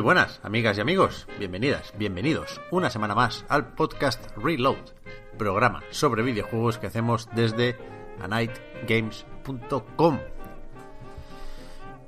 Muy 0.00 0.06
buenas, 0.06 0.40
amigas 0.42 0.78
y 0.78 0.80
amigos. 0.80 1.26
Bienvenidas, 1.38 1.92
bienvenidos 1.98 2.58
una 2.70 2.88
semana 2.88 3.14
más 3.14 3.44
al 3.50 3.74
podcast 3.74 4.34
Reload, 4.34 4.78
programa 5.36 5.82
sobre 5.90 6.22
videojuegos 6.22 6.78
que 6.78 6.86
hacemos 6.86 7.28
desde 7.34 7.76
anightgames.com. 8.18 10.18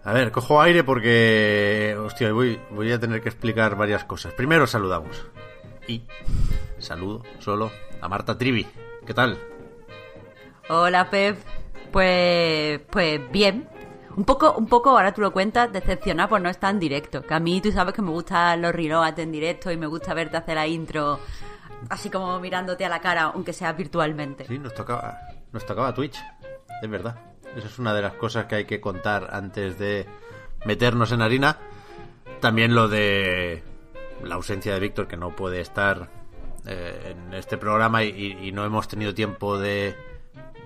A 0.05 0.13
ver, 0.15 0.33
cojo 0.33 0.63
aire 0.63 0.85
porque, 0.85 1.95
hostia, 2.03 2.33
voy, 2.33 2.59
voy 2.71 2.91
a 2.93 2.99
tener 2.99 3.21
que 3.21 3.29
explicar 3.29 3.77
varias 3.77 4.05
cosas. 4.05 4.33
Primero 4.33 4.67
saludamos. 4.67 5.27
Y 5.87 6.05
saludo 6.79 7.25
solo 7.41 7.71
a 8.01 8.09
Marta 8.09 8.39
Trivi. 8.39 8.67
¿Qué 9.05 9.13
tal? 9.13 9.37
Hola, 10.71 11.11
Pep. 11.11 11.37
Pues, 11.93 12.81
pues 12.91 13.21
bien. 13.31 13.69
Un 14.17 14.25
poco, 14.25 14.53
un 14.53 14.67
poco, 14.67 14.91
ahora 14.91 15.13
tú 15.13 15.21
lo 15.21 15.33
cuentas, 15.33 15.73
decepcionado 15.73 16.29
por 16.29 16.41
no 16.41 16.51
estar 16.51 16.73
en 16.73 16.81
directo. 16.81 17.23
Que 17.23 17.35
a 17.35 17.41
mí 17.41 17.61
tú 17.61 17.73
sabes 17.73 17.95
que 17.95 18.03
me 18.03 18.11
gustan 18.11 18.61
los 18.61 18.75
reloads 18.75 19.19
en 19.19 19.33
directo 19.33 19.71
y 19.71 19.77
me 19.77 19.87
gusta 19.87 20.15
verte 20.15 20.37
hacer 20.37 20.55
la 20.57 20.67
intro 20.67 21.19
así 21.89 22.11
como 22.11 22.39
mirándote 22.41 22.85
a 22.85 22.89
la 22.89 23.01
cara, 23.01 23.33
aunque 23.35 23.53
sea 23.53 23.73
virtualmente. 23.73 24.47
Sí, 24.47 24.59
nos 24.59 24.75
tocaba, 24.75 25.19
nos 25.53 25.65
tocaba 25.67 25.95
Twitch, 25.95 26.19
es 26.83 26.91
verdad. 26.91 27.19
Esa 27.57 27.67
es 27.67 27.79
una 27.79 27.93
de 27.93 28.03
las 28.03 28.15
cosas 28.15 28.47
que 28.47 28.57
hay 28.57 28.65
que 28.65 28.81
contar 28.81 29.29
antes 29.33 29.79
de 29.79 30.07
meternos 30.65 31.13
en 31.13 31.23
harina. 31.23 31.59
También 32.41 32.75
lo 32.75 32.89
de 32.89 33.63
la 34.23 34.37
ausencia 34.37 34.75
de 34.75 34.81
Víctor, 34.81 35.07
que 35.07 35.17
no 35.17 35.37
puede 35.37 35.61
estar 35.61 36.09
eh, 36.67 37.15
en 37.15 37.35
este 37.35 37.59
programa 37.59 38.05
y, 38.05 38.39
y 38.41 38.53
no 38.53 38.65
hemos 38.65 38.89
tenido 38.89 39.15
tiempo 39.15 39.59
de 39.59 39.95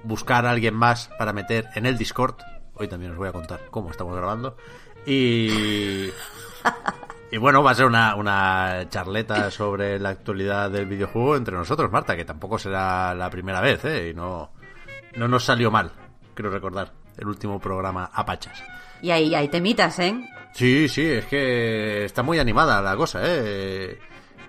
buscar 0.05 0.47
a 0.47 0.51
alguien 0.51 0.75
más 0.75 1.11
para 1.19 1.33
meter 1.33 1.69
en 1.75 1.87
el 1.87 1.99
Discord. 1.99 2.37
Hoy 2.77 2.89
también 2.89 3.13
os 3.13 3.19
voy 3.19 3.29
a 3.29 3.33
contar 3.33 3.61
cómo 3.71 3.91
estamos 3.91 4.17
grabando. 4.17 4.57
Y. 5.07 6.11
Y 7.31 7.39
bueno, 7.39 7.63
va 7.63 7.73
a 7.73 7.75
ser 7.75 7.87
una, 7.87 8.15
una 8.15 8.87
charleta 8.89 9.51
sobre 9.51 9.99
la 9.99 10.11
actualidad 10.11 10.71
del 10.71 10.87
videojuego 10.87 11.37
entre 11.37 11.57
nosotros, 11.57 11.91
Marta, 11.91 12.17
que 12.17 12.25
tampoco 12.25 12.59
será 12.59 13.15
la 13.15 13.29
primera 13.31 13.61
vez, 13.61 13.85
¿eh? 13.85 14.11
Y 14.11 14.15
no, 14.15 14.53
no 15.17 15.27
nos 15.27 15.45
salió 15.45 15.71
mal, 15.71 15.91
creo 16.35 16.51
recordar, 16.51 16.93
el 17.19 17.27
último 17.27 17.59
programa 17.59 18.11
Apachas. 18.13 18.63
Y 19.03 19.11
ahí 19.11 19.35
hay 19.35 19.49
temitas, 19.49 19.99
¿eh? 19.99 20.15
Sí, 20.53 20.89
sí, 20.89 21.05
es 21.05 21.27
que 21.27 22.05
está 22.05 22.23
muy 22.23 22.39
animada 22.39 22.81
la 22.81 22.97
cosa, 22.97 23.21
¿eh? 23.25 23.99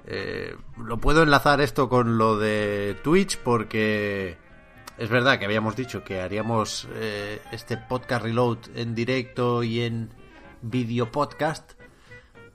eh 0.05 0.55
lo 0.77 0.97
puedo 0.97 1.23
enlazar 1.23 1.59
esto 1.61 1.89
con 1.89 2.17
lo 2.17 2.37
de 2.37 2.95
Twitch 3.03 3.39
porque 3.39 4.37
es 4.97 5.09
verdad 5.09 5.37
que 5.37 5.45
habíamos 5.45 5.75
dicho 5.75 6.03
que 6.03 6.21
haríamos 6.21 6.87
eh, 6.95 7.39
este 7.51 7.77
podcast 7.77 8.23
reload 8.23 8.57
en 8.75 8.95
directo 8.95 9.61
y 9.63 9.81
en 9.81 10.09
video 10.61 11.11
podcast, 11.11 11.73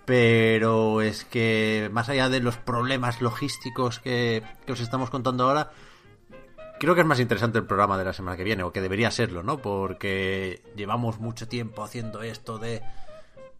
pero 0.04 1.02
es 1.02 1.24
que 1.24 1.88
más 1.92 2.08
allá 2.08 2.28
de 2.28 2.40
los 2.40 2.56
problemas 2.56 3.20
logísticos 3.20 4.00
que, 4.00 4.42
que, 4.66 4.72
os 4.72 4.80
estamos 4.80 5.08
contando 5.08 5.44
ahora, 5.44 5.70
creo 6.80 6.96
que 6.96 7.02
es 7.02 7.06
más 7.06 7.20
interesante 7.20 7.58
el 7.58 7.66
programa 7.66 7.96
de 7.96 8.04
la 8.04 8.12
semana 8.12 8.36
que 8.36 8.44
viene, 8.44 8.64
o 8.64 8.72
que 8.72 8.80
debería 8.80 9.12
serlo, 9.12 9.44
¿no? 9.44 9.58
Porque 9.58 10.64
llevamos 10.74 11.20
mucho 11.20 11.46
tiempo 11.46 11.84
haciendo 11.84 12.22
esto 12.22 12.58
de 12.58 12.82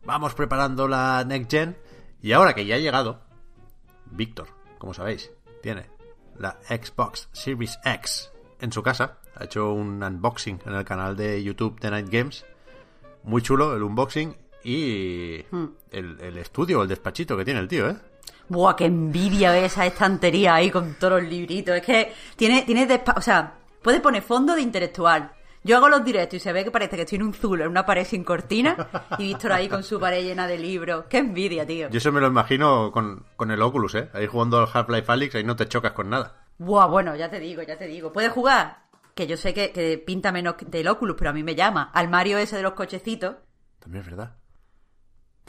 vamos 0.04 0.34
preparando 0.34 0.88
la 0.88 1.25
Next 1.25 1.50
Gen, 1.53 1.76
y 2.21 2.32
ahora 2.32 2.54
que 2.54 2.66
ya 2.66 2.75
ha 2.75 2.81
llegado, 2.81 3.22
Víctor, 4.06 4.48
como 4.78 4.92
sabéis, 4.92 5.31
tiene 5.62 5.87
la 6.37 6.59
Xbox 6.69 7.28
Series 7.32 7.78
X 7.84 8.31
en 8.62 8.72
su 8.72 8.82
casa. 8.82 9.18
Ha 9.36 9.44
hecho 9.44 9.72
un 9.72 10.02
unboxing 10.02 10.60
en 10.64 10.74
el 10.74 10.84
canal 10.84 11.16
de 11.16 11.42
YouTube 11.42 11.78
de 11.80 11.90
Night 11.90 12.08
Games. 12.10 12.46
Muy 13.24 13.42
chulo 13.42 13.76
el 13.76 13.82
unboxing 13.82 14.34
y 14.64 15.44
hmm. 15.50 15.64
el, 15.90 16.20
el, 16.20 16.38
estudio, 16.38 16.82
el 16.82 16.88
despachito 16.88 17.36
que 17.36 17.44
tiene 17.44 17.60
el 17.60 17.68
tío, 17.68 17.90
¿eh? 17.90 17.96
Buah, 18.48 18.76
qué 18.76 18.86
envidia 18.86 19.56
esa 19.58 19.86
estantería 19.86 20.54
ahí 20.54 20.70
con 20.70 20.94
todos 20.94 21.22
los 21.22 21.30
libritos. 21.30 21.76
Es 21.76 21.82
que 21.82 22.12
tiene, 22.36 22.62
tiene 22.62 22.88
o 23.16 23.20
sea, 23.20 23.54
puedes 23.82 24.00
poner 24.00 24.22
fondo 24.22 24.54
de 24.54 24.62
intelectual. 24.62 25.32
Yo 25.64 25.76
hago 25.76 25.88
los 25.88 26.04
directos 26.04 26.38
y 26.38 26.40
se 26.40 26.52
ve 26.52 26.64
que 26.64 26.72
parece 26.72 26.96
que 26.96 27.02
estoy 27.02 27.16
en 27.16 27.22
un 27.22 27.34
zulo, 27.34 27.64
en 27.64 27.70
una 27.70 27.86
pared 27.86 28.04
sin 28.04 28.24
cortina, 28.24 28.76
y 29.16 29.28
Víctor 29.28 29.52
ahí 29.52 29.68
con 29.68 29.84
su 29.84 30.00
pared 30.00 30.24
llena 30.24 30.48
de 30.48 30.58
libros. 30.58 31.04
Qué 31.08 31.18
envidia, 31.18 31.64
tío. 31.64 31.88
Yo 31.88 31.98
eso 31.98 32.10
me 32.10 32.20
lo 32.20 32.26
imagino 32.26 32.90
con, 32.90 33.24
con 33.36 33.52
el 33.52 33.62
Oculus, 33.62 33.94
¿eh? 33.94 34.08
Ahí 34.12 34.26
jugando 34.26 34.58
al 34.58 34.68
Half-Life 34.72 35.12
Alyx, 35.12 35.34
ahí 35.36 35.44
no 35.44 35.54
te 35.54 35.68
chocas 35.68 35.92
con 35.92 36.10
nada. 36.10 36.41
Buah, 36.58 36.86
bueno, 36.86 37.16
ya 37.16 37.30
te 37.30 37.40
digo, 37.40 37.62
ya 37.62 37.76
te 37.76 37.86
digo. 37.86 38.12
¿Puedes 38.12 38.32
jugar? 38.32 38.82
Que 39.14 39.26
yo 39.26 39.36
sé 39.36 39.52
que, 39.52 39.72
que 39.72 39.98
pinta 39.98 40.32
menos 40.32 40.56
del 40.66 40.88
Oculus, 40.88 41.16
pero 41.18 41.30
a 41.30 41.32
mí 41.32 41.42
me 41.42 41.54
llama. 41.54 41.90
Al 41.92 42.08
Mario 42.08 42.38
ese 42.38 42.56
de 42.56 42.62
los 42.62 42.72
cochecitos. 42.72 43.36
También 43.78 44.02
es 44.04 44.10
verdad. 44.10 44.36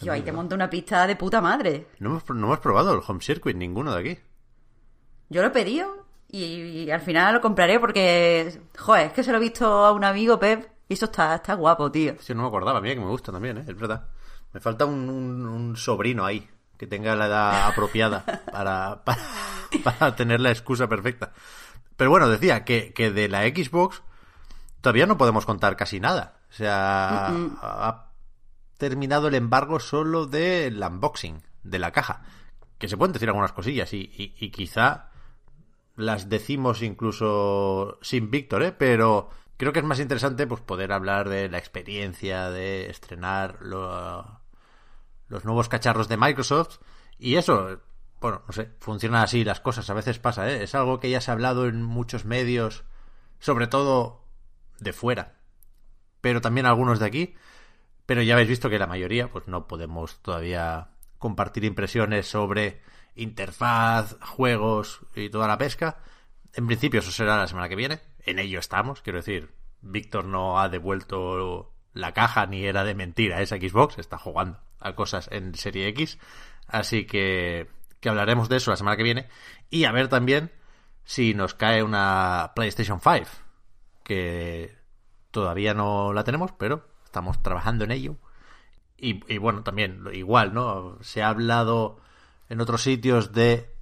Yo 0.01 0.11
ahí 0.11 0.21
te 0.21 0.31
monto 0.31 0.55
una 0.55 0.69
pista 0.69 1.05
de 1.07 1.15
puta 1.15 1.39
madre. 1.39 1.87
No 1.99 2.09
hemos, 2.09 2.29
no 2.29 2.47
hemos 2.47 2.59
probado 2.59 2.93
el 2.93 3.01
Home 3.07 3.21
Circuit, 3.21 3.55
ninguno 3.55 3.93
de 3.93 3.99
aquí. 3.99 4.19
Yo 5.29 5.41
lo 5.41 5.47
he 5.47 5.51
pedido 5.51 6.05
y, 6.29 6.43
y, 6.43 6.91
al 6.91 7.01
final 7.01 7.35
lo 7.35 7.41
compraré 7.41 7.79
porque, 7.79 8.61
joder, 8.77 9.07
es 9.07 9.13
que 9.13 9.23
se 9.23 9.31
lo 9.31 9.37
he 9.37 9.41
visto 9.41 9.67
a 9.67 9.91
un 9.91 10.03
amigo, 10.03 10.39
Pep, 10.39 10.67
y 10.89 10.93
eso 10.95 11.05
está, 11.05 11.35
está 11.35 11.53
guapo, 11.53 11.91
tío. 11.91 12.15
Sí, 12.19 12.33
no 12.33 12.41
me 12.41 12.47
acordaba, 12.47 12.81
mira 12.81 12.95
que 12.95 13.01
me 13.01 13.07
gusta 13.07 13.31
también, 13.31 13.59
¿eh? 13.59 13.65
es 13.67 13.77
verdad. 13.77 14.07
Me 14.51 14.59
falta 14.59 14.85
un, 14.85 15.09
un, 15.09 15.45
un 15.45 15.75
sobrino 15.77 16.25
ahí 16.25 16.47
que 16.77 16.87
tenga 16.87 17.15
la 17.15 17.27
edad 17.27 17.67
apropiada 17.71 18.25
para, 18.51 19.03
para, 19.03 19.21
para, 19.83 20.15
tener 20.15 20.39
la 20.39 20.51
excusa 20.51 20.87
perfecta. 20.87 21.33
Pero 21.95 22.09
bueno, 22.09 22.27
decía 22.27 22.65
que, 22.65 22.93
que 22.93 23.11
de 23.11 23.29
la 23.29 23.43
Xbox 23.43 24.01
todavía 24.81 25.05
no 25.05 25.17
podemos 25.17 25.45
contar 25.45 25.75
casi 25.75 25.99
nada. 25.99 26.39
O 26.49 26.53
sea, 26.53 27.29
uh 27.31 27.35
-uh. 27.35 27.59
ha 27.61 28.11
terminado 28.77 29.27
el 29.27 29.35
embargo 29.35 29.79
solo 29.79 30.25
del 30.25 30.81
unboxing, 30.81 31.41
de 31.63 31.79
la 31.79 31.91
caja. 31.91 32.23
Que 32.77 32.87
se 32.87 32.97
pueden 32.97 33.13
decir 33.13 33.29
algunas 33.29 33.53
cosillas 33.53 33.93
y, 33.93 34.11
y, 34.17 34.35
y 34.37 34.49
quizá 34.51 35.09
las 35.95 36.29
decimos 36.29 36.81
incluso 36.81 37.97
sin 38.01 38.31
Víctor, 38.31 38.63
¿eh? 38.63 38.71
Pero 38.71 39.29
creo 39.57 39.71
que 39.71 39.79
es 39.79 39.85
más 39.85 39.99
interesante 39.99 40.47
pues 40.47 40.61
poder 40.61 40.91
hablar 40.91 41.29
de 41.29 41.49
la 41.49 41.57
experiencia 41.57 42.49
de 42.49 42.89
estrenar 42.89 43.57
lo, 43.61 44.41
los 45.27 45.45
nuevos 45.45 45.69
cacharros 45.69 46.07
de 46.07 46.17
Microsoft 46.17 46.79
y 47.17 47.35
eso, 47.35 47.79
bueno, 48.23 48.41
no 48.47 48.53
sé, 48.53 48.71
funciona 48.79 49.21
así 49.21 49.43
las 49.43 49.59
cosas, 49.59 49.89
a 49.89 49.93
veces 49.93 50.17
pasa, 50.17 50.49
¿eh? 50.49 50.63
Es 50.63 50.75
algo 50.75 51.01
que 51.01 51.09
ya 51.09 51.19
se 51.19 51.29
ha 51.29 51.33
hablado 51.33 51.67
en 51.67 51.83
muchos 51.83 52.23
medios, 52.23 52.85
sobre 53.39 53.67
todo 53.67 54.23
de 54.79 54.93
fuera, 54.93 55.39
pero 56.21 56.39
también 56.39 56.65
algunos 56.65 56.99
de 56.99 57.05
aquí, 57.05 57.35
pero 58.05 58.21
ya 58.21 58.35
habéis 58.35 58.47
visto 58.47 58.69
que 58.69 58.79
la 58.79 58.87
mayoría, 58.87 59.29
pues 59.29 59.49
no 59.49 59.67
podemos 59.67 60.21
todavía 60.21 60.91
compartir 61.17 61.65
impresiones 61.65 62.25
sobre 62.25 62.81
interfaz, 63.15 64.15
juegos 64.21 65.01
y 65.15 65.29
toda 65.29 65.49
la 65.49 65.57
pesca. 65.57 65.99
En 66.53 66.65
principio 66.65 67.01
eso 67.01 67.11
será 67.11 67.35
la 67.35 67.47
semana 67.47 67.67
que 67.67 67.75
viene, 67.75 67.99
en 68.19 68.39
ello 68.39 68.59
estamos, 68.59 69.01
quiero 69.01 69.19
decir, 69.19 69.53
Víctor 69.81 70.23
no 70.23 70.61
ha 70.61 70.69
devuelto 70.69 71.73
la 71.91 72.13
caja 72.13 72.45
ni 72.45 72.63
era 72.63 72.85
de 72.85 72.95
mentira. 72.95 73.41
Esa 73.41 73.57
Xbox, 73.57 73.97
está 73.99 74.17
jugando 74.17 74.61
a 74.79 74.95
cosas 74.95 75.27
en 75.29 75.55
Serie 75.55 75.89
X, 75.89 76.19
así 76.67 77.05
que, 77.05 77.67
que 78.03 78.09
hablaremos 78.09 78.49
de 78.49 78.57
eso 78.57 78.69
la 78.69 78.75
semana 78.75 78.97
que 78.97 79.03
viene 79.03 79.29
y 79.69 79.85
a 79.85 79.93
ver 79.93 80.09
también 80.09 80.51
si 81.05 81.33
nos 81.33 81.53
cae 81.53 81.81
una 81.81 82.51
PlayStation 82.53 82.99
5, 82.99 83.25
que 84.03 84.77
todavía 85.31 85.73
no 85.73 86.11
la 86.11 86.25
tenemos, 86.25 86.51
pero 86.51 86.85
estamos 87.05 87.41
trabajando 87.41 87.85
en 87.85 87.91
ello. 87.91 88.17
Y, 88.97 89.23
y, 89.33 89.37
bueno, 89.37 89.63
también 89.63 90.03
igual, 90.13 90.53
¿no? 90.53 90.97
Se 91.01 91.23
ha 91.23 91.29
hablado 91.29 92.01
en 92.49 92.59
otros 92.59 92.83
sitios 92.83 93.31
de 93.31 93.73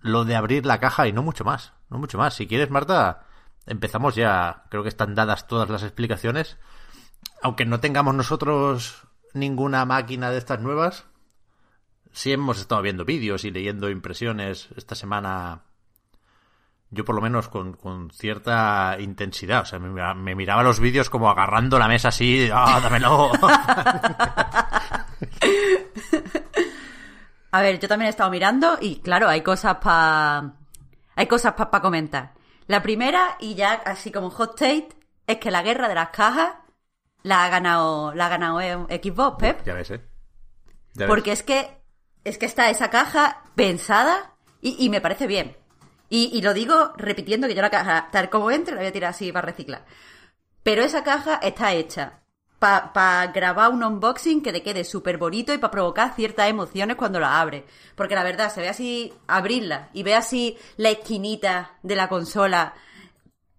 lo 0.00 0.24
de 0.24 0.36
abrir 0.36 0.64
la 0.64 0.78
caja 0.78 1.08
y 1.08 1.12
no 1.12 1.22
mucho 1.22 1.44
más, 1.44 1.74
no 1.90 1.98
mucho 1.98 2.18
más. 2.18 2.34
Si 2.34 2.46
quieres, 2.46 2.70
Marta, 2.70 3.26
empezamos 3.66 4.14
ya. 4.14 4.64
Creo 4.68 4.84
que 4.84 4.88
están 4.88 5.14
dadas 5.16 5.48
todas 5.48 5.68
las 5.68 5.82
explicaciones. 5.82 6.58
Aunque 7.42 7.66
no 7.66 7.80
tengamos 7.80 8.14
nosotros 8.14 9.06
ninguna 9.34 9.84
máquina 9.84 10.30
de 10.30 10.38
estas 10.38 10.60
nuevas, 10.60 11.06
sí 12.12 12.32
hemos 12.32 12.60
estado 12.60 12.82
viendo 12.82 13.04
vídeos 13.04 13.44
y 13.44 13.50
leyendo 13.50 13.90
impresiones 13.90 14.68
esta 14.76 14.94
semana. 14.94 15.62
Yo 16.90 17.04
por 17.04 17.14
lo 17.14 17.22
menos 17.22 17.48
con, 17.48 17.72
con 17.72 18.10
cierta 18.10 18.96
intensidad. 19.00 19.62
O 19.62 19.64
sea, 19.64 19.78
me, 19.78 20.14
me 20.14 20.34
miraba 20.34 20.62
los 20.62 20.78
vídeos 20.78 21.08
como 21.08 21.30
agarrando 21.30 21.78
la 21.78 21.88
mesa 21.88 22.08
así. 22.08 22.50
¡Ah, 22.52 22.80
dámelo! 22.82 23.32
A 27.54 27.60
ver, 27.60 27.78
yo 27.78 27.88
también 27.88 28.06
he 28.06 28.10
estado 28.10 28.30
mirando 28.30 28.78
y 28.80 29.00
claro, 29.00 29.28
hay 29.28 29.42
cosas 29.42 29.76
para 29.76 30.54
hay 31.16 31.26
cosas 31.26 31.52
para 31.52 31.82
comentar. 31.82 32.32
La 32.66 32.82
primera, 32.82 33.36
y 33.40 33.54
ya 33.54 33.74
así 33.74 34.10
como 34.10 34.30
hot 34.30 34.58
take, 34.58 34.88
es 35.26 35.36
que 35.36 35.50
la 35.50 35.62
guerra 35.62 35.88
de 35.88 35.94
las 35.94 36.08
cajas 36.08 36.54
la 37.22 37.44
ha 37.44 37.48
ganado, 37.48 38.14
la 38.14 38.26
ha 38.26 38.28
ganado 38.30 38.58
Xbox, 38.58 39.36
Pep. 39.38 39.64
Ya 39.64 39.74
ves, 39.74 39.90
¿eh? 39.90 40.00
Porque 41.06 41.32
es 41.32 41.42
que 41.42 41.81
es 42.24 42.38
que 42.38 42.46
está 42.46 42.70
esa 42.70 42.90
caja 42.90 43.42
pensada 43.54 44.34
y, 44.60 44.88
me 44.90 45.00
parece 45.00 45.26
bien. 45.26 45.56
Y, 46.08 46.40
lo 46.42 46.54
digo 46.54 46.92
repitiendo 46.96 47.48
que 47.48 47.54
yo 47.54 47.62
la 47.62 47.70
caja, 47.70 48.08
tal 48.12 48.30
como 48.30 48.50
entre, 48.50 48.74
la 48.74 48.80
voy 48.82 48.88
a 48.88 48.92
tirar 48.92 49.10
así 49.10 49.32
para 49.32 49.46
reciclar. 49.46 49.84
Pero 50.62 50.82
esa 50.82 51.02
caja 51.02 51.36
está 51.42 51.72
hecha 51.72 52.20
para 52.60 53.26
grabar 53.32 53.72
un 53.72 53.82
unboxing 53.82 54.40
que 54.40 54.52
te 54.52 54.62
quede 54.62 54.84
súper 54.84 55.18
bonito 55.18 55.52
y 55.52 55.58
para 55.58 55.72
provocar 55.72 56.14
ciertas 56.14 56.48
emociones 56.48 56.96
cuando 56.96 57.18
la 57.18 57.40
abres. 57.40 57.64
Porque 57.96 58.14
la 58.14 58.22
verdad, 58.22 58.52
se 58.52 58.60
ve 58.60 58.68
así, 58.68 59.12
abrirla 59.26 59.88
y 59.92 60.04
ve 60.04 60.14
así 60.14 60.56
la 60.76 60.90
esquinita 60.90 61.78
de 61.82 61.96
la 61.96 62.08
consola, 62.08 62.74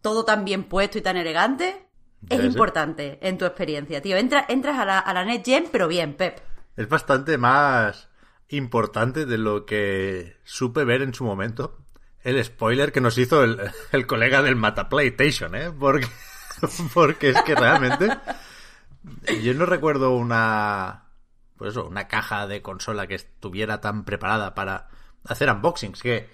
todo 0.02 0.24
tan 0.24 0.46
bien 0.46 0.64
puesto 0.64 0.98
y 0.98 1.02
tan 1.02 1.18
elegante, 1.18 1.86
es 2.30 2.42
importante 2.42 3.20
en 3.22 3.38
tu 3.38 3.44
experiencia, 3.44 4.02
tío. 4.02 4.16
entras 4.16 4.80
a 4.80 4.86
la, 4.86 5.00
a 5.00 5.14
la 5.14 5.42
pero 5.70 5.90
bien, 5.90 6.14
Pep. 6.14 6.40
Es 6.78 6.88
bastante 6.88 7.38
más 7.38 8.08
importante 8.58 9.26
de 9.26 9.38
lo 9.38 9.66
que 9.66 10.38
supe 10.44 10.84
ver 10.84 11.02
en 11.02 11.14
su 11.14 11.24
momento. 11.24 11.78
El 12.24 12.44
spoiler 12.44 12.92
que 12.92 13.02
nos 13.02 13.18
hizo 13.18 13.44
el, 13.44 13.60
el 13.92 14.08
colega 14.08 14.42
del 14.42 14.56
Mata 14.56 14.90
PlayStation, 14.90 15.56
¿eh? 15.56 15.72
Porque, 15.72 16.08
porque 16.94 17.30
es 17.30 17.42
que 17.42 17.56
realmente 17.56 18.10
yo 19.42 19.54
no 19.54 19.66
recuerdo 19.66 20.16
una. 20.16 21.06
Pues 21.58 21.72
eso, 21.72 21.88
una 21.88 22.08
caja 22.08 22.48
de 22.48 22.62
consola 22.62 23.08
que 23.08 23.16
estuviera 23.16 23.80
tan 23.80 24.06
preparada 24.06 24.56
para 24.56 24.90
hacer 25.26 25.50
unboxings. 25.50 26.02
Que, 26.02 26.30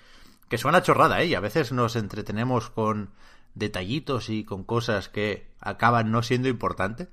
que 0.48 0.58
suena 0.58 0.82
chorrada, 0.82 1.22
¿eh? 1.22 1.28
Y 1.28 1.36
a 1.36 1.40
veces 1.40 1.72
nos 1.72 1.96
entretenemos 1.96 2.70
con 2.70 3.12
detallitos 3.54 4.30
y 4.30 4.46
con 4.46 4.64
cosas 4.64 5.10
que 5.10 5.52
acaban 5.60 6.12
no 6.12 6.24
siendo 6.24 6.48
importantes. 6.48 7.10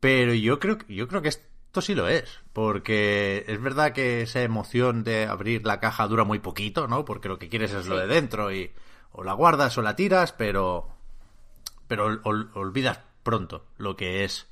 Pero 0.00 0.34
yo 0.34 0.60
creo, 0.60 0.78
yo 0.88 1.08
creo 1.08 1.22
que 1.22 1.30
esto 1.76 1.82
sí 1.82 1.94
lo 1.94 2.08
es. 2.08 2.24
Porque 2.54 3.44
es 3.46 3.60
verdad 3.60 3.92
que 3.92 4.22
esa 4.22 4.40
emoción 4.40 5.04
de 5.04 5.26
abrir 5.26 5.66
la 5.66 5.78
caja 5.78 6.08
dura 6.08 6.24
muy 6.24 6.38
poquito, 6.38 6.88
¿no? 6.88 7.04
Porque 7.04 7.28
lo 7.28 7.38
que 7.38 7.50
quieres 7.50 7.72
es 7.74 7.86
lo 7.86 7.98
de 7.98 8.06
dentro 8.06 8.50
y 8.50 8.72
o 9.12 9.22
la 9.22 9.34
guardas 9.34 9.76
o 9.76 9.82
la 9.82 9.94
tiras, 9.94 10.32
pero. 10.32 10.88
Pero 11.86 12.20
olvidas 12.24 13.00
pronto 13.22 13.66
lo 13.76 13.96
que 13.96 14.24
es 14.24 14.48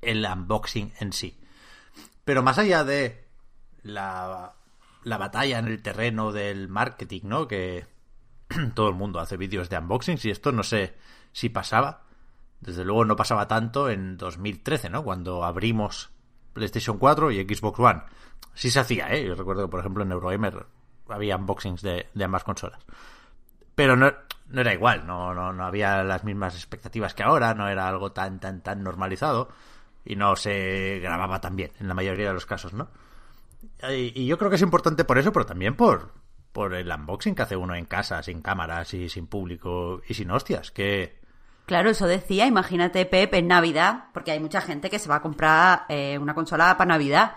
el 0.00 0.24
unboxing 0.24 0.92
en 1.00 1.12
sí. 1.12 1.40
Pero 2.24 2.42
más 2.42 2.58
allá 2.58 2.84
de 2.84 3.26
la, 3.82 4.54
la 5.02 5.18
batalla 5.18 5.58
en 5.58 5.66
el 5.66 5.82
terreno 5.82 6.30
del 6.30 6.68
marketing, 6.68 7.22
¿no? 7.24 7.48
Que 7.48 7.84
todo 8.74 8.88
el 8.88 8.94
mundo 8.94 9.18
hace 9.18 9.36
vídeos 9.36 9.68
de 9.68 9.78
unboxings 9.78 10.24
y 10.24 10.30
esto 10.30 10.52
no 10.52 10.62
sé 10.62 10.94
si 11.32 11.48
pasaba. 11.48 12.04
Desde 12.60 12.84
luego 12.84 13.04
no 13.04 13.16
pasaba 13.16 13.48
tanto 13.48 13.90
en 13.90 14.16
2013, 14.16 14.88
¿no? 14.88 15.02
Cuando 15.02 15.44
abrimos 15.44 16.10
PlayStation 16.58 16.98
4 16.98 17.30
y 17.30 17.42
Xbox 17.42 17.78
One. 17.80 18.02
Sí 18.54 18.70
se 18.70 18.80
hacía, 18.80 19.12
¿eh? 19.14 19.26
Yo 19.26 19.34
recuerdo 19.34 19.62
que, 19.62 19.70
por 19.70 19.80
ejemplo, 19.80 20.04
en 20.04 20.12
Eurogamer 20.12 20.66
había 21.08 21.36
unboxings 21.36 21.82
de, 21.82 22.06
de 22.12 22.24
ambas 22.24 22.44
consolas. 22.44 22.84
Pero 23.74 23.96
no, 23.96 24.12
no 24.48 24.60
era 24.60 24.72
igual, 24.72 25.06
no, 25.06 25.34
no, 25.34 25.52
no 25.52 25.64
había 25.64 26.02
las 26.02 26.24
mismas 26.24 26.54
expectativas 26.54 27.14
que 27.14 27.22
ahora, 27.22 27.54
no 27.54 27.68
era 27.68 27.88
algo 27.88 28.12
tan, 28.12 28.40
tan, 28.40 28.62
tan 28.62 28.82
normalizado 28.82 29.48
y 30.04 30.16
no 30.16 30.36
se 30.36 31.00
grababa 31.00 31.40
tan 31.40 31.54
bien 31.54 31.70
en 31.80 31.88
la 31.88 31.94
mayoría 31.94 32.28
de 32.28 32.34
los 32.34 32.46
casos, 32.46 32.72
¿no? 32.72 32.88
Y, 33.90 34.26
yo 34.26 34.38
creo 34.38 34.50
que 34.50 34.56
es 34.56 34.62
importante 34.62 35.04
por 35.04 35.18
eso, 35.18 35.32
pero 35.32 35.44
también 35.44 35.76
por, 35.76 36.12
por 36.52 36.74
el 36.74 36.90
unboxing 36.90 37.34
que 37.34 37.42
hace 37.42 37.56
uno 37.56 37.74
en 37.74 37.84
casa, 37.84 38.22
sin 38.22 38.40
cámaras 38.40 38.94
y 38.94 39.08
sin 39.08 39.26
público 39.26 40.00
y 40.08 40.14
sin 40.14 40.30
hostias, 40.30 40.70
que... 40.70 41.18
Claro, 41.68 41.90
eso 41.90 42.06
decía, 42.06 42.46
imagínate 42.46 43.04
Pep 43.04 43.34
en 43.34 43.46
Navidad, 43.46 44.04
porque 44.14 44.30
hay 44.30 44.40
mucha 44.40 44.62
gente 44.62 44.88
que 44.88 44.98
se 44.98 45.10
va 45.10 45.16
a 45.16 45.20
comprar 45.20 45.84
eh, 45.90 46.16
una 46.16 46.34
consola 46.34 46.74
para 46.78 46.88
Navidad. 46.88 47.34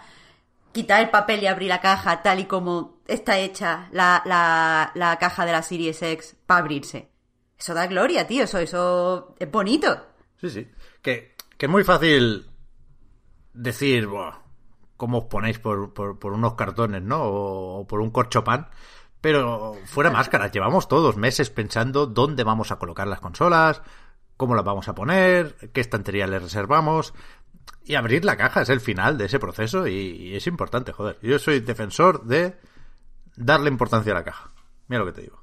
Quitar 0.71 1.01
el 1.01 1.09
papel 1.09 1.43
y 1.43 1.47
abrir 1.47 1.67
la 1.67 1.81
caja 1.81 2.21
tal 2.23 2.39
y 2.39 2.45
como 2.45 3.01
está 3.07 3.37
hecha 3.39 3.89
la, 3.91 4.21
la, 4.23 4.93
la 4.95 5.17
caja 5.17 5.45
de 5.45 5.51
la 5.51 5.61
Series 5.61 6.01
X 6.01 6.37
para 6.45 6.61
abrirse. 6.61 7.09
Eso 7.59 7.73
da 7.73 7.87
gloria, 7.87 8.25
tío, 8.25 8.45
eso, 8.45 8.59
eso 8.59 9.35
es 9.37 9.51
bonito. 9.51 10.01
Sí, 10.37 10.49
sí. 10.49 10.71
Que, 11.01 11.35
que 11.57 11.65
es 11.65 11.69
muy 11.69 11.83
fácil 11.83 12.49
decir, 13.53 14.07
¿cómo 14.95 15.17
os 15.17 15.25
ponéis 15.25 15.59
por, 15.59 15.93
por, 15.93 16.31
unos 16.31 16.53
cartones, 16.53 17.01
¿no? 17.01 17.21
O, 17.21 17.85
por 17.85 17.99
un 17.99 18.11
corchopan. 18.11 18.69
Pero 19.19 19.75
fuera 19.87 20.09
máscaras, 20.09 20.53
llevamos 20.53 20.87
todos 20.87 21.17
meses 21.17 21.49
pensando 21.49 22.07
dónde 22.07 22.45
vamos 22.45 22.71
a 22.71 22.79
colocar 22.79 23.07
las 23.07 23.19
consolas, 23.19 23.81
cómo 24.41 24.55
las 24.55 24.65
vamos 24.65 24.87
a 24.87 24.95
poner, 24.95 25.55
qué 25.71 25.81
estantería 25.81 26.25
le 26.25 26.39
reservamos. 26.39 27.13
Y 27.85 27.93
abrir 27.93 28.25
la 28.25 28.37
caja 28.37 28.63
es 28.63 28.69
el 28.69 28.81
final 28.81 29.15
de 29.15 29.25
ese 29.25 29.37
proceso 29.37 29.85
y, 29.85 30.35
es 30.35 30.47
importante, 30.47 30.91
joder. 30.91 31.19
Yo 31.21 31.37
soy 31.37 31.59
defensor 31.59 32.23
de 32.25 32.57
darle 33.35 33.69
importancia 33.69 34.11
a 34.13 34.15
la 34.15 34.23
caja. 34.23 34.49
Mira 34.87 35.01
lo 35.01 35.05
que 35.05 35.11
te 35.13 35.21
digo. 35.21 35.39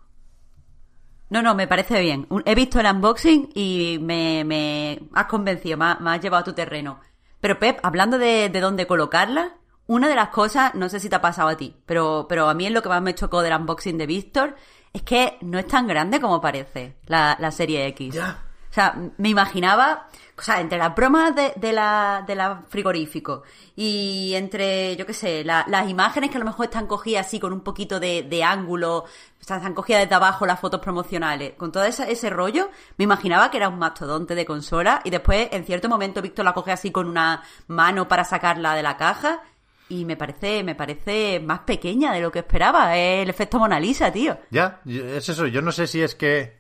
No, 1.30 1.42
no, 1.42 1.54
me 1.54 1.68
parece 1.68 2.00
bien. 2.00 2.26
He 2.44 2.56
visto 2.56 2.80
el 2.80 2.86
unboxing 2.86 3.50
y 3.54 4.00
me, 4.02 4.42
me 4.44 5.08
has 5.14 5.26
convencido, 5.26 5.78
me, 5.78 5.94
me 6.00 6.10
has 6.10 6.20
llevado 6.20 6.40
a 6.40 6.44
tu 6.44 6.54
terreno. 6.54 6.98
Pero 7.40 7.60
Pep, 7.60 7.78
hablando 7.84 8.18
de, 8.18 8.48
de 8.48 8.60
dónde 8.60 8.88
colocarla, 8.88 9.58
una 9.86 10.08
de 10.08 10.16
las 10.16 10.30
cosas, 10.30 10.74
no 10.74 10.88
sé 10.88 10.98
si 10.98 11.08
te 11.08 11.14
ha 11.14 11.20
pasado 11.20 11.50
a 11.50 11.56
ti, 11.56 11.76
pero, 11.86 12.26
pero 12.28 12.48
a 12.48 12.54
mí 12.54 12.66
es 12.66 12.72
lo 12.72 12.82
que 12.82 12.88
más 12.88 13.00
me 13.00 13.14
chocó 13.14 13.42
del 13.42 13.54
unboxing 13.54 13.96
de 13.96 14.06
Víctor, 14.06 14.56
es 14.92 15.02
que 15.02 15.38
no 15.42 15.56
es 15.60 15.68
tan 15.68 15.86
grande 15.86 16.20
como 16.20 16.40
parece 16.40 16.96
la, 17.06 17.36
la 17.38 17.52
serie 17.52 17.86
X. 17.86 18.14
Ya. 18.16 18.47
O 18.70 18.74
sea, 18.74 18.94
me 19.16 19.30
imaginaba, 19.30 20.08
o 20.36 20.42
sea, 20.42 20.60
entre 20.60 20.78
las 20.78 20.94
bromas 20.94 21.34
de, 21.34 21.52
de, 21.56 21.72
la, 21.72 22.22
de 22.26 22.34
la 22.34 22.62
frigorífico 22.68 23.42
y 23.74 24.34
entre, 24.34 24.94
yo 24.96 25.06
qué 25.06 25.14
sé, 25.14 25.42
las 25.44 25.88
imágenes 25.88 26.30
que 26.30 26.36
a 26.36 26.40
lo 26.40 26.44
mejor 26.44 26.66
están 26.66 26.86
cogidas 26.86 27.26
así 27.26 27.40
con 27.40 27.52
un 27.52 27.62
poquito 27.62 27.98
de, 27.98 28.24
de 28.24 28.44
ángulo, 28.44 29.06
sea, 29.48 29.56
están 29.56 29.74
cogidas 29.74 30.02
desde 30.02 30.14
abajo 30.14 30.46
las 30.46 30.60
fotos 30.60 30.80
promocionales, 30.80 31.54
con 31.54 31.72
todo 31.72 31.84
ese, 31.84 32.10
ese 32.12 32.30
rollo, 32.30 32.70
me 32.98 33.04
imaginaba 33.04 33.50
que 33.50 33.56
era 33.56 33.68
un 33.68 33.78
mastodonte 33.78 34.34
de 34.34 34.44
consola 34.44 35.00
y 35.04 35.10
después, 35.10 35.48
en 35.50 35.64
cierto 35.64 35.88
momento, 35.88 36.22
Víctor 36.22 36.44
la 36.44 36.52
coge 36.52 36.72
así 36.72 36.90
con 36.92 37.08
una 37.08 37.42
mano 37.66 38.06
para 38.06 38.24
sacarla 38.24 38.74
de 38.74 38.82
la 38.82 38.96
caja 38.96 39.42
y 39.88 40.04
me 40.04 40.16
parece, 40.16 40.62
me 40.62 40.74
parece 40.74 41.40
más 41.40 41.60
pequeña 41.60 42.12
de 42.12 42.20
lo 42.20 42.30
que 42.30 42.40
esperaba. 42.40 42.94
Es 42.96 43.22
el 43.22 43.30
efecto 43.30 43.58
Mona 43.58 43.80
Lisa, 43.80 44.12
tío. 44.12 44.38
Ya, 44.50 44.82
es 44.84 45.26
eso. 45.30 45.46
Yo 45.46 45.62
no 45.62 45.72
sé 45.72 45.86
si 45.86 46.02
es 46.02 46.14
que 46.14 46.57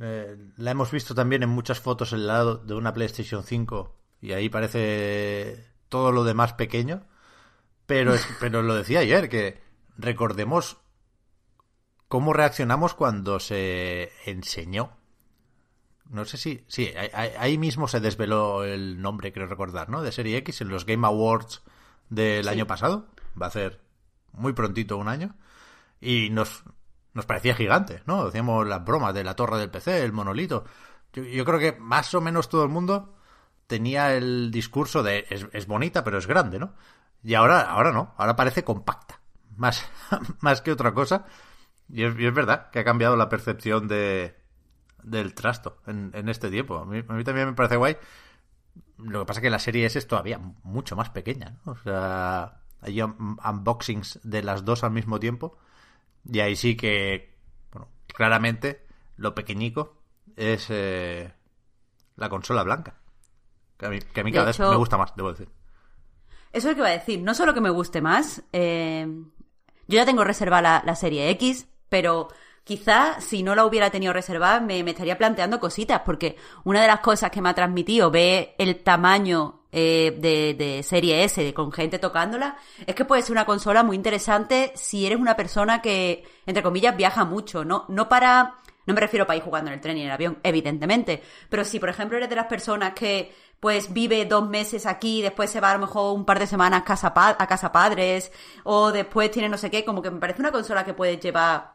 eh, 0.00 0.36
la 0.56 0.70
hemos 0.70 0.90
visto 0.90 1.14
también 1.14 1.42
en 1.42 1.48
muchas 1.48 1.80
fotos 1.80 2.12
al 2.12 2.26
lado 2.26 2.56
de 2.56 2.74
una 2.74 2.92
PlayStation 2.94 3.42
5 3.42 3.94
y 4.20 4.32
ahí 4.32 4.48
parece 4.48 5.64
todo 5.88 6.12
lo 6.12 6.24
demás 6.24 6.54
pequeño. 6.54 7.04
Pero, 7.86 8.14
pero 8.40 8.62
lo 8.62 8.74
decía 8.74 9.00
ayer, 9.00 9.28
que 9.28 9.60
recordemos 9.96 10.78
cómo 12.08 12.32
reaccionamos 12.32 12.94
cuando 12.94 13.40
se 13.40 14.12
enseñó. 14.26 14.96
No 16.10 16.24
sé 16.24 16.38
si. 16.38 16.64
Sí, 16.68 16.90
ahí, 17.12 17.58
mismo 17.58 17.86
se 17.86 18.00
desveló 18.00 18.64
el 18.64 19.00
nombre, 19.02 19.32
creo 19.32 19.46
recordar, 19.46 19.90
¿no? 19.90 20.02
De 20.02 20.10
Serie 20.10 20.38
X 20.38 20.62
en 20.62 20.68
los 20.68 20.86
Game 20.86 21.06
Awards 21.06 21.62
del 22.08 22.48
año 22.48 22.66
pasado. 22.66 23.06
Va 23.40 23.46
a 23.46 23.50
ser 23.50 23.80
muy 24.32 24.54
prontito 24.54 24.96
un 24.96 25.08
año. 25.08 25.36
Y 26.00 26.30
nos, 26.30 26.64
nos 27.18 27.26
parecía 27.26 27.56
gigante, 27.56 28.00
¿no? 28.06 28.26
Decíamos 28.26 28.64
las 28.64 28.84
bromas 28.84 29.12
de 29.12 29.24
la 29.24 29.34
torre 29.34 29.58
del 29.58 29.70
PC, 29.70 30.04
el 30.04 30.12
monolito. 30.12 30.64
Yo, 31.12 31.44
creo 31.44 31.58
que 31.58 31.72
más 31.72 32.14
o 32.14 32.20
menos 32.20 32.48
todo 32.48 32.62
el 32.62 32.68
mundo 32.68 33.16
tenía 33.66 34.14
el 34.14 34.52
discurso 34.52 35.02
de 35.02 35.26
es, 35.28 35.66
bonita, 35.66 36.04
pero 36.04 36.16
es 36.16 36.28
grande, 36.28 36.60
¿no? 36.60 36.74
Y 37.24 37.34
ahora, 37.34 37.62
ahora 37.62 37.90
no, 37.90 38.14
ahora 38.18 38.36
parece 38.36 38.62
compacta, 38.62 39.20
más, 39.56 39.84
más 40.40 40.62
que 40.62 40.70
otra 40.70 40.94
cosa. 40.94 41.26
Y 41.88 42.04
es, 42.04 42.14
verdad 42.14 42.70
que 42.70 42.78
ha 42.78 42.84
cambiado 42.84 43.16
la 43.16 43.28
percepción 43.28 43.88
de, 43.88 44.36
del 45.02 45.34
trasto 45.34 45.78
en, 45.88 46.12
en 46.14 46.28
este 46.28 46.50
tiempo. 46.50 46.78
A 46.78 46.84
mí, 46.84 47.00
a 47.00 47.24
también 47.24 47.48
me 47.48 47.54
parece 47.54 47.74
guay. 47.74 47.96
Lo 48.98 49.18
que 49.18 49.26
pasa 49.26 49.40
es 49.40 49.42
que 49.42 49.50
la 49.50 49.58
serie 49.58 49.86
S 49.86 49.98
es 49.98 50.06
todavía 50.06 50.38
mucho 50.62 50.94
más 50.94 51.10
pequeña, 51.10 51.56
¿no? 51.66 51.72
O 51.72 51.78
sea, 51.78 52.60
hay 52.80 53.02
unboxings 53.02 54.20
de 54.22 54.44
las 54.44 54.64
dos 54.64 54.84
al 54.84 54.92
mismo 54.92 55.18
tiempo 55.18 55.58
y 56.24 56.40
ahí 56.40 56.56
sí 56.56 56.76
que, 56.76 57.36
bueno, 57.72 57.88
claramente 58.06 58.86
lo 59.16 59.34
pequeñico 59.34 59.96
es 60.36 60.66
eh, 60.70 61.32
la 62.16 62.28
consola 62.28 62.62
blanca. 62.62 62.94
Que 63.76 63.86
a 63.86 63.90
mí, 64.24 64.32
cada 64.32 64.46
vez 64.46 64.58
me 64.58 64.76
gusta 64.76 64.96
más, 64.96 65.14
debo 65.16 65.30
decir. 65.30 65.48
Eso 66.52 66.58
es 66.58 66.64
lo 66.64 66.74
que 66.74 66.80
iba 66.80 66.88
a 66.88 66.98
decir. 66.98 67.20
No 67.20 67.34
solo 67.34 67.54
que 67.54 67.60
me 67.60 67.70
guste 67.70 68.00
más. 68.00 68.42
eh, 68.52 69.06
yo 69.86 69.96
ya 69.96 70.04
tengo 70.04 70.22
reservada 70.24 70.62
la, 70.62 70.82
la 70.84 70.94
serie 70.96 71.30
X, 71.30 71.66
pero 71.88 72.28
quizá 72.64 73.20
si 73.20 73.42
no 73.42 73.54
la 73.54 73.64
hubiera 73.64 73.90
tenido 73.90 74.12
reservada 74.12 74.60
me, 74.60 74.84
me 74.84 74.90
estaría 74.90 75.16
planteando 75.16 75.58
cositas, 75.58 76.02
porque 76.04 76.36
una 76.64 76.82
de 76.82 76.86
las 76.86 77.00
cosas 77.00 77.30
que 77.30 77.40
me 77.40 77.48
ha 77.48 77.54
transmitido 77.54 78.10
ver 78.10 78.54
el 78.58 78.82
tamaño 78.82 79.57
eh, 79.72 80.16
de, 80.18 80.54
de 80.54 80.82
serie 80.82 81.24
S 81.24 81.42
de- 81.42 81.52
con 81.54 81.70
gente 81.72 81.98
tocándola 81.98 82.56
es 82.86 82.94
que 82.94 83.04
puede 83.04 83.22
ser 83.22 83.32
una 83.32 83.44
consola 83.44 83.82
muy 83.82 83.96
interesante 83.96 84.72
si 84.74 85.06
eres 85.06 85.18
una 85.18 85.36
persona 85.36 85.82
que, 85.82 86.24
entre 86.46 86.62
comillas, 86.62 86.96
viaja 86.96 87.24
mucho. 87.24 87.64
No, 87.64 87.84
no 87.88 88.08
para. 88.08 88.54
No 88.86 88.94
me 88.94 89.00
refiero 89.02 89.26
para 89.26 89.36
ir 89.36 89.42
jugando 89.42 89.68
en 89.70 89.74
el 89.74 89.80
tren 89.82 89.98
y 89.98 90.00
en 90.00 90.06
el 90.06 90.12
avión, 90.12 90.38
evidentemente. 90.42 91.22
Pero 91.50 91.62
si, 91.66 91.78
por 91.78 91.90
ejemplo, 91.90 92.16
eres 92.16 92.30
de 92.30 92.36
las 92.36 92.46
personas 92.46 92.94
que 92.94 93.30
pues 93.60 93.92
vive 93.92 94.24
dos 94.24 94.48
meses 94.48 94.86
aquí, 94.86 95.20
después 95.20 95.50
se 95.50 95.60
va 95.60 95.72
a 95.72 95.74
lo 95.74 95.80
mejor 95.80 96.14
un 96.16 96.24
par 96.24 96.38
de 96.38 96.46
semanas 96.46 96.84
casa 96.84 97.12
a 97.14 97.46
casa 97.46 97.70
padres, 97.72 98.32
o 98.64 98.90
después 98.90 99.30
tiene 99.30 99.48
no 99.50 99.58
sé 99.58 99.70
qué, 99.70 99.84
como 99.84 100.00
que 100.00 100.10
me 100.10 100.20
parece 100.20 100.40
una 100.40 100.52
consola 100.52 100.84
que 100.86 100.94
puedes 100.94 101.20
llevar 101.20 101.74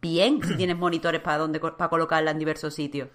bien 0.00 0.42
si 0.42 0.54
tienes 0.56 0.76
monitores 0.78 1.20
para 1.20 1.38
donde 1.38 1.60
para 1.60 1.88
colocarla 1.90 2.30
en 2.30 2.38
diversos 2.38 2.72
sitios. 2.74 3.08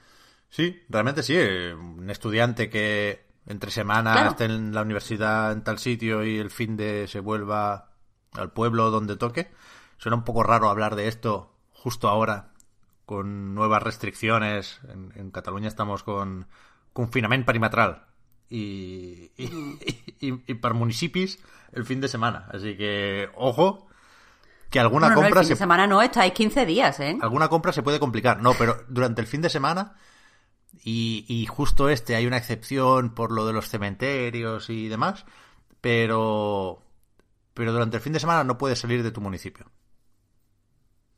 Sí, 0.49 0.83
realmente 0.89 1.23
sí. 1.23 1.33
eh, 1.37 1.73
Un 1.73 2.09
estudiante 2.09 2.69
que 2.69 3.28
entre 3.49 3.71
semana 3.71 4.13
Claro. 4.13 4.29
esté 4.31 4.45
en 4.45 4.73
la 4.73 4.83
universidad 4.83 5.51
en 5.51 5.63
tal 5.63 5.77
sitio 5.79 6.23
y 6.23 6.37
el 6.37 6.49
fin 6.49 6.77
de 6.77 7.07
se 7.09 7.19
vuelva 7.19 7.89
al 8.33 8.51
pueblo 8.51 8.91
donde 8.91 9.17
toque. 9.17 9.51
Suena 9.97 10.15
un 10.15 10.23
poco 10.23 10.43
raro 10.43 10.69
hablar 10.69 10.95
de 10.95 11.07
esto 11.09 11.51
justo 11.73 12.07
ahora, 12.07 12.51
con 13.05 13.53
nuevas 13.55 13.83
restricciones. 13.83 14.79
En, 14.87 15.11
en 15.15 15.31
Cataluña 15.31 15.67
estamos 15.67 16.03
con 16.03 16.47
confinamiento 16.93 17.45
perimetral 17.47 18.05
y, 18.49 19.31
y, 19.37 19.77
y, 20.19 20.43
y 20.47 20.53
per 20.55 20.73
municipis 20.73 21.39
el 21.73 21.85
fin 21.85 22.01
de 22.01 22.07
semana. 22.07 22.47
Así 22.53 22.77
que, 22.77 23.29
ojo, 23.35 23.87
que 24.69 24.79
alguna 24.79 25.09
No, 25.09 25.15
no, 25.15 25.21
el 25.21 25.25
compra 25.27 25.41
fin 25.41 25.47
se 25.49 25.53
de 25.53 25.57
semana 25.57 25.87
no, 25.87 26.01
estáis 26.01 26.33
15 26.33 26.65
días, 26.65 26.99
¿eh? 26.99 27.17
alguna 27.21 27.47
compra 27.47 27.71
se 27.73 27.83
puede 27.83 27.99
complicar. 27.99 28.41
No, 28.41 28.53
pero 28.53 28.83
durante 28.87 29.21
el 29.21 29.27
fin 29.27 29.41
de 29.41 29.49
semana 29.49 29.95
y, 30.83 31.25
y 31.27 31.45
justo 31.45 31.89
este 31.89 32.15
hay 32.15 32.25
una 32.27 32.37
excepción 32.37 33.13
por 33.15 33.31
lo 33.31 33.45
de 33.45 33.53
los 33.53 33.69
cementerios 33.69 34.69
y 34.69 34.87
demás, 34.87 35.25
pero 35.81 36.83
pero 37.53 37.73
durante 37.73 37.97
el 37.97 38.03
fin 38.03 38.13
de 38.13 38.19
semana 38.19 38.43
no 38.43 38.57
puedes 38.57 38.79
salir 38.79 39.03
de 39.03 39.11
tu 39.11 39.21
municipio. 39.21 39.65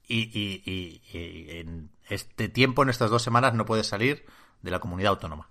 Y, 0.07 0.23
y, 0.37 0.61
y- 0.65 1.17
y 1.17 1.59
en 1.59 1.89
este 2.09 2.49
tiempo, 2.49 2.83
en 2.83 2.89
estas 2.89 3.09
dos 3.09 3.21
semanas, 3.23 3.53
no 3.53 3.65
puedes 3.65 3.87
salir 3.87 4.25
de 4.61 4.71
la 4.71 4.79
comunidad 4.79 5.11
autónoma. 5.11 5.49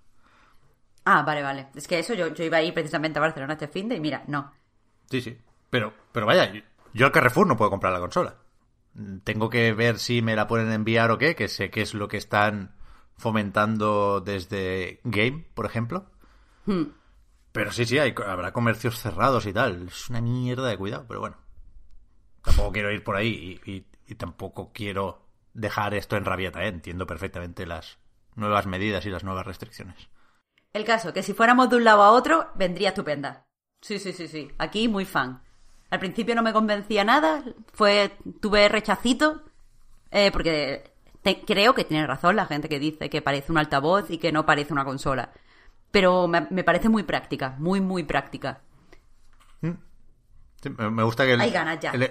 Ah, 1.04 1.22
vale, 1.22 1.42
vale. 1.42 1.68
Es 1.74 1.88
que 1.88 1.98
eso, 1.98 2.14
yo, 2.14 2.28
yo 2.34 2.44
iba 2.44 2.58
a 2.58 2.62
ir 2.62 2.74
precisamente 2.74 3.18
a 3.18 3.22
Barcelona 3.22 3.54
este 3.54 3.68
fin 3.68 3.88
de 3.88 3.96
y 3.96 4.00
mira, 4.00 4.22
no. 4.26 4.52
Sí, 5.10 5.20
sí. 5.22 5.38
Pero, 5.70 5.94
pero 6.12 6.26
vaya, 6.26 6.52
yo 6.92 7.06
al 7.06 7.12
Carrefour 7.12 7.46
no 7.46 7.56
puedo 7.56 7.70
comprar 7.70 7.92
la 7.92 8.00
consola. 8.00 8.36
Tengo 9.24 9.48
que 9.48 9.72
ver 9.72 9.98
si 9.98 10.20
me 10.20 10.36
la 10.36 10.46
pueden 10.46 10.70
enviar 10.72 11.10
o 11.10 11.18
qué, 11.18 11.34
que 11.34 11.48
sé 11.48 11.70
que 11.70 11.80
es 11.82 11.94
lo 11.94 12.08
que 12.08 12.16
están 12.16 12.74
fomentando 13.20 14.20
desde 14.20 15.00
Game, 15.04 15.46
por 15.54 15.66
ejemplo. 15.66 16.10
Hmm. 16.66 16.84
Pero 17.52 17.72
sí, 17.72 17.84
sí, 17.84 17.98
hay, 17.98 18.14
habrá 18.26 18.52
comercios 18.52 18.98
cerrados 18.98 19.46
y 19.46 19.52
tal. 19.52 19.88
Es 19.88 20.08
una 20.08 20.20
mierda 20.20 20.68
de 20.68 20.76
cuidado, 20.76 21.04
pero 21.06 21.20
bueno. 21.20 21.36
Tampoco 22.42 22.72
quiero 22.72 22.90
ir 22.92 23.04
por 23.04 23.16
ahí 23.16 23.60
y, 23.64 23.70
y- 23.70 23.86
y 24.06 24.14
tampoco 24.16 24.72
quiero 24.72 25.26
dejar 25.54 25.94
esto 25.94 26.16
en 26.16 26.24
rabieta, 26.24 26.64
¿eh? 26.64 26.68
Entiendo 26.68 27.06
perfectamente 27.06 27.66
las 27.66 27.98
nuevas 28.34 28.66
medidas 28.66 29.04
y 29.06 29.10
las 29.10 29.22
nuevas 29.24 29.46
restricciones. 29.46 30.08
El 30.72 30.84
caso, 30.84 31.12
que 31.12 31.22
si 31.22 31.32
fuéramos 31.34 31.68
de 31.70 31.76
un 31.76 31.84
lado 31.84 32.02
a 32.02 32.10
otro, 32.12 32.48
vendría 32.54 32.88
estupenda. 32.90 33.46
Sí, 33.80 33.98
sí, 33.98 34.12
sí, 34.12 34.26
sí. 34.28 34.50
Aquí 34.58 34.88
muy 34.88 35.04
fan. 35.04 35.42
Al 35.90 35.98
principio 36.00 36.34
no 36.34 36.42
me 36.42 36.52
convencía 36.52 37.04
nada, 37.04 37.42
fue 37.72 38.16
tuve 38.40 38.68
rechacito, 38.68 39.42
eh, 40.12 40.30
porque 40.32 40.92
te- 41.22 41.42
creo 41.44 41.74
que 41.74 41.84
tiene 41.84 42.06
razón 42.06 42.36
la 42.36 42.46
gente 42.46 42.68
que 42.68 42.78
dice 42.78 43.10
que 43.10 43.22
parece 43.22 43.52
un 43.52 43.58
altavoz 43.58 44.10
y 44.10 44.18
que 44.18 44.32
no 44.32 44.46
parece 44.46 44.72
una 44.72 44.84
consola. 44.84 45.32
Pero 45.90 46.28
me, 46.28 46.46
me 46.50 46.64
parece 46.64 46.88
muy 46.88 47.02
práctica, 47.02 47.56
muy, 47.58 47.80
muy 47.80 48.04
práctica. 48.04 48.60
Sí, 50.62 50.68
me 50.68 51.02
gusta 51.04 51.24
que 51.24 51.32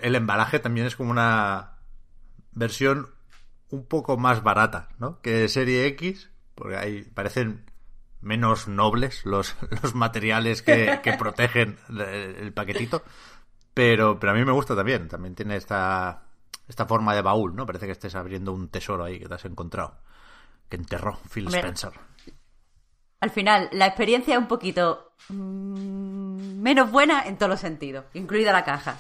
el 0.01 0.15
embalaje 0.15 0.59
también 0.59 0.87
es 0.87 0.95
como 0.95 1.11
una 1.11 1.77
versión 2.51 3.09
un 3.69 3.85
poco 3.85 4.17
más 4.17 4.41
barata, 4.41 4.89
¿no? 4.97 5.21
Que 5.21 5.47
Serie 5.47 5.85
X, 5.87 6.31
porque 6.55 6.75
ahí 6.75 7.03
parecen 7.03 7.65
menos 8.21 8.67
nobles 8.67 9.23
los, 9.25 9.55
los 9.83 9.93
materiales 9.93 10.63
que, 10.63 10.99
que 11.03 11.13
protegen 11.13 11.77
el, 11.89 12.01
el 12.01 12.53
paquetito. 12.53 13.03
Pero, 13.75 14.19
pero 14.19 14.31
a 14.31 14.35
mí 14.35 14.43
me 14.43 14.51
gusta 14.51 14.75
también. 14.75 15.07
También 15.07 15.35
tiene 15.35 15.55
esta, 15.55 16.23
esta 16.69 16.85
forma 16.85 17.13
de 17.13 17.21
baúl, 17.21 17.53
¿no? 17.55 17.65
Parece 17.65 17.85
que 17.88 17.91
estés 17.91 18.15
abriendo 18.15 18.53
un 18.53 18.69
tesoro 18.69 19.03
ahí 19.03 19.19
que 19.19 19.27
te 19.27 19.33
has 19.33 19.43
encontrado. 19.45 19.97
Que 20.69 20.77
enterró 20.77 21.19
Phil 21.33 21.47
Hombre. 21.47 21.59
Spencer. 21.59 21.91
Al 23.21 23.31
final, 23.31 23.67
la 23.73 23.88
experiencia 23.88 24.35
es 24.35 24.39
un 24.39 24.47
poquito 24.47 25.11
mm, 25.27 26.61
menos 26.61 26.91
buena 26.91 27.23
en 27.27 27.38
todos 27.38 27.49
los 27.49 27.59
sentidos, 27.59 28.05
incluida 28.13 28.53
la 28.53 28.63
caja. 28.63 28.97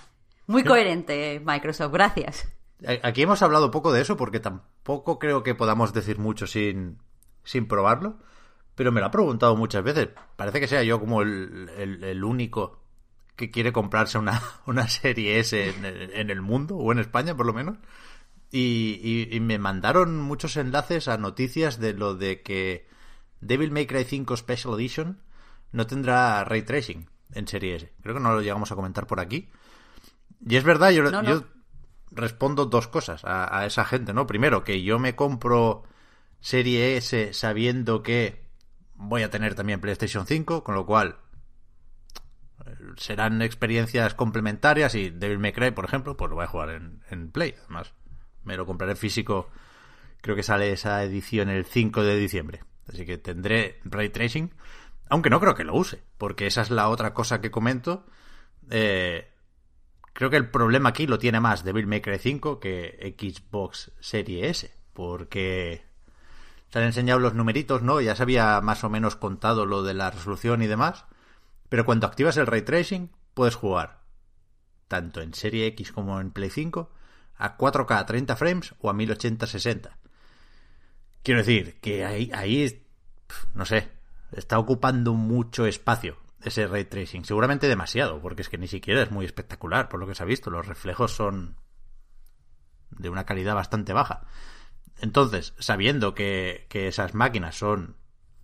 Muy 0.47 0.63
coherente, 0.63 1.41
Microsoft, 1.45 1.93
gracias. 1.93 2.47
Aquí 3.03 3.21
hemos 3.21 3.41
hablado 3.43 3.69
poco 3.71 3.91
de 3.93 4.01
eso 4.01 4.17
porque 4.17 4.39
tampoco 4.39 5.19
creo 5.19 5.43
que 5.43 5.53
podamos 5.53 5.93
decir 5.93 6.17
mucho 6.17 6.47
sin, 6.47 6.97
sin 7.43 7.67
probarlo. 7.67 8.17
Pero 8.73 8.91
me 8.91 9.01
lo 9.01 9.07
ha 9.07 9.11
preguntado 9.11 9.55
muchas 9.57 9.83
veces. 9.83 10.09
Parece 10.37 10.59
que 10.61 10.67
sea 10.67 10.81
yo 10.83 10.99
como 10.99 11.21
el, 11.21 11.69
el- 11.77 12.03
el 12.03 12.23
único 12.23 12.78
que 13.39 13.51
quiere 13.51 13.71
comprarse 13.71 14.17
una, 14.19 14.41
una 14.67 14.87
serie 14.89 15.39
S 15.39 15.69
en 15.69 15.85
el, 15.85 16.11
en 16.13 16.29
el 16.29 16.41
mundo, 16.41 16.75
o 16.75 16.91
en 16.91 16.99
España 16.99 17.35
por 17.35 17.45
lo 17.45 17.53
menos. 17.53 17.77
Y, 18.51 18.99
y- 19.03 19.35
y 19.35 19.39
me 19.39 19.57
mandaron 19.59 20.17
muchos 20.19 20.57
enlaces 20.57 21.07
a 21.07 21.17
noticias 21.17 21.79
de 21.79 21.93
lo 21.93 22.15
de 22.15 22.41
que 22.41 22.87
Devil 23.41 23.71
May 23.71 23.85
Cry 23.87 24.03
5 24.03 24.35
Special 24.37 24.73
Edition 24.75 25.21
no 25.71 25.87
tendrá 25.87 26.43
ray 26.43 26.63
tracing 26.63 27.09
en 27.33 27.47
serie 27.47 27.75
S. 27.75 27.93
Creo 28.01 28.15
que 28.15 28.21
no 28.21 28.33
lo 28.33 28.41
llegamos 28.41 28.71
a 28.71 28.75
comentar 28.75 29.07
por 29.07 29.19
aquí. 29.19 29.49
Y 30.45 30.55
es 30.55 30.63
verdad, 30.63 30.89
yo, 30.91 31.03
No, 31.03 31.21
no. 31.21 31.29
yo 31.29 31.43
respondo 32.11 32.65
dos 32.65 32.87
cosas 32.87 33.23
a, 33.23 33.55
a 33.59 33.65
esa 33.67 33.85
gente, 33.85 34.13
¿no? 34.13 34.25
Primero, 34.25 34.63
que 34.63 34.81
yo 34.83 34.97
me 34.99 35.15
compro 35.15 35.83
Serie 36.41 36.97
S 36.97 37.33
sabiendo 37.33 38.01
que 38.01 38.49
voy 38.95 39.21
a 39.21 39.29
tener 39.29 39.53
también 39.55 39.79
PlayStation 39.79 40.25
5, 40.25 40.63
con 40.63 40.73
lo 40.75 40.85
cual 40.87 41.17
serán 42.97 43.41
experiencias 43.41 44.13
complementarias 44.13 44.95
y 44.95 45.09
Devil 45.09 45.39
May 45.39 45.53
Cry, 45.53 45.71
por 45.71 45.85
ejemplo, 45.85 46.17
pues 46.17 46.29
lo 46.29 46.35
voy 46.35 46.45
a 46.45 46.47
jugar 46.47 46.69
en, 46.69 47.31
Play, 47.31 47.55
además. 47.59 47.93
Me 48.43 48.57
lo 48.57 48.65
compraré 48.65 48.95
físico, 48.95 49.49
creo 50.21 50.35
que 50.35 50.43
sale 50.43 50.71
esa 50.71 51.03
edición 51.03 51.49
el 51.49 51.65
5 51.65 52.03
de 52.03 52.15
diciembre. 52.15 52.63
Así 52.87 53.05
que 53.05 53.17
tendré 53.17 53.79
Ray 53.83 54.09
Tracing, 54.09 54.53
aunque 55.09 55.29
no 55.29 55.39
creo 55.39 55.55
que 55.55 55.63
lo 55.63 55.75
use, 55.75 56.03
porque 56.17 56.47
esa 56.47 56.61
es 56.61 56.71
la 56.71 56.89
otra 56.89 57.13
cosa 57.13 57.41
que 57.41 57.51
comento. 57.51 58.05
Eh, 58.69 59.31
creo 60.13 60.29
que 60.29 60.37
el 60.37 60.49
problema 60.49 60.89
aquí 60.89 61.07
lo 61.07 61.19
tiene 61.19 61.39
más 61.39 61.63
Devil 61.63 61.87
May 61.87 62.01
Cry 62.01 62.17
5 62.17 62.59
que 62.59 63.15
Xbox 63.17 63.91
Serie 63.99 64.49
S, 64.49 64.73
porque 64.93 65.85
se 66.69 66.79
han 66.79 66.85
enseñado 66.85 67.19
los 67.19 67.33
numeritos, 67.33 67.81
¿no? 67.81 68.01
Ya 68.01 68.15
se 68.15 68.23
había 68.23 68.61
más 68.61 68.83
o 68.83 68.89
menos 68.89 69.15
contado 69.15 69.65
lo 69.65 69.83
de 69.83 69.93
la 69.93 70.11
resolución 70.11 70.61
y 70.61 70.67
demás, 70.67 71.05
pero 71.69 71.85
cuando 71.85 72.07
activas 72.07 72.37
el 72.37 72.47
ray 72.47 72.63
tracing 72.63 73.11
puedes 73.33 73.55
jugar 73.55 73.99
tanto 74.89 75.21
en 75.21 75.33
Serie 75.33 75.67
X 75.67 75.93
como 75.93 76.19
en 76.19 76.31
Play 76.31 76.49
5 76.49 76.91
a 77.37 77.57
4K 77.57 77.97
a 77.97 78.05
30 78.05 78.35
frames 78.35 78.75
o 78.79 78.89
a 78.89 78.93
1080-60. 78.93 79.91
Quiero 81.23 81.39
decir 81.39 81.79
que 81.79 82.03
ahí, 82.03 82.83
no 83.53 83.65
sé, 83.65 83.89
está 84.31 84.59
ocupando 84.59 85.13
mucho 85.13 85.65
espacio 85.65 86.17
ese 86.41 86.67
ray 86.67 86.85
tracing. 86.85 87.23
Seguramente 87.23 87.67
demasiado, 87.67 88.21
porque 88.21 88.41
es 88.41 88.49
que 88.49 88.57
ni 88.57 88.67
siquiera 88.67 89.01
es 89.01 89.11
muy 89.11 89.25
espectacular, 89.25 89.89
por 89.89 89.99
lo 89.99 90.07
que 90.07 90.15
se 90.15 90.23
ha 90.23 90.25
visto. 90.25 90.49
Los 90.49 90.67
reflejos 90.67 91.11
son 91.11 91.55
de 92.89 93.09
una 93.09 93.25
calidad 93.25 93.55
bastante 93.55 93.93
baja. 93.93 94.25
Entonces, 95.01 95.53
sabiendo 95.59 96.13
que, 96.15 96.65
que 96.69 96.87
esas 96.87 97.13
máquinas 97.13 97.55
son 97.57 97.95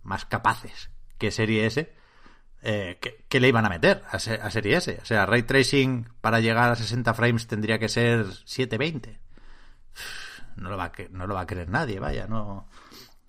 más 0.02 0.24
capaces 0.24 0.90
que 1.18 1.30
Serie 1.30 1.66
S, 1.66 1.94
eh, 2.62 2.98
¿qué, 3.28 3.40
le 3.40 3.48
iban 3.48 3.64
a 3.64 3.68
meter 3.68 4.02
a, 4.10 4.16
a 4.16 4.50
Serie 4.50 4.76
S? 4.76 4.98
O 5.00 5.04
sea, 5.04 5.26
ray 5.26 5.42
tracing 5.42 6.08
para 6.20 6.40
llegar 6.40 6.72
a 6.72 6.76
60 6.76 7.14
frames 7.14 7.46
tendría 7.46 7.78
que 7.78 7.88
ser 7.88 8.26
720. 8.44 9.20
No 10.56 10.70
lo 10.70 10.76
va 10.76 10.84
a, 10.86 10.92
no 11.10 11.26
lo 11.26 11.34
va 11.34 11.42
a 11.42 11.46
creer 11.46 11.68
nadie, 11.68 12.00
vaya, 12.00 12.26
no. 12.26 12.68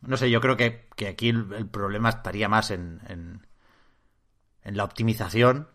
No 0.01 0.17
sé, 0.17 0.29
yo 0.29 0.39
creo 0.39 0.55
que, 0.55 0.87
que 0.95 1.07
aquí 1.07 1.29
el, 1.29 1.67
problema 1.67 2.09
estaría 2.09 2.47
más 2.47 2.71
en, 2.71 3.01
en, 3.07 3.41
la 4.63 4.83
optimización 4.83 5.69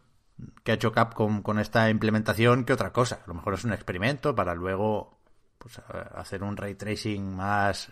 que 0.65 0.73
ha 0.73 0.75
hecho 0.75 0.93
Capcom 0.93 1.43
con 1.43 1.59
esta 1.59 1.91
implementación 1.91 2.65
que 2.65 2.73
otra 2.73 2.93
cosa. 2.93 3.21
A 3.25 3.27
lo 3.27 3.35
mejor 3.35 3.55
es 3.55 3.65
un 3.65 3.73
experimento 3.73 4.35
para 4.35 4.55
luego 4.55 5.19
pues, 5.59 5.81
hacer 6.15 6.43
un 6.43 6.57
ray 6.57 6.75
tracing 6.75 7.37
más 7.37 7.91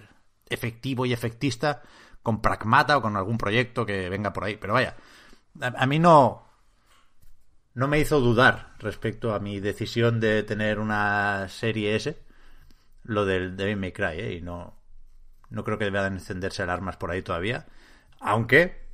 efectivo 0.48 1.06
y 1.06 1.12
efectista 1.12 1.82
con 2.22 2.42
Pragmata 2.42 2.98
o 2.98 3.02
con 3.02 3.16
algún 3.16 3.38
proyecto 3.38 3.86
que 3.86 4.08
venga 4.08 4.32
por 4.32 4.44
ahí. 4.44 4.56
Pero 4.56 4.74
vaya, 4.74 4.96
a, 5.60 5.86
mí 5.86 5.98
no, 5.98 6.46
no 7.74 7.88
me 7.88 7.98
hizo 7.98 8.20
dudar 8.20 8.74
respecto 8.78 9.34
a 9.34 9.40
mi 9.40 9.60
decisión 9.60 10.20
de 10.20 10.42
tener 10.42 10.78
una 10.78 11.48
serie 11.48 11.96
S, 11.96 12.16
lo 13.04 13.24
del 13.24 13.56
Devil 13.56 13.76
May 13.76 13.92
Cry, 13.92 14.20
¿eh? 14.20 14.32
y 14.34 14.40
no, 14.40 14.76
no 15.48 15.64
creo 15.64 15.78
que 15.78 15.84
deban 15.84 16.14
encenderse 16.14 16.62
alarmas 16.62 16.96
por 16.96 17.10
ahí 17.10 17.22
todavía, 17.22 17.66
aunque, 18.20 18.88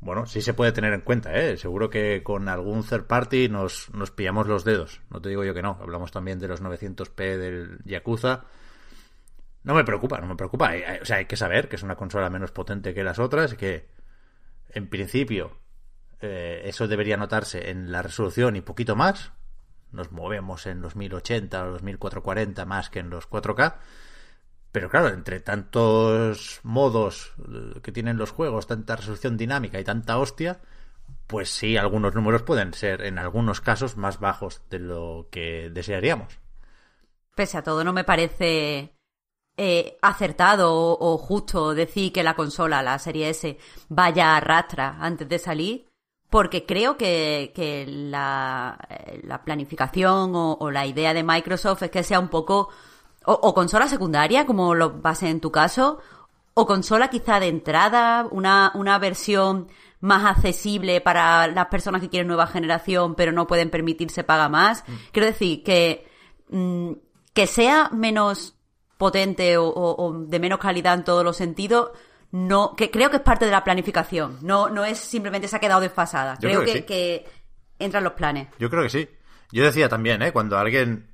bueno, 0.00 0.26
sí 0.26 0.40
se 0.40 0.54
puede 0.54 0.72
tener 0.72 0.92
en 0.92 1.00
cuenta, 1.00 1.34
¿eh? 1.34 1.56
seguro 1.56 1.90
que 1.90 2.22
con 2.22 2.48
algún 2.48 2.84
third 2.84 3.06
party 3.06 3.48
nos, 3.48 3.92
nos 3.94 4.10
pillamos 4.10 4.46
los 4.46 4.64
dedos, 4.64 5.00
no 5.10 5.20
te 5.20 5.28
digo 5.28 5.44
yo 5.44 5.54
que 5.54 5.62
no, 5.62 5.78
hablamos 5.80 6.10
también 6.10 6.38
de 6.38 6.48
los 6.48 6.62
900p 6.62 7.36
del 7.36 7.78
Yakuza, 7.84 8.44
no 9.64 9.74
me 9.74 9.84
preocupa, 9.84 10.18
no 10.20 10.26
me 10.26 10.36
preocupa, 10.36 10.72
o 11.02 11.04
sea, 11.04 11.16
hay 11.16 11.26
que 11.26 11.36
saber 11.36 11.68
que 11.68 11.76
es 11.76 11.82
una 11.82 11.96
consola 11.96 12.30
menos 12.30 12.52
potente 12.52 12.94
que 12.94 13.04
las 13.04 13.18
otras, 13.18 13.54
que 13.54 13.88
en 14.70 14.88
principio 14.88 15.58
eh, 16.20 16.62
eso 16.64 16.88
debería 16.88 17.16
notarse 17.16 17.70
en 17.70 17.92
la 17.92 18.02
resolución 18.02 18.56
y 18.56 18.60
poquito 18.60 18.96
más. 18.96 19.32
Nos 19.92 20.12
movemos 20.12 20.66
en 20.66 20.82
los 20.82 20.96
1080 20.96 21.62
o 21.62 21.70
los 21.70 21.82
1440 21.82 22.64
más 22.64 22.90
que 22.90 22.98
en 22.98 23.10
los 23.10 23.28
4K. 23.28 23.76
Pero 24.72 24.90
claro, 24.90 25.08
entre 25.08 25.40
tantos 25.40 26.60
modos 26.62 27.32
eh, 27.38 27.80
que 27.82 27.92
tienen 27.92 28.18
los 28.18 28.30
juegos, 28.32 28.66
tanta 28.66 28.96
resolución 28.96 29.36
dinámica 29.36 29.80
y 29.80 29.84
tanta 29.84 30.18
hostia, 30.18 30.60
pues 31.26 31.50
sí, 31.50 31.76
algunos 31.76 32.14
números 32.14 32.42
pueden 32.42 32.74
ser 32.74 33.02
en 33.02 33.18
algunos 33.18 33.60
casos 33.60 33.96
más 33.96 34.20
bajos 34.20 34.62
de 34.68 34.78
lo 34.78 35.28
que 35.30 35.70
desearíamos. 35.70 36.38
Pese 37.34 37.58
a 37.58 37.62
todo, 37.62 37.84
no 37.84 37.92
me 37.92 38.04
parece 38.04 38.94
eh, 39.56 39.96
acertado 40.02 40.74
o, 40.74 41.14
o, 41.14 41.18
justo 41.18 41.74
decir 41.74 42.12
que 42.12 42.22
la 42.22 42.34
consola, 42.34 42.82
la 42.82 42.98
serie 42.98 43.30
S, 43.30 43.58
vaya 43.88 44.36
a 44.36 44.40
rastra 44.40 44.98
antes 45.00 45.28
de 45.28 45.38
salir, 45.38 45.87
porque 46.30 46.66
creo 46.66 46.96
que, 46.96 47.52
que 47.54 47.86
la, 47.86 48.78
eh, 48.90 49.20
la, 49.24 49.42
planificación 49.42 50.34
o, 50.34 50.58
o, 50.60 50.70
la 50.70 50.86
idea 50.86 51.14
de 51.14 51.22
Microsoft 51.22 51.82
es 51.82 51.90
que 51.90 52.02
sea 52.02 52.20
un 52.20 52.28
poco 52.28 52.68
o, 53.24 53.32
o, 53.32 53.54
consola 53.54 53.88
secundaria, 53.88 54.46
como 54.46 54.74
lo 54.74 55.00
va 55.00 55.10
a 55.10 55.14
ser 55.14 55.30
en 55.30 55.40
tu 55.40 55.50
caso, 55.50 56.00
o 56.54 56.66
consola 56.66 57.08
quizá 57.08 57.40
de 57.40 57.48
entrada, 57.48 58.26
una, 58.30 58.72
una 58.74 58.98
versión 58.98 59.68
más 60.00 60.24
accesible 60.24 61.00
para 61.00 61.48
las 61.48 61.66
personas 61.66 62.00
que 62.00 62.08
quieren 62.08 62.28
nueva 62.28 62.46
generación 62.46 63.14
pero 63.16 63.32
no 63.32 63.46
pueden 63.46 63.70
permitirse 63.70 64.22
pagar 64.22 64.50
más. 64.50 64.84
Mm. 64.86 64.92
Quiero 65.12 65.26
decir 65.26 65.62
que, 65.64 66.08
mm, 66.50 66.92
que 67.32 67.46
sea 67.46 67.88
menos 67.92 68.54
potente 68.98 69.56
o, 69.56 69.68
o 69.68 70.12
de 70.12 70.40
menos 70.40 70.58
calidad 70.58 70.94
en 70.94 71.04
todos 71.04 71.24
los 71.24 71.36
sentidos 71.36 71.90
no, 72.30 72.74
que 72.76 72.90
creo 72.90 73.10
que 73.10 73.16
es 73.16 73.22
parte 73.22 73.44
de 73.44 73.50
la 73.50 73.64
planificación. 73.64 74.38
No, 74.42 74.68
no 74.68 74.84
es 74.84 74.98
simplemente 74.98 75.48
se 75.48 75.56
ha 75.56 75.60
quedado 75.60 75.80
desfasada. 75.80 76.36
creo, 76.36 76.62
creo, 76.62 76.64
que, 76.64 76.72
que, 76.72 76.78
sí. 76.78 76.84
que 76.84 77.84
entran 77.84 78.04
los 78.04 78.12
planes. 78.12 78.48
Yo 78.58 78.68
creo 78.70 78.82
que 78.82 78.90
sí. 78.90 79.08
Yo 79.50 79.64
decía 79.64 79.88
también, 79.88 80.20
¿eh? 80.22 80.32
Cuando 80.32 80.58
alguien 80.58 81.08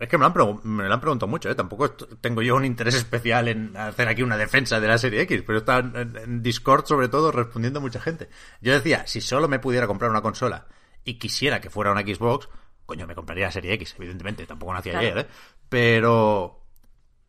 es 0.00 0.08
que 0.08 0.16
me 0.16 0.26
lo, 0.26 0.28
han 0.28 0.60
me 0.64 0.88
lo 0.88 0.94
han 0.94 1.00
preguntado 1.00 1.28
mucho, 1.28 1.50
¿eh? 1.50 1.54
Tampoco 1.54 1.90
tengo 1.92 2.40
yo 2.40 2.56
un 2.56 2.64
interés 2.64 2.94
especial 2.96 3.48
en 3.48 3.76
hacer 3.76 4.08
aquí 4.08 4.22
una 4.22 4.38
defensa 4.38 4.80
de 4.80 4.88
la 4.88 4.96
serie 4.96 5.20
X, 5.22 5.42
pero 5.46 5.58
está 5.58 5.78
en, 5.78 6.16
en, 6.16 6.42
Discord 6.42 6.86
sobre 6.86 7.08
todo 7.08 7.30
respondiendo 7.30 7.82
mucha 7.82 8.00
gente. 8.00 8.30
Yo 8.62 8.72
decía, 8.72 9.06
si 9.06 9.20
solo 9.20 9.46
me 9.46 9.58
pudiera 9.58 9.86
comprar 9.86 10.10
una 10.10 10.22
consola 10.22 10.66
y 11.04 11.18
quisiera 11.18 11.60
que 11.60 11.68
fuera 11.68 11.92
una 11.92 12.00
Xbox, 12.00 12.48
coño, 12.86 13.06
me 13.06 13.14
compraría 13.14 13.46
la 13.46 13.52
serie 13.52 13.74
X, 13.74 13.94
evidentemente, 13.98 14.46
tampoco 14.46 14.72
nacía 14.72 14.92
claro. 14.92 15.06
ayer, 15.06 15.18
¿eh? 15.18 15.28
Pero 15.68 16.59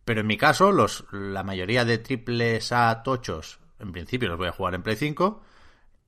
pero 0.06 0.22
en 0.22 0.28
mi 0.28 0.38
caso, 0.38 0.72
los, 0.72 1.06
la 1.12 1.44
mayoría 1.44 1.86
de 1.86 1.98
triples 1.98 2.72
A 2.72 3.04
tochos, 3.04 3.60
en 3.80 3.92
principio 3.92 4.30
los 4.30 4.38
voy 4.38 4.48
a 4.48 4.54
jugar 4.54 4.76
en 4.76 4.84
Play 4.84 4.96
5. 4.96 5.42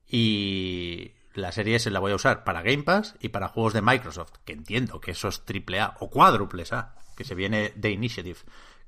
Y 0.08 1.12
la 1.34 1.52
serie 1.52 1.76
S 1.76 1.90
la 1.90 2.00
voy 2.00 2.12
a 2.12 2.16
usar 2.16 2.44
para 2.44 2.62
Game 2.62 2.82
Pass 2.82 3.16
y 3.20 3.28
para 3.28 3.48
juegos 3.48 3.72
de 3.72 3.82
Microsoft, 3.82 4.32
que 4.44 4.52
entiendo 4.52 5.00
que 5.00 5.12
esos 5.12 5.44
triple 5.44 5.80
A 5.80 5.96
o 6.00 6.10
cuádruples 6.10 6.72
A, 6.72 6.94
que 7.16 7.24
se 7.24 7.34
viene 7.34 7.72
de 7.76 7.90
Initiative, 7.90 8.38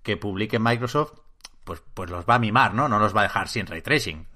que 0.02 0.16
publique 0.16 0.58
Microsoft, 0.58 1.14
pues, 1.64 1.82
pues 1.94 2.10
los 2.10 2.24
va 2.24 2.36
a 2.36 2.38
mimar, 2.38 2.74
¿no? 2.74 2.88
No 2.88 3.00
los 3.00 3.14
va 3.14 3.20
a 3.20 3.24
dejar 3.24 3.48
sin 3.48 3.66
ray 3.66 3.82
tracing. 3.82 4.28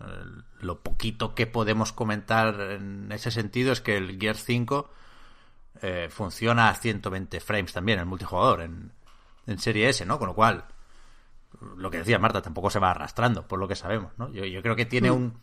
Lo 0.61 0.81
poquito 0.81 1.35
que 1.35 1.47
podemos 1.47 1.93
comentar 1.93 2.61
en 2.61 3.13
ese 3.13 3.31
sentido 3.31 3.73
es 3.73 3.81
que 3.81 3.97
el 3.97 4.19
Gear 4.19 4.37
5 4.37 4.91
eh, 5.83 6.09
funciona 6.11 6.69
a 6.69 6.75
120 6.75 7.39
frames 7.39 7.73
también 7.73 8.01
en 8.01 8.09
multijugador, 8.09 8.63
en, 8.63 8.93
en 9.47 9.59
Serie 9.59 9.89
S, 9.89 10.05
¿no? 10.07 10.19
Con 10.19 10.29
lo 10.29 10.35
cual, 10.35 10.67
lo 11.77 11.91
que 11.91 11.99
decía 11.99 12.19
Marta, 12.19 12.43
tampoco 12.43 12.71
se 12.71 12.79
va 12.79 12.91
arrastrando, 12.91 13.47
por 13.47 13.59
lo 13.59 13.69
que 13.69 13.77
sabemos, 13.77 14.13
¿no? 14.19 14.31
Yo, 14.33 14.45
yo 14.45 14.63
creo 14.63 14.77
que 14.77 14.87
tiene 14.87 15.11
mm. 15.11 15.15
un... 15.15 15.41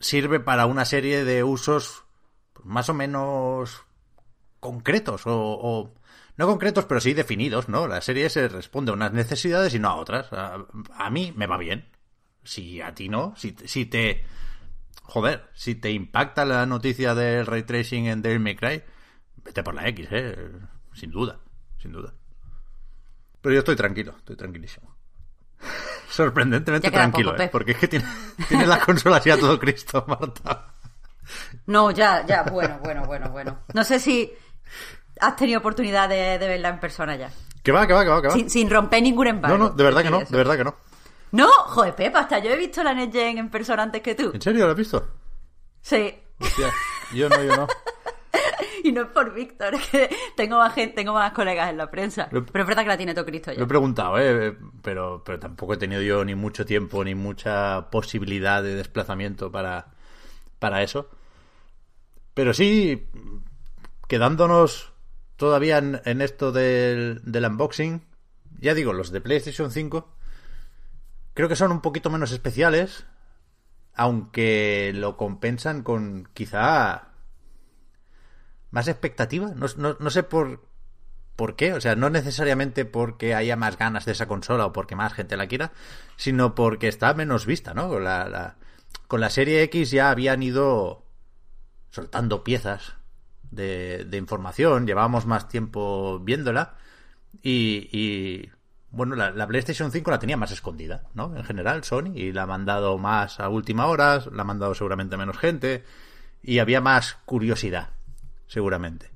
sirve 0.00 0.40
para 0.40 0.66
una 0.66 0.84
serie 0.84 1.24
de 1.24 1.44
usos 1.44 2.04
más 2.64 2.88
o 2.88 2.94
menos 2.94 3.82
concretos 4.60 5.26
o, 5.26 5.32
o, 5.34 5.94
no 6.36 6.46
concretos 6.46 6.84
pero 6.86 7.00
sí 7.00 7.14
definidos, 7.14 7.68
¿no? 7.68 7.86
La 7.86 8.00
serie 8.00 8.26
S 8.26 8.48
responde 8.48 8.90
a 8.90 8.94
unas 8.94 9.12
necesidades 9.12 9.74
y 9.74 9.78
no 9.78 9.88
a 9.88 9.96
otras. 9.96 10.32
A, 10.32 10.66
a 10.96 11.10
mí 11.10 11.32
me 11.36 11.46
va 11.46 11.56
bien. 11.56 11.88
Si 12.42 12.80
a 12.80 12.94
ti 12.94 13.08
no, 13.08 13.34
si, 13.36 13.56
si 13.64 13.86
te 13.86 14.24
joder, 15.06 15.48
si 15.54 15.74
te 15.74 15.90
impacta 15.90 16.44
la 16.44 16.66
noticia 16.66 17.14
del 17.14 17.46
ray 17.46 17.62
tracing 17.62 18.06
en 18.06 18.22
Devil 18.22 18.40
May 18.40 18.56
Cry, 18.56 18.82
vete 19.44 19.62
por 19.62 19.74
la 19.74 19.88
X, 19.88 20.08
eh, 20.10 20.52
sin 20.92 21.10
duda, 21.10 21.40
sin 21.78 21.92
duda. 21.92 22.12
Pero 23.46 23.54
yo 23.54 23.58
estoy 23.60 23.76
tranquilo, 23.76 24.12
estoy 24.18 24.34
tranquilísimo. 24.34 24.92
Sorprendentemente 26.10 26.90
tranquilo, 26.90 27.30
poco, 27.30 27.42
¿eh? 27.44 27.48
porque 27.52 27.70
es 27.70 27.78
que 27.78 27.86
tiene, 27.86 28.04
tiene 28.48 28.66
las 28.66 28.84
consolas 28.84 29.24
ya 29.24 29.38
todo 29.38 29.56
Cristo, 29.56 30.04
Marta. 30.08 30.74
No, 31.66 31.92
ya, 31.92 32.26
ya, 32.26 32.42
bueno, 32.42 32.80
bueno, 32.82 33.04
bueno, 33.04 33.30
bueno. 33.30 33.60
No 33.72 33.84
sé 33.84 34.00
si 34.00 34.32
has 35.20 35.36
tenido 35.36 35.60
oportunidad 35.60 36.08
de, 36.08 36.40
de 36.40 36.48
verla 36.48 36.70
en 36.70 36.80
persona 36.80 37.14
ya. 37.14 37.30
Que 37.62 37.70
va, 37.70 37.86
que 37.86 37.92
va, 37.92 38.02
que 38.02 38.10
va, 38.10 38.20
que 38.20 38.26
va. 38.26 38.34
Sin, 38.34 38.50
sin 38.50 38.68
romper 38.68 39.00
ningún 39.00 39.28
embargo. 39.28 39.56
No, 39.56 39.68
no, 39.68 39.70
de 39.70 39.84
verdad 39.84 40.02
que 40.02 40.10
no, 40.10 40.22
eso. 40.22 40.32
de 40.32 40.38
verdad 40.38 40.56
que 40.56 40.64
no. 40.64 40.74
No, 41.30 41.48
joder, 41.48 41.94
Pepa, 41.94 42.18
hasta 42.22 42.40
yo 42.40 42.50
he 42.50 42.56
visto 42.56 42.82
la 42.82 42.94
NetGen 42.94 43.38
en 43.38 43.48
persona 43.48 43.84
antes 43.84 44.02
que 44.02 44.16
tú. 44.16 44.32
¿En 44.34 44.42
serio 44.42 44.64
la 44.64 44.72
has 44.72 44.76
visto? 44.76 45.06
Sí. 45.82 46.12
Hostia, 46.40 46.72
yo 47.14 47.28
no, 47.28 47.40
yo 47.44 47.56
no. 47.56 47.68
y 48.84 48.92
no 48.92 49.02
es 49.02 49.08
por 49.08 49.32
Víctor, 49.34 49.74
que 49.90 50.08
tengo 50.36 50.58
más 50.58 50.74
gente, 50.74 50.94
tengo 50.94 51.12
más 51.12 51.32
colegas 51.32 51.70
en 51.70 51.76
la 51.76 51.90
prensa. 51.90 52.28
Lo, 52.30 52.44
pero 52.44 52.64
es 52.64 52.68
verdad 52.68 52.82
que 52.82 52.88
la 52.88 52.96
tiene 52.96 53.14
todo 53.14 53.26
Cristo 53.26 53.52
ya. 53.52 53.58
Lo 53.58 53.64
he 53.64 53.68
preguntado, 53.68 54.18
¿eh? 54.18 54.56
pero, 54.82 55.22
pero 55.24 55.38
tampoco 55.38 55.74
he 55.74 55.76
tenido 55.76 56.02
yo 56.02 56.24
ni 56.24 56.34
mucho 56.34 56.64
tiempo 56.64 57.04
ni 57.04 57.14
mucha 57.14 57.90
posibilidad 57.90 58.62
de 58.62 58.74
desplazamiento 58.74 59.50
para, 59.50 59.94
para 60.58 60.82
eso. 60.82 61.08
Pero 62.34 62.52
sí, 62.52 63.08
quedándonos 64.08 64.92
todavía 65.36 65.78
en, 65.78 66.00
en 66.04 66.22
esto 66.22 66.52
del, 66.52 67.20
del 67.24 67.44
unboxing, 67.44 68.02
ya 68.60 68.74
digo, 68.74 68.92
los 68.92 69.10
de 69.10 69.20
PlayStation 69.20 69.70
5 69.70 70.16
creo 71.36 71.50
que 71.50 71.56
son 71.56 71.70
un 71.70 71.82
poquito 71.82 72.08
menos 72.08 72.32
especiales, 72.32 73.04
aunque 73.94 74.92
lo 74.94 75.18
compensan 75.18 75.82
con 75.82 76.28
quizá 76.32 77.05
más 78.70 78.88
expectativa. 78.88 79.52
No, 79.54 79.66
no, 79.76 79.96
no 79.98 80.10
sé 80.10 80.22
por, 80.22 80.60
por 81.36 81.54
qué, 81.54 81.74
o 81.74 81.80
sea, 81.80 81.94
no 81.94 82.10
necesariamente 82.10 82.84
porque 82.84 83.34
haya 83.34 83.56
más 83.56 83.78
ganas 83.78 84.06
de 84.06 84.12
esa 84.12 84.26
consola 84.26 84.66
o 84.66 84.72
porque 84.72 84.96
más 84.96 85.12
gente 85.12 85.36
la 85.36 85.46
quiera, 85.46 85.72
sino 86.16 86.54
porque 86.54 86.88
está 86.88 87.14
menos 87.14 87.46
vista, 87.46 87.74
¿no? 87.74 88.00
La, 88.00 88.28
la, 88.28 88.56
con 89.06 89.20
la 89.20 89.30
serie 89.30 89.62
X 89.64 89.90
ya 89.90 90.10
habían 90.10 90.42
ido 90.42 91.04
soltando 91.90 92.42
piezas 92.42 92.94
de, 93.50 94.04
de 94.04 94.16
información, 94.16 94.86
llevábamos 94.86 95.26
más 95.26 95.48
tiempo 95.48 96.18
viéndola 96.20 96.74
y, 97.42 97.88
y 97.92 98.50
bueno, 98.90 99.14
la, 99.14 99.30
la, 99.30 99.46
PlayStation 99.46 99.92
5 99.92 100.10
la 100.10 100.18
tenía 100.18 100.36
más 100.38 100.52
escondida, 100.52 101.04
¿no? 101.14 101.36
En 101.36 101.44
general, 101.44 101.84
Sony, 101.84 102.12
y 102.14 102.32
la 102.32 102.42
ha 102.42 102.46
mandado 102.46 102.96
más 102.98 103.40
a 103.40 103.48
última 103.50 103.86
hora, 103.86 104.22
la 104.32 104.42
ha 104.42 104.44
mandado 104.44 104.74
seguramente 104.74 105.18
menos 105.18 105.38
gente, 105.38 105.84
y 106.42 106.60
había 106.60 106.80
más 106.80 107.18
curiosidad 107.26 107.95
seguramente. 108.46 109.10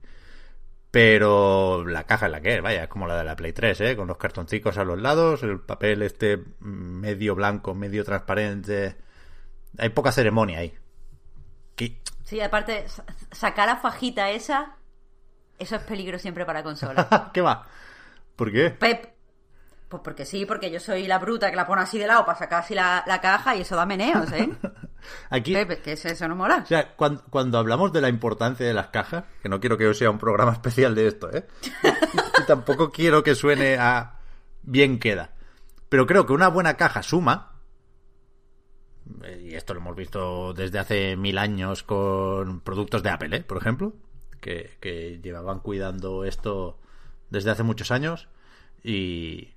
Pero 0.90 1.84
la 1.86 2.04
caja 2.04 2.26
es 2.26 2.32
la 2.32 2.40
que 2.40 2.56
es, 2.56 2.62
vaya, 2.62 2.84
es 2.84 2.88
como 2.88 3.06
la 3.06 3.16
de 3.16 3.24
la 3.24 3.36
Play 3.36 3.52
3, 3.52 3.80
¿eh? 3.80 3.96
Con 3.96 4.08
los 4.08 4.16
cartoncicos 4.16 4.76
a 4.76 4.84
los 4.84 5.00
lados, 5.00 5.42
el 5.44 5.60
papel 5.60 6.02
este 6.02 6.42
medio 6.60 7.36
blanco, 7.36 7.74
medio 7.74 8.04
transparente. 8.04 8.96
Hay 9.78 9.90
poca 9.90 10.10
ceremonia 10.10 10.58
ahí. 10.58 10.74
¿Qué? 11.76 12.00
Sí, 12.24 12.40
aparte, 12.40 12.86
sacar 13.30 13.68
la 13.68 13.76
fajita 13.76 14.30
esa, 14.30 14.76
eso 15.58 15.76
es 15.76 15.82
peligro 15.82 16.18
siempre 16.18 16.44
para 16.44 16.64
consola. 16.64 17.30
¿Qué 17.34 17.40
va? 17.40 17.66
¿Por 18.34 18.50
qué? 18.50 18.70
Pep, 18.70 19.14
pues 19.90 20.02
porque 20.04 20.24
sí, 20.24 20.46
porque 20.46 20.70
yo 20.70 20.78
soy 20.78 21.08
la 21.08 21.18
bruta 21.18 21.50
que 21.50 21.56
la 21.56 21.66
pone 21.66 21.82
así 21.82 21.98
de 21.98 22.06
lado 22.06 22.24
para 22.24 22.38
sacar 22.38 22.62
así 22.62 22.76
la, 22.76 23.02
la 23.08 23.20
caja 23.20 23.56
y 23.56 23.62
eso 23.62 23.74
da 23.74 23.84
meneos, 23.84 24.30
¿eh? 24.30 24.48
Aquí, 25.30 25.52
Pepe, 25.52 25.80
que 25.80 25.92
eso 25.92 26.28
no 26.28 26.36
mola. 26.36 26.58
O 26.62 26.66
sea, 26.66 26.94
cuando, 26.94 27.24
cuando, 27.28 27.58
hablamos 27.58 27.92
de 27.92 28.00
la 28.00 28.08
importancia 28.08 28.64
de 28.64 28.72
las 28.72 28.88
cajas, 28.88 29.24
que 29.42 29.48
no 29.48 29.58
quiero 29.58 29.76
que 29.76 29.84
yo 29.84 29.92
sea 29.92 30.08
un 30.10 30.18
programa 30.18 30.52
especial 30.54 30.94
de 30.94 31.08
esto, 31.08 31.28
¿eh? 31.32 31.44
y, 31.82 32.46
tampoco 32.46 32.92
quiero 32.92 33.24
que 33.24 33.34
suene 33.34 33.78
a 33.78 34.20
bien 34.62 35.00
queda. 35.00 35.32
Pero 35.88 36.06
creo 36.06 36.24
que 36.24 36.34
una 36.34 36.48
buena 36.48 36.76
caja 36.76 37.02
suma. 37.02 37.60
eh, 39.24 39.48
y 39.50 39.54
esto 39.56 39.74
lo 39.74 39.80
hemos 39.80 39.96
visto 39.96 40.54
desde 40.54 40.78
hace 40.78 41.16
mil 41.16 41.36
años 41.36 41.82
con 41.82 42.60
productos 42.60 43.02
de 43.02 43.10
Apple, 43.10 43.36
¿eh? 43.38 43.40
por 43.40 43.56
ejemplo, 43.58 43.94
que, 44.40 44.76
que 44.80 45.18
llevaban 45.20 45.58
cuidando 45.58 46.24
esto 46.24 46.78
desde 47.28 47.50
hace 47.50 47.64
muchos 47.64 47.90
años 47.90 48.28
y 48.84 49.54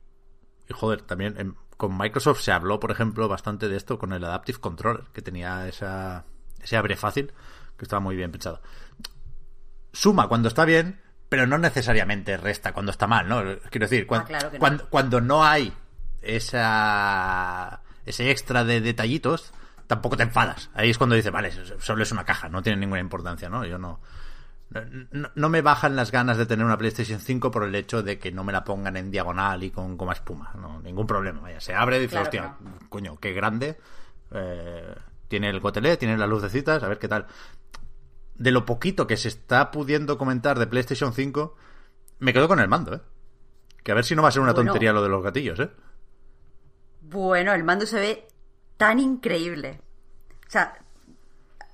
joder, 0.74 1.02
también 1.02 1.36
en- 1.38 1.56
con 1.78 1.98
Microsoft 1.98 2.42
se 2.42 2.52
habló, 2.52 2.80
por 2.80 2.92
ejemplo, 2.92 3.28
bastante 3.28 3.68
de 3.68 3.76
esto 3.78 3.98
con 3.98 4.14
el 4.14 4.24
Adaptive 4.24 4.60
Controller, 4.60 5.06
que 5.14 5.22
tenía 5.22 5.68
esa, 5.68 6.26
ese 6.62 6.78
abre 6.78 6.96
fácil, 6.96 7.34
que 7.78 7.86
estaba 7.86 8.00
muy 8.00 8.16
bien 8.16 8.32
pensado. 8.32 8.62
Suma 9.92 10.28
cuando 10.28 10.48
está 10.48 10.66
bien, 10.66 11.02
pero 11.30 11.46
no 11.48 11.58
necesariamente 11.58 12.38
resta 12.38 12.74
cuando 12.74 12.92
está 12.92 13.08
mal, 13.08 13.28
¿no? 13.28 13.42
Quiero 13.70 13.86
decir, 13.88 14.06
cuan- 14.08 14.22
Ah, 14.22 14.26
claro 14.26 14.50
no. 14.54 14.60
cuando, 14.60 14.90
cuando 14.90 15.22
no 15.22 15.44
hay 15.44 15.74
esa 16.22 17.82
ese 18.06 18.32
extra 18.32 18.64
de 18.66 18.82
detallitos, 18.82 19.54
tampoco 19.88 20.18
te 20.18 20.24
enfadas. 20.24 20.70
Ahí 20.74 20.90
es 20.90 20.98
cuando 20.98 21.16
dices, 21.16 21.32
vale, 21.32 21.52
solo 21.80 22.04
es 22.04 22.12
una 22.12 22.26
caja, 22.26 22.50
no 22.50 22.62
tiene 22.62 22.80
ninguna 22.80 23.00
importancia, 23.00 23.50
¿no? 23.50 23.66
Yo 23.66 23.78
no, 23.78 24.02
no, 25.12 25.30
no 25.36 25.50
me 25.50 25.62
bajan 25.62 25.96
las 25.96 26.12
ganas 26.12 26.38
de 26.38 26.46
tener 26.46 26.66
una 26.66 26.78
PlayStation 26.78 27.20
5 27.20 27.52
por 27.52 27.64
el 27.64 27.76
hecho 27.76 28.02
de 28.02 28.18
que 28.20 28.32
no 28.32 28.44
me 28.44 28.54
la 28.54 28.64
pongan 28.64 28.98
en 28.98 29.12
diagonal 29.12 29.64
y 29.64 29.72
con 29.72 29.98
goma 29.98 30.14
espuma. 30.14 30.52
No, 30.56 30.80
ningún 30.82 31.06
problema. 31.08 31.42
Vaya, 31.42 31.60
se 31.60 31.74
abre 31.76 31.98
y 31.98 32.02
dice, 32.02 32.12
Claro 32.12 32.24
hostia, 32.26 32.56
coño, 32.90 33.18
qué 33.20 33.34
grande. 33.34 33.78
Eh, 34.32 34.96
tiene 35.28 35.50
el 35.50 35.60
gotelé, 35.60 35.98
tiene 35.98 36.18
las 36.18 36.30
lucecitas, 36.30 36.82
a 36.84 36.88
ver 36.88 37.00
qué 37.00 37.08
tal. 37.08 37.28
De 38.36 38.52
lo 38.52 38.66
poquito 38.66 39.06
que 39.06 39.18
se 39.18 39.28
está 39.28 39.70
pudiendo 39.72 40.18
comentar 40.18 40.58
de 40.58 40.68
PlayStation 40.68 41.14
5, 41.14 41.56
me 42.20 42.34
quedo 42.34 42.48
con 42.48 42.60
el 42.60 42.68
mando, 42.68 42.96
¿eh? 42.96 43.02
Que 43.84 43.92
a 43.92 43.96
ver 43.96 44.06
si 44.06 44.16
no 44.16 44.22
va 44.24 44.30
a 44.30 44.32
ser 44.32 44.42
una 44.42 44.54
Bueno. 44.54 44.72
tontería 44.72 44.94
lo 44.94 45.04
de 45.04 45.10
los 45.10 45.24
gatillos, 45.24 45.60
¿eh? 45.60 45.70
Bueno, 47.02 47.54
el 47.54 47.64
mando 47.64 47.86
se 47.86 48.00
ve 48.00 48.28
tan 48.78 49.00
increíble. 49.00 49.82
O 50.48 50.50
sea, 50.50 50.74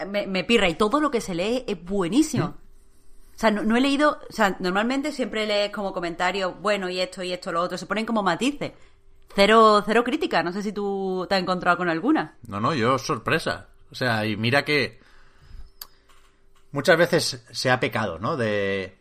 me, 0.08 0.28
me 0.28 0.44
pirra 0.44 0.68
y 0.68 0.76
todo 0.76 1.00
lo 1.00 1.12
que 1.12 1.22
se 1.22 1.36
lee 1.36 1.64
es 1.68 1.82
buenísimo. 1.84 2.58
O 3.40 3.42
sea, 3.42 3.52
no, 3.52 3.78
he 3.78 3.80
leído, 3.80 4.20
o 4.30 4.34
sea, 4.34 4.58
normalmente 4.60 5.14
siempre 5.14 5.48
lees 5.48 5.72
como 5.72 5.94
comentarios, 5.94 6.60
bueno, 6.60 6.90
y 6.90 7.00
esto 7.00 7.24
y 7.24 7.32
esto, 7.32 7.54
lo 7.54 7.62
otro, 7.62 7.78
se 7.78 7.86
ponen 7.86 8.06
como 8.06 8.22
matices. 8.22 8.74
Cero, 9.34 9.82
cero 9.86 10.04
crítica, 10.04 10.44
no 10.44 10.52
sé 10.52 10.62
si 10.62 10.74
tú 10.74 11.26
te 11.30 11.36
has 11.36 11.42
encontrado 11.42 11.78
con 11.78 11.88
alguna. 11.88 12.36
No, 12.48 12.60
no, 12.60 12.74
yo 12.76 12.98
sorpresa. 13.00 13.70
O 13.92 13.96
sea, 13.96 14.26
y 14.26 14.36
mira 14.36 14.66
que 14.66 15.00
muchas 16.74 16.98
veces 16.98 17.46
se 17.50 17.72
ha 17.72 17.80
pecado, 17.80 18.20
¿no? 18.20 18.36
De, 18.36 18.98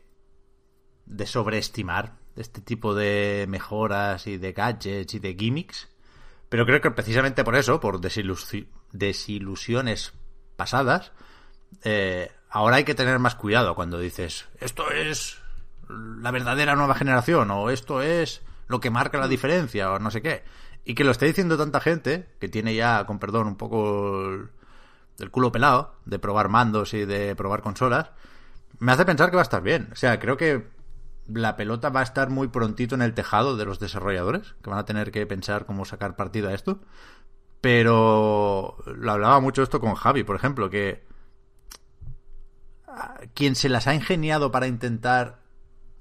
de 1.07 1.27
sobreestimar 1.27 2.13
este 2.37 2.61
tipo 2.61 2.95
de 2.95 3.47
mejoras 3.49 4.29
y 4.29 4.37
de 4.37 4.53
gadgets 4.53 5.15
y 5.15 5.19
de 5.19 5.35
gimmicks. 5.35 5.89
Pero 6.49 6.65
creo 6.65 6.81
que 6.81 6.93
precisamente 6.93 7.43
por 7.43 7.57
eso, 7.57 7.81
por 7.81 8.01
desilusi- 8.01 8.69
desilusiones 8.93 10.13
pasadas, 10.55 11.11
eh, 11.83 12.31
ahora 12.51 12.77
hay 12.77 12.85
que 12.85 12.95
tener 12.95 13.19
más 13.19 13.35
cuidado 13.35 13.75
cuando 13.75 13.99
dices, 13.99 14.47
esto 14.61 14.91
es 14.91 15.39
la 15.89 16.31
verdadera 16.31 16.77
nueva 16.77 16.95
generación 16.95 17.51
o 17.51 17.71
esto 17.71 18.03
es 18.03 18.43
lo 18.67 18.81
que 18.81 18.91
marca 18.91 19.19
la 19.19 19.29
diferencia 19.29 19.91
o 19.93 19.99
no 19.99 20.11
sé 20.11 20.23
qué. 20.23 20.45
Y 20.85 20.95
que 20.95 21.05
lo 21.05 21.11
esté 21.11 21.27
diciendo 21.27 21.59
tanta 21.59 21.81
gente 21.81 22.29
que 22.39 22.49
tiene 22.49 22.75
ya, 22.75 23.05
con 23.05 23.19
perdón, 23.19 23.47
un 23.47 23.57
poco 23.57 24.31
el, 25.19 25.31
culo 25.31 25.53
pelado 25.53 25.95
de 26.05 26.19
probar 26.19 26.49
mandos 26.49 26.95
y 26.95 27.05
de 27.05 27.35
probar 27.37 27.63
consolas, 27.63 28.11
me 28.79 28.93
hace 28.93 29.05
pensar 29.05 29.31
que 29.31 29.37
va 29.37 29.43
a 29.43 29.45
estar 29.45 29.63
bien. 29.63 29.89
O 29.93 29.97
sea, 29.97 30.19
creo 30.19 30.37
que 30.37 30.69
la 31.27 31.57
pelota 31.57 31.91
va 31.91 32.01
a 32.01 32.05
estar 32.05 32.31
muy 32.31 32.49
prontito 32.49 32.95
en 32.95 33.03
el 33.03 33.15
tejado 33.15 33.57
de 33.57 33.67
los 33.67 33.81
desarrolladores, 33.81 34.55
que 34.63 34.71
van 34.71 34.79
a 34.79 34.85
tener 34.85 35.11
que 35.11 35.27
pensar 35.27 35.67
cómo 35.67 35.85
sacar 35.85 36.17
partido 36.17 36.49
a 36.49 36.55
esto. 36.55 36.81
Pero 37.61 38.79
lo 38.87 39.13
hablaba 39.13 39.41
mucho 39.41 39.63
esto 39.63 39.81
con 39.81 39.95
Javi, 39.95 40.23
por 40.23 40.37
ejemplo, 40.37 40.71
que 40.71 41.05
quien 43.35 43.55
se 43.55 43.69
las 43.69 43.87
ha 43.87 43.95
ingeniado 43.95 44.51
para 44.51 44.67
intentar 44.67 45.41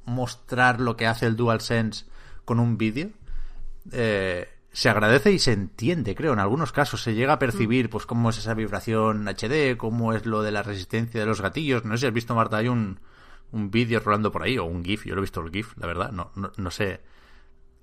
mostrar 0.06 0.80
lo 0.80 0.96
que 0.96 1.08
hace 1.08 1.26
el 1.26 1.36
DualSense 1.36 2.06
con 2.46 2.60
un 2.60 2.78
vídeo, 2.78 3.10
eh, 3.92 4.48
se 4.72 4.90
agradece 4.90 5.32
y 5.32 5.40
se 5.40 5.54
entiende, 5.54 6.16
creo. 6.16 6.34
En 6.34 6.40
algunos 6.40 6.72
casos 6.72 7.02
se 7.02 7.16
llega 7.16 7.34
a 7.34 7.40
percibir, 7.40 7.90
pues, 7.90 8.06
cómo 8.06 8.30
es 8.30 8.38
esa 8.38 8.54
vibración 8.54 9.28
HD, 9.28 9.76
cómo 9.76 10.14
es 10.14 10.26
lo 10.26 10.44
de 10.44 10.52
la 10.52 10.64
resistencia 10.64 11.20
de 11.20 11.26
los 11.26 11.42
gatillos. 11.42 11.84
No 11.84 11.96
sé 11.96 12.02
si 12.02 12.06
has 12.08 12.14
visto, 12.14 12.36
Marta, 12.36 12.58
hay 12.58 12.68
un, 12.68 13.00
un 13.52 13.72
vídeo 13.72 14.00
rolando 14.00 14.32
por 14.32 14.44
ahí, 14.44 14.58
o 14.58 14.66
un 14.66 14.86
GIF. 14.86 15.06
Yo 15.06 15.16
lo 15.16 15.22
he 15.22 15.24
visto 15.24 15.42
el 15.42 15.52
GIF, 15.52 15.76
la 15.78 15.88
verdad. 15.88 16.12
No, 16.12 16.32
no, 16.36 16.52
no 16.56 16.72
sé 16.72 17.02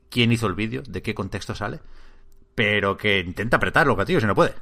quién 0.08 0.30
hizo 0.30 0.46
el 0.46 0.54
vídeo, 0.54 0.82
de 0.88 1.02
qué 1.02 1.14
contexto 1.14 1.54
sale. 1.54 1.80
Pero 2.54 2.96
que 2.96 3.18
intenta 3.18 3.56
apretar 3.56 3.86
los 3.86 3.96
gatillos 3.96 4.22
y 4.22 4.26
no 4.26 4.34
puede. 4.34 4.54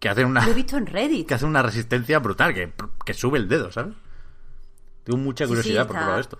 Que 0.00 0.08
hace 0.08 0.24
una, 0.24 0.44
Lo 0.44 0.50
he 0.50 0.54
visto 0.54 0.76
en 0.76 0.86
Reddit. 0.86 1.28
que 1.28 1.34
hace 1.34 1.44
una 1.44 1.62
resistencia 1.62 2.18
brutal, 2.18 2.52
que, 2.54 2.72
que 3.04 3.14
sube 3.14 3.38
el 3.38 3.48
dedo, 3.48 3.70
¿sabes? 3.70 3.94
Tengo 5.04 5.18
mucha 5.18 5.46
curiosidad 5.46 5.82
sí, 5.82 5.88
por 5.88 5.96
probar 5.98 6.20
esto. 6.20 6.38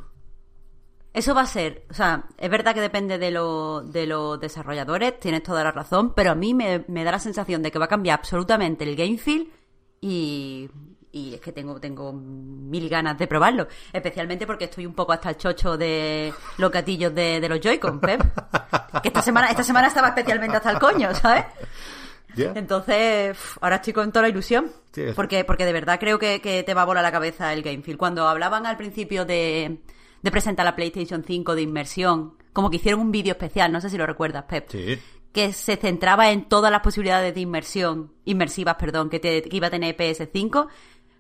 Eso 1.13 1.35
va 1.35 1.43
a 1.43 1.47
ser, 1.47 1.85
o 1.91 1.95
sea, 1.95 2.25
es 2.39 2.49
verdad 2.51 2.73
que 2.73 2.81
depende 2.81 3.19
de, 3.19 3.31
lo- 3.33 3.83
de 3.83 4.07
los 4.07 4.39
desarrolladores, 4.41 5.19
tienes 5.21 5.43
toda 5.43 5.65
la 5.65 5.73
razón, 5.73 6.15
pero 6.15 6.31
a 6.31 6.35
mí 6.35 6.55
me, 6.55 6.85
me 6.89 7.03
da 7.05 7.11
la 7.13 7.19
sensación 7.19 7.63
de 7.63 7.71
que 7.73 7.79
va 7.81 7.87
a 7.87 7.89
cambiar 7.89 8.19
absolutamente 8.21 8.85
el 8.85 8.95
game 8.97 9.19
feel 9.19 9.51
y, 10.01 10.71
y 11.11 11.35
es 11.35 11.41
que 11.41 11.51
tengo, 11.53 11.81
tengo 11.81 12.13
mil 12.13 12.89
ganas 12.89 13.19
de 13.19 13.27
probarlo, 13.27 13.67
especialmente 13.93 14.47
porque 14.47 14.67
estoy 14.67 14.87
un 14.87 14.95
poco 14.95 15.13
hasta 15.13 15.31
el 15.31 15.37
chocho 15.37 15.77
de 15.77 16.33
los 16.59 16.71
gatillos 16.71 17.13
de, 17.13 17.41
de 17.41 17.49
los 17.49 17.59
Joy-Con, 17.61 17.99
Pep. 17.99 18.23
Que 19.03 19.09
esta 19.09 19.21
semana, 19.21 19.51
esta 19.51 19.65
semana 19.65 19.89
estaba 19.89 20.09
especialmente 20.09 20.57
hasta 20.59 20.71
el 20.71 20.79
coño, 20.79 21.13
¿sabes? 21.17 21.45
Entonces, 22.55 23.37
ahora 23.61 23.77
estoy 23.77 23.93
con 23.93 24.11
toda 24.13 24.23
la 24.23 24.29
ilusión. 24.29 24.71
Sí, 24.93 25.05
Porque, 25.15 25.45
porque 25.45 25.65
de 25.65 25.73
verdad 25.73 25.99
creo 26.01 26.19
que, 26.19 26.41
que 26.41 26.63
te 26.63 26.75
va 26.75 26.83
a 26.83 26.85
volar 26.87 27.03
la 27.03 27.13
cabeza 27.13 27.53
el 27.53 27.63
game 27.63 27.83
feel. 27.83 27.97
Cuando 27.99 28.29
hablaban 28.29 28.67
al 28.67 28.77
principio 28.77 29.25
de, 29.25 29.79
de 30.23 30.31
presentar 30.31 30.65
la 30.65 30.75
PlayStation 30.77 31.23
5 31.25 31.55
de 31.55 31.63
inmersión, 31.63 32.35
como 32.53 32.71
que 32.71 32.77
hicieron 32.77 33.01
un 33.01 33.13
vídeo 33.13 33.33
especial, 33.33 33.71
no 33.73 33.81
sé 33.81 33.89
si 33.91 33.97
lo 33.99 34.07
recuerdas, 34.07 34.45
Pep. 34.45 34.69
Sí. 34.69 34.99
Que 35.33 35.53
se 35.53 35.77
centraba 35.77 36.31
en 36.33 36.49
todas 36.49 36.73
las 36.73 36.81
posibilidades 36.81 37.33
de 37.35 37.41
inmersión, 37.41 38.13
inmersivas, 38.25 38.75
perdón, 38.75 39.09
que, 39.11 39.21
te- 39.21 39.43
que 39.43 39.57
iba 39.57 39.69
a 39.69 39.71
tener 39.71 39.97
PS5. 39.97 40.67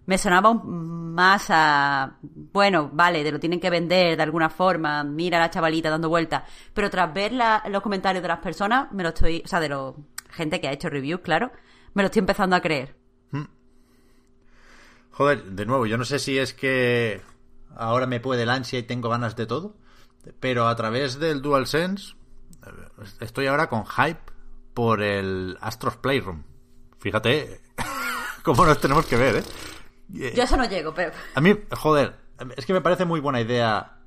Me 0.07 0.19
sonaba 0.19 0.51
un- 0.51 1.15
más 1.15 1.47
a, 1.51 2.17
bueno, 2.53 2.91
vale, 2.93 3.23
te 3.23 3.31
lo 3.31 3.39
tienen 3.39 3.61
que 3.61 3.71
vender 3.71 4.17
de 4.17 4.23
alguna 4.25 4.51
forma, 4.51 5.05
mira 5.05 5.37
a 5.39 5.43
la 5.43 5.51
chavalita 5.51 5.91
dando 5.91 6.09
vueltas, 6.09 6.43
pero 6.75 6.91
tras 6.91 7.13
ver 7.15 7.33
la- 7.33 7.63
los 7.69 7.83
comentarios 7.83 8.21
de 8.23 8.29
las 8.29 8.39
personas, 8.41 8.91
me 8.93 9.05
lo 9.05 9.11
estoy, 9.11 9.43
o 9.45 9.49
sea, 9.49 9.61
de 9.61 9.69
la 9.69 9.93
gente 10.31 10.61
que 10.61 10.69
ha 10.69 10.73
hecho 10.73 10.89
reviews, 10.89 11.21
claro, 11.21 11.53
me 11.95 12.03
lo 12.03 12.07
estoy 12.07 12.21
empezando 12.21 12.57
a 12.57 12.61
creer. 12.61 12.97
Joder, 15.13 15.45
de 15.45 15.67
nuevo, 15.67 15.87
yo 15.87 15.99
no 15.99 16.05
sé 16.05 16.19
si 16.19 16.39
es 16.39 16.55
que 16.55 17.21
ahora 17.77 18.07
me 18.07 18.21
puede 18.21 18.45
el 18.45 18.49
ansia 18.49 18.79
y 18.79 18.85
tengo 18.85 19.11
ganas 19.11 19.37
de 19.37 19.45
todo, 19.45 19.77
pero 20.39 20.67
a 20.67 20.77
través 20.77 21.19
del 21.19 21.43
DualSense 21.43 22.15
eh, 22.67 23.05
estoy 23.21 23.47
ahora 23.47 23.69
con 23.69 23.85
hype 23.85 24.33
por 24.73 25.03
el 25.03 25.59
Astros 25.61 25.97
Playroom. 25.97 26.45
Fíjate 26.99 27.61
cómo 28.45 28.65
nos 28.65 28.81
tenemos 28.81 29.05
que 29.05 29.17
ver, 29.17 29.37
¿eh? 29.37 29.45
Yo 30.09 30.43
eso 30.43 30.57
no 30.57 30.65
llego, 30.65 30.95
Pep. 30.95 31.13
A 31.35 31.41
mí, 31.41 31.55
joder, 31.71 32.17
es 32.57 32.65
que 32.65 32.73
me 32.73 32.81
parece 32.81 33.05
muy 33.05 33.21
buena 33.21 33.41
idea 33.41 34.00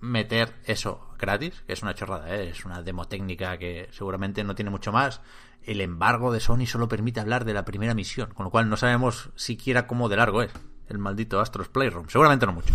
meter 0.00 0.54
eso 0.64 1.08
gratis, 1.18 1.62
que 1.66 1.72
es 1.72 1.82
una 1.82 1.94
chorrada, 1.94 2.34
¿eh? 2.34 2.50
es 2.50 2.64
una 2.64 2.82
demo 2.82 3.06
técnica 3.06 3.58
que 3.58 3.88
seguramente 3.90 4.44
no 4.44 4.54
tiene 4.54 4.70
mucho 4.70 4.92
más. 4.92 5.20
El 5.62 5.80
embargo 5.80 6.32
de 6.32 6.40
Sony 6.40 6.66
solo 6.66 6.88
permite 6.88 7.20
hablar 7.20 7.44
de 7.44 7.54
la 7.54 7.64
primera 7.64 7.94
misión, 7.94 8.30
con 8.34 8.44
lo 8.44 8.50
cual 8.50 8.68
no 8.68 8.76
sabemos 8.76 9.30
siquiera 9.34 9.86
cómo 9.86 10.08
de 10.08 10.16
largo 10.16 10.42
es 10.42 10.52
el 10.88 10.98
maldito 10.98 11.40
Astros 11.40 11.68
Playroom. 11.68 12.08
Seguramente 12.08 12.46
no 12.46 12.52
mucho. 12.52 12.72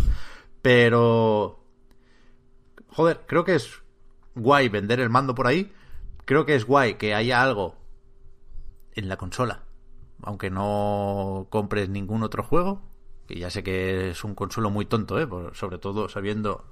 Pero... 0.61 1.63
Joder, 2.89 3.21
creo 3.25 3.45
que 3.45 3.55
es 3.55 3.81
guay 4.35 4.67
vender 4.67 4.99
el 4.99 5.09
mando 5.09 5.33
por 5.33 5.47
ahí. 5.47 5.71
Creo 6.25 6.45
que 6.45 6.55
es 6.55 6.65
guay 6.65 6.95
que 6.95 7.15
haya 7.15 7.41
algo 7.41 7.77
en 8.93 9.07
la 9.07 9.17
consola. 9.17 9.63
Aunque 10.23 10.49
no 10.49 11.47
compres 11.49 11.87
ningún 11.87 12.23
otro 12.23 12.43
juego. 12.43 12.81
Que 13.27 13.39
ya 13.39 13.49
sé 13.49 13.63
que 13.63 14.09
es 14.09 14.23
un 14.25 14.35
consuelo 14.35 14.69
muy 14.69 14.85
tonto, 14.85 15.19
¿eh? 15.19 15.27
Sobre 15.53 15.77
todo 15.77 16.09
sabiendo 16.09 16.65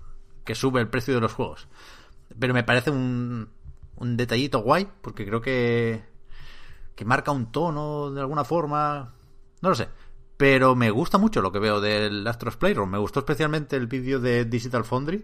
que 0.49 0.55
sube 0.55 0.81
el 0.81 0.87
precio 0.87 1.13
de 1.13 1.21
los 1.21 1.31
juegos. 1.31 1.67
Pero 2.39 2.55
me 2.55 2.63
parece 2.63 2.89
un, 2.89 3.49
un 3.97 4.17
detallito 4.17 4.63
guay. 4.63 4.87
Porque 5.03 5.23
creo 5.23 5.41
que, 5.41 6.01
que 6.95 7.05
marca 7.05 7.29
un 7.29 7.51
tono 7.51 8.09
de 8.09 8.19
alguna 8.19 8.43
forma. 8.43 9.13
No 9.61 9.69
lo 9.69 9.75
sé. 9.75 9.89
Pero 10.37 10.75
me 10.75 10.89
gusta 10.89 11.19
mucho 11.19 11.43
lo 11.43 11.51
que 11.51 11.59
veo 11.59 11.81
del 11.81 12.25
Astros 12.25 12.57
Playroom. 12.57 12.89
Me 12.89 12.97
gustó 12.97 13.19
especialmente 13.19 13.75
el 13.75 13.85
vídeo 13.85 14.19
de 14.19 14.45
Digital 14.45 14.85
Foundry 14.85 15.23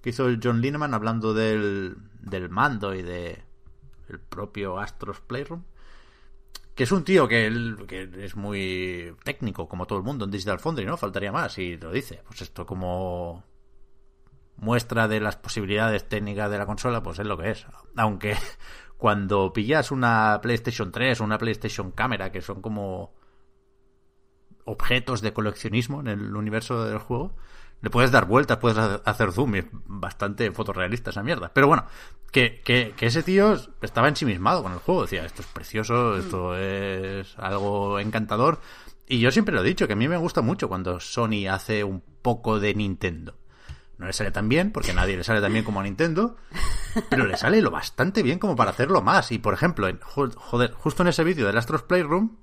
que 0.00 0.08
hizo 0.08 0.26
el 0.26 0.40
John 0.42 0.62
Lineman 0.62 0.94
hablando 0.94 1.34
del, 1.34 1.98
del 2.18 2.48
mando 2.48 2.94
y 2.94 3.02
de 3.02 3.42
el 4.08 4.18
propio 4.20 4.78
Astros 4.78 5.20
Playroom. 5.20 5.64
Que 6.74 6.84
es 6.84 6.92
un 6.92 7.04
tío 7.04 7.28
que, 7.28 7.44
él, 7.44 7.76
que 7.86 8.08
es 8.24 8.36
muy 8.36 9.14
técnico, 9.22 9.68
como 9.68 9.86
todo 9.86 9.98
el 9.98 10.04
mundo 10.04 10.24
en 10.24 10.30
Digital 10.30 10.60
Foundry, 10.60 10.86
¿no? 10.86 10.96
Faltaría 10.96 11.30
más, 11.30 11.58
y 11.58 11.76
lo 11.76 11.92
dice. 11.92 12.22
Pues 12.26 12.40
esto 12.40 12.64
como 12.64 13.44
muestra 14.56 15.08
de 15.08 15.20
las 15.20 15.36
posibilidades 15.36 16.08
técnicas 16.08 16.50
de 16.50 16.58
la 16.58 16.66
consola, 16.66 17.02
pues 17.02 17.18
es 17.18 17.26
lo 17.26 17.36
que 17.36 17.50
es. 17.50 17.66
Aunque 17.96 18.36
cuando 18.96 19.52
pillas 19.52 19.90
una 19.90 20.38
PlayStation 20.42 20.90
3 20.90 21.20
o 21.20 21.24
una 21.24 21.38
PlayStation 21.38 21.90
Cámara, 21.90 22.32
que 22.32 22.40
son 22.40 22.62
como 22.62 23.14
objetos 24.64 25.20
de 25.20 25.32
coleccionismo 25.32 26.00
en 26.00 26.08
el 26.08 26.36
universo 26.36 26.84
del 26.84 26.98
juego, 26.98 27.36
le 27.82 27.90
puedes 27.90 28.10
dar 28.10 28.26
vueltas, 28.26 28.58
puedes 28.58 28.78
hacer 28.78 29.32
zoom, 29.32 29.54
es 29.56 29.66
bastante 29.70 30.50
fotorrealista 30.50 31.10
esa 31.10 31.22
mierda. 31.22 31.52
Pero 31.52 31.68
bueno, 31.68 31.84
que, 32.32 32.60
que, 32.64 32.94
que, 32.96 33.06
ese 33.06 33.22
tío 33.22 33.54
estaba 33.82 34.08
ensimismado 34.08 34.62
con 34.62 34.72
el 34.72 34.78
juego, 34.78 35.02
decía, 35.02 35.24
esto 35.24 35.42
es 35.42 35.48
precioso, 35.48 36.16
esto 36.16 36.56
es 36.56 37.38
algo 37.38 38.00
encantador. 38.00 38.60
Y 39.06 39.20
yo 39.20 39.30
siempre 39.30 39.54
lo 39.54 39.60
he 39.60 39.64
dicho, 39.64 39.86
que 39.86 39.92
a 39.92 39.96
mí 39.96 40.08
me 40.08 40.16
gusta 40.16 40.42
mucho 40.42 40.68
cuando 40.68 40.98
Sony 40.98 41.46
hace 41.48 41.84
un 41.84 42.00
poco 42.00 42.58
de 42.58 42.74
Nintendo. 42.74 43.36
No 43.98 44.06
le 44.06 44.12
sale 44.12 44.30
tan 44.30 44.48
bien, 44.48 44.72
porque 44.72 44.90
a 44.90 44.94
nadie 44.94 45.16
le 45.16 45.24
sale 45.24 45.40
tan 45.40 45.52
bien 45.52 45.64
como 45.64 45.80
a 45.80 45.82
Nintendo, 45.82 46.36
pero 47.08 47.26
le 47.26 47.36
sale 47.36 47.62
lo 47.62 47.70
bastante 47.70 48.22
bien 48.22 48.38
como 48.38 48.54
para 48.54 48.70
hacerlo 48.70 49.00
más. 49.00 49.32
Y 49.32 49.38
por 49.38 49.54
ejemplo, 49.54 49.88
en, 49.88 50.00
joder, 50.00 50.72
justo 50.72 51.02
en 51.02 51.08
ese 51.08 51.24
vídeo 51.24 51.46
del 51.46 51.56
Astros 51.56 51.82
Playroom 51.82 52.36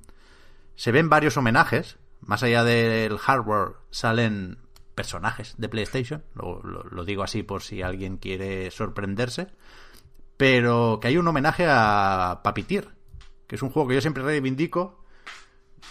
se 0.76 0.92
ven 0.92 1.10
varios 1.10 1.38
homenajes. 1.38 1.98
Más 2.22 2.42
allá 2.42 2.64
del 2.64 3.18
hardware, 3.18 3.74
salen 3.92 4.58
personajes 4.96 5.56
de 5.58 5.70
PlayStation. 5.70 6.24
Lo, 6.34 6.62
lo, 6.62 7.06
digo 7.06 7.22
así 7.22 7.44
por 7.44 7.62
si 7.62 7.82
alguien 7.82 8.18
quiere 8.18 8.72
sorprenderse. 8.72 9.48
Pero 10.38 11.00
que 11.02 11.10
hay 11.10 11.18
un 11.18 11.28
homenaje 11.28 11.68
a 11.70 12.42
Papitir, 12.44 12.90
que 13.46 13.56
es 13.56 13.62
un 13.62 13.70
juego 13.70 13.90
que 13.90 13.96
yo 13.96 14.02
siempre 14.02 14.24
reivindico. 14.24 15.04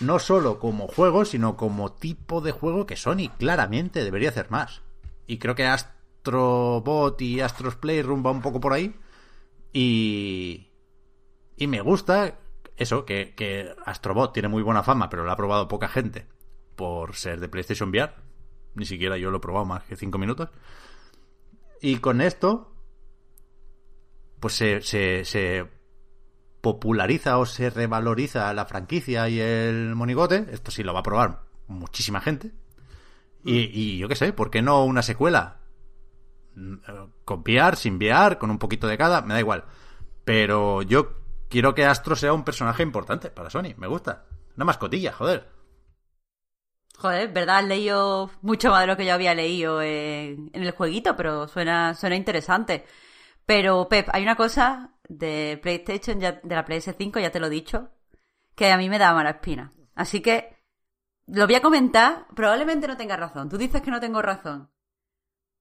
No 0.00 0.18
solo 0.18 0.58
como 0.58 0.88
juego, 0.88 1.24
sino 1.24 1.56
como 1.56 1.92
tipo 1.92 2.40
de 2.40 2.50
juego 2.50 2.86
que 2.86 2.96
Sony 2.96 3.30
claramente 3.38 4.02
debería 4.02 4.30
hacer 4.30 4.50
más. 4.50 4.82
Y 5.26 5.38
creo 5.38 5.54
que 5.54 5.66
Astrobot 5.66 7.20
y 7.20 7.40
Astros 7.40 7.76
Playroom 7.76 8.24
va 8.24 8.30
un 8.30 8.42
poco 8.42 8.60
por 8.60 8.72
ahí. 8.72 8.94
Y. 9.72 10.68
Y 11.56 11.66
me 11.66 11.80
gusta 11.80 12.38
eso, 12.76 13.04
que, 13.04 13.34
que 13.34 13.74
Astrobot 13.84 14.32
tiene 14.32 14.48
muy 14.48 14.62
buena 14.62 14.82
fama, 14.82 15.08
pero 15.08 15.24
lo 15.24 15.30
ha 15.30 15.36
probado 15.36 15.68
poca 15.68 15.88
gente 15.88 16.26
por 16.76 17.14
ser 17.14 17.40
de 17.40 17.48
PlayStation 17.48 17.90
VR. 17.90 18.12
Ni 18.74 18.86
siquiera 18.86 19.16
yo 19.16 19.30
lo 19.30 19.36
he 19.36 19.40
probado 19.40 19.66
más 19.66 19.84
que 19.84 19.96
5 19.96 20.18
minutos. 20.18 20.48
Y 21.80 21.96
con 21.98 22.20
esto, 22.20 22.72
pues 24.40 24.54
se, 24.54 24.80
se, 24.80 25.68
populariza 26.60 27.38
o 27.38 27.46
se 27.46 27.70
revaloriza 27.70 28.52
la 28.54 28.66
franquicia 28.66 29.28
y 29.28 29.40
el 29.40 29.94
monigote. 29.94 30.46
Esto 30.50 30.70
sí 30.70 30.82
lo 30.82 30.94
va 30.94 31.00
a 31.00 31.04
probar 31.04 31.42
muchísima 31.66 32.20
gente. 32.20 32.52
Y, 33.44 33.70
y 33.72 33.98
yo 33.98 34.08
qué 34.08 34.16
sé, 34.16 34.32
¿por 34.32 34.50
qué 34.50 34.62
no 34.62 34.84
una 34.84 35.02
secuela? 35.02 35.60
Con 37.24 37.40
VR, 37.40 37.76
sin 37.76 37.96
VR, 37.96 38.38
con 38.38 38.50
un 38.50 38.58
poquito 38.58 38.86
de 38.86 38.98
cada, 38.98 39.22
me 39.22 39.34
da 39.34 39.40
igual. 39.40 39.64
Pero 40.24 40.82
yo 40.82 41.22
quiero 41.48 41.74
que 41.74 41.84
Astro 41.84 42.16
sea 42.16 42.32
un 42.32 42.44
personaje 42.44 42.82
importante 42.82 43.30
para 43.30 43.50
Sony, 43.50 43.74
me 43.76 43.86
gusta. 43.86 44.24
Una 44.56 44.64
mascotilla, 44.64 45.12
joder. 45.12 45.48
Joder, 46.96 47.32
¿verdad? 47.32 47.58
Has 47.58 47.64
leído 47.64 48.30
mucho 48.42 48.70
más 48.70 48.82
de 48.82 48.86
lo 48.86 48.96
que 48.96 49.06
yo 49.06 49.14
había 49.14 49.34
leído 49.34 49.82
en, 49.82 50.50
el 50.52 50.70
jueguito, 50.72 51.16
pero 51.16 51.48
suena, 51.48 51.94
suena 51.94 52.16
interesante. 52.16 52.84
Pero, 53.44 53.88
Pep, 53.88 54.08
hay 54.12 54.22
una 54.22 54.36
cosa 54.36 54.94
de 55.08 55.58
PlayStation, 55.62 56.18
de 56.18 56.40
la 56.44 56.64
PS5, 56.64 57.20
ya 57.20 57.30
te 57.30 57.40
lo 57.40 57.48
he 57.48 57.50
dicho, 57.50 57.90
que 58.54 58.70
a 58.70 58.76
mí 58.76 58.88
me 58.88 58.98
da 58.98 59.14
mala 59.14 59.30
espina. 59.30 59.72
Así 59.94 60.20
que 60.20 60.61
lo 61.26 61.46
voy 61.46 61.54
a 61.54 61.62
comentar, 61.62 62.26
probablemente 62.34 62.86
no 62.86 62.96
tengas 62.96 63.18
razón. 63.18 63.48
Tú 63.48 63.58
dices 63.58 63.82
que 63.82 63.90
no 63.90 64.00
tengo 64.00 64.22
razón. 64.22 64.70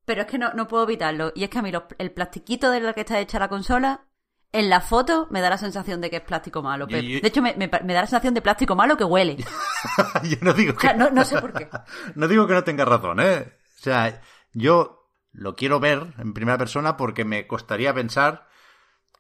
Pero 0.06 0.22
es 0.22 0.28
que 0.28 0.38
no, 0.38 0.54
no 0.54 0.68
puedo 0.68 0.84
evitarlo. 0.84 1.32
Y 1.36 1.44
es 1.44 1.50
que 1.50 1.60
a 1.60 1.62
mí 1.62 1.72
el 1.98 2.12
plastiquito 2.12 2.72
de 2.72 2.80
lo 2.80 2.94
que 2.94 3.02
está 3.02 3.20
hecha 3.20 3.40
la 3.40 3.50
consola 3.50 4.08
en 4.52 4.70
la 4.70 4.82
foto 4.82 5.28
me 5.32 5.42
da 5.42 5.50
la 5.50 5.58
sensación 5.58 6.02
de 6.02 6.10
que 6.10 6.18
es 6.18 6.24
plástico 6.24 6.62
malo. 6.62 6.86
De 6.88 7.22
hecho, 7.24 7.42
me, 7.42 7.54
da 7.54 7.80
la 7.80 8.08
sensación 8.08 8.34
de 8.34 8.42
plástico 8.42 8.76
malo 8.76 8.98
que 8.98 9.04
huele. 9.04 9.38
yo 10.24 10.38
no 10.42 10.54
digo 10.54 10.76
que... 10.76 10.94
no, 10.94 11.24
sé 11.24 11.40
por 11.42 11.54
qué. 11.54 11.70
no 12.16 12.28
digo 12.28 12.48
que 12.48 12.54
no 12.54 12.64
tenga 12.64 12.84
razón, 12.84 13.20
¿eh? 13.20 13.54
O 13.78 13.82
sea, 13.82 14.22
yo 14.52 15.10
lo 15.32 15.56
quiero 15.56 15.80
ver 15.80 16.14
en 16.18 16.34
primera 16.34 16.58
persona 16.58 16.98
porque 16.98 17.26
me 17.26 17.48
costaría 17.48 17.94
pensar... 17.94 18.48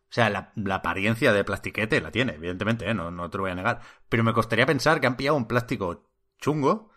O 0.09 0.13
sea, 0.13 0.29
la, 0.29 0.75
apariencia 0.75 1.31
de 1.31 1.45
plastiquete 1.45 2.01
la 2.01 2.11
tiene, 2.11 2.33
evidentemente, 2.33 2.89
¿eh? 2.89 2.93
no, 2.93 3.11
no 3.11 3.29
te 3.29 3.37
lo 3.37 3.43
voy 3.43 3.51
a 3.51 3.55
negar. 3.55 3.79
Pero 4.09 4.25
me 4.25 4.33
costaría 4.33 4.65
pensar 4.65 4.99
que 4.99 5.07
han 5.07 5.15
pillado 5.15 5.37
un 5.37 5.47
plástico 5.47 6.10
chungo 6.41 6.91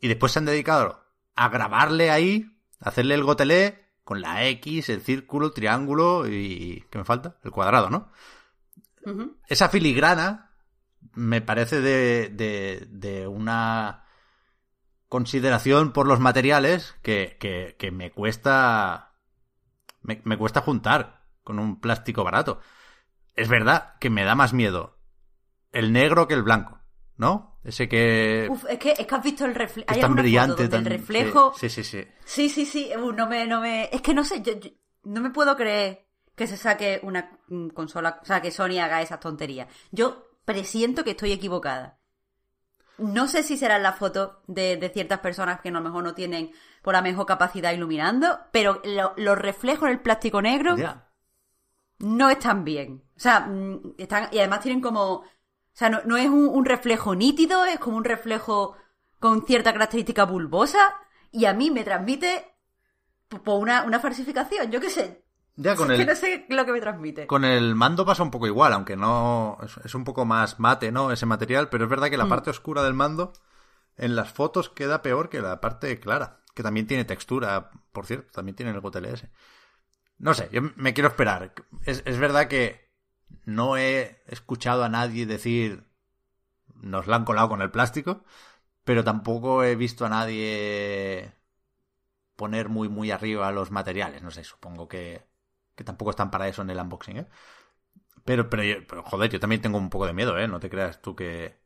y 0.00 0.08
después 0.08 0.32
se 0.32 0.40
han 0.40 0.44
dedicado 0.44 1.02
a 1.34 1.48
grabarle 1.48 2.10
ahí, 2.10 2.50
a 2.80 2.90
hacerle 2.90 3.14
el 3.14 3.24
gotelé 3.24 3.90
con 4.04 4.20
la 4.20 4.44
X, 4.46 4.88
el 4.88 5.00
círculo, 5.00 5.46
el 5.46 5.52
triángulo 5.52 6.26
y... 6.28 6.84
¿qué 6.90 6.98
me 6.98 7.04
falta? 7.04 7.38
El 7.44 7.50
cuadrado, 7.52 7.88
¿no? 7.88 8.10
Esa 9.46 9.68
filigrana 9.68 10.50
me 11.12 11.40
parece 11.40 11.80
de, 11.80 12.28
de, 12.28 12.86
de, 12.90 13.26
una 13.26 14.04
consideración 15.08 15.92
por 15.92 16.06
los 16.06 16.20
materiales 16.20 16.94
que, 17.02 17.38
que, 17.40 17.76
que 17.78 17.90
me 17.90 18.10
cuesta 18.10 19.14
me, 20.02 20.20
me, 20.24 20.36
cuesta 20.36 20.60
juntar 20.60 21.24
con 21.42 21.58
un 21.58 21.80
plástico 21.80 22.24
barato. 22.24 22.60
Es 23.34 23.48
verdad 23.48 23.94
que 24.00 24.10
me 24.10 24.24
da 24.24 24.34
más 24.34 24.52
miedo 24.52 24.98
el 25.72 25.92
negro 25.92 26.28
que 26.28 26.34
el 26.34 26.42
blanco, 26.42 26.80
¿no? 27.16 27.49
Ese 27.62 27.88
que. 27.88 28.48
Uf, 28.50 28.64
es 28.68 28.78
que, 28.78 28.92
es 28.92 29.06
que 29.06 29.14
has 29.14 29.22
visto 29.22 29.44
el 29.44 29.54
reflejo. 29.54 29.92
Es 29.92 30.00
tan 30.00 30.14
brillante. 30.14 30.64
El 30.64 30.84
reflejo. 30.84 31.52
Sí, 31.56 31.68
sí, 31.68 31.84
sí. 31.84 32.06
Sí, 32.24 32.48
sí, 32.48 32.64
sí. 32.64 32.90
no, 32.96 33.26
me, 33.26 33.46
no 33.46 33.60
me. 33.60 33.88
Es 33.92 34.00
que 34.00 34.14
no 34.14 34.24
sé, 34.24 34.42
yo, 34.42 34.54
no 35.04 35.20
me 35.20 35.30
puedo 35.30 35.56
creer 35.56 36.06
que 36.34 36.46
se 36.46 36.56
saque 36.56 37.00
una 37.02 37.38
consola. 37.74 38.20
O 38.22 38.24
sea, 38.24 38.40
que 38.40 38.50
Sony 38.50 38.78
haga 38.80 39.02
esas 39.02 39.20
tonterías. 39.20 39.68
Yo 39.90 40.30
presiento 40.44 41.04
que 41.04 41.10
estoy 41.10 41.32
equivocada. 41.32 41.98
No 42.96 43.28
sé 43.28 43.42
si 43.42 43.56
serán 43.56 43.82
las 43.82 43.96
fotos 43.96 44.32
de, 44.46 44.76
de, 44.76 44.90
ciertas 44.90 45.20
personas 45.20 45.60
que 45.60 45.70
a 45.70 45.72
lo 45.72 45.80
mejor 45.80 46.04
no 46.04 46.14
tienen 46.14 46.52
por 46.82 46.92
la 46.92 47.00
mejor 47.00 47.24
capacidad 47.24 47.72
iluminando, 47.72 48.40
pero 48.52 48.82
los 49.16 49.38
reflejos 49.38 49.88
en 49.88 49.94
el 49.94 50.00
plástico 50.00 50.42
negro 50.42 50.76
no 51.98 52.30
están 52.30 52.64
bien. 52.64 53.02
O 53.16 53.20
sea, 53.20 53.40
mm, 53.40 53.94
están, 53.98 54.28
y 54.32 54.38
además 54.38 54.60
tienen 54.60 54.80
como 54.80 55.24
sea, 55.80 55.88
no, 55.88 56.16
es 56.18 56.28
un, 56.28 56.64
reflejo 56.66 57.14
nítido, 57.14 57.64
es 57.64 57.78
como 57.78 57.96
un 57.96 58.04
reflejo 58.04 58.76
con 59.18 59.46
cierta 59.46 59.72
característica 59.72 60.24
bulbosa 60.24 60.94
y 61.32 61.46
a 61.46 61.54
mí 61.54 61.70
me 61.70 61.84
transmite 61.84 62.54
por 63.28 63.58
una, 63.58 63.84
una 63.84 63.98
falsificación, 63.98 64.70
yo 64.70 64.78
qué 64.78 64.90
sé. 64.90 65.24
Ya, 65.56 65.76
con 65.76 65.90
es 65.90 65.98
el, 65.98 66.04
que 66.04 66.10
no 66.10 66.16
sé 66.16 66.46
lo 66.50 66.66
que 66.66 66.72
me 66.72 66.80
transmite. 66.82 67.26
Con 67.26 67.46
el 67.46 67.74
mando 67.74 68.04
pasa 68.04 68.22
un 68.22 68.30
poco 68.30 68.46
igual, 68.46 68.74
aunque 68.74 68.94
no. 68.94 69.56
Es, 69.82 69.94
un 69.94 70.04
poco 70.04 70.26
más 70.26 70.60
mate, 70.60 70.92
¿no? 70.92 71.12
Ese 71.12 71.24
material, 71.24 71.70
pero 71.70 71.84
es 71.84 71.90
verdad 71.90 72.10
que 72.10 72.18
la 72.18 72.26
mm. 72.26 72.30
parte 72.30 72.50
oscura 72.50 72.82
del 72.82 72.94
mando 72.94 73.32
en 73.96 74.16
las 74.16 74.30
fotos 74.30 74.68
queda 74.68 75.00
peor 75.00 75.30
que 75.30 75.40
la 75.40 75.62
parte 75.62 75.98
clara, 75.98 76.40
que 76.54 76.62
también 76.62 76.86
tiene 76.86 77.06
textura, 77.06 77.70
por 77.92 78.04
cierto, 78.04 78.32
también 78.32 78.54
tiene 78.54 78.72
el 78.72 78.80
GTLS. 78.82 79.28
No 80.18 80.34
sé, 80.34 80.50
yo 80.52 80.60
me 80.76 80.92
quiero 80.92 81.08
esperar. 81.08 81.54
Es, 81.86 82.02
es 82.04 82.18
verdad 82.18 82.48
que 82.48 82.89
no 83.44 83.76
he 83.76 84.22
escuchado 84.26 84.84
a 84.84 84.88
nadie 84.88 85.26
decir 85.26 85.84
nos 86.82 87.06
la 87.06 87.16
han 87.16 87.24
colado 87.24 87.48
con 87.48 87.62
el 87.62 87.70
plástico, 87.70 88.24
pero 88.84 89.04
tampoco 89.04 89.64
he 89.64 89.76
visto 89.76 90.06
a 90.06 90.08
nadie 90.08 91.34
poner 92.36 92.68
muy 92.68 92.88
muy 92.88 93.10
arriba 93.10 93.52
los 93.52 93.70
materiales. 93.70 94.22
No 94.22 94.30
sé, 94.30 94.44
supongo 94.44 94.88
que, 94.88 95.26
que 95.74 95.84
tampoco 95.84 96.10
están 96.10 96.30
para 96.30 96.48
eso 96.48 96.62
en 96.62 96.70
el 96.70 96.80
unboxing, 96.80 97.18
¿eh? 97.18 97.26
Pero, 98.24 98.48
pero, 98.50 98.62
pero, 98.86 99.02
joder, 99.02 99.30
yo 99.30 99.40
también 99.40 99.62
tengo 99.62 99.78
un 99.78 99.90
poco 99.90 100.06
de 100.06 100.12
miedo, 100.12 100.38
¿eh? 100.38 100.48
No 100.48 100.60
te 100.60 100.70
creas 100.70 101.00
tú 101.02 101.16
que, 101.16 101.58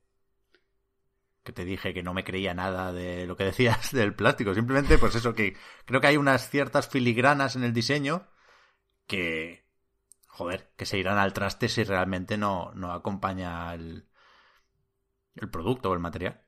que 1.42 1.52
te 1.52 1.64
dije 1.64 1.94
que 1.94 2.02
no 2.02 2.14
me 2.14 2.24
creía 2.24 2.54
nada 2.54 2.92
de 2.92 3.26
lo 3.26 3.36
que 3.36 3.44
decías 3.52 3.92
del 3.92 4.14
plástico. 4.14 4.54
Simplemente, 4.54 4.98
pues 4.98 5.14
eso, 5.14 5.34
que 5.34 5.56
creo 5.84 6.00
que 6.00 6.08
hay 6.08 6.16
unas 6.16 6.48
ciertas 6.50 6.88
filigranas 6.88 7.56
en 7.56 7.64
el 7.64 7.72
diseño 7.72 8.28
que, 9.06 9.63
joder, 10.34 10.68
que 10.76 10.84
se 10.84 10.98
irán 10.98 11.18
al 11.18 11.32
traste 11.32 11.68
si 11.68 11.84
realmente 11.84 12.36
no, 12.36 12.72
no 12.74 12.92
acompaña 12.92 13.72
el, 13.72 14.08
el 15.36 15.48
producto 15.48 15.90
o 15.90 15.94
el 15.94 16.00
material. 16.00 16.40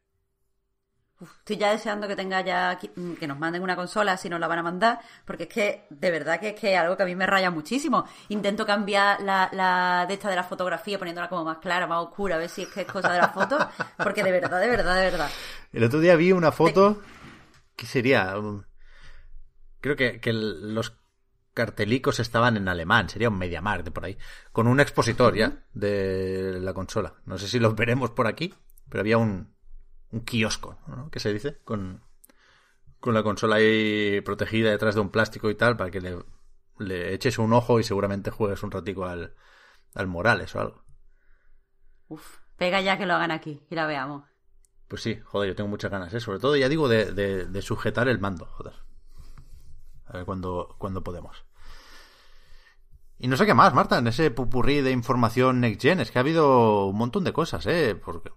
estoy 1.21 1.57
ya 1.57 1.71
deseando 1.71 2.09
que 2.09 2.17
tenga 2.17 2.41
ya 2.41 2.79
mm, 2.97 3.13
que 3.13 3.29
nos 3.29 3.39
manden 3.39 3.63
una 3.63 3.77
consola 3.77 4.17
si 4.17 4.29
nos 4.29 4.41
la 4.41 4.49
van 4.49 4.59
a 4.59 4.65
mandar, 4.65 5.01
porque 5.25 5.45
es 5.45 5.49
que 5.49 5.87
de 5.89 6.11
verdad 6.11 6.41
que 6.41 6.49
es 6.49 6.61
que 6.61 6.77
algo 6.77 6.97
que 6.97 7.05
a 7.05 7.07
mí 7.07 7.15
me 7.15 7.27
raya 7.27 7.53
muchísimo. 7.53 8.07
Intento 8.29 8.67
cambiar 8.67 9.21
la, 9.21 9.49
la 9.53 10.05
de 10.09 10.15
esta 10.15 10.31
de 10.31 10.37
la 10.37 10.43
fotografía 10.43 10.99
poniéndola 10.99 11.29
como 11.29 11.45
más 11.45 11.59
clara, 11.59 11.87
más 11.87 12.03
oscura, 12.03 12.35
a 12.35 12.39
ver 12.39 12.49
si 12.49 12.63
es 12.63 12.69
que 12.69 12.81
es 12.81 12.87
cosa 12.89 13.13
de 13.13 13.19
la 13.19 13.29
foto, 13.29 13.57
porque 13.99 14.25
de 14.25 14.33
verdad, 14.33 14.61
de 14.61 14.69
verdad, 14.69 14.97
de 14.97 15.11
verdad. 15.13 15.31
El 15.73 15.85
otro 15.85 16.01
día 16.01 16.17
vi 16.17 16.33
una 16.33 16.51
foto 16.51 17.01
que 17.77 17.87
sería 17.87 18.35
creo 19.81 19.95
que, 19.95 20.21
que 20.21 20.33
los 20.33 20.99
cartelicos 21.57 22.21
estaban 22.21 22.59
en 22.59 22.69
alemán, 22.69 23.09
sería 23.09 23.31
un 23.31 23.39
MediaMarkt 23.39 23.87
de 23.87 23.91
por 23.91 24.05
ahí, 24.05 24.19
con 24.53 24.67
un 24.67 24.79
expositor 24.79 25.35
ya 25.35 25.65
de 25.73 26.61
la 26.61 26.75
consola. 26.75 27.15
No 27.25 27.39
sé 27.39 27.49
si 27.49 27.59
los 27.59 27.75
veremos 27.75 28.11
por 28.11 28.27
aquí, 28.27 28.53
pero 28.91 29.01
había 29.01 29.17
un, 29.17 29.55
un 30.11 30.21
kiosco, 30.21 30.79
¿no? 30.87 31.11
¿Qué 31.11 31.19
se 31.19 31.33
dice? 31.33 31.59
Con, 31.65 32.03
con 33.01 33.15
la 33.15 33.23
consola 33.23 33.57
ahí 33.57 34.21
protegida 34.21 34.71
detrás 34.71 34.97
de 34.97 35.01
un 35.01 35.09
plástico 35.09 35.49
y 35.49 35.55
tal, 35.55 35.79
para 35.79 35.91
que 35.91 36.03
le, 36.03 36.19
le 36.79 37.15
eches 37.15 37.39
un 37.39 37.55
ojo 37.55 37.81
y 37.81 37.85
seguramente 37.85 38.31
juegues 38.31 38.63
un 38.63 38.71
ratico 38.71 39.07
al, 39.07 39.35
al 39.95 40.07
Morales 40.07 40.55
o 40.57 40.61
algo. 40.61 40.85
Uf, 42.09 42.41
pega 42.59 42.83
ya 42.83 42.99
que 42.99 43.07
lo 43.07 43.15
hagan 43.15 43.31
aquí 43.31 43.67
y 43.71 43.75
la 43.75 43.87
veamos. 43.87 44.25
Pues 44.89 45.01
sí, 45.01 45.19
joder, 45.25 45.49
yo 45.49 45.57
tengo 45.57 45.71
muchas 45.71 45.91
ganas, 45.91 46.13
¿eh? 46.13 46.21
Sobre 46.21 46.39
todo, 46.39 46.55
ya 46.55 46.69
digo, 46.69 46.87
de, 46.87 47.13
de, 47.13 47.47
de 47.47 47.63
sujetar 47.63 48.09
el 48.09 48.21
mando, 48.21 48.45
joder. 48.45 48.75
A 50.05 50.19
ver 50.19 50.27
cuándo, 50.27 50.77
cuándo 50.79 51.03
podemos. 51.03 51.46
Y 53.19 53.29
no 53.29 53.37
sé 53.37 53.47
qué 53.47 53.55
más, 53.55 53.73
Marta, 53.73 53.99
en 53.99 54.07
ese 54.07 54.31
pupurrí 54.31 54.83
de 54.83 54.91
información 54.91 55.61
Next 55.61 55.83
Gen. 55.83 56.01
Es 56.01 56.11
que 56.11 56.19
ha 56.19 56.21
habido 56.21 56.87
un 56.87 56.97
montón 56.97 57.25
de 57.25 57.33
cosas, 57.33 57.67
¿eh? 57.67 57.95
Porque 57.95 58.31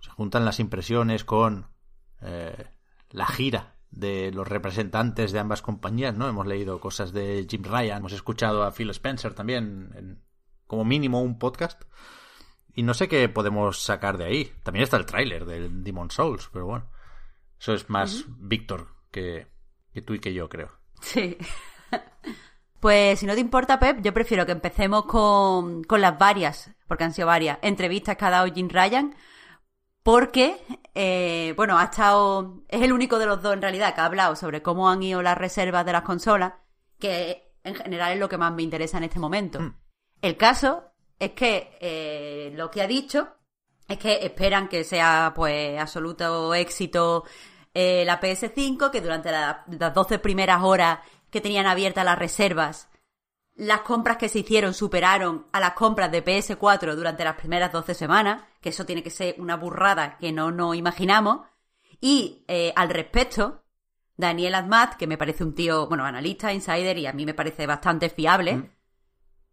se 0.00 0.10
juntan 0.10 0.44
las 0.44 0.60
impresiones 0.60 1.24
con 1.24 1.66
eh, 2.22 2.70
la 3.10 3.26
gira 3.26 3.76
de 3.90 4.30
los 4.32 4.46
representantes 4.46 5.32
de 5.32 5.40
ambas 5.40 5.62
compañías, 5.62 6.14
¿no? 6.16 6.28
Hemos 6.28 6.46
leído 6.46 6.78
cosas 6.80 7.12
de 7.12 7.44
Jim 7.50 7.64
Ryan, 7.64 7.98
hemos 7.98 8.12
escuchado 8.12 8.62
a 8.62 8.70
Phil 8.70 8.90
Spencer 8.90 9.34
también, 9.34 9.90
en, 9.96 10.22
como 10.66 10.84
mínimo 10.84 11.20
un 11.22 11.38
podcast. 11.38 11.82
Y 12.72 12.84
no 12.84 12.94
sé 12.94 13.08
qué 13.08 13.28
podemos 13.28 13.82
sacar 13.82 14.16
de 14.16 14.26
ahí. 14.26 14.52
También 14.62 14.84
está 14.84 14.96
el 14.96 15.06
tráiler 15.06 15.44
del 15.44 15.82
Demon 15.82 16.12
Souls, 16.12 16.48
pero 16.52 16.66
bueno. 16.66 16.88
Eso 17.58 17.74
es 17.74 17.90
más 17.90 18.24
Víctor 18.28 18.94
que, 19.10 19.48
que 19.92 20.02
tú 20.02 20.14
y 20.14 20.20
que 20.20 20.32
yo, 20.32 20.48
creo. 20.48 20.70
Sí. 21.00 21.36
Pues 22.80 23.18
si 23.20 23.26
no 23.26 23.34
te 23.34 23.40
importa, 23.40 23.78
Pep, 23.78 24.00
yo 24.00 24.14
prefiero 24.14 24.46
que 24.46 24.52
empecemos 24.52 25.04
con, 25.04 25.84
con 25.84 26.00
las 26.00 26.18
varias, 26.18 26.70
porque 26.88 27.04
han 27.04 27.12
sido 27.12 27.26
varias, 27.28 27.58
entrevistas 27.62 28.16
que 28.16 28.24
ha 28.24 28.30
dado 28.30 28.52
Jim 28.52 28.68
Ryan, 28.70 29.14
porque, 30.02 30.56
eh, 30.94 31.52
bueno, 31.56 31.78
ha 31.78 31.84
estado, 31.84 32.62
es 32.68 32.80
el 32.80 32.92
único 32.92 33.18
de 33.18 33.26
los 33.26 33.42
dos 33.42 33.52
en 33.52 33.60
realidad 33.60 33.94
que 33.94 34.00
ha 34.00 34.06
hablado 34.06 34.34
sobre 34.34 34.62
cómo 34.62 34.88
han 34.88 35.02
ido 35.02 35.20
las 35.20 35.36
reservas 35.36 35.84
de 35.84 35.92
las 35.92 36.02
consolas, 36.02 36.54
que 36.98 37.52
en 37.64 37.74
general 37.74 38.12
es 38.12 38.18
lo 38.18 38.28
que 38.30 38.38
más 38.38 38.52
me 38.52 38.62
interesa 38.62 38.96
en 38.96 39.04
este 39.04 39.18
momento. 39.18 39.60
Mm. 39.60 39.74
El 40.22 40.36
caso 40.38 40.84
es 41.18 41.32
que 41.32 41.76
eh, 41.80 42.52
lo 42.56 42.70
que 42.70 42.80
ha 42.80 42.86
dicho 42.86 43.28
es 43.86 43.98
que 43.98 44.24
esperan 44.24 44.68
que 44.68 44.84
sea 44.84 45.32
pues 45.36 45.78
absoluto 45.78 46.54
éxito 46.54 47.24
eh, 47.74 48.04
la 48.06 48.20
PS5, 48.20 48.90
que 48.90 49.00
durante 49.02 49.30
la- 49.30 49.64
las 49.68 49.92
12 49.92 50.18
primeras 50.18 50.62
horas 50.62 51.00
que 51.30 51.40
tenían 51.40 51.66
abiertas 51.66 52.04
las 52.04 52.18
reservas, 52.18 52.88
las 53.56 53.80
compras 53.82 54.16
que 54.16 54.28
se 54.28 54.38
hicieron 54.40 54.72
superaron 54.74 55.46
a 55.52 55.60
las 55.60 55.72
compras 55.74 56.10
de 56.10 56.24
PS4 56.24 56.94
durante 56.94 57.24
las 57.24 57.36
primeras 57.36 57.72
12 57.72 57.94
semanas, 57.94 58.42
que 58.60 58.70
eso 58.70 58.86
tiene 58.86 59.02
que 59.02 59.10
ser 59.10 59.34
una 59.38 59.56
burrada 59.56 60.16
que 60.18 60.32
no 60.32 60.50
nos 60.50 60.76
imaginamos. 60.76 61.40
Y 62.00 62.44
eh, 62.48 62.72
al 62.76 62.88
respecto, 62.88 63.62
Daniel 64.16 64.54
Azmat, 64.54 64.94
que 64.94 65.06
me 65.06 65.18
parece 65.18 65.44
un 65.44 65.54
tío, 65.54 65.86
bueno, 65.88 66.06
analista, 66.06 66.52
insider, 66.54 66.96
y 66.96 67.06
a 67.06 67.12
mí 67.12 67.26
me 67.26 67.34
parece 67.34 67.66
bastante 67.66 68.08
fiable, 68.08 68.70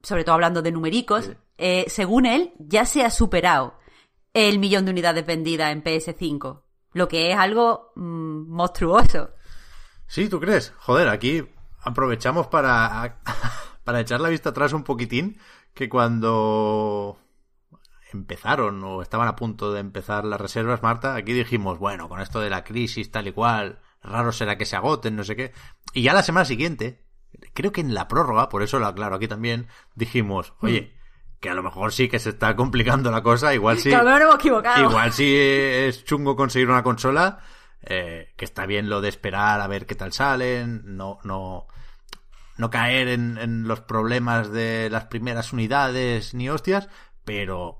sobre 0.01 0.23
todo 0.23 0.35
hablando 0.35 0.61
de 0.61 0.71
numericos, 0.71 1.25
Sí. 1.25 1.33
eh, 1.57 1.85
según 1.89 2.25
él, 2.25 2.53
ya 2.59 2.85
se 2.85 3.03
ha 3.03 3.09
superado 3.09 3.77
el 4.33 4.59
millón 4.59 4.85
de 4.85 4.91
unidades 4.91 5.25
vendidas 5.25 5.71
en 5.73 5.83
PS5, 5.83 6.61
lo 6.93 7.07
que 7.09 7.31
es 7.31 7.37
algo 7.37 7.91
mm, 7.95 8.47
monstruoso. 8.49 9.31
Sí, 10.05 10.29
¿tú 10.29 10.39
crees? 10.39 10.71
Joder, 10.77 11.09
aquí 11.09 11.43
aprovechamos 11.87 12.47
para, 12.47 13.19
para 13.83 14.01
echar 14.01 14.19
la 14.19 14.29
vista 14.29 14.49
atrás 14.49 14.73
un 14.73 14.83
poquitín, 14.83 15.39
que 15.73 15.89
cuando 15.89 17.17
empezaron 18.11 18.83
o 18.83 19.01
estaban 19.01 19.27
a 19.27 19.35
punto 19.35 19.71
de 19.73 19.79
empezar 19.79 20.25
las 20.25 20.39
reservas, 20.39 20.83
Marta, 20.83 21.15
aquí 21.15 21.33
dijimos, 21.33 21.79
bueno, 21.79 22.09
con 22.09 22.21
esto 22.21 22.39
de 22.39 22.49
la 22.49 22.63
crisis 22.63 23.11
tal 23.11 23.27
y 23.27 23.31
cual, 23.31 23.79
raro 24.01 24.31
será 24.31 24.57
que 24.57 24.65
se 24.65 24.75
agoten, 24.75 25.15
no 25.15 25.23
sé 25.23 25.35
qué. 25.35 25.53
Y 25.93 26.03
ya 26.03 26.13
la 26.13 26.23
semana 26.23 26.45
siguiente, 26.45 27.03
creo 27.53 27.71
que 27.71 27.81
en 27.81 27.93
la 27.93 28.07
prórroga, 28.07 28.49
por 28.49 28.63
eso 28.63 28.79
lo 28.79 28.87
aclaro 28.87 29.15
aquí 29.15 29.27
también, 29.27 29.67
dijimos, 29.95 30.53
oye, 30.61 30.93
que 31.39 31.49
a 31.49 31.53
lo 31.53 31.63
mejor 31.63 31.93
sí 31.93 32.07
que 32.07 32.19
se 32.19 32.29
está 32.29 32.55
complicando 32.55 33.11
la 33.11 33.23
cosa, 33.23 33.53
igual 33.53 33.77
sí. 33.79 33.91
Equivocado. 34.35 34.89
Igual 34.89 35.13
si 35.13 35.35
es 35.35 36.03
chungo 36.03 36.35
conseguir 36.35 36.69
una 36.69 36.83
consola, 36.83 37.39
eh, 37.81 38.33
que 38.35 38.45
está 38.45 38.65
bien 38.65 38.89
lo 38.89 39.01
de 39.01 39.09
esperar 39.09 39.61
a 39.61 39.67
ver 39.67 39.85
qué 39.85 39.95
tal 39.95 40.13
salen, 40.13 40.97
no, 40.97 41.19
no, 41.23 41.67
no 42.57 42.69
caer 42.69 43.07
en, 43.07 43.37
en 43.37 43.67
los 43.67 43.81
problemas 43.81 44.51
de 44.51 44.89
las 44.89 45.05
primeras 45.05 45.53
unidades 45.53 46.33
ni 46.33 46.49
hostias, 46.49 46.89
pero 47.23 47.79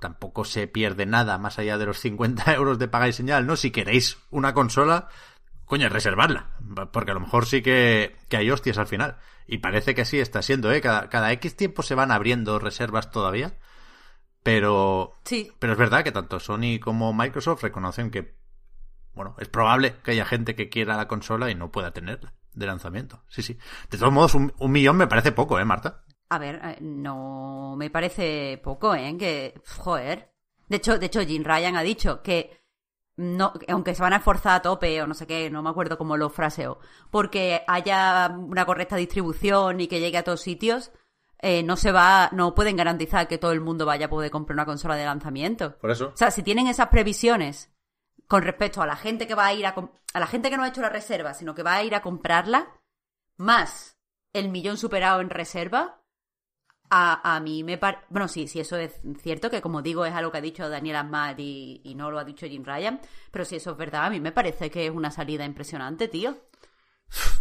tampoco 0.00 0.44
se 0.44 0.66
pierde 0.66 1.06
nada 1.06 1.38
más 1.38 1.58
allá 1.58 1.78
de 1.78 1.86
los 1.86 1.98
50 1.98 2.52
euros 2.56 2.78
de 2.78 2.88
paga 2.88 3.08
y 3.08 3.12
señal, 3.12 3.46
¿no? 3.46 3.56
Si 3.56 3.70
queréis 3.70 4.18
una 4.30 4.52
consola, 4.52 5.08
coño, 5.64 5.88
reservarla, 5.88 6.50
porque 6.92 7.12
a 7.12 7.14
lo 7.14 7.20
mejor 7.20 7.46
sí 7.46 7.62
que, 7.62 8.16
que 8.28 8.36
hay 8.36 8.50
hostias 8.50 8.76
al 8.76 8.86
final. 8.86 9.16
Y 9.46 9.58
parece 9.58 9.94
que 9.94 10.02
así 10.02 10.20
está 10.20 10.42
siendo, 10.42 10.72
¿eh? 10.72 10.82
Cada, 10.82 11.08
cada 11.08 11.32
X 11.32 11.56
tiempo 11.56 11.82
se 11.82 11.94
van 11.94 12.10
abriendo 12.10 12.58
reservas 12.58 13.10
todavía, 13.10 13.54
pero 14.42 15.14
Sí, 15.24 15.50
pero 15.58 15.72
es 15.72 15.78
verdad 15.78 16.04
que 16.04 16.12
tanto 16.12 16.38
Sony 16.38 16.78
como 16.82 17.14
Microsoft 17.14 17.62
reconocen 17.62 18.10
que, 18.10 18.34
bueno, 19.14 19.36
es 19.38 19.48
probable 19.48 19.96
que 20.02 20.12
haya 20.12 20.24
gente 20.24 20.54
que 20.54 20.68
quiera 20.68 20.96
la 20.96 21.08
consola 21.08 21.50
y 21.50 21.54
no 21.54 21.70
pueda 21.70 21.92
tenerla 21.92 22.34
de 22.52 22.66
lanzamiento. 22.66 23.22
Sí, 23.28 23.42
sí. 23.42 23.58
De 23.90 23.98
todos 23.98 24.12
modos, 24.12 24.34
un, 24.34 24.52
un 24.58 24.72
millón 24.72 24.96
me 24.96 25.06
parece 25.06 25.32
poco, 25.32 25.58
¿eh, 25.58 25.64
Marta? 25.64 26.04
A 26.28 26.38
ver, 26.38 26.60
eh, 26.64 26.78
no 26.80 27.74
me 27.76 27.90
parece 27.90 28.60
poco, 28.62 28.94
¿eh? 28.94 29.16
Que, 29.18 29.60
joder. 29.78 30.32
De 30.68 30.76
hecho, 30.76 30.98
de 30.98 31.06
hecho, 31.06 31.20
Jim 31.20 31.44
Ryan 31.44 31.76
ha 31.76 31.82
dicho 31.82 32.22
que 32.22 32.64
no, 33.16 33.52
que 33.52 33.70
aunque 33.70 33.94
se 33.94 34.02
van 34.02 34.12
a 34.12 34.16
esforzar 34.16 34.56
a 34.56 34.62
tope 34.62 35.00
o 35.02 35.06
no 35.06 35.14
sé 35.14 35.26
qué, 35.26 35.50
no 35.50 35.62
me 35.62 35.70
acuerdo 35.70 35.98
cómo 35.98 36.16
lo 36.16 36.30
fraseó, 36.30 36.78
porque 37.10 37.62
haya 37.66 38.34
una 38.36 38.66
correcta 38.66 38.96
distribución 38.96 39.80
y 39.80 39.86
que 39.86 40.00
llegue 40.00 40.18
a 40.18 40.24
todos 40.24 40.40
sitios, 40.40 40.90
eh, 41.40 41.62
no 41.62 41.76
se 41.76 41.92
va, 41.92 42.30
no 42.32 42.54
pueden 42.54 42.76
garantizar 42.76 43.28
que 43.28 43.38
todo 43.38 43.52
el 43.52 43.60
mundo 43.60 43.86
vaya 43.86 44.06
a 44.06 44.10
poder 44.10 44.30
comprar 44.30 44.54
una 44.54 44.64
consola 44.64 44.96
de 44.96 45.04
lanzamiento. 45.04 45.76
Por 45.78 45.90
eso. 45.90 46.10
O 46.14 46.16
sea, 46.16 46.30
si 46.30 46.42
tienen 46.42 46.66
esas 46.66 46.88
previsiones 46.88 47.73
con 48.26 48.42
respecto 48.42 48.82
a 48.82 48.86
la 48.86 48.96
gente 48.96 49.26
que 49.26 49.34
va 49.34 49.46
a 49.46 49.54
ir 49.54 49.66
a 49.66 49.74
a 50.14 50.20
la 50.20 50.26
gente 50.28 50.48
que 50.48 50.56
no 50.56 50.62
ha 50.62 50.68
hecho 50.68 50.80
la 50.80 50.88
reserva, 50.90 51.34
sino 51.34 51.54
que 51.54 51.64
va 51.64 51.74
a 51.74 51.82
ir 51.82 51.94
a 51.94 52.00
comprarla, 52.00 52.68
más 53.36 53.98
el 54.32 54.48
millón 54.48 54.76
superado 54.76 55.20
en 55.20 55.28
reserva, 55.28 56.00
a, 56.88 57.34
a 57.34 57.40
mí 57.40 57.64
me 57.64 57.78
parece... 57.78 58.04
Bueno, 58.10 58.28
sí, 58.28 58.46
sí, 58.46 58.60
eso 58.60 58.76
es 58.76 59.00
cierto, 59.20 59.50
que 59.50 59.60
como 59.60 59.82
digo, 59.82 60.06
es 60.06 60.14
algo 60.14 60.30
que 60.30 60.38
ha 60.38 60.42
dicho 60.42 60.68
Daniel 60.68 60.96
Ahmad 60.96 61.36
y, 61.38 61.80
y 61.82 61.96
no 61.96 62.12
lo 62.12 62.20
ha 62.20 62.24
dicho 62.24 62.46
Jim 62.46 62.64
Ryan, 62.64 63.00
pero 63.32 63.44
si 63.44 63.56
eso 63.56 63.72
es 63.72 63.76
verdad, 63.76 64.04
a 64.04 64.10
mí 64.10 64.20
me 64.20 64.30
parece 64.30 64.70
que 64.70 64.86
es 64.86 64.92
una 64.92 65.10
salida 65.10 65.44
impresionante, 65.44 66.06
tío. 66.06 66.36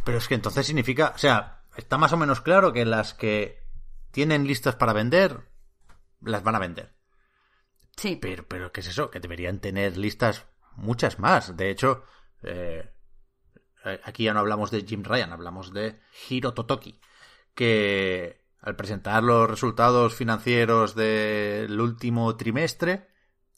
Pero 0.04 0.17
es 0.17 0.28
que 0.28 0.36
entonces 0.36 0.65
significa, 0.65 1.13
o 1.15 1.17
sea, 1.19 1.63
está 1.78 1.98
más 2.00 2.13
o 2.13 2.17
menos 2.17 2.41
claro 2.41 2.74
que 2.74 2.86
las 2.86 3.13
que 3.13 3.63
tienen 4.12 4.48
listas 4.48 4.76
para 4.76 4.93
vender, 4.93 5.50
las 6.22 6.43
van 6.43 6.56
a 6.56 6.60
vender. 6.60 6.96
Sí, 7.96 8.15
Pero, 8.15 8.48
pero 8.48 8.72
¿qué 8.72 8.82
es 8.82 8.88
eso? 8.88 9.12
Que 9.12 9.19
deberían 9.19 9.60
tener 9.60 9.98
listas 9.98 10.48
muchas 10.75 11.19
más. 11.19 11.55
De 11.55 11.69
hecho, 11.69 12.03
eh, 12.41 12.89
aquí 14.03 14.23
ya 14.25 14.33
no 14.33 14.39
hablamos 14.39 14.71
de 14.71 14.83
Jim 14.83 15.03
Ryan, 15.03 15.33
hablamos 15.33 15.73
de 15.73 15.99
Hiro 16.29 16.53
Totoki, 16.53 16.99
que 17.53 18.43
al 18.59 18.75
presentar 18.75 19.23
los 19.23 19.49
resultados 19.49 20.15
financieros 20.15 20.95
del 20.95 21.79
último 21.79 22.36
trimestre, 22.38 23.09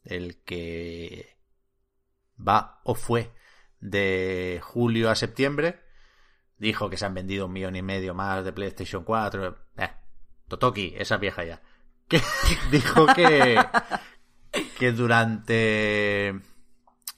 el 0.03 0.43
que 0.43 1.37
va 2.35 2.81
o 2.83 2.95
fue 2.95 3.31
de 3.79 4.59
julio 4.63 5.11
a 5.11 5.15
septiembre, 5.15 5.83
dijo 6.57 6.89
que 6.89 6.97
se 6.97 7.05
han 7.05 7.13
vendido 7.13 7.45
un 7.45 7.53
millón 7.53 7.75
y 7.75 7.81
medio 7.81 8.13
más 8.13 8.43
de 8.43 8.53
PlayStation 8.53 9.03
4. 9.03 9.57
Eh, 9.77 9.89
Totoki, 10.47 10.93
esa 10.97 11.17
vieja 11.17 11.43
ya. 11.43 11.61
Que 12.07 12.21
dijo 12.71 13.07
que, 13.15 13.59
que 14.77 14.91
durante... 14.91 16.39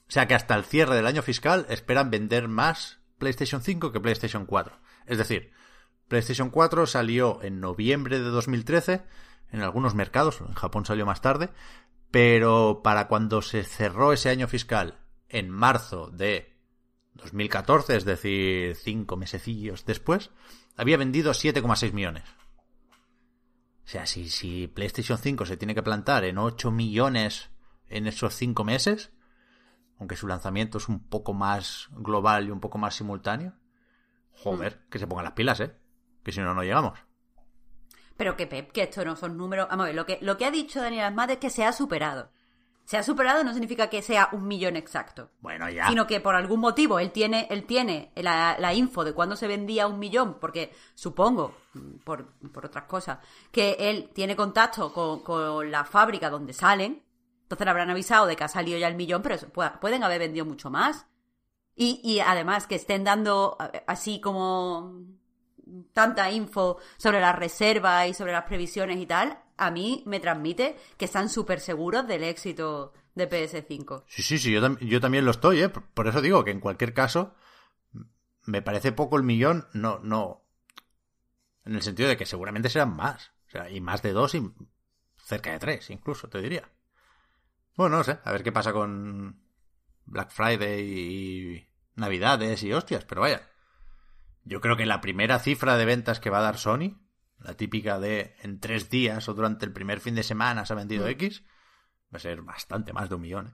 O 0.07 0.11
sea, 0.11 0.27
que 0.27 0.35
hasta 0.35 0.55
el 0.55 0.63
cierre 0.63 0.95
del 0.95 1.07
año 1.07 1.21
fiscal 1.21 1.65
esperan 1.69 2.09
vender 2.09 2.47
más 2.47 2.99
PlayStation 3.17 3.61
5 3.61 3.91
que 3.91 3.99
PlayStation 3.99 4.45
4. 4.45 4.79
Es 5.05 5.17
decir, 5.17 5.51
PlayStation 6.07 6.49
4 6.49 6.87
salió 6.87 7.41
en 7.43 7.59
noviembre 7.59 8.19
de 8.19 8.29
2013 8.29 9.03
en 9.51 9.61
algunos 9.61 9.95
mercados, 9.95 10.41
en 10.41 10.53
Japón 10.53 10.85
salió 10.85 11.05
más 11.05 11.21
tarde, 11.21 11.49
pero 12.11 12.81
para 12.83 13.07
cuando 13.07 13.41
se 13.41 13.63
cerró 13.63 14.13
ese 14.13 14.29
año 14.29 14.47
fiscal 14.47 14.99
en 15.29 15.49
marzo 15.49 16.09
de 16.09 16.57
2014, 17.15 17.97
es 17.97 18.05
decir, 18.05 18.75
cinco 18.75 19.17
mesecillos 19.17 19.85
después, 19.85 20.31
había 20.75 20.97
vendido 20.97 21.31
7,6 21.31 21.93
millones. 21.93 22.23
O 23.85 23.89
sea, 23.89 24.05
si, 24.05 24.67
PlayStation 24.67 25.17
5 25.17 25.45
se 25.45 25.57
tiene 25.57 25.73
que 25.73 25.83
plantar 25.83 26.25
en 26.25 26.37
8 26.37 26.71
millones 26.71 27.49
en 27.87 28.07
esos 28.07 28.35
5 28.35 28.63
meses, 28.63 29.11
aunque 29.99 30.15
su 30.15 30.27
lanzamiento 30.27 30.77
es 30.77 30.89
un 30.89 30.99
poco 30.99 31.33
más 31.33 31.87
global 31.91 32.47
y 32.47 32.51
un 32.51 32.59
poco 32.59 32.77
más 32.77 32.95
simultáneo, 32.95 33.53
joder, 34.31 34.85
que 34.89 34.99
se 34.99 35.07
pongan 35.07 35.25
las 35.25 35.33
pilas, 35.33 35.59
¿eh? 35.59 35.75
Que 36.23 36.31
si 36.31 36.39
no, 36.41 36.53
no 36.53 36.63
llegamos. 36.63 36.99
pero 38.17 38.35
que 38.35 38.47
Pep, 38.47 38.71
que 38.71 38.83
esto 38.83 39.05
no 39.05 39.15
son 39.15 39.37
números... 39.37 39.67
Vamos 39.69 39.83
a 39.83 39.87
ver, 39.87 39.95
lo 39.95 40.05
que, 40.05 40.17
lo 40.21 40.37
que 40.37 40.45
ha 40.45 40.51
dicho 40.51 40.81
Daniel 40.81 41.05
Ahmad 41.05 41.29
es 41.31 41.37
que 41.37 41.49
se 41.49 41.63
ha 41.63 41.71
superado. 41.71 42.31
Se 42.83 42.97
ha 42.97 43.03
superado 43.03 43.43
no 43.43 43.51
significa 43.51 43.89
que 43.89 44.01
sea 44.01 44.29
un 44.31 44.47
millón 44.47 44.75
exacto. 44.75 45.29
Bueno, 45.41 45.69
ya. 45.69 45.87
Sino 45.89 46.07
que 46.07 46.21
por 46.21 46.35
algún 46.35 46.61
motivo 46.61 46.99
él 46.99 47.11
tiene, 47.11 47.45
él 47.49 47.65
tiene 47.65 48.11
la, 48.15 48.55
la 48.59 48.73
info 48.73 49.03
de 49.03 49.13
cuándo 49.13 49.35
se 49.35 49.45
vendía 49.47 49.87
un 49.87 49.99
millón, 49.99 50.39
porque 50.39 50.73
supongo, 50.95 51.57
por, 52.05 52.33
por 52.51 52.65
otras 52.65 52.85
cosas, 52.85 53.19
que 53.51 53.75
él 53.77 54.09
tiene 54.13 54.35
contacto 54.35 54.93
con, 54.93 55.21
con 55.21 55.69
la 55.69 55.83
fábrica 55.83 56.29
donde 56.29 56.53
salen. 56.53 57.03
Entonces 57.47 57.63
le 57.65 57.71
habrán 57.71 57.89
avisado 57.89 58.25
de 58.25 58.35
que 58.35 58.43
ha 58.43 58.49
salido 58.49 58.77
ya 58.77 58.89
el 58.89 58.95
millón, 58.95 59.21
pero 59.21 59.37
pueden 59.79 60.03
haber 60.03 60.19
vendido 60.19 60.45
mucho 60.45 60.69
más. 60.69 61.07
Y, 61.75 62.01
y 62.03 62.19
además 62.19 62.67
que 62.67 62.75
estén 62.75 63.05
dando 63.05 63.57
así 63.87 64.19
como 64.19 65.01
tanta 65.93 66.29
info 66.29 66.77
sobre 66.97 67.21
las 67.21 67.35
reservas 67.37 68.09
y 68.09 68.13
sobre 68.13 68.33
las 68.33 68.43
previsiones 68.43 68.97
y 68.97 69.05
tal, 69.05 69.39
a 69.57 69.71
mí 69.71 70.03
me 70.05 70.19
transmite 70.19 70.75
que 70.97 71.05
están 71.05 71.29
súper 71.29 71.61
seguros 71.61 72.05
del 72.05 72.23
éxito 72.23 72.93
de 73.15 73.27
PS5. 73.27 74.03
Sí, 74.07 74.23
sí, 74.23 74.37
sí, 74.39 74.51
yo, 74.51 74.61
tam- 74.61 74.77
yo 74.79 74.99
también 74.99 75.23
lo 75.23 75.31
estoy, 75.31 75.61
¿eh? 75.61 75.69
Por 75.69 76.07
eso 76.07 76.21
digo 76.21 76.43
que 76.43 76.51
en 76.51 76.59
cualquier 76.59 76.93
caso 76.93 77.33
me 78.43 78.61
parece 78.61 78.91
poco 78.91 79.15
el 79.17 79.23
millón, 79.23 79.67
no, 79.73 79.99
no. 79.99 80.43
En 81.65 81.75
el 81.75 81.81
sentido 81.81 82.09
de 82.09 82.17
que 82.17 82.25
seguramente 82.25 82.69
serán 82.69 82.95
más. 82.95 83.31
O 83.47 83.51
sea, 83.51 83.69
y 83.69 83.79
más 83.81 84.01
de 84.01 84.11
dos 84.11 84.35
y 84.35 84.51
cerca 85.23 85.51
de 85.51 85.59
tres, 85.59 85.89
incluso, 85.89 86.29
te 86.29 86.41
diría. 86.41 86.69
Bueno, 87.77 87.97
no 87.97 88.03
sé, 88.03 88.19
a 88.23 88.31
ver 88.33 88.43
qué 88.43 88.51
pasa 88.51 88.73
con 88.73 89.39
Black 90.05 90.31
Friday 90.31 90.81
y 90.81 91.67
Navidades 91.95 92.61
y 92.63 92.73
hostias, 92.73 93.05
pero 93.05 93.21
vaya. 93.21 93.47
Yo 94.43 94.59
creo 94.61 94.75
que 94.75 94.85
la 94.85 94.99
primera 95.01 95.39
cifra 95.39 95.77
de 95.77 95.85
ventas 95.85 96.19
que 96.19 96.29
va 96.29 96.39
a 96.39 96.43
dar 96.43 96.57
Sony, 96.57 96.97
la 97.39 97.53
típica 97.55 97.99
de 97.99 98.35
en 98.41 98.59
tres 98.59 98.89
días 98.89 99.29
o 99.29 99.33
durante 99.33 99.65
el 99.65 99.73
primer 99.73 99.99
fin 99.99 100.15
de 100.15 100.23
semana 100.23 100.65
se 100.65 100.73
ha 100.73 100.75
vendido 100.75 101.05
Mm. 101.05 101.09
X, 101.09 101.43
va 102.13 102.17
a 102.17 102.19
ser 102.19 102.41
bastante 102.41 102.93
más 102.93 103.09
de 103.09 103.15
un 103.15 103.21
millón. 103.21 103.47
¿eh? 103.47 103.53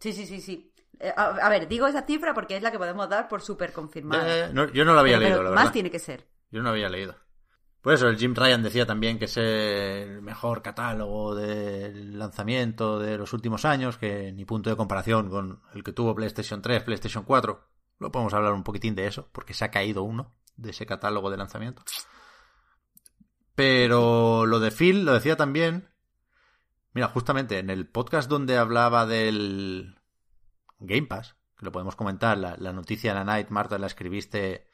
Sí, 0.00 0.12
sí, 0.12 0.26
sí, 0.26 0.40
sí. 0.40 0.72
Eh, 0.98 1.12
A, 1.16 1.26
a 1.26 1.48
ver, 1.48 1.68
digo 1.68 1.86
esa 1.86 2.02
cifra 2.06 2.34
porque 2.34 2.56
es 2.56 2.62
la 2.62 2.70
que 2.72 2.78
podemos 2.78 3.08
dar 3.08 3.28
por 3.28 3.42
súper 3.42 3.72
confirmada. 3.72 4.46
Eh, 4.48 4.50
no, 4.52 4.68
yo 4.72 4.84
no 4.84 4.94
lo 4.94 5.00
había 5.00 5.16
Pero- 5.18 5.20
leído, 5.24 5.38
pero 5.38 5.50
la 5.50 5.54
más 5.54 5.64
verdad. 5.64 5.72
tiene 5.74 5.90
que 5.90 5.98
ser. 5.98 6.26
Yo 6.50 6.58
no 6.60 6.64
lo 6.64 6.70
había 6.70 6.88
leído. 6.88 7.14
Por 7.86 7.94
eso, 7.94 8.08
el 8.08 8.18
Jim 8.18 8.34
Ryan 8.34 8.64
decía 8.64 8.84
también 8.84 9.16
que 9.16 9.26
es 9.26 9.36
el 9.36 10.20
mejor 10.20 10.60
catálogo 10.60 11.36
del 11.36 12.18
lanzamiento 12.18 12.98
de 12.98 13.16
los 13.16 13.32
últimos 13.32 13.64
años, 13.64 13.96
que 13.96 14.32
ni 14.32 14.44
punto 14.44 14.68
de 14.68 14.74
comparación 14.74 15.30
con 15.30 15.62
el 15.72 15.84
que 15.84 15.92
tuvo 15.92 16.12
PlayStation 16.12 16.60
3, 16.60 16.82
PlayStation 16.82 17.22
4. 17.22 17.64
Lo 18.00 18.10
podemos 18.10 18.34
hablar 18.34 18.54
un 18.54 18.64
poquitín 18.64 18.96
de 18.96 19.06
eso, 19.06 19.28
porque 19.30 19.54
se 19.54 19.64
ha 19.64 19.70
caído 19.70 20.02
uno 20.02 20.34
de 20.56 20.70
ese 20.70 20.84
catálogo 20.84 21.30
de 21.30 21.36
lanzamiento. 21.36 21.84
Pero 23.54 24.46
lo 24.46 24.58
de 24.58 24.72
Phil 24.72 25.04
lo 25.04 25.12
decía 25.12 25.36
también. 25.36 25.88
Mira, 26.92 27.06
justamente 27.06 27.60
en 27.60 27.70
el 27.70 27.86
podcast 27.86 28.28
donde 28.28 28.58
hablaba 28.58 29.06
del 29.06 30.00
Game 30.80 31.06
Pass, 31.06 31.36
que 31.56 31.64
lo 31.64 31.70
podemos 31.70 31.94
comentar, 31.94 32.36
la, 32.36 32.56
la 32.58 32.72
noticia 32.72 33.12
de 33.12 33.20
la 33.20 33.24
Night, 33.24 33.50
Marta, 33.50 33.78
la 33.78 33.86
escribiste 33.86 34.66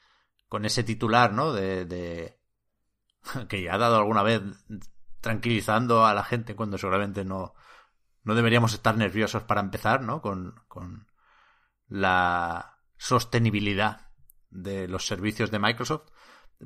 con 0.49 0.65
ese 0.65 0.83
titular, 0.83 1.31
¿no? 1.31 1.53
De, 1.53 1.85
de 1.85 2.42
que 3.49 3.61
ya 3.61 3.75
ha 3.75 3.77
dado 3.77 3.97
alguna 3.97 4.23
vez 4.23 4.41
tranquilizando 5.21 6.05
a 6.05 6.13
la 6.13 6.23
gente 6.23 6.55
cuando 6.55 6.77
seguramente 6.77 7.23
no, 7.23 7.53
no 8.23 8.35
deberíamos 8.35 8.73
estar 8.73 8.97
nerviosos 8.97 9.43
para 9.43 9.61
empezar, 9.61 10.01
¿no? 10.01 10.21
Con, 10.21 10.55
con 10.67 11.07
la 11.87 12.79
sostenibilidad 12.97 14.09
de 14.49 14.87
los 14.87 15.05
servicios 15.05 15.51
de 15.51 15.59
Microsoft. 15.59 16.09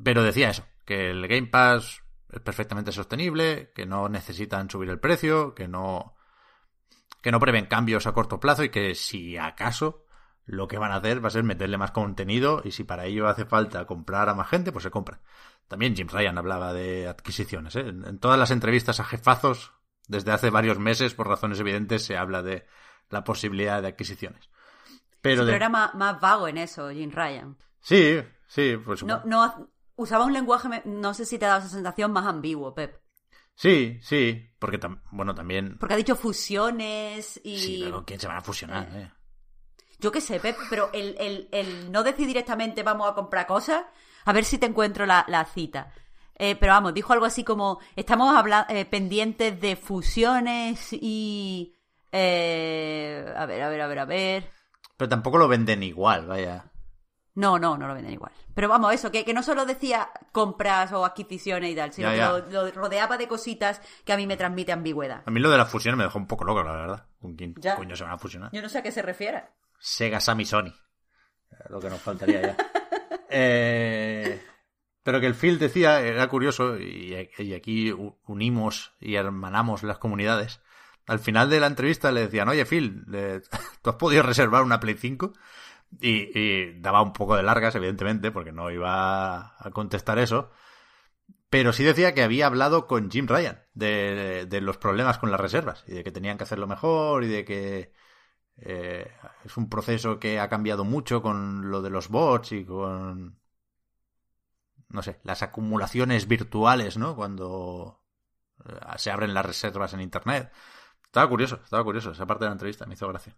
Pero 0.04 0.24
decía 0.24 0.50
eso, 0.50 0.66
que 0.86 1.12
el 1.12 1.28
Game 1.28 1.48
Pass 1.48 2.04
es 2.30 2.40
perfectamente 2.42 2.92
sostenible, 2.92 3.72
que 3.74 3.86
no 3.86 4.10
necesitan 4.10 4.70
subir 4.70 4.90
el 4.90 5.00
precio, 5.00 5.56
que 5.56 5.68
no 5.68 6.16
que 7.22 7.32
no 7.32 7.40
prevén 7.40 7.66
cambios 7.66 8.08
a 8.08 8.14
corto 8.14 8.40
plazo 8.40 8.64
y 8.64 8.70
que 8.70 8.96
si 8.96 9.38
acaso 9.38 10.06
lo 10.48 10.68
que 10.68 10.78
van 10.78 10.92
a 10.92 10.96
hacer 10.96 11.24
va 11.24 11.28
a 11.28 11.32
ser 11.32 11.44
meterle 11.44 11.78
más 11.78 11.92
contenido 11.92 12.62
y 12.64 12.72
si 12.72 12.84
para 12.86 13.06
ello 13.06 13.28
hace 13.28 13.46
falta 13.46 13.86
comprar 13.86 14.30
a 14.30 14.34
más 14.34 14.48
gente, 14.50 14.72
pues 14.72 14.84
se 14.84 14.90
compra. 14.92 15.20
También 15.68 15.96
Jim 15.96 16.08
Ryan 16.10 16.38
hablaba 16.38 16.74
de 16.74 17.08
adquisiciones. 17.08 17.76
¿eh? 17.76 17.82
En, 17.90 18.18
todas 18.20 18.40
las 18.40 18.52
entrevistas 18.52 19.00
a 19.02 19.04
jefazos, 19.04 19.74
desde 20.08 20.32
hace 20.32 20.50
varios 20.50 20.80
meses, 20.80 21.14
por 21.14 21.28
razones 21.28 21.60
evidentes, 21.60 22.06
se 22.06 22.18
habla 22.18 22.42
de 22.42 22.66
la 23.10 23.26
posibilidad 23.26 23.82
de 23.82 23.90
adquisiciones. 23.90 24.50
Pero, 25.22 25.42
Sí, 25.42 25.46
de... 25.48 25.52
pero 25.52 25.56
era 25.58 25.70
más, 25.70 25.94
más 25.96 26.20
vago 26.22 26.48
en 26.48 26.58
eso, 26.58 26.90
Jim 26.92 27.12
Ryan. 27.12 27.58
Sí, 27.82 28.18
sí, 28.48 28.78
pues 28.84 29.04
No, 29.04 29.22
no, 29.26 29.70
usaba 29.98 30.24
un 30.26 30.32
lenguaje, 30.34 30.82
no 30.86 31.14
sé 31.14 31.26
si 31.26 31.38
te 31.38 31.46
ha 31.46 31.50
dado 31.50 31.60
esa 31.62 31.70
sensación 31.76 32.14
más 32.14 32.26
ambiguo, 32.26 32.74
Pep. 32.74 33.02
Sí, 33.54 34.00
sí, 34.02 34.50
porque 34.60 34.80
tam- 34.80 35.02
bueno, 35.12 35.36
también... 35.36 35.78
Porque 35.78 35.96
ha 35.96 35.98
dicho 35.98 36.16
fusiones 36.16 37.42
y... 37.44 37.58
Sí, 37.58 37.80
pero 37.84 37.96
¿con 37.96 38.06
quién 38.06 38.20
se 38.20 38.28
van 38.28 38.38
a 38.38 38.42
fusionar? 38.42 38.88
eh? 38.94 39.12
Yo 40.00 40.12
qué 40.12 40.22
sé, 40.22 40.40
Pep, 40.40 40.56
pero 40.70 40.90
el, 40.94 41.16
el- 41.20 41.50
el 41.52 41.92
no 41.92 42.04
decir 42.04 42.28
directamente 42.28 42.84
vamos 42.84 43.10
a 43.10 43.16
comprar 43.16 43.48
cosas, 43.48 43.84
a 44.26 44.34
ver 44.34 44.46
si 44.46 44.58
te 44.58 44.66
encuentro 44.68 45.06
la, 45.06 45.26
la 45.28 45.46
cita. 45.46 45.92
Eh, 46.40 46.56
pero 46.56 46.74
vamos, 46.74 46.94
dijo 46.94 47.14
algo 47.14 47.26
así 47.26 47.44
como, 47.44 47.80
estamos 47.96 48.36
habla- 48.36 48.68
eh, 48.70 48.86
pendientes 48.86 49.60
de 49.60 49.76
fusiones 49.76 50.90
y... 50.94 51.74
eh, 52.12 53.34
a 53.36 53.46
ver, 53.46 53.62
a 53.64 53.70
ver, 53.70 53.82
a 53.82 53.88
ver, 53.88 54.00
a 54.00 54.06
ver. 54.06 54.52
Pero 54.98 55.10
tampoco 55.10 55.38
lo 55.38 55.48
venden 55.48 55.82
igual, 55.84 56.28
vaya. 56.28 56.66
No, 57.36 57.60
no, 57.60 57.78
no 57.78 57.88
lo 57.88 57.94
venden 57.94 58.14
igual. 58.14 58.32
Pero 58.56 58.68
vamos, 58.68 58.94
eso, 58.94 59.12
que, 59.12 59.24
que 59.24 59.34
no 59.34 59.44
solo 59.44 59.66
decía 59.66 60.10
compras 60.32 60.92
o 60.92 61.06
adquisiciones 61.06 61.72
y 61.72 61.76
tal, 61.76 61.94
sino 61.94 62.14
Ya, 62.16 62.34
que. 62.34 62.52
Lo, 62.52 62.66
lo 62.66 62.72
rodeaba 62.72 63.18
de 63.18 63.28
cositas 63.28 63.80
que 64.06 64.14
a 64.14 64.18
mí 64.18 64.26
me 64.26 64.38
transmite 64.38 64.72
ambigüedad. 64.72 65.22
A 65.26 65.30
mí 65.32 65.40
lo 65.40 65.52
de 65.52 65.58
la 65.60 65.66
fusión 65.68 65.96
me 65.98 66.04
dejó 66.04 66.18
un 66.18 66.26
poco 66.28 66.46
loco, 66.46 66.64
la 66.64 66.72
verdad. 66.72 67.06
¿Con 67.22 67.36
quién 67.36 67.54
Ya. 67.60 67.76
coño 67.76 67.96
se 67.96 68.04
van 68.04 68.14
a 68.14 68.18
fusionar? 68.18 68.50
Yo 68.52 68.62
no 68.62 68.70
sé 68.70 68.80
a 68.80 68.84
qué 68.84 68.92
se 68.92 69.04
refiere. 69.04 69.44
Sega, 69.80 70.20
Sammy, 70.20 70.46
Sony. 70.46 70.74
Era 71.52 71.66
Lo 71.70 71.80
que 71.80 71.90
nos 71.90 72.02
faltaría 72.02 72.42
ya. 72.42 72.58
Eh, 73.30 74.42
pero 75.04 75.20
que 75.20 75.26
el 75.26 75.36
Phil 75.36 75.60
decía, 75.60 76.00
era 76.00 76.30
curioso, 76.30 76.78
y, 76.78 77.30
y 77.38 77.54
aquí 77.54 77.94
unimos 78.26 78.94
y 79.02 79.16
hermanamos 79.16 79.84
las 79.84 79.98
comunidades. 79.98 80.62
Al 81.08 81.20
final 81.20 81.50
de 81.50 81.60
la 81.60 81.68
entrevista 81.68 82.12
le 82.12 82.22
decían, 82.22 82.48
oye 82.50 82.66
Phil, 82.66 83.06
¿tú 83.82 83.90
has 83.90 83.96
podido 83.98 84.24
reservar 84.24 84.64
una 84.64 84.80
Play 84.80 84.96
5? 84.96 85.34
Y, 86.02 86.38
y 86.38 86.80
daba 86.80 87.02
un 87.02 87.14
poco 87.14 87.36
de 87.36 87.44
largas, 87.44 87.76
evidentemente, 87.76 88.32
porque 88.32 88.52
no 88.52 88.72
iba 88.72 89.56
a 89.58 89.72
contestar 89.72 90.20
eso. 90.20 90.52
Pero 91.50 91.72
sí 91.72 91.84
decía 91.84 92.14
que 92.14 92.24
había 92.24 92.48
hablado 92.48 92.88
con 92.88 93.10
Jim 93.10 93.28
Ryan 93.28 93.64
de, 93.74 94.46
de 94.50 94.62
los 94.62 94.78
problemas 94.78 95.18
con 95.18 95.32
las 95.32 95.40
reservas 95.40 95.86
y 95.88 95.94
de 95.94 96.04
que 96.04 96.12
tenían 96.12 96.38
que 96.38 96.44
hacerlo 96.44 96.68
mejor 96.68 97.24
y 97.24 97.28
de 97.28 97.46
que 97.46 97.94
eh, 98.60 99.12
es 99.44 99.56
un 99.58 99.70
proceso 99.70 100.20
que 100.20 100.40
ha 100.40 100.50
cambiado 100.50 100.84
mucho 100.84 101.22
con 101.22 101.70
lo 101.70 101.82
de 101.82 101.90
los 101.90 102.10
bots 102.10 102.54
y 102.54 102.66
con 102.66 103.40
no 104.90 105.02
sé, 105.04 105.20
las 105.24 105.44
acumulaciones 105.44 106.28
virtuales, 106.28 106.98
¿no? 106.98 107.16
Cuando 107.16 108.02
eh, 108.66 108.80
se 108.98 109.12
abren 109.12 109.34
las 109.34 109.46
reservas 109.46 109.94
en 109.94 110.02
internet. 110.02 110.52
Estaba 111.04 111.30
curioso, 111.30 111.60
estaba 111.64 111.84
curioso. 111.84 112.12
Esa 112.12 112.26
parte 112.26 112.46
de 112.46 112.50
la 112.50 112.54
entrevista 112.54 112.86
me 112.86 112.94
hizo 112.94 113.08
gracia. 113.08 113.36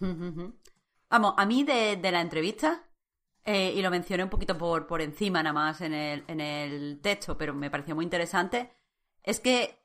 Vamos, 1.10 1.34
a 1.36 1.46
mí 1.46 1.64
de, 1.64 1.98
la 2.02 2.20
entrevista, 2.20 2.86
eh, 3.44 3.72
y 3.74 3.80
lo 3.80 3.90
mencioné 3.90 4.24
un 4.24 4.30
poquito 4.30 4.58
por, 4.58 4.86
por 4.86 5.00
encima 5.00 5.42
nada 5.42 5.54
más 5.54 5.80
en 5.80 5.94
el, 5.94 6.24
en 6.26 6.40
el 6.40 7.00
texto, 7.00 7.38
pero 7.38 7.54
me 7.54 7.70
pareció 7.70 7.94
muy 7.94 8.04
interesante, 8.04 8.76
es 9.22 9.40
que 9.40 9.78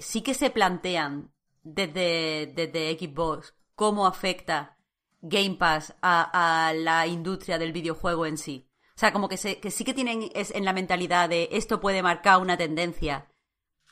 sí 0.00 0.22
que 0.22 0.34
se 0.34 0.50
plantean 0.50 1.32
desde, 1.62 2.52
desde 2.54 2.96
Xbox 2.98 3.57
cómo 3.78 4.08
afecta 4.08 4.76
Game 5.22 5.54
Pass 5.54 5.94
a, 6.02 6.72
la 6.74 7.06
industria 7.06 7.58
del 7.58 7.72
videojuego 7.72 8.26
en 8.26 8.36
sí. 8.36 8.68
O 8.88 8.98
sea, 8.98 9.12
como 9.12 9.28
que, 9.28 9.36
se, 9.36 9.60
que 9.60 9.70
sí 9.70 9.84
que 9.84 9.94
tienen 9.94 10.28
es, 10.34 10.50
en 10.50 10.64
la 10.64 10.72
mentalidad 10.72 11.28
de 11.28 11.48
esto 11.52 11.80
puede 11.80 12.02
marcar 12.02 12.40
una 12.40 12.56
tendencia 12.56 13.28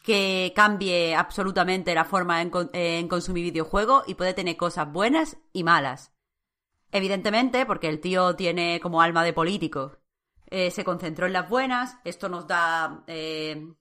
que 0.02 0.52
cambie 0.56 1.14
absolutamente 1.14 1.94
la 1.94 2.04
forma 2.04 2.42
en 2.42 3.08
consumir 3.08 3.44
videojuegos 3.44 4.02
y 4.08 4.14
puede 4.14 4.34
tener 4.34 4.56
cosas 4.56 4.90
buenas 4.90 5.36
y 5.52 5.62
malas. 5.62 6.12
Evidentemente, 6.90 7.64
porque 7.64 7.88
el 7.88 8.00
tío 8.00 8.34
tiene 8.34 8.80
como 8.80 9.00
alma 9.00 9.22
de 9.22 9.32
político. 9.32 9.98
Eh, 10.48 10.72
se 10.72 10.84
concentró 10.84 11.26
en 11.26 11.32
las 11.32 11.48
buenas, 11.48 11.96
esto 12.04 12.28
nos 12.28 12.46
da 12.46 13.04
eh, 13.06 13.72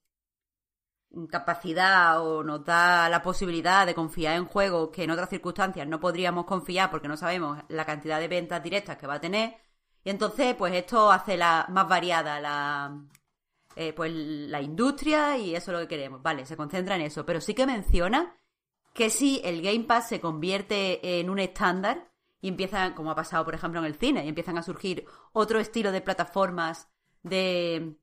capacidad 1.30 2.22
o 2.22 2.44
nos 2.44 2.64
da 2.66 3.10
la 3.10 3.22
posibilidad 3.22 3.86
de 3.86 3.96
confiar 3.96 4.36
en 4.36 4.46
juegos 4.46 4.90
que 4.92 5.04
en 5.04 5.12
otras 5.12 5.30
circunstancias 5.30 5.88
no 5.88 6.00
podríamos 6.00 6.46
confiar 6.46 6.92
porque 6.92 7.08
no 7.08 7.18
sabemos 7.18 7.60
la 7.70 7.86
cantidad 7.86 8.20
de 8.20 8.28
ventas 8.28 8.62
directas 8.62 8.98
que 8.98 9.08
va 9.08 9.16
a 9.16 9.22
tener. 9.22 9.56
Y 10.04 10.10
entonces, 10.10 10.56
pues 10.56 10.74
esto 10.74 11.12
hace 11.12 11.38
la 11.38 11.66
más 11.70 11.88
variada 11.88 12.40
la, 12.40 13.02
eh, 13.76 13.94
pues 13.94 14.12
la 14.14 14.62
industria 14.62 15.38
y 15.38 15.56
eso 15.56 15.72
es 15.72 15.74
lo 15.74 15.80
que 15.82 15.96
queremos. 15.96 16.22
Vale, 16.22 16.46
se 16.46 16.58
concentra 16.58 16.96
en 16.96 17.02
eso. 17.02 17.26
Pero 17.26 17.42
sí 17.42 17.54
que 17.54 17.66
menciona 17.66 18.38
que 18.94 19.10
si 19.10 19.42
el 19.44 19.62
Game 19.62 19.86
Pass 19.86 20.10
se 20.10 20.22
convierte 20.22 21.20
en 21.20 21.30
un 21.30 21.40
estándar 21.40 22.12
y 22.40 22.50
empiezan, 22.50 22.94
como 22.94 23.12
ha 23.12 23.16
pasado 23.16 23.44
por 23.44 23.56
ejemplo 23.56 23.80
en 23.80 23.86
el 23.88 23.96
cine, 23.96 24.26
y 24.26 24.30
empiezan 24.30 24.58
a 24.58 24.64
surgir 24.64 25.06
otro 25.34 25.60
estilo 25.60 25.92
de 25.92 26.02
plataformas 26.02 26.90
de, 27.24 27.98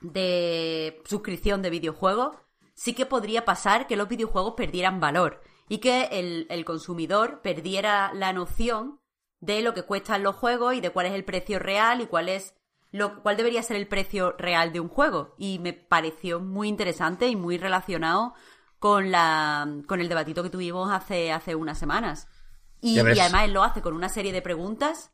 de 0.00 1.02
suscripción 1.04 1.62
de 1.62 1.70
videojuegos, 1.70 2.36
sí 2.76 2.94
que 2.94 3.06
podría 3.06 3.44
pasar 3.44 3.88
que 3.88 3.96
los 3.96 4.08
videojuegos 4.08 4.54
perdieran 4.54 5.00
valor 5.00 5.42
y 5.68 5.78
que 5.78 6.04
el, 6.12 6.46
el 6.48 6.64
consumidor 6.64 7.40
perdiera 7.42 8.12
la 8.14 8.32
noción 8.32 9.00
de 9.40 9.62
lo 9.62 9.74
que 9.74 9.82
cuestan 9.82 10.22
los 10.22 10.36
juegos 10.36 10.74
y 10.74 10.80
de 10.80 10.90
cuál 10.90 11.06
es 11.06 11.12
el 11.12 11.24
precio 11.24 11.58
real 11.58 12.00
y 12.00 12.06
cuál 12.06 12.28
es 12.28 12.54
lo, 12.92 13.22
cuál 13.22 13.36
debería 13.36 13.62
ser 13.62 13.76
el 13.76 13.88
precio 13.88 14.32
real 14.38 14.72
de 14.72 14.80
un 14.80 14.88
juego. 14.88 15.34
Y 15.38 15.58
me 15.58 15.72
pareció 15.72 16.40
muy 16.40 16.68
interesante 16.68 17.28
y 17.28 17.36
muy 17.36 17.58
relacionado 17.58 18.34
con 18.78 19.10
la 19.10 19.82
con 19.86 20.00
el 20.00 20.08
debatito 20.08 20.42
que 20.42 20.50
tuvimos 20.50 20.90
hace, 20.92 21.32
hace 21.32 21.54
unas 21.54 21.78
semanas. 21.78 22.28
Y, 22.80 22.98
además 22.98 23.44
él 23.44 23.52
lo 23.52 23.64
hace 23.64 23.82
con 23.82 23.94
una 23.94 24.08
serie 24.08 24.32
de 24.32 24.42
preguntas, 24.42 25.12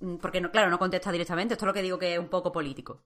mm, 0.00 0.16
porque 0.16 0.40
no, 0.40 0.50
claro, 0.50 0.70
no 0.70 0.78
contesta 0.78 1.10
directamente, 1.10 1.54
esto 1.54 1.64
es 1.64 1.68
lo 1.68 1.74
que 1.74 1.82
digo 1.82 1.98
que 1.98 2.14
es 2.14 2.18
un 2.18 2.28
poco 2.28 2.52
político. 2.52 3.02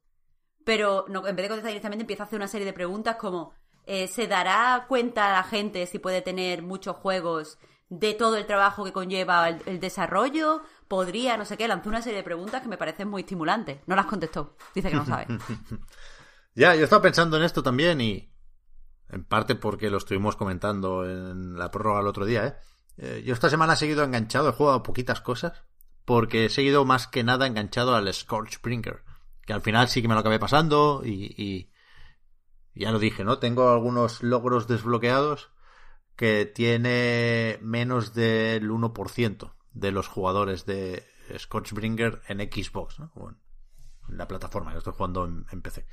Pero 0.64 1.06
no, 1.08 1.26
en 1.26 1.36
vez 1.36 1.44
de 1.44 1.48
contestar 1.48 1.70
directamente 1.70 2.02
empieza 2.02 2.24
a 2.24 2.26
hacer 2.26 2.38
una 2.38 2.48
serie 2.48 2.66
de 2.66 2.72
preguntas 2.72 3.16
como 3.16 3.54
eh, 3.90 4.06
¿se 4.06 4.28
dará 4.28 4.84
cuenta 4.86 5.32
la 5.32 5.42
gente 5.42 5.86
si 5.86 5.98
puede 5.98 6.20
tener 6.20 6.60
muchos 6.62 6.96
juegos 6.96 7.58
de 7.88 8.12
todo 8.12 8.36
el 8.36 8.44
trabajo 8.44 8.84
que 8.84 8.92
conlleva 8.92 9.48
el, 9.48 9.80
desarrollo? 9.80 10.60
¿Podría? 10.88 11.38
No 11.38 11.46
sé 11.46 11.56
qué. 11.56 11.66
Lanzó 11.66 11.88
una 11.88 12.02
serie 12.02 12.18
de 12.18 12.22
preguntas 12.22 12.60
que 12.60 12.68
me 12.68 12.76
parecen 12.76 13.08
muy 13.08 13.22
estimulantes. 13.22 13.80
No 13.86 13.96
las 13.96 14.04
contestó. 14.04 14.56
Dice 14.74 14.90
que 14.90 14.96
no 14.96 15.06
sabe. 15.06 15.26
Ya, 16.54 16.74
yo 16.74 16.82
estaba 16.82 17.02
pensando 17.02 17.36
en 17.36 17.44
esto 17.44 17.62
también 17.62 18.00
y 18.00 18.32
en 19.10 19.22
parte 19.24 19.54
porque 19.54 19.90
lo 19.90 19.98
estuvimos 19.98 20.34
comentando 20.34 21.08
en 21.08 21.56
la 21.56 21.70
prórroga 21.70 22.00
el 22.00 22.08
otro 22.08 22.24
día, 22.24 22.46
¿eh? 22.46 22.56
Eh, 22.96 23.22
yo 23.24 23.32
esta 23.32 23.48
semana 23.48 23.74
he 23.74 23.76
seguido 23.76 24.02
enganchado, 24.02 24.48
he 24.48 24.52
jugado 24.52 24.82
poquitas 24.82 25.20
cosas, 25.20 25.52
porque 26.04 26.46
he 26.46 26.48
seguido 26.48 26.84
más 26.84 27.06
que 27.06 27.22
nada 27.22 27.46
enganchado 27.46 27.94
al 27.94 28.12
Scorchbringer, 28.12 29.04
que 29.46 29.52
al 29.52 29.60
final 29.60 29.86
sí 29.86 30.02
que 30.02 30.08
me 30.08 30.14
lo 30.14 30.20
acabé 30.20 30.40
pasando 30.40 31.02
y 31.04 31.70
ya 32.78 32.92
lo 32.92 32.98
dije, 32.98 33.24
¿no? 33.24 33.38
Tengo 33.38 33.70
algunos 33.70 34.22
logros 34.22 34.66
desbloqueados 34.66 35.50
que 36.16 36.46
tiene 36.46 37.58
menos 37.62 38.14
del 38.14 38.70
1% 38.70 39.54
de 39.72 39.92
los 39.92 40.08
jugadores 40.08 40.66
de 40.66 41.06
Scorchbringer 41.36 42.22
en 42.28 42.40
Xbox, 42.40 42.98
¿no? 42.98 43.12
En 44.08 44.16
la 44.16 44.26
plataforma 44.26 44.72
que 44.72 44.78
estoy 44.78 44.94
jugando 44.94 45.24
en, 45.26 45.46
en 45.50 45.62
PC. 45.62 45.86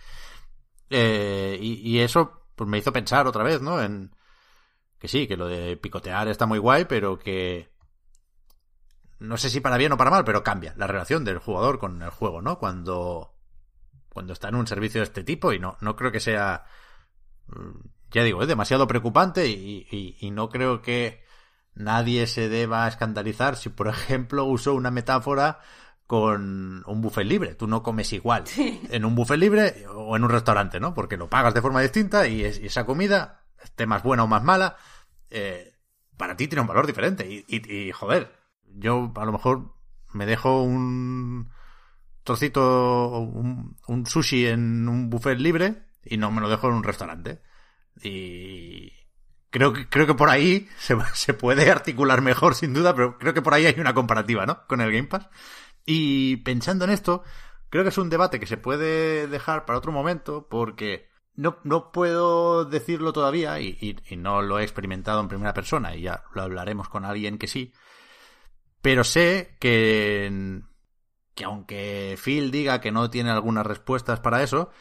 Eh, 0.89 1.57
y, 1.61 1.73
y 1.89 1.99
eso 1.99 2.47
pues 2.55 2.69
me 2.69 2.77
hizo 2.77 2.93
pensar 2.93 3.27
otra 3.27 3.43
vez, 3.43 3.61
¿no? 3.61 3.81
En 3.81 4.15
que 4.99 5.07
sí, 5.07 5.27
que 5.27 5.37
lo 5.37 5.47
de 5.47 5.77
picotear 5.77 6.27
está 6.27 6.45
muy 6.45 6.59
guay, 6.59 6.85
pero 6.85 7.19
que 7.19 7.69
no 9.19 9.37
sé 9.37 9.49
si 9.49 9.59
para 9.59 9.77
bien 9.77 9.91
o 9.91 9.97
para 9.97 10.11
mal, 10.11 10.23
pero 10.23 10.43
cambia 10.43 10.73
la 10.77 10.87
relación 10.87 11.23
del 11.23 11.39
jugador 11.39 11.79
con 11.79 12.01
el 12.01 12.09
juego, 12.09 12.41
¿no? 12.41 12.57
Cuando 12.59 13.34
cuando 14.15 14.33
está 14.33 14.49
en 14.49 14.55
un 14.55 14.67
servicio 14.67 15.01
de 15.01 15.05
este 15.05 15.23
tipo 15.25 15.53
y 15.53 15.59
no 15.59 15.77
no 15.81 15.95
creo 15.97 16.11
que 16.11 16.21
sea 16.21 16.65
mm, 17.47 17.87
ya 18.11 18.23
digo, 18.23 18.41
es 18.41 18.47
demasiado 18.47 18.87
preocupante 18.87 19.47
y, 19.47 19.87
y, 19.91 20.17
y 20.19 20.31
no 20.31 20.49
creo 20.49 20.81
que 20.81 21.23
nadie 21.73 22.27
se 22.27 22.49
deba 22.49 22.87
escandalizar 22.87 23.57
si, 23.57 23.69
por 23.69 23.87
ejemplo, 23.89 24.45
uso 24.45 24.73
una 24.73 24.91
metáfora 24.91 25.59
con 26.07 26.83
un 26.85 27.01
buffet 27.01 27.25
libre. 27.25 27.55
Tú 27.55 27.67
no 27.67 27.83
comes 27.83 28.13
igual 28.13 28.43
en 28.57 29.05
un 29.05 29.15
buffet 29.15 29.37
libre 29.39 29.85
o 29.89 30.15
en 30.15 30.23
un 30.23 30.29
restaurante, 30.29 30.79
¿no? 30.79 30.93
Porque 30.93 31.17
lo 31.17 31.29
pagas 31.29 31.53
de 31.53 31.61
forma 31.61 31.81
distinta 31.81 32.27
y, 32.27 32.43
es- 32.45 32.59
y 32.59 32.67
esa 32.67 32.85
comida, 32.85 33.43
esté 33.63 33.85
más 33.87 34.03
buena 34.03 34.23
o 34.23 34.27
más 34.27 34.43
mala, 34.43 34.77
eh, 35.29 35.73
para 36.17 36.37
ti 36.37 36.47
tiene 36.47 36.61
un 36.61 36.67
valor 36.67 36.87
diferente. 36.87 37.27
Y, 37.29 37.45
y- 37.47 37.73
y, 37.89 37.91
joder, 37.91 38.31
yo 38.75 39.11
a 39.15 39.25
lo 39.25 39.31
mejor 39.31 39.73
me 40.13 40.25
dejo 40.25 40.61
un 40.61 41.49
trocito, 42.25 43.19
un, 43.19 43.77
un 43.87 44.05
sushi 44.05 44.47
en 44.47 44.89
un 44.89 45.09
buffet 45.09 45.39
libre 45.39 45.85
y 46.03 46.17
no 46.17 46.31
me 46.31 46.41
lo 46.41 46.49
dejo 46.49 46.67
en 46.67 46.73
un 46.75 46.83
restaurante. 46.83 47.41
Y 48.03 48.91
creo 49.49 49.73
que, 49.73 49.87
creo 49.89 50.07
que 50.07 50.13
por 50.15 50.29
ahí 50.29 50.67
se, 50.77 50.97
se 51.13 51.33
puede 51.33 51.71
articular 51.71 52.21
mejor, 52.21 52.55
sin 52.55 52.73
duda, 52.73 52.95
pero 52.95 53.17
creo 53.17 53.33
que 53.33 53.41
por 53.41 53.53
ahí 53.53 53.65
hay 53.65 53.79
una 53.79 53.93
comparativa, 53.93 54.45
¿no? 54.45 54.67
Con 54.67 54.81
el 54.81 54.91
Game 54.91 55.07
Pass. 55.07 55.29
Y 55.85 56.37
pensando 56.37 56.85
en 56.85 56.91
esto, 56.91 57.23
creo 57.69 57.83
que 57.83 57.89
es 57.89 57.97
un 57.97 58.09
debate 58.09 58.39
que 58.39 58.47
se 58.47 58.57
puede 58.57 59.27
dejar 59.27 59.65
para 59.65 59.77
otro 59.79 59.91
momento 59.91 60.47
porque 60.49 61.07
no, 61.35 61.57
no 61.63 61.91
puedo 61.91 62.65
decirlo 62.65 63.13
todavía 63.13 63.59
y, 63.59 63.77
y- 63.81 63.97
y 64.13 64.17
no 64.17 64.41
lo 64.41 64.59
he 64.59 64.63
experimentado 64.63 65.21
en 65.21 65.27
primera 65.27 65.53
persona 65.53 65.95
y 65.95 66.01
ya 66.03 66.23
lo 66.33 66.41
hablaremos 66.43 66.89
con 66.89 67.05
alguien 67.05 67.37
que 67.37 67.47
sí. 67.47 67.73
Pero 68.81 69.03
sé 69.03 69.57
que, 69.59 70.61
que 71.35 71.43
aunque 71.43 72.17
Phil 72.21 72.49
diga 72.49 72.81
que 72.81 72.91
no 72.91 73.09
tiene 73.09 73.29
algunas 73.29 73.65
respuestas 73.65 74.21
para 74.21 74.41
eso, 74.41 74.71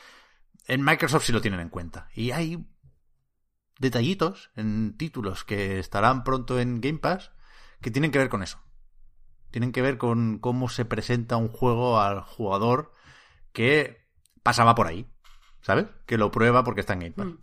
en 0.67 0.83
Microsoft 0.83 1.25
sí 1.25 1.33
lo 1.33 1.41
tienen 1.41 1.61
en 1.61 1.69
cuenta. 1.69 2.09
Y 2.15 2.31
hay 2.31 2.65
detallitos 3.79 4.51
en 4.55 4.97
títulos 4.97 5.45
que 5.45 5.79
estarán 5.79 6.25
pronto 6.25 6.59
en 6.59 6.81
Game 6.81 6.99
Pass 6.99 7.33
que 7.81 7.91
tienen 7.91 8.13
que 8.13 8.19
ver 8.19 8.29
con 8.29 8.43
eso. 8.43 8.61
Tienen 9.51 9.73
que 9.73 9.83
ver 9.83 9.99
con 9.99 10.39
cómo 10.39 10.69
se 10.69 10.85
presenta 10.85 11.37
un 11.37 11.49
juego 11.49 12.01
al 12.01 12.21
jugador 12.23 12.93
que 13.53 14.09
pasaba 14.43 14.75
por 14.75 14.87
ahí, 14.87 15.09
¿sabes? 15.61 15.87
Que 16.07 16.19
lo 16.19 16.31
prueba 16.31 16.65
porque 16.65 16.81
está 16.81 16.95
en 16.95 17.01
Game 17.01 17.13
Pass. 17.13 17.27
Mm. 17.27 17.39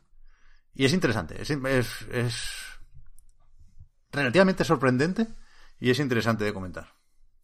Y 0.74 0.86
es 0.86 0.94
interesante, 0.94 1.42
es, 1.42 1.50
es, 1.50 2.02
es 2.12 2.54
relativamente 4.12 4.64
sorprendente 4.64 5.28
y 5.80 5.90
es 5.90 6.00
interesante 6.00 6.46
de 6.46 6.54
comentar. 6.54 6.96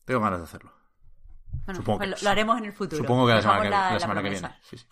Tengo 0.05 0.22
ganas 0.22 0.39
de 0.39 0.45
hacerlo. 0.45 0.74
Bueno, 1.66 1.80
Supongo 1.82 2.00
pues 2.00 2.10
que- 2.10 2.16
lo, 2.16 2.24
lo 2.24 2.30
haremos 2.30 2.58
en 2.60 2.66
el 2.66 2.74
futuro. 2.74 3.02
Supongo 3.02 3.28
que 3.28 3.34
la 3.34 3.41
semana, 3.41 3.62
que, 3.64 3.70
la 3.70 3.93
la 3.93 4.00
semana 4.00 4.22
que 4.22 4.28
promesa. 4.28 4.48
viene. 4.50 4.62
Sí, 4.70 4.78
sí. 4.78 4.86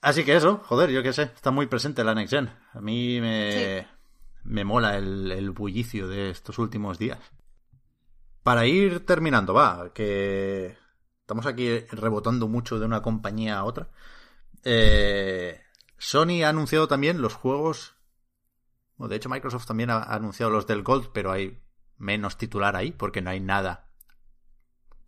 Así 0.00 0.24
que 0.24 0.34
eso, 0.36 0.62
joder, 0.64 0.90
yo 0.90 1.02
qué 1.02 1.12
sé, 1.12 1.24
está 1.24 1.50
muy 1.50 1.66
presente 1.66 2.04
la 2.04 2.14
Next 2.14 2.32
Gen. 2.32 2.50
A 2.72 2.80
mí 2.80 3.20
me, 3.20 3.86
me 4.44 4.64
mola 4.64 4.96
el, 4.96 5.30
el 5.30 5.50
bullicio 5.50 6.08
de 6.08 6.30
estos 6.30 6.58
últimos 6.58 6.98
días. 6.98 7.18
Para 8.42 8.66
ir 8.66 9.04
terminando, 9.04 9.52
va, 9.52 9.92
que 9.92 10.74
estamos 11.20 11.44
aquí 11.44 11.80
rebotando 11.90 12.48
mucho 12.48 12.78
de 12.78 12.86
una 12.86 13.02
compañía 13.02 13.58
a 13.58 13.64
otra. 13.64 13.90
Eh, 14.64 15.60
Sony 15.98 16.42
ha 16.44 16.48
anunciado 16.48 16.88
también 16.88 17.20
los 17.20 17.34
juegos. 17.34 17.94
Bueno, 18.96 19.10
de 19.10 19.16
hecho, 19.16 19.28
Microsoft 19.28 19.66
también 19.66 19.90
ha 19.90 20.02
anunciado 20.02 20.50
los 20.50 20.66
del 20.66 20.82
Gold, 20.82 21.10
pero 21.12 21.30
hay 21.30 21.60
menos 21.98 22.38
titular 22.38 22.74
ahí, 22.74 22.92
porque 22.92 23.20
no 23.20 23.28
hay 23.28 23.40
nada 23.40 23.89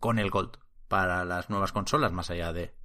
con 0.03 0.19
el 0.19 0.29
Gold 0.29 0.57
para 0.89 1.23
las 1.23 1.49
nuevas 1.49 1.71
consolas, 1.71 2.11
más 2.11 2.29
allá 2.29 2.51
de 2.51 2.75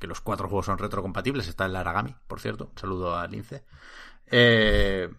que 0.00 0.06
los 0.06 0.22
cuatro 0.22 0.48
juegos 0.48 0.64
son 0.64 0.78
retrocompatibles. 0.78 1.46
Está 1.46 1.66
el 1.66 1.76
Aragami, 1.76 2.16
por 2.26 2.40
cierto. 2.40 2.70
Un 2.70 2.78
saludo 2.78 3.18
a 3.18 3.26
Lince. 3.26 3.66
Eh, 4.24 5.12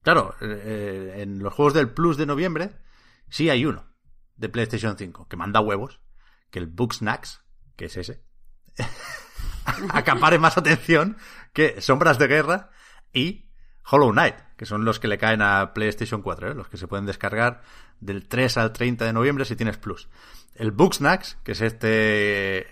claro, 0.00 0.34
eh, 0.40 1.16
en 1.18 1.40
los 1.40 1.52
juegos 1.52 1.74
del 1.74 1.90
Plus 1.90 2.16
de 2.16 2.24
noviembre 2.24 2.70
sí 3.28 3.50
hay 3.50 3.66
uno 3.66 3.84
de 4.36 4.48
PlayStation 4.48 4.96
5 4.96 5.28
que 5.28 5.36
manda 5.36 5.60
huevos, 5.60 6.00
que 6.50 6.60
el 6.60 6.66
Bugsnax, 6.66 7.42
que 7.76 7.84
es 7.84 7.98
ese, 7.98 8.24
acapare 9.90 10.38
más 10.38 10.56
atención 10.56 11.18
que 11.52 11.82
Sombras 11.82 12.18
de 12.18 12.26
Guerra 12.26 12.70
y 13.12 13.50
Hollow 13.84 14.12
Knight, 14.12 14.36
que 14.56 14.66
son 14.66 14.84
los 14.84 15.00
que 15.00 15.08
le 15.08 15.18
caen 15.18 15.42
a 15.42 15.72
PlayStation 15.74 16.22
4, 16.22 16.52
¿eh? 16.52 16.54
los 16.54 16.68
que 16.68 16.76
se 16.76 16.86
pueden 16.86 17.06
descargar 17.06 17.62
del 18.00 18.26
3 18.28 18.56
al 18.58 18.72
30 18.72 19.04
de 19.04 19.12
noviembre 19.12 19.44
si 19.44 19.56
tienes 19.56 19.76
Plus. 19.78 20.08
El 20.54 20.70
Bugsnax, 20.70 21.38
que 21.42 21.52
es 21.52 21.60
este 21.60 22.66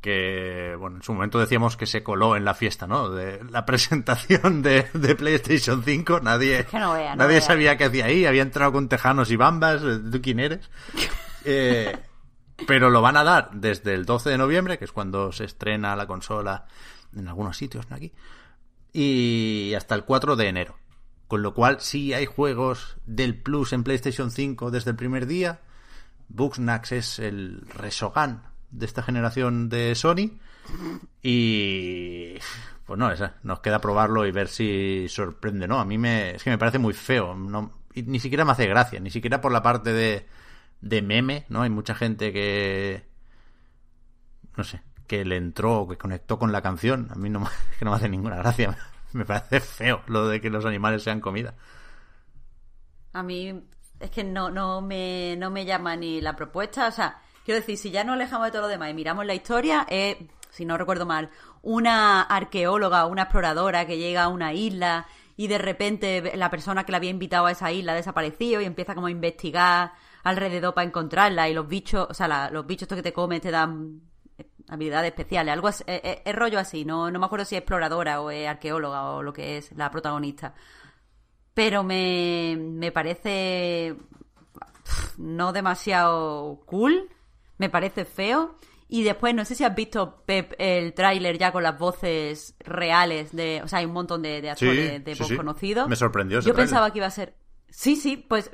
que, 0.00 0.74
bueno, 0.78 0.96
en 0.96 1.02
su 1.02 1.12
momento 1.12 1.38
decíamos 1.38 1.76
que 1.76 1.84
se 1.84 2.02
coló 2.02 2.34
en 2.34 2.44
la 2.44 2.54
fiesta, 2.54 2.86
¿no? 2.86 3.10
De 3.10 3.42
la 3.50 3.66
presentación 3.66 4.62
de, 4.62 4.86
de 4.94 5.14
PlayStation 5.14 5.82
5. 5.84 6.20
Nadie, 6.20 6.64
que 6.64 6.78
no 6.78 6.94
vea, 6.94 7.10
no 7.10 7.24
nadie 7.24 7.34
vea. 7.36 7.40
sabía 7.42 7.76
qué 7.76 7.84
hacía 7.84 8.06
ahí. 8.06 8.24
Había 8.24 8.42
entrado 8.42 8.72
con 8.72 8.88
tejanos 8.88 9.30
y 9.30 9.36
bambas. 9.36 9.82
eh, 9.82 10.00
¿Tú 10.10 10.20
quién 10.22 10.40
eres? 10.40 10.70
Eh, 11.46 11.96
pero 12.66 12.90
lo 12.90 13.00
van 13.00 13.16
a 13.16 13.24
dar 13.24 13.48
desde 13.54 13.94
el 13.94 14.04
12 14.04 14.28
de 14.28 14.36
noviembre, 14.36 14.78
que 14.78 14.84
es 14.84 14.92
cuando 14.92 15.32
se 15.32 15.44
estrena 15.44 15.96
la 15.96 16.06
consola 16.06 16.66
en 17.16 17.26
algunos 17.28 17.56
sitios, 17.56 17.88
no 17.88 17.96
aquí, 17.96 18.12
y 18.92 19.72
hasta 19.74 19.94
el 19.94 20.04
4 20.04 20.36
de 20.36 20.48
enero. 20.48 20.76
Con 21.30 21.42
lo 21.44 21.54
cual, 21.54 21.76
sí 21.78 22.12
hay 22.12 22.26
juegos 22.26 22.96
del 23.06 23.36
Plus 23.36 23.72
en 23.72 23.84
PlayStation 23.84 24.32
5 24.32 24.72
desde 24.72 24.90
el 24.90 24.96
primer 24.96 25.28
día. 25.28 25.60
Bugsnax 26.28 26.90
es 26.90 27.18
el 27.20 27.62
Resogan 27.72 28.42
de 28.72 28.84
esta 28.84 29.04
generación 29.04 29.68
de 29.68 29.94
Sony. 29.94 30.40
Y. 31.22 32.34
Pues 32.84 32.98
no, 32.98 33.12
esa, 33.12 33.36
nos 33.44 33.60
queda 33.60 33.80
probarlo 33.80 34.26
y 34.26 34.32
ver 34.32 34.48
si 34.48 35.06
sorprende, 35.08 35.68
¿no? 35.68 35.78
A 35.78 35.84
mí 35.84 35.98
me, 35.98 36.32
es 36.34 36.42
que 36.42 36.50
me 36.50 36.58
parece 36.58 36.80
muy 36.80 36.94
feo. 36.94 37.32
No, 37.36 37.78
ni 37.94 38.18
siquiera 38.18 38.44
me 38.44 38.50
hace 38.50 38.66
gracia, 38.66 38.98
ni 38.98 39.12
siquiera 39.12 39.40
por 39.40 39.52
la 39.52 39.62
parte 39.62 39.92
de, 39.92 40.26
de 40.80 41.00
meme, 41.00 41.46
¿no? 41.48 41.62
Hay 41.62 41.70
mucha 41.70 41.94
gente 41.94 42.32
que. 42.32 43.04
No 44.56 44.64
sé, 44.64 44.82
que 45.06 45.24
le 45.24 45.36
entró, 45.36 45.86
que 45.88 45.96
conectó 45.96 46.40
con 46.40 46.50
la 46.50 46.60
canción. 46.60 47.06
A 47.12 47.14
mí 47.14 47.30
no, 47.30 47.48
que 47.78 47.84
no 47.84 47.92
me 47.92 47.98
hace 47.98 48.08
ninguna 48.08 48.34
gracia. 48.34 48.76
Me 49.12 49.24
parece 49.24 49.60
feo 49.60 50.02
lo 50.06 50.28
de 50.28 50.40
que 50.40 50.50
los 50.50 50.64
animales 50.64 51.02
sean 51.02 51.20
comida. 51.20 51.54
A 53.12 53.22
mí 53.22 53.62
es 53.98 54.10
que 54.10 54.24
no, 54.24 54.50
no, 54.50 54.80
me, 54.80 55.36
no 55.36 55.50
me 55.50 55.64
llama 55.64 55.96
ni 55.96 56.20
la 56.20 56.36
propuesta. 56.36 56.88
O 56.88 56.92
sea, 56.92 57.20
quiero 57.44 57.60
decir, 57.60 57.76
si 57.76 57.90
ya 57.90 58.04
nos 58.04 58.14
alejamos 58.14 58.46
de 58.46 58.52
todo 58.52 58.62
lo 58.62 58.68
demás 58.68 58.90
y 58.90 58.94
miramos 58.94 59.26
la 59.26 59.34
historia, 59.34 59.86
es, 59.88 60.16
si 60.50 60.64
no 60.64 60.78
recuerdo 60.78 61.06
mal, 61.06 61.30
una 61.62 62.22
arqueóloga, 62.22 63.06
una 63.06 63.22
exploradora 63.22 63.86
que 63.86 63.98
llega 63.98 64.24
a 64.24 64.28
una 64.28 64.54
isla 64.54 65.06
y 65.36 65.48
de 65.48 65.58
repente 65.58 66.36
la 66.36 66.50
persona 66.50 66.84
que 66.84 66.92
la 66.92 66.98
había 66.98 67.10
invitado 67.10 67.46
a 67.46 67.52
esa 67.52 67.72
isla 67.72 67.92
ha 67.92 67.96
desaparecido 67.96 68.60
y 68.60 68.64
empieza 68.64 68.94
como 68.94 69.08
a 69.08 69.10
investigar 69.10 69.92
alrededor 70.22 70.74
para 70.74 70.86
encontrarla 70.86 71.48
y 71.48 71.54
los 71.54 71.66
bichos, 71.66 72.06
o 72.10 72.14
sea, 72.14 72.50
los 72.50 72.66
bichos 72.66 72.82
estos 72.82 72.96
que 72.96 73.02
te 73.02 73.12
comes 73.12 73.40
te 73.40 73.50
dan 73.50 74.02
habilidades 74.68 75.10
especiales, 75.10 75.52
algo 75.52 75.68
es, 75.68 75.82
rollo 76.34 76.58
así, 76.58 76.84
no, 76.84 77.10
no 77.10 77.18
me 77.18 77.26
acuerdo 77.26 77.44
si 77.44 77.56
es 77.56 77.60
exploradora 77.60 78.20
o 78.20 78.30
es 78.30 78.48
arqueóloga 78.48 79.10
o 79.10 79.22
lo 79.22 79.32
que 79.32 79.58
es 79.58 79.72
la 79.72 79.90
protagonista. 79.90 80.54
Pero 81.54 81.82
me, 81.82 82.56
me 82.58 82.92
parece 82.92 83.96
no 85.18 85.52
demasiado 85.52 86.60
cool, 86.66 87.08
me 87.58 87.68
parece 87.68 88.04
feo. 88.04 88.56
Y 88.88 89.04
después, 89.04 89.34
no 89.34 89.44
sé 89.44 89.54
si 89.54 89.62
has 89.62 89.74
visto, 89.74 90.24
Pep, 90.26 90.54
el 90.58 90.94
tráiler 90.94 91.38
ya 91.38 91.52
con 91.52 91.62
las 91.62 91.78
voces 91.78 92.56
reales 92.58 93.30
de... 93.30 93.60
O 93.62 93.68
sea, 93.68 93.78
hay 93.78 93.84
un 93.84 93.92
montón 93.92 94.20
de, 94.20 94.50
actores 94.50 95.04
de 95.04 95.14
voz 95.14 95.32
conocidos. 95.32 95.88
Me 95.88 95.94
sorprendió 95.94 96.40
Yo 96.40 96.54
pensaba 96.54 96.90
que 96.90 96.98
iba 96.98 97.06
a 97.06 97.10
ser... 97.10 97.36
Sí, 97.68 97.94
sí, 97.94 98.16
pues 98.16 98.50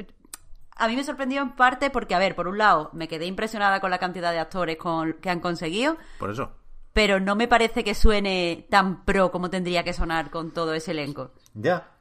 a 0.77 0.89
mí 0.89 0.97
me 0.97 1.05
sorprendió 1.05 1.43
en 1.43 1.53
parte 1.53 1.91
porque, 1.91 2.14
a 2.14 2.18
ver, 2.18 2.37
por 2.37 2.49
un 2.49 2.59
lado, 2.59 2.91
me 2.93 3.09
quedé 3.09 3.27
impresionada 3.27 3.81
con 3.81 3.91
la 3.91 3.99
cantidad 3.99 4.33
de 4.33 4.39
actores 4.39 4.77
con, 4.77 5.14
que 5.14 5.31
han 5.31 5.41
conseguido. 5.41 5.97
Por 6.18 6.31
eso. 6.31 6.53
Pero 6.93 7.18
no 7.18 7.35
me 7.35 7.49
parece 7.49 7.83
que 7.83 7.95
suene 7.95 8.66
tan 8.70 9.05
pro 9.05 9.31
como 9.31 9.51
tendría 9.51 9.85
que 9.85 9.95
sonar 9.95 10.31
con 10.31 10.51
todo 10.53 10.74
ese 10.74 10.93
elenco. 10.93 11.33
Ya, 11.55 11.95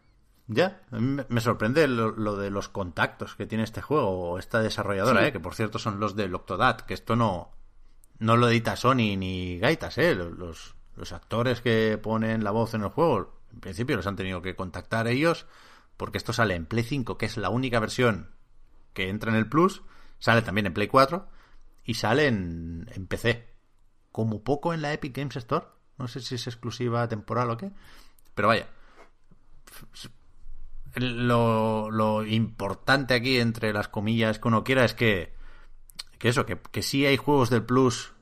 ya. 0.48 0.82
A 0.92 1.00
mí 1.00 1.22
me 1.28 1.42
sorprende 1.42 1.88
lo, 1.88 2.36
de 2.36 2.50
los 2.50 2.70
contactos 2.70 3.36
que 3.36 3.46
tiene 3.46 3.64
este 3.64 3.82
juego, 3.82 4.10
o 4.10 4.40
esta 4.40 4.62
desarrolladora, 4.62 5.26
¿eh? 5.26 5.32
que 5.32 5.40
por 5.40 5.56
cierto 5.56 5.80
son 5.80 6.00
los 6.00 6.16
del 6.16 6.36
Octodad, 6.36 6.82
que 6.82 6.94
esto 6.94 7.16
no, 7.16 7.52
no 8.20 8.36
lo 8.36 8.50
edita 8.50 8.76
Sony 8.76 9.18
ni 9.18 9.58
Gaitas, 9.58 9.98
¿eh? 9.98 10.16
Los, 10.16 10.76
los 10.96 11.12
actores 11.14 11.62
que 11.62 11.98
ponen 12.02 12.44
la 12.44 12.52
voz 12.52 12.74
en 12.74 12.84
el 12.84 12.90
juego, 12.90 13.42
en 13.54 13.60
principio 13.62 13.96
los 13.96 14.08
han 14.08 14.18
tenido 14.18 14.42
que 14.42 14.56
contactar 14.56 15.08
ellos, 15.08 15.46
porque 15.98 16.18
esto 16.18 16.34
sale 16.34 16.56
en 16.56 16.66
Play 16.66 16.84
5, 16.84 17.18
que 17.18 17.26
es 17.26 17.38
la 17.38 17.50
única 17.50 17.80
versión 17.80 18.36
que 18.96 19.10
entra 19.10 19.30
en 19.30 19.38
el 19.38 19.48
Plus, 19.48 19.84
sale 20.18 20.42
también 20.42 20.66
en 20.66 20.74
Play 20.74 20.88
4 20.88 21.28
y 21.84 21.94
sale 21.94 22.26
en, 22.28 22.88
PC. 23.08 23.54
Como 24.12 24.44
poco 24.44 24.74
en 24.74 24.82
la 24.82 24.94
Epic 24.94 25.16
Games 25.16 25.36
Store. 25.36 25.68
No 26.00 26.08
sé 26.08 26.22
si 26.22 26.36
es 26.36 26.48
exclusiva 26.48 27.08
temporal 27.08 27.52
o 27.52 27.58
qué. 27.58 27.72
Pero 28.34 28.48
vaya. 28.48 28.68
Lo, 30.96 31.92
lo 31.92 32.26
importante 32.26 33.14
aquí, 33.14 33.38
entre 33.38 33.74
las 33.74 33.90
comillas 33.90 34.40
que 34.40 34.48
uno 34.48 34.64
quiera, 34.64 34.86
es 34.86 34.94
que, 34.94 35.36
que 36.18 36.30
eso, 36.30 36.46
que, 36.46 36.58
que 36.60 36.82
sí 36.82 37.06
hay 37.06 37.18
juegos 37.18 37.50
del 37.50 37.66
Plus 37.66 38.14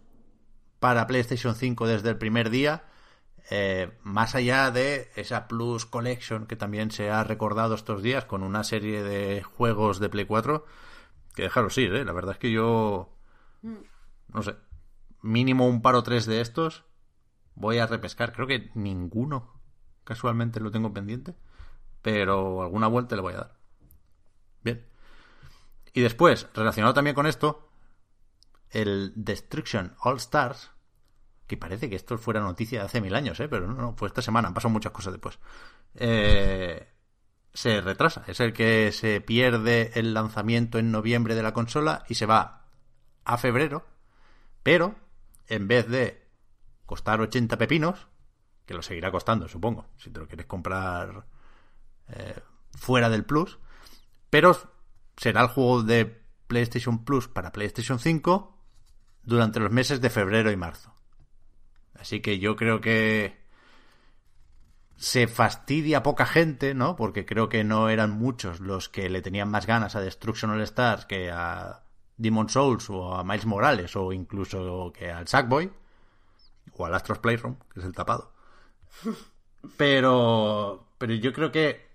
para 0.79 1.07
PlayStation 1.07 1.55
5 1.55 1.87
desde 1.87 2.09
el 2.09 2.17
primer 2.17 2.49
día. 2.49 2.83
Eh, 3.55 3.91
más 4.01 4.33
allá 4.33 4.71
de 4.71 5.11
esa 5.15 5.47
Plus 5.47 5.85
Collection 5.85 6.47
que 6.47 6.55
también 6.55 6.89
se 6.89 7.11
ha 7.11 7.23
recordado 7.23 7.75
estos 7.75 8.01
días 8.01 8.25
con 8.25 8.41
una 8.41 8.63
serie 8.63 9.03
de 9.03 9.43
juegos 9.43 9.99
de 9.99 10.09
Play 10.09 10.25
4, 10.25 10.65
que 11.35 11.43
dejaros 11.43 11.77
ir, 11.77 11.93
¿eh? 11.93 12.03
la 12.03 12.13
verdad 12.13 12.31
es 12.31 12.39
que 12.39 12.51
yo, 12.51 13.15
no 13.61 14.41
sé, 14.41 14.55
mínimo 15.21 15.67
un 15.67 15.83
par 15.83 15.93
o 15.93 16.01
tres 16.01 16.25
de 16.25 16.41
estos 16.41 16.83
voy 17.53 17.77
a 17.77 17.85
repescar. 17.85 18.33
Creo 18.33 18.47
que 18.47 18.71
ninguno 18.73 19.61
casualmente 20.03 20.59
lo 20.59 20.71
tengo 20.71 20.91
pendiente, 20.91 21.35
pero 22.01 22.63
alguna 22.63 22.87
vuelta 22.87 23.15
le 23.15 23.21
voy 23.21 23.35
a 23.35 23.37
dar. 23.37 23.59
Bien. 24.63 24.83
Y 25.93 26.01
después, 26.01 26.47
relacionado 26.55 26.95
también 26.95 27.15
con 27.15 27.27
esto, 27.27 27.69
el 28.71 29.13
Destruction 29.15 29.95
All 29.99 30.17
Stars 30.17 30.72
que 31.53 31.57
parece 31.57 31.87
que 31.89 31.95
esto 31.95 32.17
fuera 32.17 32.39
noticia 32.39 32.79
de 32.79 32.85
hace 32.85 32.99
mil 32.99 33.13
años, 33.13 33.39
¿eh? 33.39 33.47
pero 33.47 33.67
no, 33.67 33.93
fue 33.95 34.07
esta 34.07 34.21
semana, 34.21 34.47
han 34.47 34.53
pasado 34.53 34.73
muchas 34.73 34.91
cosas 34.91 35.13
después. 35.13 35.37
Eh, 35.95 36.87
se 37.53 37.79
retrasa, 37.81 38.23
es 38.27 38.39
el 38.39 38.53
que 38.53 38.91
se 38.91 39.21
pierde 39.21 39.91
el 39.93 40.15
lanzamiento 40.15 40.79
en 40.79 40.91
noviembre 40.91 41.35
de 41.35 41.43
la 41.43 41.53
consola 41.53 42.03
y 42.09 42.15
se 42.15 42.25
va 42.25 42.65
a 43.23 43.37
febrero, 43.37 43.85
pero 44.63 44.95
en 45.47 45.67
vez 45.67 45.87
de 45.87 46.27
costar 46.87 47.21
80 47.21 47.57
pepinos, 47.57 48.07
que 48.65 48.73
lo 48.73 48.81
seguirá 48.81 49.11
costando, 49.11 49.47
supongo, 49.47 49.85
si 49.97 50.09
te 50.09 50.19
lo 50.19 50.27
quieres 50.27 50.47
comprar 50.47 51.27
eh, 52.07 52.39
fuera 52.71 53.09
del 53.09 53.25
Plus, 53.25 53.59
pero 54.31 54.57
será 55.17 55.41
el 55.41 55.49
juego 55.49 55.83
de 55.83 56.23
PlayStation 56.47 57.05
Plus 57.05 57.27
para 57.27 57.51
PlayStation 57.51 57.99
5 57.99 58.57
durante 59.21 59.59
los 59.59 59.71
meses 59.71 60.01
de 60.01 60.09
febrero 60.09 60.51
y 60.51 60.57
marzo. 60.57 60.92
Así 61.95 62.21
que 62.21 62.39
yo 62.39 62.55
creo 62.55 62.81
que 62.81 63.43
se 64.95 65.27
fastidia 65.27 66.03
poca 66.03 66.25
gente, 66.25 66.73
¿no? 66.73 66.95
Porque 66.95 67.25
creo 67.25 67.49
que 67.49 67.63
no 67.63 67.89
eran 67.89 68.11
muchos 68.11 68.59
los 68.59 68.89
que 68.89 69.09
le 69.09 69.21
tenían 69.21 69.49
más 69.49 69.65
ganas 69.65 69.95
a 69.95 70.01
Destruction 70.01 70.51
All 70.51 70.61
Stars 70.61 71.05
que 71.05 71.31
a 71.31 71.83
Demon 72.17 72.49
Souls 72.49 72.89
o 72.89 73.15
a 73.15 73.23
Miles 73.23 73.45
Morales 73.45 73.95
o 73.95 74.13
incluso 74.13 74.91
que 74.93 75.11
al 75.11 75.27
Sackboy 75.27 75.71
o 76.77 76.85
al 76.85 76.93
Astros 76.93 77.19
Playroom, 77.19 77.57
que 77.73 77.79
es 77.79 77.85
el 77.85 77.93
tapado. 77.93 78.31
Pero, 79.77 80.87
pero 80.97 81.13
yo 81.13 81.31
creo 81.31 81.49
que 81.49 81.87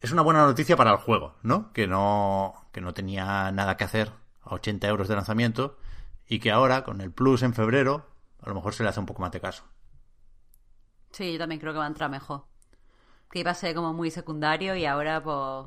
es 0.00 0.10
una 0.10 0.22
buena 0.22 0.44
noticia 0.44 0.76
para 0.76 0.90
el 0.90 0.96
juego, 0.96 1.36
¿no? 1.44 1.72
Que 1.72 1.86
no, 1.86 2.66
que 2.72 2.80
no 2.80 2.92
tenía 2.92 3.52
nada 3.52 3.76
que 3.76 3.84
hacer 3.84 4.10
a 4.42 4.54
80 4.54 4.88
euros 4.88 5.06
de 5.06 5.14
lanzamiento 5.14 5.78
y 6.26 6.40
que 6.40 6.50
ahora, 6.50 6.82
con 6.82 7.00
el 7.00 7.12
Plus 7.12 7.42
en 7.42 7.54
febrero, 7.54 8.11
a 8.42 8.48
lo 8.48 8.54
mejor 8.54 8.74
se 8.74 8.82
le 8.82 8.88
hace 8.88 9.00
un 9.00 9.06
poco 9.06 9.22
más 9.22 9.32
de 9.32 9.40
caso. 9.40 9.64
Sí, 11.12 11.32
yo 11.32 11.38
también 11.38 11.60
creo 11.60 11.72
que 11.72 11.78
va 11.78 11.84
a 11.84 11.88
entrar 11.88 12.10
mejor. 12.10 12.44
Que 13.30 13.40
iba 13.40 13.50
a 13.50 13.54
ser 13.54 13.74
como 13.74 13.92
muy 13.92 14.10
secundario 14.10 14.74
y 14.76 14.84
ahora 14.84 15.22
pues 15.22 15.66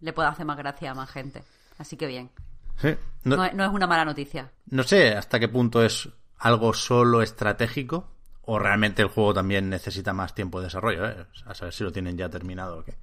le 0.00 0.12
puede 0.12 0.28
hacer 0.28 0.46
más 0.46 0.56
gracia 0.56 0.90
a 0.90 0.94
más 0.94 1.10
gente. 1.10 1.42
Así 1.78 1.96
que 1.96 2.06
bien. 2.06 2.30
Sí. 2.76 2.94
No, 3.24 3.44
es 3.44 3.52
una 3.54 3.86
mala 3.86 4.04
noticia. 4.04 4.52
No 4.66 4.82
sé 4.82 5.14
hasta 5.14 5.40
qué 5.40 5.48
punto 5.48 5.82
es 5.82 6.08
algo 6.38 6.72
solo 6.74 7.22
estratégico 7.22 8.08
o 8.42 8.58
realmente 8.58 9.02
el 9.02 9.08
juego 9.08 9.34
también 9.34 9.68
necesita 9.68 10.12
más 10.12 10.34
tiempo 10.34 10.60
de 10.60 10.66
desarrollo. 10.66 11.06
¿eh? 11.08 11.26
A 11.46 11.54
saber 11.54 11.72
si 11.72 11.84
lo 11.84 11.92
tienen 11.92 12.16
ya 12.16 12.28
terminado 12.28 12.78
o 12.78 12.84
qué. 12.84 12.94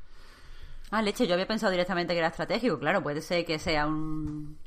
Ah, 0.91 1.01
leche, 1.01 1.27
yo 1.27 1.33
había 1.33 1.47
pensado 1.47 1.71
directamente 1.71 2.13
que 2.13 2.19
era 2.19 2.27
estratégico. 2.27 2.79
Claro, 2.79 3.01
puede 3.01 3.21
ser 3.21 3.45
que 3.45 3.57
sea 3.57 3.87
un 3.87 4.59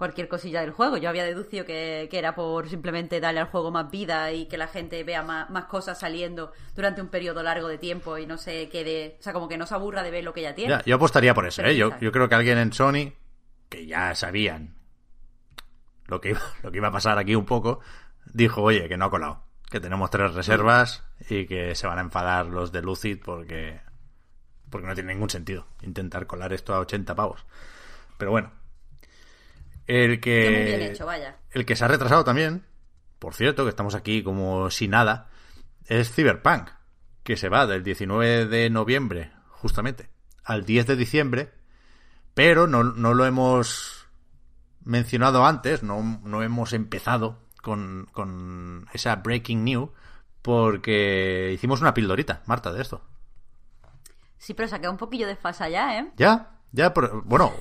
cualquier 0.00 0.28
cosilla 0.28 0.62
del 0.62 0.70
juego. 0.70 0.96
Yo 0.96 1.10
había 1.10 1.24
deducido 1.24 1.66
que, 1.66 2.08
era 2.10 2.34
por 2.34 2.70
simplemente 2.70 3.20
darle 3.20 3.40
al 3.40 3.48
juego 3.48 3.70
más 3.70 3.90
vida 3.90 4.32
y 4.32 4.46
que 4.46 4.56
la 4.56 4.66
gente 4.66 5.04
vea 5.04 5.22
más, 5.22 5.66
cosas 5.66 6.00
saliendo 6.00 6.54
durante 6.74 7.02
un 7.02 7.08
periodo 7.08 7.42
largo 7.42 7.68
de 7.68 7.76
tiempo 7.76 8.16
y 8.16 8.24
no 8.24 8.38
se 8.38 8.70
quede, 8.70 9.18
o 9.20 9.22
sea, 9.22 9.34
como 9.34 9.46
que 9.46 9.58
no 9.58 9.66
se 9.66 9.74
aburra 9.74 10.02
de 10.02 10.10
ver 10.10 10.24
lo 10.24 10.32
que 10.32 10.40
ya 10.40 10.54
tiene. 10.54 10.78
yo 10.86 10.96
apostaría 10.96 11.34
por 11.34 11.46
eso, 11.46 11.62
¿eh? 11.62 11.76
Yo, 11.76 11.90
yo 12.00 12.12
creo 12.12 12.30
que 12.30 12.34
alguien 12.34 12.56
en 12.56 12.72
Sony, 12.72 13.12
que 13.68 13.84
ya 13.84 14.14
sabían 14.14 14.74
lo 16.06 16.22
que, 16.22 16.30
iba, 16.30 16.40
lo 16.62 16.70
que 16.70 16.78
iba 16.78 16.88
a 16.88 16.92
pasar 16.92 17.18
aquí 17.18 17.34
un 17.34 17.44
poco, 17.44 17.80
dijo, 18.24 18.62
oye, 18.62 18.88
que 18.88 18.96
no 18.96 19.04
ha 19.04 19.10
colado, 19.10 19.44
que 19.70 19.80
tenemos 19.80 20.08
tres 20.08 20.32
reservas 20.32 21.04
y 21.28 21.44
que 21.44 21.74
se 21.74 21.86
van 21.86 21.98
a 21.98 22.02
enfadar 22.02 22.46
los 22.46 22.72
de 22.72 22.80
Lucid 22.80 23.18
porque, 23.22 23.82
porque 24.70 24.86
no 24.86 24.94
tiene 24.94 25.12
ningún 25.12 25.28
sentido 25.28 25.66
intentar 25.82 26.26
colar 26.26 26.54
esto 26.54 26.72
a 26.72 26.80
80 26.80 27.14
pavos. 27.14 27.44
Pero 28.16 28.30
bueno, 28.30 28.50
el 29.86 30.20
que, 30.20 30.94
El 31.50 31.66
que 31.66 31.76
se 31.76 31.84
ha 31.84 31.88
retrasado 31.88 32.24
también, 32.24 32.64
por 33.18 33.34
cierto, 33.34 33.64
que 33.64 33.70
estamos 33.70 33.94
aquí 33.94 34.22
como 34.22 34.70
sin 34.70 34.92
nada, 34.92 35.28
es 35.86 36.12
Cyberpunk, 36.12 36.70
que 37.22 37.36
se 37.36 37.48
va 37.48 37.66
del 37.66 37.82
19 37.82 38.46
de 38.46 38.70
noviembre, 38.70 39.32
justamente, 39.48 40.10
al 40.44 40.64
10 40.64 40.86
de 40.86 40.96
diciembre, 40.96 41.52
pero 42.34 42.66
no, 42.66 42.82
lo 42.82 43.24
hemos 43.26 44.06
mencionado 44.84 45.44
antes, 45.44 45.82
no, 45.82 46.20
no 46.24 46.42
hemos 46.42 46.72
empezado 46.72 47.42
con, 47.62 48.08
con 48.12 48.86
esa 48.92 49.16
breaking 49.16 49.64
news, 49.64 49.90
porque 50.42 51.50
hicimos 51.52 51.80
una 51.80 51.94
pildorita, 51.94 52.42
Marta, 52.46 52.72
de 52.72 52.82
esto. 52.82 53.02
Sí, 54.38 54.54
pero 54.54 54.68
saqué 54.68 54.88
un 54.88 54.96
poquillo 54.96 55.26
de 55.26 55.36
fasa 55.36 55.68
ya, 55.68 55.98
¿eh? 55.98 56.10
Ya, 56.16 56.59
ya, 56.72 56.94
pero, 56.94 57.22
bueno, 57.24 57.52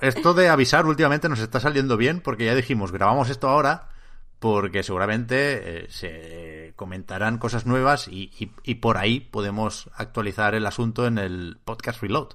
esto 0.00 0.34
de 0.34 0.48
avisar 0.48 0.86
últimamente 0.86 1.28
nos 1.28 1.40
está 1.40 1.60
saliendo 1.60 1.96
bien 1.96 2.20
porque 2.20 2.44
ya 2.44 2.54
dijimos, 2.54 2.92
grabamos 2.92 3.30
esto 3.30 3.48
ahora 3.48 3.88
porque 4.40 4.82
seguramente 4.82 5.84
eh, 5.84 5.86
se 5.90 6.72
comentarán 6.74 7.38
cosas 7.38 7.66
nuevas 7.66 8.08
y, 8.08 8.30
y, 8.64 8.74
por 8.76 8.96
ahí 8.96 9.20
podemos 9.20 9.90
actualizar 9.94 10.54
el 10.54 10.66
asunto 10.66 11.06
en 11.06 11.18
el 11.18 11.58
podcast 11.62 12.00
Reload. 12.00 12.28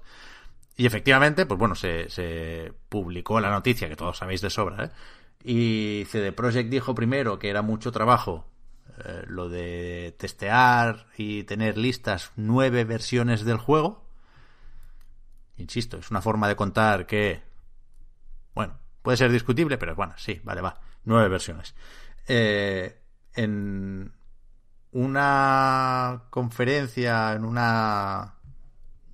Y 0.78 0.86
efectivamente, 0.86 1.48
pues 1.48 1.58
bueno, 1.58 1.74
se, 1.74 2.10
se 2.10 2.74
publicó 2.90 3.40
la 3.40 3.50
noticia 3.50 3.90
que 3.90 3.96
todos 3.96 4.18
sabéis 4.18 4.42
de 4.42 4.52
sobra, 4.52 4.86
¿eh? 4.86 4.90
Y 5.44 6.06
CD 6.06 6.32
Projekt 6.32 6.70
dijo 6.70 6.94
primero 6.94 7.40
que 7.40 7.50
era 7.50 7.62
mucho 7.62 7.92
trabajo 7.92 8.46
eh, 9.04 9.24
lo 9.28 9.50
de 9.50 10.16
testear 10.18 11.08
y 11.18 11.44
tener 11.44 11.78
listas 11.78 12.32
nueve 12.36 12.84
versiones 12.84 13.46
del 13.46 13.58
juego 13.58 14.05
Insisto, 15.58 15.98
es 15.98 16.12
una 16.12 16.22
forma 16.22 16.48
de 16.48 16.56
contar 16.56 17.06
que, 17.06 17.42
bueno, 18.54 18.78
puede 19.02 19.18
ser 19.18 19.32
discutible, 19.32 19.78
pero 19.78 19.96
bueno, 19.96 20.14
sí, 20.18 20.42
vale, 20.44 20.62
va. 20.62 20.80
Nueve 21.04 21.30
versiones. 21.30 21.76
Eh, 22.28 23.02
en 23.34 24.14
una 24.92 26.24
conferencia, 26.30 27.34
en 27.34 27.46
una 27.46 28.36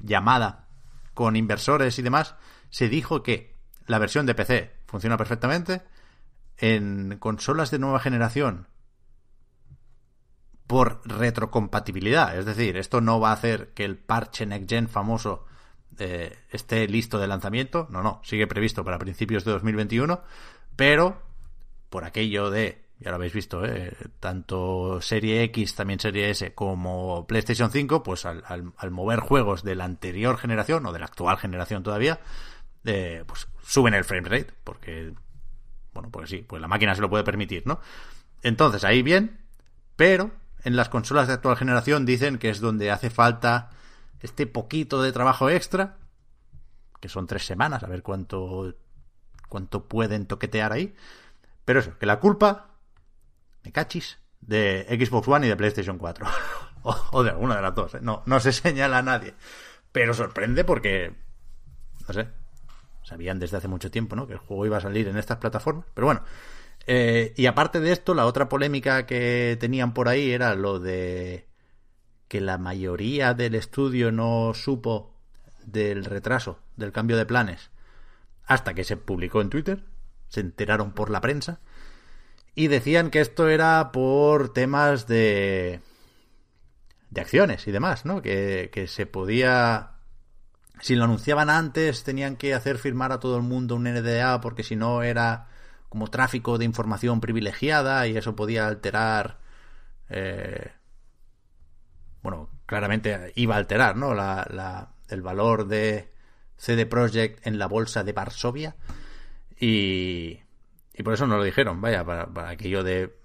llamada 0.02 0.68
con 1.14 1.36
inversores 1.36 1.98
y 2.00 2.02
demás, 2.02 2.36
se 2.70 2.88
dijo 2.88 3.22
que 3.22 3.58
la 3.88 4.00
versión 4.00 4.26
de 4.26 4.36
PC 4.36 4.72
funciona 4.88 5.18
perfectamente. 5.18 5.84
En 6.58 7.18
consolas 7.18 7.72
de 7.72 7.80
nueva 7.80 8.00
generación 8.00 8.68
por 10.68 11.02
retrocompatibilidad. 11.04 12.38
Es 12.38 12.46
decir, 12.46 12.78
esto 12.78 13.02
no 13.02 13.20
va 13.20 13.32
a 13.32 13.34
hacer 13.34 13.74
que 13.74 13.84
el 13.84 13.98
parche 13.98 14.46
Next 14.46 14.70
Gen 14.70 14.88
famoso 14.88 15.46
esté 15.98 16.88
listo 16.88 17.20
de 17.20 17.28
lanzamiento. 17.28 17.88
No, 17.90 18.02
no, 18.02 18.22
sigue 18.24 18.48
previsto 18.48 18.84
para 18.84 18.98
principios 18.98 19.46
de 19.46 19.52
2021. 19.52 20.22
Pero 20.76 21.22
por 21.92 22.06
aquello 22.06 22.50
de, 22.50 22.86
ya 23.00 23.10
lo 23.10 23.18
habéis 23.18 23.34
visto, 23.34 23.66
eh, 23.66 23.96
tanto 24.20 25.02
Serie 25.02 25.44
X, 25.44 25.76
también 25.76 26.00
Serie 26.00 26.30
S, 26.30 26.54
como 26.54 27.28
PlayStation 27.28 27.70
5, 27.70 28.02
pues 28.02 28.26
al, 28.26 28.72
mover 28.92 29.20
juegos 29.20 29.64
de 29.64 29.76
la 29.76 29.84
anterior 29.84 30.38
generación 30.38 30.86
o 30.86 30.94
de 30.94 31.00
la 31.00 31.06
actual 31.06 31.38
generación 31.38 31.84
todavía, 31.84 32.22
eh, 32.86 33.24
pues 33.28 33.48
suben 33.64 33.94
el 33.94 34.06
frame 34.06 34.30
rate. 34.30 34.54
Porque, 34.64 35.14
bueno, 35.94 36.10
pues 36.10 36.30
sí, 36.30 36.46
pues 36.48 36.62
la 36.62 36.68
máquina 36.68 36.96
se 36.96 37.02
lo 37.02 37.10
puede 37.10 37.24
permitir, 37.26 37.64
¿no? 37.66 37.82
Entonces, 38.42 38.84
ahí 38.84 39.02
bien, 39.02 39.42
pero 39.96 40.32
en 40.64 40.76
las 40.76 40.90
consolas 40.90 41.28
de 41.28 41.34
actual 41.34 41.58
generación 41.58 42.06
dicen 42.06 42.38
que 42.38 42.50
es 42.50 42.60
donde 42.62 42.90
hace 42.90 43.10
falta 43.10 43.70
este 44.22 44.48
poquito 44.48 45.02
de 45.02 45.12
trabajo 45.12 45.50
extra, 45.50 45.98
que 47.00 47.10
son 47.10 47.28
tres 47.28 47.46
semanas, 47.46 47.84
a 47.84 47.88
ver 47.88 48.04
cuánto, 48.04 48.76
cuánto 49.50 49.88
pueden 49.88 50.26
toquetear 50.28 50.72
ahí. 50.72 50.96
Pero 51.66 51.80
eso, 51.80 51.98
que 51.98 52.06
la 52.06 52.20
culpa, 52.20 52.78
me 53.64 53.72
cachis, 53.72 54.20
de 54.40 54.86
Xbox 54.90 55.28
One 55.28 55.46
y 55.46 55.50
de 55.50 55.56
PlayStation 55.56 55.98
4. 55.98 56.26
o, 56.84 57.24
de 57.24 57.32
alguna 57.32 57.56
de 57.56 57.62
las 57.62 57.76
dos, 57.76 57.96
¿eh? 57.96 58.00
no, 58.02 58.24
no 58.26 58.40
se 58.40 58.52
señala 58.54 59.00
a 59.00 59.04
nadie. 59.04 59.34
Pero 59.92 60.14
sorprende 60.14 60.64
porque, 60.64 61.16
no 62.08 62.14
sé, 62.14 62.30
sabían 63.04 63.40
desde 63.40 63.58
hace 63.58 63.68
mucho 63.68 63.92
tiempo, 63.92 64.16
¿no? 64.16 64.28
Que 64.28 64.34
el 64.34 64.40
juego 64.40 64.66
iba 64.66 64.78
a 64.78 64.82
salir 64.82 65.08
en 65.08 65.18
estas 65.18 65.38
plataformas. 65.38 65.86
Pero 65.94 66.08
bueno, 66.08 66.24
eh, 66.88 67.34
y 67.36 67.46
aparte 67.46 67.80
de 67.80 67.92
esto, 67.92 68.14
la 68.14 68.26
otra 68.26 68.48
polémica 68.48 69.06
que 69.06 69.58
tenían 69.60 69.94
por 69.94 70.08
ahí 70.08 70.32
era 70.32 70.56
lo 70.56 70.80
de 70.80 71.48
que 72.32 72.40
la 72.40 72.58
mayoría 72.58 73.34
del 73.34 73.56
estudio 73.56 74.10
no 74.14 74.54
supo 74.54 75.14
del 75.66 76.06
retraso, 76.06 76.60
del 76.78 76.94
cambio 76.94 77.18
de 77.18 77.26
planes, 77.26 77.72
hasta 78.46 78.74
que 78.74 78.86
se 78.86 78.96
publicó 78.96 79.42
en 79.42 79.50
Twitter, 79.50 79.84
se 80.30 80.40
enteraron 80.40 80.94
por 80.94 81.10
la 81.10 81.20
prensa, 81.20 81.60
y 82.56 82.70
decían 82.70 83.10
que 83.10 83.20
esto 83.20 83.50
era 83.50 83.92
por 83.92 84.54
temas 84.54 85.08
de, 85.08 85.82
de 87.10 87.20
acciones 87.20 87.68
y 87.68 87.74
demás, 87.74 88.06
¿no? 88.06 88.22
Que, 88.22 88.70
que 88.72 88.88
se 88.88 89.06
podía... 89.06 89.96
Si 90.80 90.96
lo 90.96 91.04
anunciaban 91.04 91.50
antes, 91.50 92.06
tenían 92.06 92.38
que 92.38 92.54
hacer 92.54 92.78
firmar 92.78 93.12
a 93.12 93.20
todo 93.20 93.36
el 93.36 93.44
mundo 93.44 93.76
un 93.76 93.84
NDA 93.84 94.40
porque 94.40 94.64
si 94.64 94.78
no 94.78 95.04
era 95.04 95.50
como 95.90 96.08
tráfico 96.08 96.58
de 96.58 96.64
información 96.64 97.20
privilegiada 97.20 98.08
y 98.08 98.16
eso 98.16 98.38
podía 98.38 98.68
alterar 98.68 99.40
eh, 100.08 100.72
bueno 102.22 102.50
claramente 102.66 103.32
iba 103.36 103.56
a 103.56 103.58
alterar 103.58 103.96
no 103.96 104.14
la, 104.14 104.90
el 105.10 105.22
valor 105.22 105.68
de 105.68 106.12
CD 106.58 106.86
Projekt 106.86 107.46
en 107.46 107.58
la 107.58 107.68
bolsa 107.68 108.04
de 108.04 108.14
Varsovia 108.14 108.76
y, 109.60 110.40
y 110.94 111.04
por 111.04 111.14
eso 111.14 111.28
no 111.28 111.38
lo 111.38 111.44
dijeron 111.44 111.82
vaya 111.82 112.04
para, 112.04 112.50
aquello 112.50 112.84
de 112.84 113.16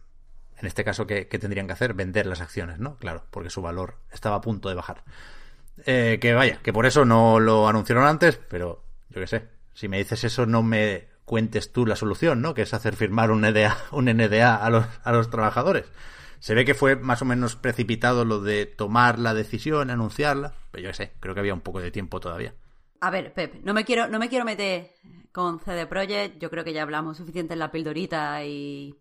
en 0.58 0.66
este 0.66 0.84
caso 0.84 1.06
¿qué, 1.06 1.24
tendrían 1.24 1.66
que 1.66 1.74
hacer 1.74 1.94
vender 1.94 2.26
las 2.26 2.40
acciones 2.40 2.78
no 2.78 2.96
claro 2.96 3.24
porque 3.30 3.50
su 3.50 3.62
valor 3.62 3.96
estaba 4.12 4.36
a 4.36 4.40
punto 4.40 4.68
de 4.68 4.74
bajar 4.74 5.04
eh, 5.84 6.18
que 6.20 6.34
vaya 6.34 6.58
que 6.62 6.72
por 6.72 6.86
eso 6.86 7.04
no 7.04 7.38
lo 7.38 7.68
anunciaron 7.68 8.04
antes 8.04 8.40
pero 8.48 8.82
yo 9.10 9.20
qué 9.20 9.26
sé 9.26 9.48
si 9.74 9.88
me 9.88 9.98
dices 9.98 10.24
eso 10.24 10.46
no 10.46 10.62
me 10.62 11.16
cuentes 11.26 11.72
tú 11.72 11.84
la 11.84 11.96
solución, 11.96 12.40
¿no? 12.40 12.54
Que 12.54 12.62
es 12.62 12.72
hacer 12.72 12.96
firmar 12.96 13.30
un 13.30 13.42
NDA, 13.42 13.76
un 13.90 14.06
NDA 14.06 14.56
a 14.56 14.70
los, 14.70 14.86
a 15.04 15.12
los 15.12 15.28
trabajadores. 15.28 15.84
Se 16.38 16.54
ve 16.54 16.64
que 16.64 16.74
fue 16.74 16.96
más 16.96 17.22
o 17.22 17.24
menos 17.24 17.56
precipitado 17.56 18.24
lo 18.24 18.40
de 18.40 18.66
tomar 18.66 19.18
la 19.18 19.34
decisión, 19.34 19.90
anunciarla, 19.90 20.54
pero 20.70 20.84
yo 20.84 20.94
sé, 20.94 21.14
creo 21.20 21.34
que 21.34 21.40
había 21.40 21.54
un 21.54 21.60
poco 21.60 21.80
de 21.80 21.90
tiempo 21.90 22.20
todavía. 22.20 22.54
A 23.00 23.10
ver, 23.10 23.32
Pep, 23.34 23.62
no 23.62 23.74
me 23.74 23.84
quiero, 23.84 24.08
no 24.08 24.18
me 24.18 24.28
quiero 24.28 24.44
meter 24.44 24.92
con 25.32 25.60
CD 25.60 25.86
Projekt, 25.86 26.38
yo 26.40 26.50
creo 26.50 26.64
que 26.64 26.72
ya 26.72 26.82
hablamos 26.82 27.18
suficiente 27.18 27.52
en 27.52 27.58
la 27.58 27.70
pildorita 27.70 28.44
y 28.44 28.94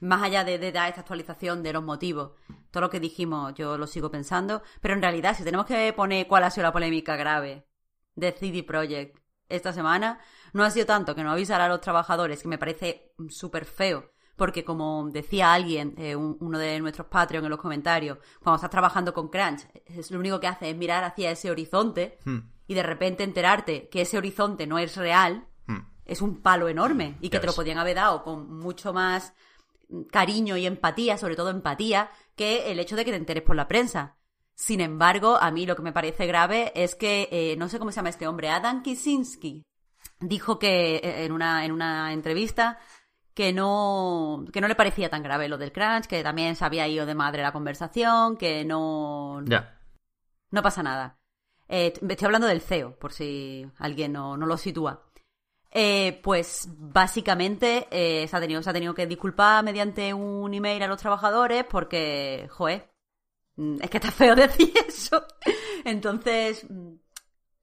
más 0.00 0.22
allá 0.22 0.44
de, 0.44 0.58
de, 0.58 0.72
dar 0.72 0.88
esta 0.88 1.02
actualización 1.02 1.62
de 1.62 1.72
los 1.72 1.82
motivos, 1.82 2.32
todo 2.70 2.82
lo 2.82 2.90
que 2.90 3.00
dijimos 3.00 3.54
yo 3.54 3.78
lo 3.78 3.86
sigo 3.86 4.10
pensando, 4.10 4.62
pero 4.80 4.94
en 4.94 5.02
realidad 5.02 5.36
si 5.36 5.44
tenemos 5.44 5.66
que 5.66 5.92
poner 5.92 6.26
cuál 6.26 6.44
ha 6.44 6.50
sido 6.50 6.64
la 6.64 6.72
polémica 6.72 7.16
grave 7.16 7.66
de 8.14 8.32
CD 8.32 8.62
Projekt 8.62 9.18
esta 9.48 9.72
semana, 9.72 10.20
no 10.52 10.64
ha 10.64 10.70
sido 10.70 10.86
tanto 10.86 11.14
que 11.14 11.22
no 11.22 11.30
avisar 11.30 11.60
a 11.60 11.68
los 11.68 11.80
trabajadores, 11.80 12.42
que 12.42 12.48
me 12.48 12.58
parece 12.58 13.12
súper 13.28 13.64
feo, 13.64 14.10
porque 14.38 14.64
como 14.64 15.10
decía 15.10 15.52
alguien, 15.52 15.94
eh, 15.98 16.16
uno 16.16 16.58
de 16.58 16.80
nuestros 16.80 17.08
Patreon 17.08 17.44
en 17.44 17.50
los 17.50 17.60
comentarios, 17.60 18.18
cuando 18.40 18.56
estás 18.56 18.70
trabajando 18.70 19.12
con 19.12 19.28
Crunch, 19.28 19.66
es 19.84 20.10
lo 20.10 20.18
único 20.18 20.40
que 20.40 20.46
hace 20.46 20.70
es 20.70 20.76
mirar 20.76 21.04
hacia 21.04 21.32
ese 21.32 21.50
horizonte 21.50 22.18
hmm. 22.24 22.38
y 22.68 22.74
de 22.74 22.82
repente 22.82 23.24
enterarte 23.24 23.88
que 23.88 24.02
ese 24.02 24.16
horizonte 24.16 24.66
no 24.66 24.78
es 24.78 24.96
real, 24.96 25.48
hmm. 25.66 25.80
es 26.06 26.22
un 26.22 26.40
palo 26.40 26.68
enorme 26.68 27.18
y 27.20 27.28
que 27.28 27.40
te 27.40 27.46
lo 27.46 27.52
podían 27.52 27.78
haber 27.78 27.96
dado 27.96 28.22
con 28.22 28.58
mucho 28.58 28.94
más 28.94 29.34
cariño 30.10 30.56
y 30.56 30.66
empatía, 30.66 31.18
sobre 31.18 31.34
todo 31.34 31.50
empatía, 31.50 32.10
que 32.36 32.70
el 32.70 32.78
hecho 32.78 32.94
de 32.94 33.04
que 33.04 33.10
te 33.10 33.16
enteres 33.16 33.42
por 33.42 33.56
la 33.56 33.68
prensa. 33.68 34.16
Sin 34.54 34.80
embargo, 34.80 35.36
a 35.40 35.50
mí 35.50 35.66
lo 35.66 35.76
que 35.76 35.82
me 35.82 35.92
parece 35.92 36.26
grave 36.26 36.72
es 36.74 36.94
que, 36.94 37.28
eh, 37.32 37.56
no 37.58 37.68
sé 37.68 37.78
cómo 37.78 37.90
se 37.90 37.96
llama 37.96 38.08
este 38.08 38.28
hombre, 38.28 38.50
Adam 38.50 38.82
Kicinski, 38.82 39.64
dijo 40.20 40.58
que 40.58 40.96
eh, 40.96 41.24
en 41.24 41.32
una, 41.32 41.64
en 41.64 41.72
una 41.72 42.12
entrevista 42.12 42.78
que 43.38 43.52
no, 43.52 44.44
que 44.52 44.60
no 44.60 44.66
le 44.66 44.74
parecía 44.74 45.08
tan 45.08 45.22
grave 45.22 45.48
lo 45.48 45.58
del 45.58 45.70
crunch, 45.70 46.06
que 46.06 46.24
también 46.24 46.56
se 46.56 46.64
había 46.64 46.88
ido 46.88 47.06
de 47.06 47.14
madre 47.14 47.40
la 47.40 47.52
conversación, 47.52 48.36
que 48.36 48.64
no... 48.64 49.44
Ya. 49.44 49.78
No 50.50 50.60
pasa 50.60 50.82
nada. 50.82 51.20
Eh, 51.68 51.92
estoy 52.08 52.26
hablando 52.26 52.48
del 52.48 52.60
CEO, 52.60 52.98
por 52.98 53.12
si 53.12 53.64
alguien 53.78 54.14
no, 54.14 54.36
lo 54.36 54.56
sitúa. 54.56 55.08
Eh, 55.70 56.18
pues 56.20 56.66
básicamente 56.68 57.86
se, 57.92 58.28
ha 58.36 58.40
tenido, 58.40 58.60
se 58.60 58.70
ha 58.70 58.72
tenido 58.72 58.92
que 58.92 59.06
disculpar 59.06 59.62
mediante 59.62 60.12
un 60.12 60.52
email 60.52 60.82
a 60.82 60.88
los 60.88 61.00
trabajadores 61.00 61.62
porque, 61.62 62.48
joder, 62.50 62.90
mm, 63.54 63.76
es 63.82 63.88
que 63.88 63.98
está 63.98 64.10
feo 64.10 64.34
decir 64.34 64.72
eso. 64.84 65.24
Entonces, 65.84 66.66
mm, 66.68 66.94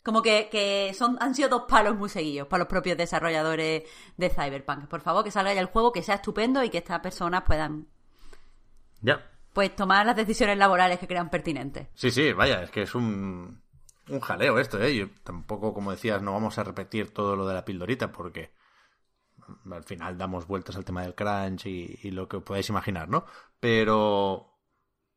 como 0.05 0.21
que, 0.21 0.93
son, 0.95 1.17
han 1.19 1.33
sido 1.33 1.49
dos 1.49 1.63
palos 1.67 1.95
muy 1.95 2.09
seguidos 2.09 2.47
para 2.47 2.59
los 2.59 2.67
propios 2.67 2.95
desarrolladores 2.95 3.83
de 4.17 4.29
Cyberpunk. 4.29 4.85
Por 4.85 5.01
favor, 5.01 5.23
que 5.23 5.31
salga 5.31 5.51
ya 5.51 5.61
el 5.61 5.65
juego, 5.65 5.91
que 5.91 6.03
sea 6.03 6.15
estupendo 6.15 6.63
y 6.63 6.69
que 6.69 6.77
estas 6.77 6.99
personas 6.99 7.41
puedan. 7.41 7.87
Ya. 9.01 9.27
Pues 9.51 9.75
tomar 9.75 10.05
las 10.05 10.15
decisiones 10.15 10.59
laborales 10.59 10.99
que 10.99 11.07
crean 11.07 11.31
pertinentes. 11.31 11.87
Sí, 11.95 12.11
sí, 12.11 12.33
vaya, 12.33 12.61
es 12.61 12.69
que 12.69 12.83
es 12.83 12.93
un, 12.93 13.63
un 14.07 14.19
jaleo 14.19 14.59
esto, 14.59 14.79
¿eh? 14.79 14.95
Yo 14.95 15.07
tampoco, 15.23 15.73
como 15.73 15.89
decías, 15.89 16.21
no 16.21 16.33
vamos 16.33 16.59
a 16.59 16.63
repetir 16.63 17.11
todo 17.11 17.35
lo 17.35 17.47
de 17.47 17.55
la 17.55 17.65
pildorita 17.65 18.11
porque 18.11 18.53
al 19.71 19.83
final 19.85 20.19
damos 20.19 20.45
vueltas 20.45 20.75
al 20.75 20.85
tema 20.85 21.01
del 21.01 21.15
crunch 21.15 21.65
y, 21.65 21.99
y 22.03 22.11
lo 22.11 22.27
que 22.27 22.41
podáis 22.41 22.69
imaginar, 22.69 23.09
¿no? 23.09 23.25
Pero 23.59 24.55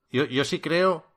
yo, 0.09 0.25
yo 0.25 0.47
sí 0.47 0.61
creo 0.61 1.08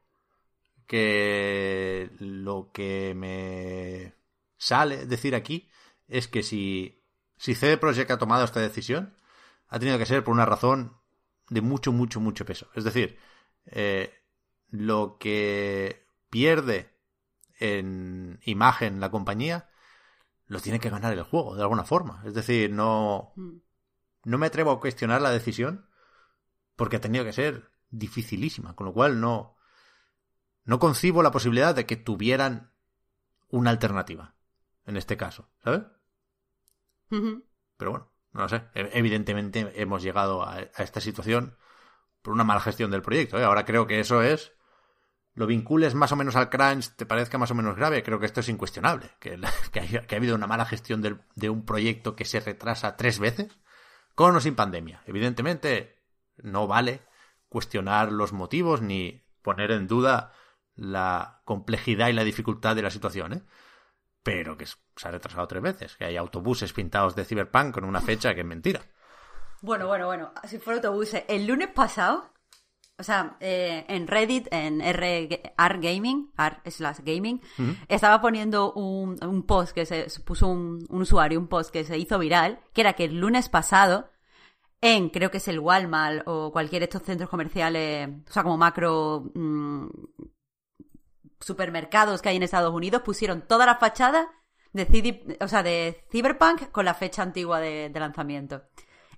que 0.92 2.12
lo 2.20 2.70
que 2.74 3.14
me 3.16 4.14
sale 4.58 5.06
decir 5.06 5.36
aquí 5.36 5.70
es 6.10 6.28
que 6.28 6.44
si, 6.44 7.02
si 7.38 7.56
CD 7.56 7.78
Projekt 7.78 8.12
ha 8.12 8.18
tomado 8.18 8.44
esta 8.44 8.60
decisión, 8.60 9.16
ha 9.70 9.80
tenido 9.80 9.98
que 9.98 10.06
ser 10.06 10.26
por 10.26 10.34
una 10.34 10.46
razón 10.46 10.98
de 11.50 11.62
mucho, 11.62 11.94
mucho, 11.94 12.20
mucho 12.20 12.46
peso. 12.46 12.68
Es 12.76 12.84
decir, 12.84 13.18
eh, 13.68 14.14
lo 14.70 15.16
que 15.18 16.06
pierde 16.30 16.94
en 17.58 18.42
imagen 18.44 19.00
la 19.00 19.12
compañía 19.12 19.70
lo 20.48 20.60
tiene 20.60 20.82
que 20.82 20.90
ganar 20.90 21.14
el 21.14 21.24
juego, 21.24 21.56
de 21.56 21.62
alguna 21.62 21.86
forma. 21.86 22.22
Es 22.26 22.34
decir, 22.34 22.70
no, 22.70 23.32
mm. 23.38 23.58
no 24.26 24.38
me 24.38 24.48
atrevo 24.48 24.72
a 24.72 24.82
cuestionar 24.82 25.22
la 25.22 25.32
decisión 25.32 25.88
porque 26.76 26.98
ha 26.98 27.02
tenido 27.02 27.24
que 27.24 27.32
ser 27.32 27.72
dificilísima, 27.92 28.76
con 28.76 28.88
lo 28.88 28.94
cual 28.94 29.22
no, 29.22 29.56
no 30.64 30.80
concibo 30.80 31.24
la 31.24 31.32
posibilidad 31.32 31.76
de 31.76 31.86
que 31.86 31.98
tuvieran 31.98 32.72
una 33.50 33.70
alternativa, 33.70 34.36
en 34.86 34.98
este 34.98 35.18
caso, 35.18 35.50
¿sabes? 35.64 35.82
Pero 37.10 37.92
bueno, 37.92 38.12
no 38.32 38.42
lo 38.42 38.50
sé. 38.50 38.64
E-, 38.74 38.92
evidentemente 38.94 39.74
hemos 39.76 40.02
llegado 40.02 40.48
a, 40.48 40.60
esta 40.60 41.02
situación 41.02 41.58
por 42.22 42.34
una 42.34 42.44
mala 42.44 42.62
gestión 42.62 42.92
del 42.92 43.02
proyecto. 43.02 43.38
¿eh? 43.38 43.44
Ahora 43.44 43.66
creo 43.66 43.88
que 43.88 44.00
eso 44.00 44.22
es... 44.22 44.54
Lo 45.34 45.48
vincules 45.48 45.96
más 45.96 46.12
o 46.12 46.18
menos 46.18 46.36
al 46.36 46.50
crunch, 46.50 46.94
te 46.98 47.06
parezca 47.06 47.38
más 47.38 47.52
o 47.52 47.56
menos 47.56 47.78
grave, 47.78 48.04
creo 48.04 48.20
que 48.20 48.26
esto 48.26 48.42
es 48.42 48.50
incuestionable. 48.50 49.12
Que, 49.20 49.40
que, 49.72 50.16
ha 50.16 50.18
habido 50.18 50.36
una 50.36 50.46
mala 50.46 50.66
gestión 50.66 51.02
de 51.02 51.50
un 51.50 51.66
proyecto 51.66 52.18
que 52.18 52.26
se 52.26 52.42
retrasa 52.42 52.98
tres 52.98 53.18
veces, 53.18 53.58
con 54.14 54.36
o 54.36 54.42
sin 54.42 54.56
pandemia. 54.56 55.04
Evidentemente, 55.06 56.02
no 56.36 56.68
vale 56.68 57.02
cuestionar 57.48 58.12
los 58.12 58.34
motivos 58.34 58.82
ni 58.82 59.24
poner 59.42 59.72
en 59.72 59.88
duda 59.88 60.34
la 60.76 61.42
complejidad 61.46 62.10
y 62.10 62.14
la 62.14 62.24
dificultad 62.24 62.76
de 62.76 62.82
la 62.82 62.90
situación, 62.90 63.34
¿eh? 63.34 63.44
Pero 64.24 64.56
que 64.58 64.66
se 64.66 64.78
ha 65.08 65.12
retrasado 65.12 65.48
tres 65.48 65.64
veces, 65.64 65.96
que 65.98 66.06
hay 66.06 66.18
autobuses 66.18 66.74
pintados 66.74 67.16
de 67.16 67.26
Cyberpunk 67.26 67.74
con 67.74 67.86
una 67.86 68.02
fecha 68.02 68.34
que 68.36 68.42
es 68.42 68.46
mentira. 68.46 68.82
Bueno, 69.62 69.88
bueno, 69.88 70.08
bueno, 70.08 70.32
si 70.44 70.60
fuera 70.60 70.78
autobuses, 70.78 71.24
el 71.28 71.48
lunes 71.48 71.70
pasado, 71.70 72.32
o 72.98 73.04
sea, 73.04 73.38
eh, 73.40 73.86
en 73.88 74.08
Reddit, 74.08 74.48
en 74.52 74.82
R, 74.82 75.54
Gaming, 75.58 76.32
Art 76.38 76.68
slash 76.68 77.00
Gaming, 77.04 77.42
estaba 77.88 78.22
poniendo 78.22 78.74
un, 78.74 79.18
un, 79.24 79.44
post 79.44 79.74
que 79.74 79.86
se 79.86 80.08
puso 80.22 80.48
un, 80.48 80.86
un 80.90 81.02
usuario, 81.02 81.40
un 81.40 81.48
post 81.48 81.72
que 81.72 81.84
se 81.84 81.98
hizo 81.98 82.20
viral, 82.20 82.60
que 82.74 82.82
era 82.82 82.94
que 82.94 83.06
el 83.06 83.20
lunes 83.20 83.50
pasado 83.50 84.12
en, 84.82 85.10
creo 85.10 85.30
que 85.30 85.38
es 85.38 85.48
el 85.48 85.60
Walmart 85.60 86.24
o 86.26 86.52
cualquier 86.52 86.82
de 86.82 86.86
estos 86.86 87.04
centros 87.04 87.30
comerciales, 87.30 88.10
o 88.28 88.32
sea, 88.32 88.42
como 88.42 88.58
macro 88.58 89.32
mmm, 89.36 89.88
supermercados 91.42 92.22
que 92.22 92.30
hay 92.30 92.38
en 92.38 92.44
Estados 92.44 92.74
Unidos, 92.74 93.02
pusieron 93.04 93.42
todas 93.42 93.68
las 93.68 93.80
fachadas 93.80 94.28
de, 94.74 95.38
o 95.42 95.48
sea, 95.48 95.64
de 95.64 96.04
Cyberpunk 96.12 96.72
con 96.72 96.86
la 96.86 96.94
fecha 96.94 97.22
antigua 97.22 97.60
de, 97.60 97.92
lanzamiento. 97.94 98.64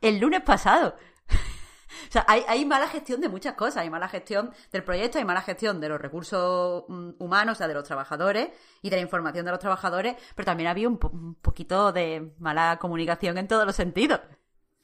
El 0.02 0.20
lunes 0.20 0.42
pasado. 0.42 0.96
o 2.10 2.12
sea, 2.12 2.26
hay, 2.28 2.66
mala 2.66 2.88
gestión 2.88 3.22
de 3.22 3.30
muchas 3.30 3.54
cosas. 3.54 3.78
Hay 3.78 3.90
mala 3.90 4.08
gestión 4.08 4.52
del 4.72 4.84
proyecto, 4.84 5.20
hay 5.20 5.26
mala 5.26 5.42
gestión 5.42 5.80
de 5.80 5.90
los 5.90 6.02
recursos 6.02 6.86
mm, 6.88 7.12
humanos, 7.20 7.54
o 7.54 7.60
sea, 7.60 7.68
de 7.68 7.74
los 7.74 7.84
trabajadores 7.84 8.50
y 8.82 8.90
de 8.90 8.96
la 8.96 9.02
información 9.02 9.46
de 9.46 9.52
los 9.52 9.60
trabajadores, 9.60 10.16
pero 10.36 10.46
también 10.46 10.70
había 10.70 10.88
un, 10.88 11.00
un 11.12 11.36
poquito 11.36 11.92
de 11.92 12.34
mala 12.40 12.78
comunicación 12.80 13.38
en 13.38 13.48
todos 13.48 13.66
los 13.66 13.76
sentidos. 13.76 14.22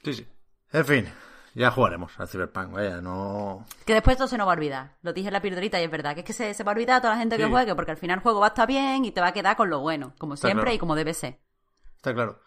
Sí, 0.04 0.14
sí. 0.14 0.28
En 0.72 0.86
fin, 0.86 1.10
ya 1.54 1.72
jugaremos 1.72 2.20
al 2.20 2.28
Cyberpunk, 2.28 2.72
vaya, 2.72 3.02
no... 3.02 3.66
Que 3.86 3.94
después 3.94 4.18
todo 4.18 4.28
se 4.28 4.38
nos 4.38 4.48
va 4.48 4.54
a 4.54 4.56
olvidar. 4.56 4.98
Lo 5.02 5.14
dije 5.14 5.28
en 5.28 5.34
la 5.34 5.42
pildorita 5.42 5.80
y 5.80 5.84
es 5.84 5.92
verdad, 5.92 6.14
que 6.14 6.22
es 6.22 6.26
que 6.26 6.34
se, 6.34 6.54
se 6.54 6.64
va 6.64 6.72
a 6.72 6.76
olvidar 6.76 6.98
a 6.98 7.02
toda 7.02 7.14
la 7.14 7.20
gente 7.20 7.38
que 7.38 7.46
sí. 7.46 7.50
juegue, 7.50 7.76
porque 7.76 7.92
al 7.92 7.98
final 7.98 8.18
el 8.18 8.24
juego 8.24 8.40
va 8.40 8.48
a 8.48 8.50
estar 8.50 8.68
bien 8.68 9.06
y 9.06 9.12
te 9.12 9.22
va 9.22 9.28
a 9.28 9.34
quedar 9.34 9.56
con 9.56 9.70
lo 9.70 9.80
bueno, 9.80 10.14
como 10.18 10.36
Está 10.36 10.48
siempre 10.48 10.64
claro. 10.64 10.76
y 10.76 10.80
como 10.80 10.96
debe 10.96 11.14
ser. 11.14 11.40
Está 11.96 12.14
claro. 12.14 12.42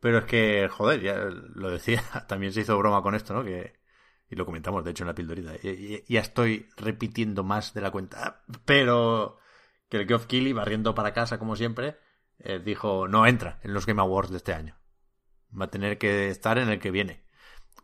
Pero 0.00 0.18
es 0.18 0.24
que, 0.24 0.68
joder, 0.68 1.00
ya 1.00 1.14
lo 1.14 1.70
decía, 1.70 2.02
también 2.28 2.52
se 2.52 2.60
hizo 2.62 2.76
broma 2.76 3.02
con 3.02 3.14
esto, 3.14 3.34
¿no? 3.34 3.44
Que, 3.44 3.80
y 4.28 4.34
lo 4.34 4.46
comentamos, 4.46 4.82
de 4.84 4.90
hecho, 4.90 5.04
en 5.04 5.08
la 5.08 5.14
pildorita. 5.14 5.52
Ya 6.08 6.20
estoy 6.20 6.68
repitiendo 6.76 7.44
más 7.44 7.74
de 7.74 7.82
la 7.82 7.90
cuenta. 7.90 8.42
Pero 8.64 9.38
que 9.90 9.98
el 9.98 10.08
Geoff 10.08 10.24
Keighley, 10.24 10.54
barriendo 10.54 10.94
para 10.94 11.12
casa, 11.12 11.38
como 11.38 11.54
siempre, 11.54 11.98
eh, 12.38 12.58
dijo, 12.58 13.08
no 13.08 13.26
entra 13.26 13.60
en 13.62 13.74
los 13.74 13.84
Game 13.84 14.00
Awards 14.00 14.30
de 14.30 14.38
este 14.38 14.54
año. 14.54 14.74
Va 15.56 15.66
a 15.66 15.70
tener 15.70 15.98
que 15.98 16.30
estar 16.30 16.56
en 16.56 16.70
el 16.70 16.80
que 16.80 16.90
viene. 16.90 17.22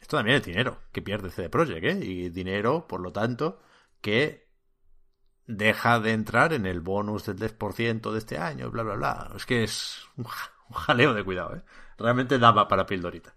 Esto 0.01 0.17
también 0.17 0.39
es 0.39 0.45
dinero 0.45 0.81
que 0.93 1.03
pierde 1.03 1.31
CD 1.31 1.49
Projekt, 1.51 1.85
¿eh? 1.85 1.99
Y 2.05 2.29
dinero, 2.31 2.87
por 2.87 3.01
lo 3.01 3.13
tanto, 3.13 3.61
que 4.01 4.49
deja 5.47 5.99
de 5.99 6.13
entrar 6.13 6.53
en 6.53 6.67
el 6.67 6.81
bonus 6.81 7.27
del 7.27 7.39
10% 7.39 8.13
de 8.13 8.19
este 8.19 8.39
año, 8.39 8.71
bla, 8.71 8.83
bla, 8.83 8.95
bla. 8.95 9.33
Es 9.35 9.47
que 9.47 9.65
es 9.65 10.03
un, 10.17 10.25
jaleo 10.71 11.15
de 11.15 11.25
cuidado, 11.25 11.57
¿eh? 11.57 11.63
Realmente 11.99 12.39
daba 12.39 12.69
para 12.69 12.87
pildorita. 12.87 13.35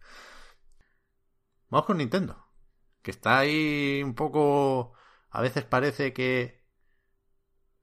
Vamos 1.70 1.86
con 1.88 1.98
Nintendo, 1.98 2.46
que 3.02 3.12
está 3.12 3.40
ahí 3.40 4.02
un 4.04 4.14
poco... 4.14 4.94
A 5.30 5.42
veces 5.42 5.64
parece 5.64 6.14
que... 6.14 6.62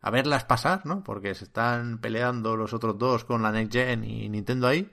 A 0.01 0.11
verlas 0.11 0.45
pasar, 0.45 0.87
¿no? 0.87 1.03
Porque 1.03 1.35
se 1.35 1.45
están 1.45 2.01
peleando 2.01 2.57
los 2.57 2.73
otros 2.73 2.99
dos 2.99 3.25
con 3.25 3.43
la 3.43 3.51
Next 3.51 3.73
Gen 3.73 4.05
y 4.05 4.29
Nintendo 4.29 4.69
ahí. 4.69 4.93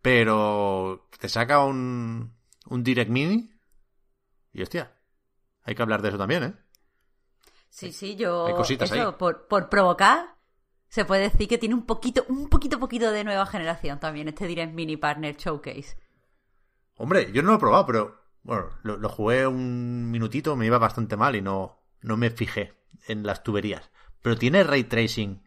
Pero 0.00 1.08
te 1.20 1.28
saca 1.28 1.64
un, 1.64 2.34
un 2.66 2.82
Direct 2.84 3.10
Mini. 3.10 3.50
Y 4.52 4.62
hostia, 4.62 4.92
hay 5.62 5.74
que 5.74 5.82
hablar 5.82 6.02
de 6.02 6.08
eso 6.08 6.18
también, 6.18 6.42
¿eh? 6.44 6.54
Sí, 7.68 7.92
sí, 7.92 8.16
yo. 8.16 8.46
Hay 8.46 8.54
cositas 8.54 8.90
eso, 8.90 9.08
ahí. 9.08 9.14
Por, 9.18 9.46
por 9.48 9.68
provocar, 9.68 10.36
se 10.88 11.04
puede 11.04 11.22
decir 11.22 11.48
que 11.48 11.58
tiene 11.58 11.74
un 11.74 11.86
poquito, 11.86 12.24
un 12.28 12.48
poquito, 12.48 12.78
poquito 12.78 13.10
de 13.10 13.24
nueva 13.24 13.46
generación 13.46 13.98
también, 13.98 14.28
este 14.28 14.46
Direct 14.46 14.74
Mini 14.74 14.96
Partner 14.96 15.36
Showcase. 15.36 15.96
Hombre, 16.96 17.32
yo 17.32 17.42
no 17.42 17.50
lo 17.50 17.56
he 17.56 17.60
probado, 17.60 17.86
pero 17.86 18.20
bueno, 18.42 18.68
lo, 18.82 18.98
lo 18.98 19.08
jugué 19.08 19.46
un 19.46 20.10
minutito, 20.10 20.54
me 20.56 20.66
iba 20.66 20.78
bastante 20.78 21.16
mal 21.16 21.34
y 21.34 21.40
no, 21.40 21.82
no 22.02 22.16
me 22.16 22.30
fijé 22.30 22.74
en 23.08 23.24
las 23.24 23.42
tuberías. 23.42 23.90
Pero 24.20 24.36
tiene 24.36 24.62
ray 24.64 24.84
tracing 24.84 25.42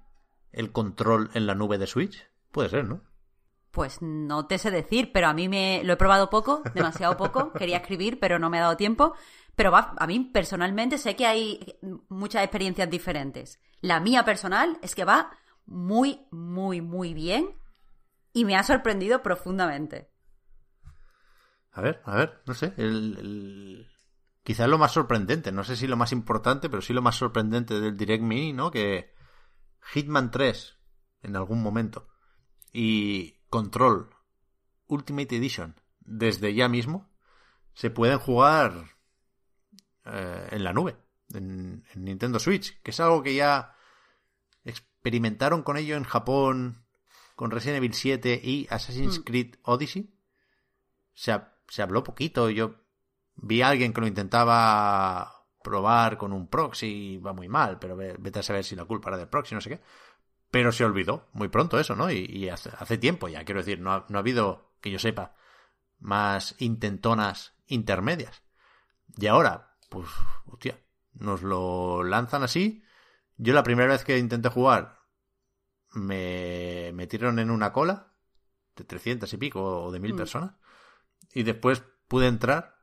el 0.56 0.72
control 0.72 1.30
en 1.34 1.46
la 1.46 1.54
nube 1.54 1.78
de 1.78 1.86
Switch? 1.86 2.28
Puede 2.52 2.70
ser, 2.70 2.86
¿no? 2.86 3.02
Pues 3.76 4.02
no 4.02 4.48
te 4.48 4.58
sé 4.58 4.72
decir, 4.72 5.12
pero 5.12 5.28
a 5.28 5.34
mí 5.34 5.50
me 5.50 5.84
lo 5.84 5.92
he 5.92 5.98
probado 5.98 6.30
poco, 6.30 6.64
demasiado 6.74 7.18
poco. 7.18 7.52
Quería 7.60 7.80
escribir, 7.80 8.22
pero 8.22 8.40
no 8.40 8.50
me 8.50 8.58
ha 8.58 8.62
dado 8.62 8.78
tiempo. 8.78 9.16
Pero 9.54 9.70
va, 9.70 9.94
a 9.98 10.08
mí 10.08 10.22
personalmente 10.22 10.98
sé 10.98 11.18
que 11.18 11.26
hay 11.26 11.78
muchas 12.08 12.46
experiencias 12.46 12.90
diferentes. 12.90 13.60
La 13.82 14.00
mía 14.00 14.24
personal 14.24 14.80
es 14.82 14.96
que 14.96 15.04
va 15.04 15.30
muy, 15.66 16.26
muy, 16.32 16.80
muy 16.80 17.14
bien 17.14 17.60
y 18.32 18.46
me 18.46 18.56
ha 18.56 18.64
sorprendido 18.64 19.22
profundamente. 19.22 20.10
A 21.74 21.82
ver, 21.82 22.02
a 22.06 22.16
ver, 22.16 22.42
no 22.46 22.54
sé. 22.54 22.74
El, 22.78 23.18
el... 23.20 23.88
Quizás 24.42 24.70
lo 24.70 24.78
más 24.78 24.94
sorprendente, 24.94 25.52
no 25.52 25.66
sé 25.66 25.76
si 25.76 25.86
lo 25.86 25.98
más 25.98 26.14
importante, 26.14 26.70
pero 26.70 26.82
sí 26.82 26.94
lo 26.94 27.02
más 27.02 27.16
sorprendente 27.18 27.82
del 27.82 27.98
Direct 27.98 28.24
Mini, 28.24 28.54
¿no? 28.54 28.72
Que 28.72 29.14
Hitman 29.92 30.32
3 30.32 30.78
en 31.24 31.36
algún 31.36 31.62
momento 31.62 32.08
y 32.78 33.35
Control 33.56 34.10
Ultimate 34.88 35.34
Edition 35.38 35.80
desde 36.02 36.54
ya 36.54 36.68
mismo 36.68 37.10
se 37.74 37.90
pueden 37.90 38.20
jugar 38.20 38.74
eh, 40.04 40.50
en 40.52 40.62
la 40.62 40.74
nube, 40.74 40.98
en, 41.34 41.86
en, 41.94 42.04
Nintendo 42.04 42.38
Switch, 42.38 42.82
que 42.82 42.92
es 42.92 43.00
algo 43.00 43.24
que 43.24 43.34
ya 43.34 43.74
experimentaron 44.66 45.64
con 45.64 45.78
ello 45.78 45.96
en 45.96 46.04
Japón 46.04 46.86
con 47.38 47.50
Resident 47.50 47.78
Evil 47.78 47.94
7 47.94 48.42
y 48.44 48.68
Assassin's 48.70 49.20
mm. 49.20 49.24
Creed 49.24 49.56
Odyssey. 49.64 50.14
Se, 51.14 51.40
se 51.70 51.82
habló 51.82 52.04
poquito, 52.04 52.50
yo 52.50 52.76
vi 53.38 53.62
a 53.62 53.70
alguien 53.70 53.94
que 53.94 54.02
lo 54.02 54.08
intentaba 54.08 55.34
probar 55.64 56.18
con 56.18 56.34
un 56.34 56.50
proxy 56.50 57.20
va 57.20 57.32
muy 57.32 57.48
mal, 57.48 57.80
pero 57.80 57.96
vete 57.96 58.40
a 58.40 58.44
saber 58.44 58.66
si 58.66 58.76
la 58.76 58.84
culpa 58.84 59.12
era 59.12 59.18
del 59.18 59.30
proxy, 59.30 59.56
no 59.56 59.62
sé 59.62 59.70
qué. 59.70 59.82
Pero 60.52 60.72
se 60.72 60.86
olvidó 60.86 61.28
muy 61.34 61.50
pronto 61.50 61.80
eso, 61.80 61.96
¿no? 61.96 62.10
Y, 62.12 62.26
y 62.26 62.50
hace, 62.50 62.72
hace, 62.78 62.98
tiempo 62.98 63.28
ya, 63.28 63.44
quiero 63.44 63.60
decir, 63.60 63.80
no 63.80 63.92
ha, 63.92 64.06
no 64.10 64.18
ha 64.18 64.22
habido, 64.22 64.74
que 64.82 64.92
yo 64.92 65.00
sepa, 65.00 65.36
más 66.00 66.56
intentonas 66.60 67.56
intermedias. 67.68 68.44
Y 69.18 69.28
ahora, 69.28 69.78
pues, 69.90 70.08
hostia, 70.46 70.80
nos 71.14 71.42
lo 71.42 72.04
lanzan 72.04 72.44
así. 72.44 72.84
Yo 73.38 73.54
la 73.54 73.64
primera 73.64 73.90
vez 73.90 74.04
que 74.04 74.18
intenté 74.18 74.50
jugar 74.50 75.00
me 75.92 76.92
metieron 76.94 77.40
en 77.40 77.50
una 77.50 77.72
cola 77.72 78.14
de 78.76 78.84
300 78.84 79.32
y 79.34 79.38
pico 79.38 79.84
o 79.84 79.92
de 79.92 80.00
mil 80.00 80.14
mm. 80.14 80.18
personas. 80.18 80.52
Y 81.34 81.44
después 81.44 81.84
pude 82.08 82.28
entrar, 82.28 82.78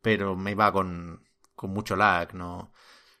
pero 0.00 0.36
me 0.36 0.52
iba 0.52 0.72
con, 0.72 1.26
con 1.54 1.70
mucho 1.70 1.96
lag, 1.96 2.34
no. 2.34 2.72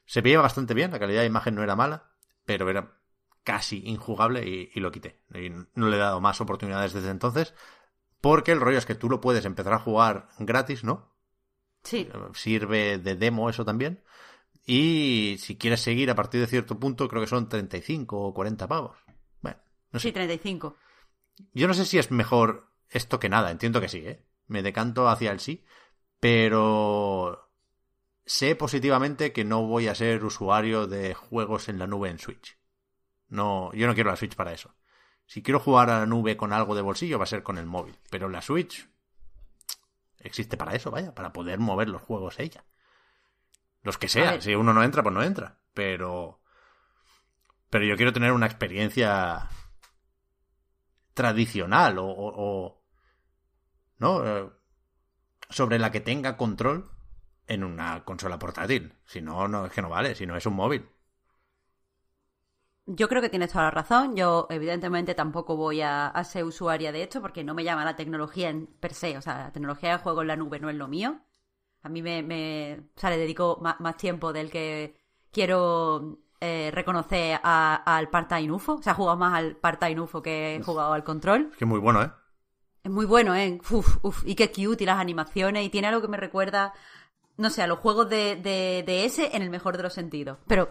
Se 0.04 0.20
veía 0.20 0.40
bastante 0.40 0.74
bien, 0.74 0.90
la 0.90 0.98
calidad 0.98 1.20
de 1.20 1.26
imagen 1.26 1.54
no 1.54 1.62
era 1.62 1.74
mala, 1.74 2.12
pero 2.44 2.68
era 2.70 2.96
casi 3.46 3.82
injugable 3.86 4.44
y, 4.44 4.72
y, 4.74 4.80
lo 4.80 4.90
quité. 4.90 5.20
Y 5.32 5.50
no 5.74 5.88
le 5.88 5.96
he 5.96 6.00
dado 6.00 6.20
más 6.20 6.40
oportunidades 6.40 6.92
desde 6.92 7.10
entonces. 7.10 7.54
Porque 8.20 8.50
el 8.50 8.60
rollo 8.60 8.78
es 8.78 8.86
que 8.86 8.96
tú 8.96 9.08
lo 9.08 9.20
puedes 9.20 9.44
empezar 9.44 9.72
a 9.72 9.78
jugar 9.78 10.28
gratis, 10.40 10.82
¿no? 10.82 11.14
Sí. 11.84 12.08
Sirve 12.34 12.98
de 12.98 13.14
demo 13.14 13.48
eso 13.48 13.64
también. 13.64 14.02
Y 14.66 15.36
si 15.38 15.56
quieres 15.56 15.80
seguir 15.80 16.10
a 16.10 16.16
partir 16.16 16.40
de 16.40 16.48
cierto 16.48 16.80
punto, 16.80 17.06
creo 17.08 17.22
que 17.22 17.28
son 17.28 17.48
35 17.48 18.20
o 18.20 18.34
40 18.34 18.66
pavos. 18.66 18.98
Bueno, 19.40 19.58
no 19.92 20.00
sé. 20.00 20.08
Sí, 20.08 20.12
35. 20.12 20.76
Yo 21.52 21.68
no 21.68 21.74
sé 21.74 21.84
si 21.84 21.98
es 21.98 22.10
mejor 22.10 22.72
esto 22.90 23.20
que 23.20 23.28
nada. 23.28 23.52
Entiendo 23.52 23.80
que 23.80 23.88
sí, 23.88 23.98
¿eh? 23.98 24.24
Me 24.48 24.64
decanto 24.64 25.08
hacia 25.08 25.30
el 25.30 25.38
sí. 25.38 25.64
Pero 26.18 27.52
sé 28.24 28.56
positivamente 28.56 29.32
que 29.32 29.44
no 29.44 29.62
voy 29.62 29.86
a 29.86 29.94
ser 29.94 30.24
usuario 30.24 30.88
de 30.88 31.14
juegos 31.14 31.68
en 31.68 31.78
la 31.78 31.86
nube 31.86 32.10
en 32.10 32.18
Switch. 32.18 32.58
No, 33.28 33.72
yo 33.72 33.86
no 33.86 33.94
quiero 33.94 34.10
la 34.10 34.16
Switch 34.16 34.36
para 34.36 34.52
eso. 34.52 34.74
Si 35.26 35.42
quiero 35.42 35.58
jugar 35.58 35.90
a 35.90 36.00
la 36.00 36.06
nube 36.06 36.36
con 36.36 36.52
algo 36.52 36.74
de 36.74 36.82
bolsillo 36.82 37.18
va 37.18 37.24
a 37.24 37.28
ser 37.28 37.42
con 37.42 37.58
el 37.58 37.66
móvil. 37.66 37.98
Pero 38.10 38.28
la 38.28 38.42
Switch 38.42 38.88
existe 40.18 40.56
para 40.56 40.74
eso, 40.74 40.90
vaya, 40.90 41.14
para 41.14 41.32
poder 41.32 41.58
mover 41.58 41.88
los 41.88 42.02
juegos 42.02 42.38
ella. 42.38 42.64
Los 43.82 43.98
que 43.98 44.08
sean. 44.08 44.42
Si 44.42 44.54
uno 44.54 44.72
no 44.72 44.82
entra, 44.82 45.02
pues 45.02 45.14
no 45.14 45.22
entra. 45.22 45.58
Pero. 45.72 46.40
Pero 47.70 47.84
yo 47.84 47.96
quiero 47.96 48.12
tener 48.12 48.32
una 48.32 48.46
experiencia 48.46 49.48
tradicional 51.14 51.98
o. 51.98 52.06
o, 52.06 52.32
o 52.36 52.82
¿No? 53.98 54.26
Eh, 54.26 54.50
sobre 55.48 55.78
la 55.78 55.92
que 55.92 56.00
tenga 56.00 56.36
control 56.36 56.90
en 57.46 57.62
una 57.64 58.04
consola 58.04 58.38
portátil. 58.38 58.94
Si 59.06 59.22
no, 59.22 59.46
no 59.48 59.66
es 59.66 59.72
que 59.72 59.82
no 59.82 59.88
vale, 59.88 60.14
si 60.14 60.26
no 60.26 60.36
es 60.36 60.46
un 60.46 60.54
móvil. 60.54 60.88
Yo 62.86 63.08
creo 63.08 63.20
que 63.20 63.28
tienes 63.28 63.50
toda 63.50 63.64
la 63.64 63.70
razón. 63.72 64.14
Yo, 64.14 64.46
evidentemente, 64.48 65.14
tampoco 65.14 65.56
voy 65.56 65.80
a, 65.80 66.06
a, 66.06 66.24
ser 66.24 66.44
usuaria 66.44 66.92
de 66.92 67.02
esto 67.02 67.20
porque 67.20 67.42
no 67.42 67.52
me 67.52 67.64
llama 67.64 67.84
la 67.84 67.96
tecnología 67.96 68.48
en 68.48 68.66
per 68.66 68.94
se. 68.94 69.18
O 69.18 69.22
sea, 69.22 69.38
la 69.38 69.52
tecnología 69.52 69.90
de 69.90 69.98
juego 69.98 70.22
en 70.22 70.28
la 70.28 70.36
nube 70.36 70.60
no 70.60 70.70
es 70.70 70.76
lo 70.76 70.86
mío. 70.86 71.20
A 71.82 71.88
mí 71.88 72.02
me, 72.02 72.22
me 72.22 72.80
o 72.96 73.00
sea, 73.00 73.10
le 73.10 73.18
dedico 73.18 73.58
más, 73.60 73.80
más 73.80 73.96
tiempo 73.96 74.32
del 74.32 74.50
que 74.50 74.96
quiero 75.32 76.18
eh, 76.40 76.70
reconocer 76.72 77.40
al 77.42 78.08
part-time 78.08 78.52
UFO. 78.52 78.74
O 78.74 78.82
sea, 78.82 78.92
he 78.92 78.96
jugado 78.96 79.16
más 79.16 79.34
al 79.34 79.56
part-time 79.56 80.00
UFO 80.00 80.22
que 80.22 80.56
he 80.56 80.62
jugado 80.62 80.92
al 80.92 81.04
control. 81.04 81.48
Es 81.52 81.58
que 81.58 81.64
muy 81.64 81.80
bueno, 81.80 82.02
¿eh? 82.02 82.10
Es 82.84 82.90
muy 82.90 83.06
bueno, 83.06 83.34
¿eh? 83.34 83.60
Uf, 83.70 83.98
uf, 84.04 84.22
y 84.24 84.36
qué 84.36 84.50
cute, 84.52 84.84
y 84.84 84.86
las 84.86 85.00
animaciones, 85.00 85.64
y 85.64 85.70
tiene 85.70 85.88
algo 85.88 86.00
que 86.00 86.08
me 86.08 86.16
recuerda, 86.16 86.72
no 87.36 87.50
sé, 87.50 87.62
a 87.62 87.66
los 87.66 87.80
juegos 87.80 88.08
de, 88.08 88.36
de, 88.36 88.84
de 88.86 89.04
ese 89.04 89.34
en 89.34 89.42
el 89.42 89.50
mejor 89.50 89.76
de 89.76 89.82
los 89.82 89.92
sentidos. 89.92 90.38
Pero, 90.46 90.68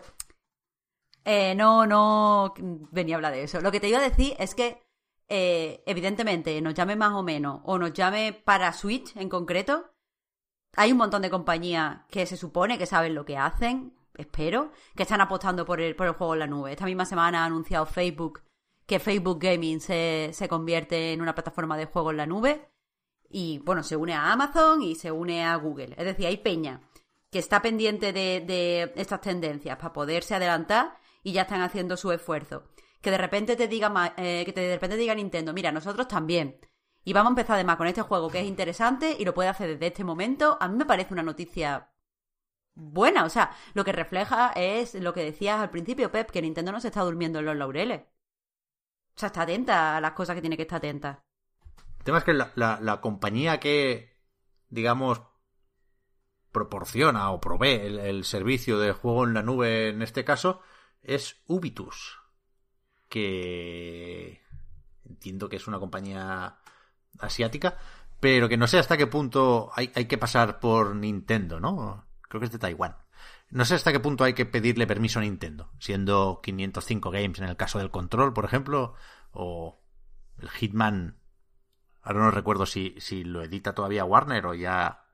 eh, 1.25 1.55
no, 1.55 1.85
no 1.87 2.53
venía 2.91 3.15
a 3.15 3.17
hablar 3.17 3.33
de 3.33 3.43
eso. 3.43 3.59
Lo 3.59 3.71
que 3.71 3.79
te 3.79 3.89
iba 3.89 3.97
a 3.97 4.09
decir 4.09 4.35
es 4.37 4.53
que, 4.53 4.83
eh, 5.27 5.83
evidentemente, 5.87 6.61
nos 6.61 6.75
llame 6.75 6.95
más 6.95 7.13
o 7.13 7.23
menos, 7.23 7.61
o 7.65 7.77
nos 7.79 7.93
llame 7.93 8.31
para 8.31 8.71
Switch 8.71 9.15
en 9.17 9.27
concreto, 9.27 9.91
hay 10.75 10.91
un 10.91 10.99
montón 10.99 11.23
de 11.23 11.29
compañías 11.29 12.01
que 12.09 12.25
se 12.25 12.37
supone 12.37 12.77
que 12.77 12.85
saben 12.85 13.15
lo 13.15 13.25
que 13.25 13.37
hacen, 13.37 13.93
espero, 14.15 14.71
que 14.95 15.03
están 15.03 15.21
apostando 15.21 15.65
por 15.65 15.81
el, 15.81 15.95
por 15.95 16.07
el 16.07 16.13
juego 16.13 16.33
en 16.33 16.39
la 16.39 16.47
nube. 16.47 16.71
Esta 16.71 16.85
misma 16.85 17.05
semana 17.05 17.41
ha 17.41 17.45
anunciado 17.45 17.85
Facebook 17.85 18.43
que 18.85 18.99
Facebook 18.99 19.39
Gaming 19.39 19.81
se, 19.81 20.29
se 20.31 20.47
convierte 20.47 21.13
en 21.13 21.21
una 21.21 21.33
plataforma 21.33 21.75
de 21.75 21.85
juego 21.87 22.11
en 22.11 22.17
la 22.17 22.27
nube 22.27 22.69
y, 23.29 23.59
bueno, 23.59 23.81
se 23.81 23.95
une 23.95 24.13
a 24.13 24.31
Amazon 24.31 24.83
y 24.83 24.93
se 24.93 25.11
une 25.11 25.43
a 25.43 25.55
Google. 25.55 25.95
Es 25.97 26.05
decir, 26.05 26.27
hay 26.27 26.37
peña 26.37 26.81
que 27.31 27.39
está 27.39 27.61
pendiente 27.61 28.13
de, 28.13 28.41
de 28.41 28.93
estas 28.95 29.21
tendencias 29.21 29.77
para 29.77 29.91
poderse 29.91 30.35
adelantar 30.35 30.99
y 31.25 31.33
ya 31.33 31.41
están 31.41 31.61
haciendo 31.61 31.97
su 31.97 32.11
esfuerzo. 32.11 32.69
Que 33.01 33.09
de 33.09 33.17
repente 33.17 33.55
te 33.55 33.67
diga, 33.67 34.13
eh, 34.15 34.43
que 34.45 34.53
te, 34.53 34.61
de 34.61 34.75
repente 34.75 34.95
te 34.95 35.01
diga 35.01 35.15
Nintendo, 35.15 35.53
mira, 35.53 35.71
nosotros 35.71 36.07
también. 36.07 36.59
Y 37.03 37.13
vamos 37.13 37.31
a 37.31 37.31
empezar 37.31 37.55
además 37.55 37.77
con 37.77 37.87
este 37.87 38.03
juego 38.03 38.29
que 38.29 38.41
es 38.41 38.45
interesante 38.45 39.15
y 39.17 39.25
lo 39.25 39.33
puede 39.33 39.49
hacer 39.49 39.67
desde 39.69 39.87
este 39.87 40.03
momento. 40.03 40.55
A 40.61 40.67
mí 40.67 40.77
me 40.77 40.85
parece 40.85 41.13
una 41.13 41.23
noticia 41.23 41.91
buena. 42.75 43.25
O 43.25 43.29
sea, 43.29 43.55
lo 43.73 43.83
que 43.83 43.91
refleja 43.91 44.51
es 44.55 44.93
lo 44.93 45.15
que 45.15 45.23
decías 45.23 45.59
al 45.59 45.71
principio, 45.71 46.11
Pep, 46.11 46.29
que 46.29 46.43
Nintendo 46.43 46.71
no 46.71 46.79
se 46.79 46.89
está 46.89 47.01
durmiendo 47.01 47.39
en 47.39 47.45
los 47.45 47.55
laureles. 47.55 48.01
O 48.01 49.19
sea, 49.19 49.27
está 49.27 49.41
atenta 49.41 49.97
a 49.97 50.01
las 50.01 50.11
cosas 50.11 50.35
que 50.35 50.41
tiene 50.41 50.57
que 50.57 50.63
estar 50.63 50.77
atenta. 50.77 51.23
El 51.97 52.03
tema 52.03 52.19
es 52.19 52.23
que 52.23 52.33
la, 52.33 52.99
compañía 53.01 53.59
que, 53.59 54.15
digamos, 54.69 55.23
proporciona 56.51 57.31
o 57.31 57.41
provee 57.41 57.97
el 57.99 58.23
servicio 58.25 58.77
de 58.77 58.91
juego 58.91 59.23
en 59.23 59.33
la 59.33 59.41
nube 59.41 59.89
en 59.89 60.03
este 60.03 60.23
caso 60.23 60.61
es 61.05 61.41
Ubitus, 61.47 62.19
que 63.09 64.41
entiendo 65.05 65.49
que 65.49 65.55
es 65.55 65.67
una 65.67 65.79
compañía 65.79 66.57
asiática, 67.19 67.77
pero 68.19 68.49
que 68.49 68.57
no 68.57 68.67
sé 68.67 68.79
hasta 68.79 68.97
qué 68.97 69.07
punto 69.07 69.71
hay, 69.75 69.89
que 69.89 70.17
pasar 70.17 70.59
por 70.59 70.95
Nintendo, 70.95 71.59
¿no? 71.59 72.05
Creo 72.21 72.39
que 72.39 72.47
es 72.47 72.51
de 72.51 72.59
Taiwán. 72.59 72.97
No 73.51 73.63
sé 73.65 73.75
hasta 73.75 73.91
qué 73.91 73.99
punto 73.99 74.23
hay 74.23 74.33
que 74.33 74.45
pedirle 74.45 74.87
permiso 74.87 75.19
a 75.19 75.21
Nintendo, 75.21 75.71
siendo 75.79 76.41
505 76.43 77.11
Games 77.11 77.39
en 77.39 77.45
el 77.45 77.57
caso 77.57 77.77
del 77.79 77.91
control, 77.91 78.33
por 78.33 78.45
ejemplo, 78.45 78.95
o 79.31 79.81
el 80.39 80.49
Hitman 80.49 81.19
Ahora 82.05 82.19
no 82.19 82.31
recuerdo 82.31 82.67
si, 82.67 82.95
si 82.99 83.23
lo 83.23 83.41
edita 83.41 83.73
todavía 83.73 84.05
Warner 84.05 84.45
o 84.45 84.53
ya 84.53 85.07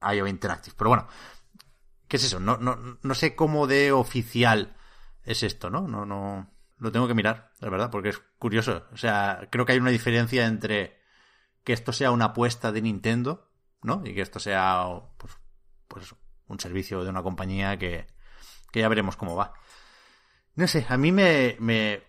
IO 0.00 0.28
Interactive. 0.28 0.74
Pero 0.78 0.90
bueno, 0.90 1.08
¿qué 2.06 2.16
es 2.16 2.24
eso? 2.24 2.38
No, 2.38 2.58
no, 2.58 2.98
no 3.02 3.14
sé 3.14 3.34
cómo 3.34 3.66
de 3.66 3.90
oficial 3.90 4.76
es 5.24 5.42
esto, 5.42 5.70
¿no? 5.70 5.86
No, 5.88 6.04
no. 6.06 6.50
Lo 6.78 6.90
tengo 6.90 7.06
que 7.06 7.14
mirar, 7.14 7.52
la 7.60 7.70
verdad, 7.70 7.90
porque 7.90 8.08
es 8.10 8.18
curioso. 8.38 8.86
O 8.92 8.96
sea, 8.96 9.48
creo 9.50 9.64
que 9.64 9.72
hay 9.72 9.78
una 9.78 9.90
diferencia 9.90 10.46
entre 10.46 11.00
que 11.64 11.72
esto 11.72 11.92
sea 11.92 12.10
una 12.10 12.26
apuesta 12.26 12.72
de 12.72 12.82
Nintendo, 12.82 13.48
¿no? 13.82 14.02
Y 14.04 14.14
que 14.14 14.22
esto 14.22 14.40
sea, 14.40 14.84
pues, 15.16 15.32
pues 15.88 16.14
un 16.48 16.58
servicio 16.60 17.04
de 17.04 17.10
una 17.10 17.22
compañía 17.22 17.78
que, 17.78 18.06
que 18.72 18.80
ya 18.80 18.88
veremos 18.88 19.16
cómo 19.16 19.36
va. 19.36 19.54
No 20.56 20.66
sé, 20.66 20.84
a 20.88 20.96
mí 20.96 21.12
me, 21.12 21.56
me, 21.60 22.02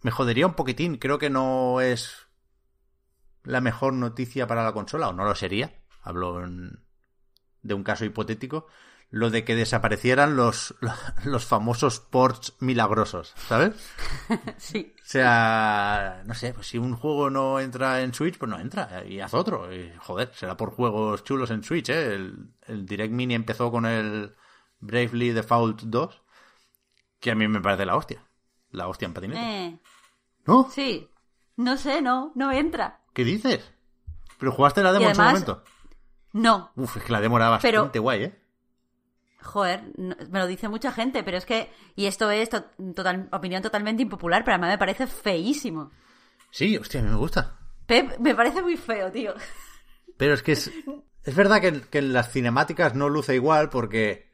me 0.00 0.10
jodería 0.10 0.46
un 0.46 0.54
poquitín. 0.54 0.96
Creo 0.96 1.18
que 1.18 1.30
no 1.30 1.80
es 1.80 2.26
la 3.44 3.60
mejor 3.60 3.92
noticia 3.92 4.46
para 4.46 4.64
la 4.64 4.72
consola, 4.72 5.08
o 5.08 5.12
no 5.12 5.24
lo 5.24 5.34
sería. 5.34 5.74
Hablo 6.02 6.44
en- 6.44 6.84
de 7.62 7.74
un 7.74 7.84
caso 7.84 8.04
hipotético. 8.04 8.66
Lo 9.14 9.28
de 9.28 9.44
que 9.44 9.54
desaparecieran 9.54 10.36
los, 10.36 10.74
los 11.24 11.44
famosos 11.44 12.00
ports 12.00 12.54
milagrosos, 12.60 13.34
¿sabes? 13.46 13.74
Sí. 14.56 14.94
O 14.98 15.04
sea, 15.04 16.22
no 16.24 16.32
sé, 16.34 16.54
pues 16.54 16.66
si 16.68 16.78
un 16.78 16.96
juego 16.96 17.28
no 17.28 17.60
entra 17.60 18.00
en 18.00 18.14
Switch, 18.14 18.38
pues 18.38 18.50
no 18.50 18.58
entra. 18.58 19.04
Y 19.06 19.20
haz 19.20 19.34
otro. 19.34 19.70
Y, 19.72 19.92
joder, 19.98 20.32
será 20.34 20.56
por 20.56 20.70
juegos 20.70 21.22
chulos 21.24 21.50
en 21.50 21.62
Switch, 21.62 21.90
¿eh? 21.90 22.14
El, 22.14 22.54
el 22.66 22.86
Direct 22.86 23.12
Mini 23.12 23.34
empezó 23.34 23.70
con 23.70 23.84
el 23.84 24.34
Bravely 24.80 25.32
Default 25.32 25.82
2, 25.82 26.22
que 27.20 27.30
a 27.30 27.34
mí 27.34 27.46
me 27.48 27.60
parece 27.60 27.84
la 27.84 27.96
hostia. 27.96 28.24
La 28.70 28.88
hostia 28.88 29.04
en 29.06 29.12
patinete. 29.14 29.40
Eh, 29.66 29.78
¿No? 30.46 30.70
sí. 30.70 31.10
No 31.56 31.76
sé, 31.76 32.00
no, 32.00 32.32
no 32.34 32.50
entra. 32.50 33.00
¿Qué 33.12 33.24
dices? 33.24 33.70
¿Pero 34.38 34.52
jugaste 34.52 34.82
la 34.82 34.92
demo 34.92 35.04
Y 35.04 35.08
en 35.08 35.14
su 35.14 35.20
además- 35.20 35.46
momento? 35.46 35.64
No. 36.32 36.72
Uf, 36.76 36.96
es 36.96 37.02
que 37.02 37.12
la 37.12 37.20
demo 37.20 37.36
era 37.36 37.50
bastante 37.50 37.90
Pero- 37.90 38.02
guay, 38.02 38.24
¿eh? 38.24 38.41
Joder, 39.42 39.82
no- 39.96 40.16
me 40.30 40.38
lo 40.38 40.46
dice 40.46 40.68
mucha 40.68 40.92
gente, 40.92 41.22
pero 41.24 41.36
es 41.36 41.44
que, 41.44 41.70
y 41.96 42.06
esto 42.06 42.30
es 42.30 42.48
to- 42.48 42.64
total, 42.94 43.28
opinión 43.32 43.60
totalmente 43.62 44.02
impopular, 44.02 44.44
pero 44.44 44.54
además 44.54 44.70
me 44.70 44.78
parece 44.78 45.06
feísimo. 45.06 45.90
Sí, 46.50 46.76
hostia, 46.76 47.00
a 47.00 47.02
mí 47.02 47.10
me 47.10 47.16
gusta. 47.16 47.58
Pep, 47.86 48.18
me 48.20 48.34
parece 48.34 48.62
muy 48.62 48.76
feo, 48.76 49.10
tío. 49.10 49.34
Pero 50.16 50.34
es 50.34 50.42
que 50.42 50.52
es, 50.52 50.70
es 51.24 51.34
verdad 51.34 51.60
que, 51.60 51.68
en- 51.68 51.80
que 51.82 51.98
en 51.98 52.12
las 52.12 52.30
cinemáticas 52.30 52.94
no 52.94 53.08
luce 53.08 53.34
igual 53.34 53.68
porque 53.68 54.30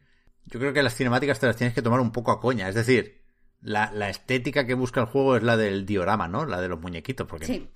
yo 0.47 0.59
creo 0.61 0.73
que 0.73 0.83
las 0.83 0.95
cinemáticas 0.95 1.39
te 1.41 1.47
las 1.47 1.57
tienes 1.57 1.75
que 1.75 1.83
tomar 1.83 2.01
un 2.01 2.13
poco 2.13 2.31
a 2.33 2.41
coña. 2.41 2.69
Es 2.69 2.75
decir, 2.75 3.23
la, 3.61 3.91
la 3.93 4.09
estética 4.11 4.67
que 4.67 4.75
busca 4.75 5.01
el 5.01 5.07
juego 5.07 5.37
es 5.37 5.43
la 5.43 5.57
del 5.57 5.87
diorama, 5.87 6.29
¿no? 6.29 6.45
La 6.45 6.61
de 6.61 6.69
los 6.69 6.81
muñequitos, 6.81 7.27
porque 7.27 7.47
Sí. 7.47 7.71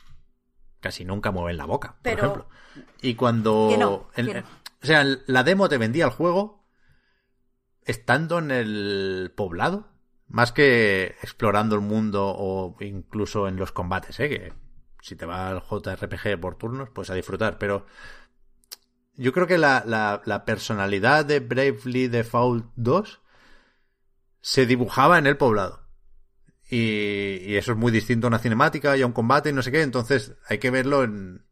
casi 0.81 1.05
nunca 1.05 1.31
mueven 1.31 1.57
la 1.57 1.65
boca, 1.65 1.93
por 1.95 2.03
Pero- 2.03 2.19
ejemplo. 2.27 2.49
Y 3.01 3.15
cuando... 3.15 3.69
Que 3.71 3.79
no, 3.79 4.09
en- 4.17 4.27
que 4.27 4.35
no. 4.35 4.41
O 4.83 4.87
sea, 4.87 5.05
la 5.27 5.45
demo 5.45 5.69
te 5.69 5.79
vendía 5.79 6.05
el 6.07 6.11
juego 6.11 6.62
estando 7.85 8.39
en 8.39 8.51
el 8.51 9.33
poblado, 9.37 9.89
más 10.29 10.53
que 10.53 11.17
explorando 11.23 11.75
el 11.75 11.83
mundo 11.83 12.27
o 12.27 12.77
incluso 12.81 13.49
en 13.49 13.57
los 13.57 13.73
combates, 13.73 14.19
¿eh? 14.21 14.29
Que 14.29 14.53
si 15.01 15.17
te 15.17 15.27
va 15.27 15.49
al 15.49 15.63
JRPG 15.63 16.41
por 16.41 16.57
turnos, 16.57 16.89
pues 16.91 17.11
a 17.11 17.15
disfrutar. 17.15 17.59
Pero 17.59 17.87
yo 19.15 19.33
creo 19.33 19.47
que 19.47 19.59
la, 19.59 19.85
la, 20.25 20.45
personalidad 20.45 21.25
de 21.25 21.41
Bravely 21.41 22.09
Default 22.09 22.67
2 22.77 23.21
se 24.41 24.67
dibujaba 24.67 25.19
en 25.19 25.27
el 25.27 25.37
poblado. 25.37 25.83
Y, 26.71 27.43
y 27.45 27.57
eso 27.57 27.73
es 27.73 27.79
muy 27.79 27.93
distinto 27.93 28.27
a 28.27 28.29
una 28.29 28.39
cinemática 28.39 28.97
y 28.97 29.03
a 29.03 29.07
un 29.07 29.13
combate 29.13 29.51
y 29.51 29.53
no 29.53 29.63
sé 29.63 29.73
qué. 29.73 29.83
Entonces 29.83 30.35
hay 30.47 30.59
que 30.59 30.71
verlo 30.71 31.03
en 31.03 31.45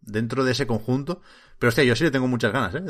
dentro 0.00 0.44
de 0.44 0.52
ese 0.52 0.66
conjunto. 0.66 1.22
Pero 1.58 1.68
hostia, 1.68 1.84
yo 1.84 1.96
sí 1.96 2.04
le 2.04 2.10
tengo 2.10 2.28
muchas 2.28 2.52
ganas, 2.52 2.74
¿eh? 2.74 2.82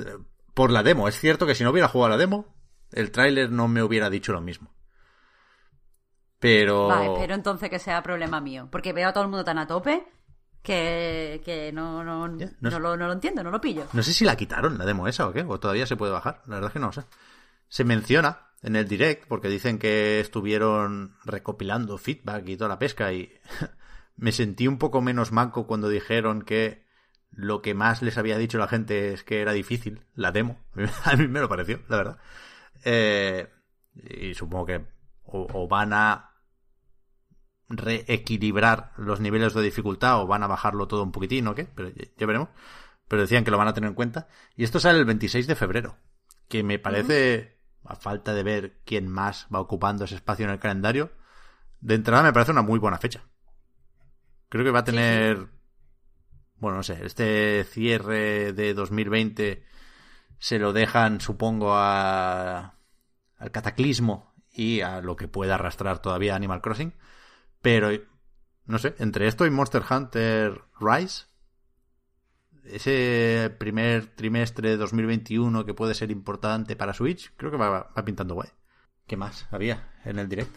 Por 0.55 0.71
la 0.71 0.83
demo. 0.83 1.09
Es 1.09 1.19
cierto 1.19 1.47
que 1.47 1.55
si 1.55 1.65
no 1.65 1.71
hubiera 1.71 1.89
jugado 1.89 2.11
la 2.11 2.17
demo, 2.17 2.47
el 2.93 3.11
tráiler 3.11 3.51
no 3.51 3.69
me 3.69 3.83
hubiera 3.83 4.11
dicho 4.11 4.33
lo 4.33 4.41
mismo. 4.41 4.73
Pero... 6.39 6.89
Vale, 6.89 7.13
espero 7.13 7.35
entonces 7.35 7.69
que 7.69 7.79
sea 7.79 8.03
problema 8.03 8.41
mío, 8.41 8.69
porque 8.71 8.93
veo 8.93 9.09
a 9.09 9.13
todo 9.13 9.25
el 9.25 9.31
mundo 9.31 9.45
tan 9.45 9.59
a 9.59 9.67
tope 9.67 10.07
que, 10.63 11.43
que 11.45 11.73
no, 11.73 12.03
no, 12.03 12.29
no 12.29 12.47
no 12.61 12.71
sé. 12.71 12.81
lo, 12.81 12.97
no 12.97 13.07
lo 13.07 13.13
entiendo, 13.13 13.43
no 13.43 13.51
lo 13.51 13.61
pillo. 13.61 13.87
No 13.93 14.03
sé 14.03 14.13
si 14.13 14.25
la 14.25 14.37
quitaron, 14.37 14.79
la 14.79 14.87
demo 14.87 15.07
esa 15.07 15.29
o 15.29 15.33
qué, 15.33 15.43
o 15.43 15.61
todavía 15.61 15.87
se 15.87 15.97
puede 15.97 16.13
bajar. 16.13 16.43
La 16.47 16.57
verdad 16.57 16.69
es 16.69 16.73
que 16.73 16.79
no 16.81 16.87
lo 16.87 16.93
sé. 16.93 17.05
Se 17.69 17.85
menciona 17.85 18.49
en 18.63 18.77
el 18.77 18.89
direct, 18.89 19.27
porque 19.27 19.49
dicen 19.49 19.79
que 19.79 20.21
estuvieron 20.21 21.17
recopilando 21.25 21.99
feedback 21.99 22.49
y 22.49 22.57
toda 22.57 22.69
la 22.69 22.79
pesca, 22.79 23.13
y 23.13 23.33
me 24.17 24.33
sentí 24.33 24.67
un 24.67 24.79
poco 24.79 25.01
menos 25.01 25.33
manco 25.33 25.67
cuando 25.67 25.89
dijeron 25.89 26.43
que 26.43 26.85
lo 27.31 27.63
que 27.63 27.75
más 27.75 28.03
les 28.03 28.19
había 28.19 28.39
dicho 28.39 28.59
la 28.59 28.69
gente 28.69 29.13
es 29.13 29.25
que 29.25 29.41
era 29.41 29.53
difícil, 29.53 30.05
la 30.15 30.33
demo. 30.33 30.59
A 31.05 31.17
mí 31.17 31.29
me 31.29 31.41
lo 31.41 31.49
pareció, 31.49 31.81
la 31.89 31.97
verdad. 31.97 32.19
Eh, 32.85 33.49
y 33.95 34.35
supongo 34.35 34.67
que 34.67 34.87
o, 35.25 35.47
o 35.53 35.69
van 35.69 35.93
a 35.93 36.31
reequilibrar 37.71 38.93
los 38.97 39.21
niveles 39.21 39.55
de 39.55 39.63
dificultad 39.63 40.21
o 40.21 40.27
van 40.27 40.43
a 40.43 40.49
bajarlo 40.49 40.89
todo 40.89 41.03
un 41.03 41.13
poquitín 41.13 41.47
o 41.47 41.55
qué, 41.55 41.65
pero 41.65 41.89
ya, 41.91 42.05
ya 42.17 42.27
veremos. 42.27 42.49
Pero 43.09 43.23
decían 43.23 43.45
que 43.45 43.51
lo 43.51 43.59
van 43.59 43.69
a 43.69 43.75
tener 43.75 43.89
en 43.89 43.95
cuenta. 43.95 44.29
Y 44.57 44.65
esto 44.65 44.81
sale 44.81 44.99
el 44.99 45.05
26 45.05 45.47
de 45.47 45.55
febrero, 45.55 45.97
que 46.49 46.63
me 46.63 46.79
parece, 46.79 47.59
a 47.85 47.97
falta 47.97 48.35
de 48.35 48.43
ver 48.43 48.81
quién 48.85 49.09
más 49.09 49.47
va 49.55 49.61
ocupando 49.61 50.05
ese 50.05 50.17
espacio 50.17 50.45
en 50.45 50.53
el 50.53 50.59
calendario, 50.59 51.13
de 51.81 51.95
entrada 51.95 52.23
me 52.23 52.33
parece 52.33 52.53
una 52.53 52.63
muy 52.63 52.79
buena 52.79 52.99
fecha. 52.99 53.25
Creo 54.49 54.65
que 54.65 54.71
va 54.71 54.81
a 54.81 54.85
tener, 54.85 55.49
bueno, 56.61 56.79
no 56.79 56.83
sé, 56.83 57.05
este 57.05 57.65
cierre 57.65 58.53
de 58.53 58.75
2020 58.75 59.65
se 60.39 60.59
lo 60.59 60.73
dejan, 60.73 61.21
supongo, 61.21 61.75
a, 61.75 62.75
al 63.39 63.51
cataclismo 63.51 64.35
y 64.53 64.81
a 64.81 65.01
lo 65.01 65.17
que 65.17 65.29
pueda 65.29 65.55
arrastrar 65.55 66.01
todavía 66.01 66.35
Animal 66.35 66.61
Crossing. 66.61 66.95
Pero, 67.63 67.91
no 68.67 68.79
sé, 68.79 68.95
entre 68.99 69.27
esto 69.27 69.47
y 69.47 69.51
Monster 69.51 69.83
Hunter 69.89 70.63
Rise, 70.79 71.27
ese 72.65 73.55
primer 73.59 74.07
trimestre 74.15 74.71
de 74.71 74.77
2021 74.77 75.65
que 75.65 75.75
puede 75.75 75.95
ser 75.95 76.11
importante 76.11 76.77
para 76.77 76.95
Switch, 76.95 77.33
creo 77.37 77.51
que 77.51 77.57
va, 77.57 77.93
va 77.97 78.05
pintando 78.05 78.35
guay. 78.35 78.51
¿Qué 79.07 79.17
más 79.17 79.49
había 79.51 79.93
en 80.05 80.19
el 80.19 80.29
direct? 80.29 80.57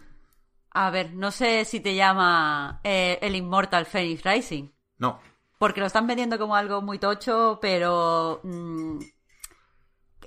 A 0.71 0.89
ver, 0.89 1.13
no 1.13 1.31
sé 1.31 1.65
si 1.65 1.79
te 1.79 1.95
llama 1.95 2.81
eh, 2.83 3.19
el 3.21 3.35
Immortal 3.35 3.85
Phoenix 3.85 4.23
Rising. 4.23 4.69
No. 4.97 5.19
Porque 5.63 5.79
lo 5.79 5.87
están 5.87 6.07
vendiendo 6.07 6.37
como 6.37 6.57
algo 6.57 6.81
muy 6.81 6.99
tocho, 6.99 7.57
pero. 7.61 8.41
mm, 8.43 8.99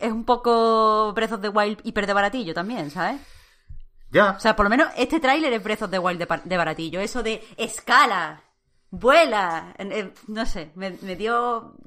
es 0.01 0.11
un 0.11 0.24
poco 0.24 1.12
Breath 1.12 1.32
of 1.32 1.43
the 1.43 1.51
Wild 1.51 1.80
hiper 1.84 2.07
de 2.07 2.14
baratillo 2.14 2.55
también, 2.55 2.91
¿sabes? 2.91 3.20
Ya. 4.11 4.30
O 4.30 4.41
sea, 4.41 4.57
por 4.57 4.64
lo 4.64 4.70
menos 4.70 4.89
este 4.97 5.20
tráiler 5.20 5.53
es 5.53 5.62
Breath 5.62 5.82
of 5.82 5.91
the 5.91 5.99
Wild 5.99 6.26
de, 6.43 6.57
baratillo. 6.57 7.01
Eso 7.01 7.22
de 7.22 7.47
escala, 7.59 8.45
vuela, 8.89 9.74
no 10.26 10.47
sé, 10.47 10.72
me, 10.74 10.97
me 11.03 11.16
dio 11.16 11.61
un 11.61 11.84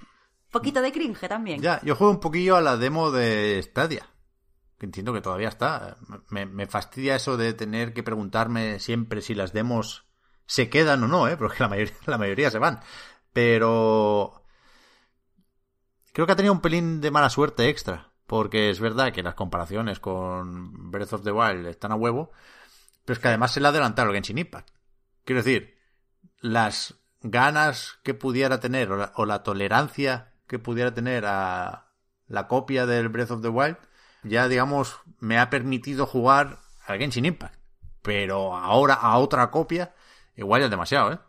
poquito 0.52 0.80
de 0.84 0.92
cringe 0.92 1.28
también. 1.28 1.60
Ya, 1.60 1.82
yo 1.82 1.96
juego 1.96 2.14
un 2.14 2.20
poquillo 2.20 2.56
a 2.56 2.62
la 2.62 2.78
demo 2.78 3.10
de 3.10 3.64
Stadia. 3.64 4.06
Que 4.78 4.86
entiendo 4.86 5.12
que 5.12 5.22
todavía 5.22 5.50
está. 5.50 5.98
Me, 6.30 6.46
me 6.46 6.68
fastidia 6.68 7.16
eso 7.16 7.36
de 7.36 7.56
tener 7.56 7.96
que 7.96 8.04
preguntarme 8.04 8.80
siempre 8.80 9.24
si 9.24 9.34
las 9.34 9.54
demos 9.54 10.06
se 10.50 10.68
quedan 10.68 11.04
o 11.04 11.08
no, 11.08 11.28
¿eh? 11.28 11.38
Porque 11.38 11.62
la 11.64 11.70
mayoría, 11.70 11.94
la 12.08 12.18
mayoría 12.18 12.50
se 12.50 12.58
van. 12.58 12.80
Pero... 13.34 14.44
Creo 16.14 16.26
que 16.26 16.34
ha 16.34 16.36
tenido 16.36 16.54
un 16.54 16.62
pelín 16.62 17.02
de 17.02 17.12
mala 17.12 17.30
suerte 17.30 17.70
extra. 17.70 18.10
Porque 18.30 18.70
es 18.70 18.80
verdad 18.80 19.12
que 19.12 19.24
las 19.24 19.34
comparaciones 19.34 20.00
con 20.00 20.92
Breath 20.92 21.14
of 21.14 21.24
the 21.24 21.32
Wild 21.32 21.66
están 21.66 21.92
a 21.92 21.96
huevo. 21.96 22.32
Pero 23.04 23.16
es 23.16 23.20
que 23.20 23.28
además 23.28 23.52
se 23.52 23.60
le 23.60 23.66
ha 23.66 23.70
adelantado 23.70 24.10
el 24.10 24.14
Genshin 24.14 24.38
Impact. 24.38 24.70
Quiero 25.26 25.42
decir, 25.42 25.80
las 26.40 26.94
ganas 27.22 27.98
que 28.04 28.14
pudiera 28.14 28.60
tener 28.60 28.92
o 28.92 29.26
la, 29.26 29.42
tolerancia 29.42 30.36
que 30.46 30.60
pudiera 30.60 30.94
tener 30.94 31.26
a 31.26 31.92
la 32.28 32.48
copia 32.48 32.86
del 32.86 33.10
Breath 33.10 33.32
of 33.32 33.42
the 33.42 33.50
Wild, 33.50 33.78
ya 34.22 34.48
digamos, 34.48 35.00
me 35.18 35.40
ha 35.40 35.50
permitido 35.50 36.06
jugar 36.06 36.60
al 36.86 37.00
Genshin 37.00 37.26
Impact. 37.26 37.56
Pero 38.04 38.56
ahora 38.56 38.94
a 38.94 39.18
otra 39.18 39.50
copia, 39.50 39.96
igual 40.36 40.62
ya 40.62 40.66
es 40.66 40.72
demasiado, 40.72 41.14
¿eh? 41.14 41.20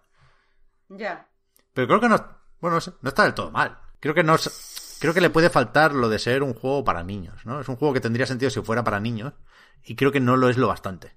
Ya. 0.91 1.30
Pero 1.75 1.87
creo 1.89 2.01
que 2.01 2.09
no, 2.09 2.17
bueno, 2.61 2.77
no, 2.77 2.81
sé, 2.81 2.93
no 3.01 3.09
está 3.09 3.25
del 3.25 3.35
todo 3.35 3.51
mal. 3.51 3.79
Creo 4.01 4.15
que 4.15 4.23
no, 4.23 4.37
creo 5.01 5.15
que 5.15 5.21
le 5.21 5.31
puede 5.31 5.51
faltar 5.51 5.95
lo 5.95 6.09
de 6.09 6.19
ser 6.19 6.43
un 6.43 6.55
juego 6.55 6.85
para 6.85 7.03
niños, 7.03 7.45
¿no? 7.47 7.61
Es 7.61 7.69
un 7.69 7.77
juego 7.77 7.95
que 7.95 8.01
tendría 8.01 8.27
sentido 8.27 8.51
si 8.51 8.61
fuera 8.61 8.83
para 8.85 9.01
niños 9.01 9.33
y 9.85 9.95
creo 9.97 10.13
que 10.13 10.21
no 10.21 10.37
lo 10.37 10.49
es 10.49 10.57
lo 10.57 10.69
bastante. 10.69 11.17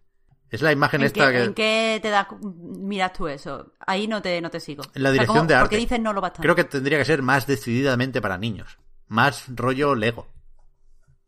Es 0.49 0.61
la 0.61 0.71
imagen 0.71 1.01
¿En 1.01 1.07
esta 1.07 1.27
qué, 1.31 1.37
que 1.37 1.43
en 1.43 1.53
qué 1.55 1.99
te 2.01 2.09
da, 2.09 2.27
miras 2.41 3.13
tú 3.13 3.27
eso? 3.27 3.73
Ahí 3.87 4.07
no 4.07 4.21
te, 4.21 4.39
no 4.39 4.51
te 4.51 4.59
sigo. 4.59 4.83
En 4.93 5.01
la 5.01 5.09
O 5.09 5.13
sea, 5.13 5.13
dirección 5.13 5.37
¿cómo- 5.39 5.47
de 5.47 5.53
¿Por 5.55 5.63
arte. 5.63 5.75
qué 5.75 5.81
dices 5.81 5.99
no 5.99 6.13
lo 6.13 6.21
bastante? 6.21 6.43
creo 6.43 6.55
que 6.55 6.63
tendría 6.65 6.97
que 6.99 7.05
ser 7.05 7.23
más 7.23 7.47
decididamente 7.47 8.21
para 8.21 8.37
niños, 8.37 8.77
más 9.07 9.45
rollo 9.47 9.95
Lego. 9.95 10.27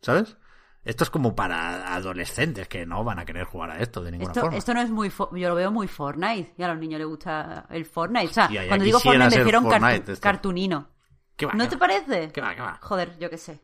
¿Sabes? 0.01 0.37
Esto 0.85 1.03
es 1.03 1.09
como 1.09 1.35
para 1.35 1.93
adolescentes 1.95 2.67
que 2.67 2.85
no 2.85 3.03
van 3.03 3.19
a 3.19 3.25
querer 3.25 3.43
jugar 3.45 3.71
a 3.71 3.79
esto 3.79 4.03
de 4.03 4.11
ninguna 4.11 4.31
Esto, 4.31 4.41
forma. 4.41 4.57
esto 4.57 4.73
no 4.73 4.81
es 4.81 4.89
muy. 4.91 5.09
Yo 5.09 5.49
lo 5.49 5.55
veo 5.55 5.71
muy 5.71 5.87
Fortnite. 5.87 6.53
Y 6.57 6.63
a 6.63 6.67
los 6.69 6.77
niños 6.77 6.99
les 6.99 7.07
gusta 7.07 7.65
el 7.71 7.85
Fortnite. 7.85 8.27
O 8.27 8.33
sea, 8.33 8.47
cuando 8.67 8.85
digo 8.85 8.99
Fortnite 8.99 9.29
me 9.31 9.35
refiero 9.37 9.57
a 9.57 9.61
un 9.61 9.69
cartu- 9.69 10.19
cartunino. 10.19 10.89
¿Qué 11.35 11.47
va, 11.47 11.53
¿No 11.53 11.63
qué 11.65 11.69
te 11.71 11.75
va? 11.75 11.79
parece? 11.79 12.31
¿Qué 12.31 12.39
va, 12.39 12.55
qué 12.55 12.61
va? 12.61 12.77
Joder, 12.81 13.17
yo 13.19 13.29
qué 13.29 13.37
sé. 13.37 13.61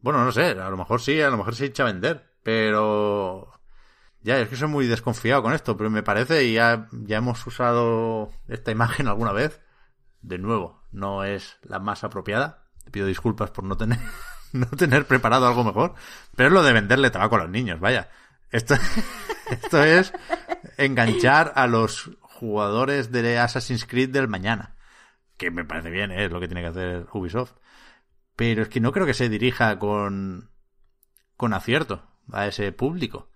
Bueno, 0.00 0.24
no 0.24 0.32
sé, 0.32 0.46
a 0.58 0.70
lo 0.70 0.76
mejor 0.78 1.00
sí, 1.00 1.20
a 1.20 1.28
lo 1.28 1.36
mejor 1.36 1.54
se 1.54 1.66
echa 1.66 1.82
a 1.82 1.86
vender, 1.86 2.32
pero 2.42 3.52
ya, 4.22 4.38
es 4.38 4.48
que 4.48 4.56
soy 4.56 4.68
muy 4.68 4.86
desconfiado 4.86 5.42
con 5.42 5.52
esto, 5.52 5.76
pero 5.76 5.90
me 5.90 6.02
parece, 6.02 6.44
y 6.44 6.54
ya, 6.54 6.88
ya 6.92 7.18
hemos 7.18 7.46
usado 7.46 8.30
esta 8.48 8.70
imagen 8.70 9.08
alguna 9.08 9.32
vez, 9.32 9.60
de 10.22 10.38
nuevo, 10.38 10.82
no 10.90 11.22
es 11.24 11.58
la 11.62 11.80
más 11.80 12.02
apropiada, 12.02 12.66
te 12.82 12.90
pido 12.90 13.06
disculpas 13.06 13.50
por 13.50 13.64
no 13.64 13.76
tener, 13.76 13.98
no 14.52 14.66
tener 14.66 15.06
preparado 15.06 15.46
algo 15.46 15.64
mejor, 15.64 15.94
pero 16.36 16.48
es 16.48 16.52
lo 16.52 16.62
de 16.62 16.72
venderle 16.72 17.10
tabaco 17.10 17.36
a 17.36 17.40
los 17.40 17.50
niños, 17.50 17.80
vaya. 17.80 18.10
Esto, 18.50 18.74
esto 19.50 19.82
es 19.84 20.12
enganchar 20.76 21.52
a 21.54 21.66
los 21.66 22.10
jugadores 22.20 23.12
de 23.12 23.38
Assassin's 23.38 23.84
Creed 23.84 24.10
del 24.10 24.28
mañana, 24.28 24.76
que 25.36 25.50
me 25.50 25.64
parece 25.64 25.90
bien, 25.90 26.10
¿eh? 26.10 26.24
es 26.24 26.32
lo 26.32 26.40
que 26.40 26.48
tiene 26.48 26.62
que 26.62 26.68
hacer 26.68 27.06
Ubisoft 27.12 27.52
pero 28.40 28.62
es 28.62 28.70
que 28.70 28.80
no 28.80 28.90
creo 28.90 29.04
que 29.04 29.12
se 29.12 29.28
dirija 29.28 29.78
con 29.78 30.48
con 31.36 31.52
acierto 31.52 32.08
a 32.32 32.46
ese 32.46 32.72
público. 32.72 33.30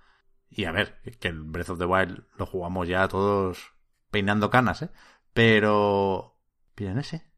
Y 0.49 0.65
a 0.65 0.73
ver, 0.73 0.99
que 1.21 1.29
el 1.29 1.43
Breath 1.43 1.69
of 1.69 1.79
the 1.79 1.85
Wild 1.85 2.25
lo 2.39 2.47
jugamos 2.47 2.89
ya 2.89 3.07
todos 3.07 3.75
peinando 4.11 4.49
canas, 4.49 4.81
¿eh? 4.81 4.91
Pero... 5.35 6.39
¿Pero 6.75 6.99
ese? 6.99 7.31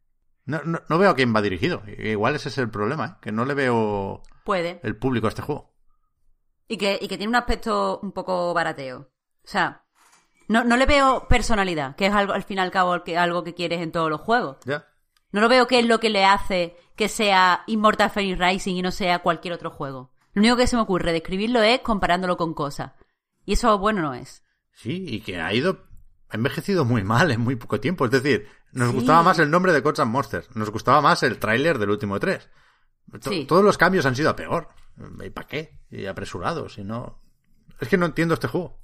No, 0.47 0.63
no, 0.65 0.81
no 0.89 0.99
veo 0.99 1.11
a 1.11 1.15
quién 1.15 1.35
va 1.35 1.43
dirigido. 1.43 1.83
Igual 1.99 2.37
ese 2.37 2.49
es 2.49 2.59
el 2.59 2.71
problema, 2.71 3.07
¿eh? 3.07 3.19
Que 3.21 3.33
no 3.33 3.45
le 3.45 3.55
veo 3.55 4.23
Puede. 4.45 4.81
el 4.83 4.97
público 4.97 5.27
a 5.27 5.31
este 5.31 5.43
juego. 5.43 5.75
Y 6.69 6.79
que, 6.79 6.99
y 7.01 7.09
que 7.09 7.19
tiene 7.19 7.31
un 7.31 7.37
aspecto 7.37 8.01
un 8.03 8.13
poco 8.13 8.55
barateo. 8.55 9.01
O 9.01 9.49
sea, 9.49 9.85
no, 10.49 10.65
no 10.65 10.77
le 10.77 10.87
veo 10.87 11.27
personalidad, 11.29 11.97
que 11.97 12.07
es 12.07 12.13
algo, 12.13 12.33
al 12.33 12.45
fin 12.45 12.59
y 12.59 12.61
al 12.61 12.71
cabo, 12.71 13.03
que, 13.05 13.19
algo 13.19 13.45
que 13.45 13.55
quieres 13.55 13.81
en 13.81 13.93
todos 13.93 14.09
los 14.09 14.21
juegos. 14.21 14.59
Ya. 14.65 14.87
No 15.33 15.41
lo 15.41 15.49
veo 15.49 15.67
que 15.67 15.81
es 15.81 15.87
lo 15.87 16.01
que 16.01 16.11
le 16.11 16.25
hace 16.25 16.77
que 16.95 17.09
sea 17.09 17.65
Immortal 17.67 18.11
Phoenix 18.11 18.39
Rising 18.39 18.77
y 18.77 18.83
no 18.83 18.91
sea 18.91 19.19
cualquier 19.19 19.53
otro 19.53 19.71
juego. 19.71 20.13
Lo 20.33 20.41
único 20.41 20.57
que 20.57 20.67
se 20.67 20.77
me 20.77 20.83
ocurre 20.83 21.13
describirlo 21.13 21.63
es 21.63 21.81
comparándolo 21.81 22.37
con 22.37 22.55
cosas. 22.55 22.93
Y 23.45 23.55
eso 23.55 23.79
bueno 23.79 24.01
no 24.01 24.15
es. 24.15 24.43
Sí, 24.73 25.05
y 25.07 25.21
que 25.21 25.41
ha 25.41 25.53
ido... 25.53 25.85
Ha 26.29 26.37
envejecido 26.37 26.85
muy 26.85 27.05
mal 27.05 27.31
en 27.31 27.41
muy 27.41 27.55
poco 27.55 27.79
tiempo. 27.79 28.05
Es 28.05 28.11
decir, 28.11 28.49
nos 28.77 28.89
Sí. 28.91 28.95
gustaba 28.95 29.23
más 29.23 29.39
el 29.39 29.51
nombre 29.51 29.73
de 29.73 29.81
Gods 29.81 30.01
and 30.01 30.11
Monsters. 30.13 30.55
Nos 30.55 30.71
gustaba 30.71 31.01
más 31.01 31.23
el 31.23 31.39
tráiler 31.39 31.79
del 31.79 31.91
último 31.91 32.19
3. 32.21 32.49
Sí. 33.21 33.45
Todos 33.47 33.65
los 33.65 33.79
cambios 33.79 34.07
han 34.07 34.17
sido 34.17 34.31
a 34.31 34.37
peor. 34.37 34.69
¿Y 35.25 35.31
para 35.31 35.47
qué? 35.47 35.79
Y 35.91 36.07
apresurados. 36.07 36.79
Y 36.79 36.85
no... 36.85 37.21
Es 37.81 37.89
que 37.89 37.97
no 37.99 38.07
entiendo 38.07 38.35
este 38.35 38.49
juego. 38.49 38.81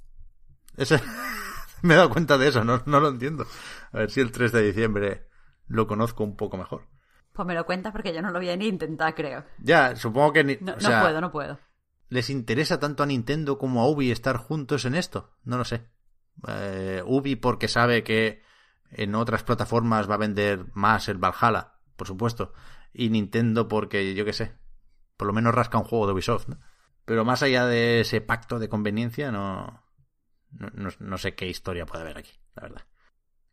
Ese- 0.77 1.01
Me 1.81 1.93
he 1.95 1.97
dado 1.97 2.09
cuenta 2.09 2.37
de 2.37 2.47
eso, 2.47 2.63
no, 2.63 2.81
no 2.85 2.99
lo 2.99 3.09
entiendo. 3.09 3.45
A 3.91 3.97
ver 3.99 4.09
si 4.11 4.21
el 4.21 4.31
3 4.31 4.51
de 4.53 4.61
diciembre 4.61 5.27
lo 5.67 5.85
conozco 5.87 6.23
un 6.23 6.35
poco 6.37 6.57
mejor. 6.57 6.87
Pues 7.33 7.45
me 7.47 7.55
lo 7.55 7.65
cuentas 7.65 7.91
porque 7.91 8.13
yo 8.13 8.21
no 8.21 8.31
lo 8.31 8.39
voy 8.39 8.49
a 8.49 8.55
ni 8.55 8.67
intentar, 8.67 9.13
creo. 9.15 9.43
Ya, 9.59 9.95
supongo 9.95 10.31
que 10.33 10.43
ni... 10.43 10.57
No, 10.61 10.73
o 10.73 10.75
no 10.75 10.81
sea, 10.81 11.01
puedo, 11.01 11.19
no 11.19 11.31
puedo. 11.31 11.59
¿Les 12.09 12.29
interesa 12.29 12.79
tanto 12.79 13.03
a 13.03 13.05
Nintendo 13.07 13.57
como 13.57 13.81
a 13.81 13.87
Ubi 13.89 14.11
estar 14.11 14.37
juntos 14.37 14.85
en 14.85 14.95
esto? 14.95 15.31
No 15.43 15.57
lo 15.57 15.65
sé. 15.65 15.89
Eh, 16.47 17.01
Ubi 17.05 17.35
porque 17.35 17.67
sabe 17.67 18.03
que 18.03 18.43
en 18.95 19.15
otras 19.15 19.43
plataformas 19.43 20.09
va 20.09 20.15
a 20.15 20.17
vender 20.17 20.67
más 20.73 21.07
el 21.09 21.17
Valhalla, 21.17 21.73
por 21.95 22.07
supuesto. 22.07 22.53
Y 22.93 23.09
Nintendo 23.09 23.67
porque, 23.67 24.13
yo 24.15 24.25
qué 24.25 24.33
sé, 24.33 24.57
por 25.17 25.27
lo 25.27 25.33
menos 25.33 25.55
rasca 25.55 25.77
un 25.77 25.85
juego 25.85 26.07
de 26.07 26.13
Ubisoft. 26.13 26.49
Pero 27.05 27.25
más 27.25 27.43
allá 27.43 27.65
de 27.65 28.01
ese 28.01 28.21
pacto 28.21 28.59
de 28.59 28.69
conveniencia, 28.69 29.31
no, 29.31 29.83
no, 30.51 30.69
no- 30.73 30.89
no 30.99 31.17
sé 31.17 31.35
qué 31.35 31.47
historia 31.47 31.85
puede 31.85 32.03
haber 32.03 32.17
aquí, 32.17 32.31
la 32.55 32.63
verdad. 32.63 32.85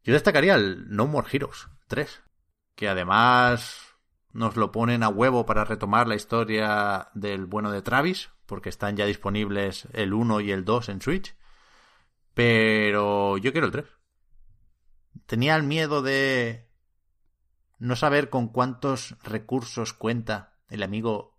Yo 0.05 0.13
destacaría 0.15 0.55
el 0.55 0.89
No 0.95 1.07
More 1.07 1.29
Heroes 1.31 1.69
3, 1.89 2.23
que 2.75 2.89
además 2.89 3.97
nos 4.33 4.57
lo 4.57 4.73
ponen 4.73 5.03
a 5.03 5.09
huevo 5.09 5.47
para 5.47 5.65
retomar 5.65 6.07
la 6.09 6.15
historia 6.15 7.09
del 7.15 7.47
bueno 7.47 7.71
de 7.71 7.83
Travis, 7.83 8.31
porque 8.47 8.69
están 8.69 8.97
ya 8.97 9.07
disponibles 9.07 9.89
el 9.93 10.15
1 10.15 10.41
y 10.41 10.53
el 10.53 10.65
2 10.65 10.89
en 10.89 11.01
Switch. 11.03 11.35
Pero 12.35 13.39
yo 13.39 13.53
quiero 13.53 13.67
el 13.67 13.73
3. 13.73 13.87
Tenía 15.31 15.55
el 15.55 15.63
miedo 15.63 16.03
de 16.03 16.69
no 17.79 17.95
saber 17.95 18.31
con 18.31 18.49
cuántos 18.49 19.17
recursos 19.23 19.93
cuenta 19.93 20.59
el 20.69 20.83
amigo 20.83 21.39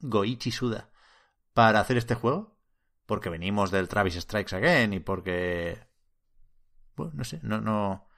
Goichi 0.00 0.50
Suda 0.50 0.90
para 1.54 1.80
hacer 1.80 1.96
este 1.96 2.14
juego, 2.14 2.58
porque 3.06 3.30
venimos 3.30 3.70
del 3.70 3.88
Travis 3.88 4.16
Strikes 4.16 4.54
Again 4.54 4.92
y 4.92 5.00
porque 5.00 5.82
bueno, 6.96 7.12
no 7.14 7.24
sé, 7.24 7.40
no 7.42 7.62
no 7.62 8.10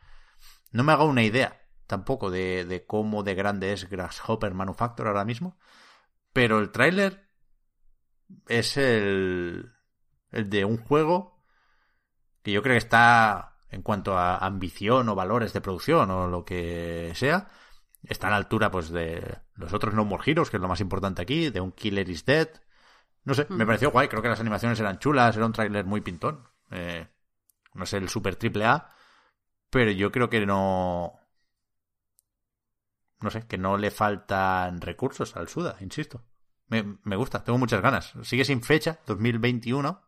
no 0.72 0.82
me 0.82 0.90
hago 0.90 1.04
una 1.04 1.22
idea 1.22 1.68
tampoco 1.86 2.32
de, 2.32 2.64
de 2.64 2.84
cómo 2.84 3.22
de 3.22 3.36
grande 3.36 3.72
es 3.72 3.88
Grasshopper 3.88 4.54
Manufacture 4.54 5.08
ahora 5.08 5.24
mismo, 5.24 5.56
pero 6.32 6.58
el 6.58 6.72
tráiler 6.72 7.28
es 8.48 8.76
el 8.76 9.72
el 10.32 10.50
de 10.50 10.64
un 10.64 10.78
juego 10.78 11.44
que 12.42 12.50
yo 12.50 12.60
creo 12.60 12.74
que 12.74 12.78
está 12.78 13.51
en 13.72 13.82
cuanto 13.82 14.16
a 14.16 14.36
ambición 14.36 15.08
o 15.08 15.14
valores 15.14 15.52
de 15.52 15.62
producción 15.62 16.10
o 16.10 16.28
lo 16.28 16.44
que 16.44 17.12
sea, 17.14 17.48
está 18.04 18.28
a 18.28 18.30
la 18.30 18.36
altura 18.36 18.70
pues 18.70 18.90
de 18.90 19.38
los 19.54 19.72
otros 19.72 19.94
No 19.94 20.04
More 20.04 20.22
Heroes, 20.30 20.50
que 20.50 20.58
es 20.58 20.60
lo 20.60 20.68
más 20.68 20.80
importante 20.80 21.22
aquí, 21.22 21.48
de 21.48 21.60
un 21.60 21.72
Killer 21.72 22.08
is 22.08 22.24
Dead. 22.24 22.48
No 23.24 23.34
sé, 23.34 23.46
me 23.48 23.64
pareció 23.64 23.90
guay, 23.90 24.08
creo 24.08 24.20
que 24.20 24.28
las 24.28 24.40
animaciones 24.40 24.78
eran 24.78 24.98
chulas, 24.98 25.36
era 25.36 25.46
un 25.46 25.52
tráiler 25.52 25.86
muy 25.86 26.02
pintón. 26.02 26.46
Eh, 26.70 27.08
no 27.72 27.86
sé, 27.86 27.96
el 27.96 28.10
super 28.10 28.36
triple 28.36 28.66
A, 28.66 28.90
pero 29.70 29.90
yo 29.90 30.12
creo 30.12 30.28
que 30.28 30.44
no... 30.44 31.18
No 33.20 33.30
sé, 33.30 33.46
que 33.46 33.56
no 33.56 33.78
le 33.78 33.90
faltan 33.90 34.80
recursos 34.80 35.36
al 35.36 35.48
Suda, 35.48 35.76
insisto. 35.80 36.24
Me, 36.66 36.98
me 37.04 37.16
gusta, 37.16 37.42
tengo 37.42 37.58
muchas 37.58 37.80
ganas. 37.80 38.12
Sigue 38.22 38.44
sin 38.44 38.62
fecha, 38.62 38.98
2021. 39.06 40.02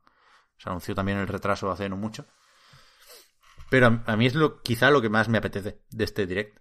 Se 0.59 0.69
anunció 0.69 0.95
también 0.95 1.19
el 1.19 1.29
retraso 1.29 1.71
hace 1.71 1.89
no 1.89 1.97
mucho. 1.97 2.27
Pero 3.71 3.87
a, 3.87 4.03
a 4.07 4.17
mí 4.17 4.27
es 4.27 4.35
lo, 4.35 4.61
quizá 4.63 4.91
lo 4.91 5.03
que 5.03 5.09
más 5.09 5.29
me 5.29 5.39
apetece 5.39 5.81
de 5.91 6.05
este 6.05 6.27
direct. 6.27 6.59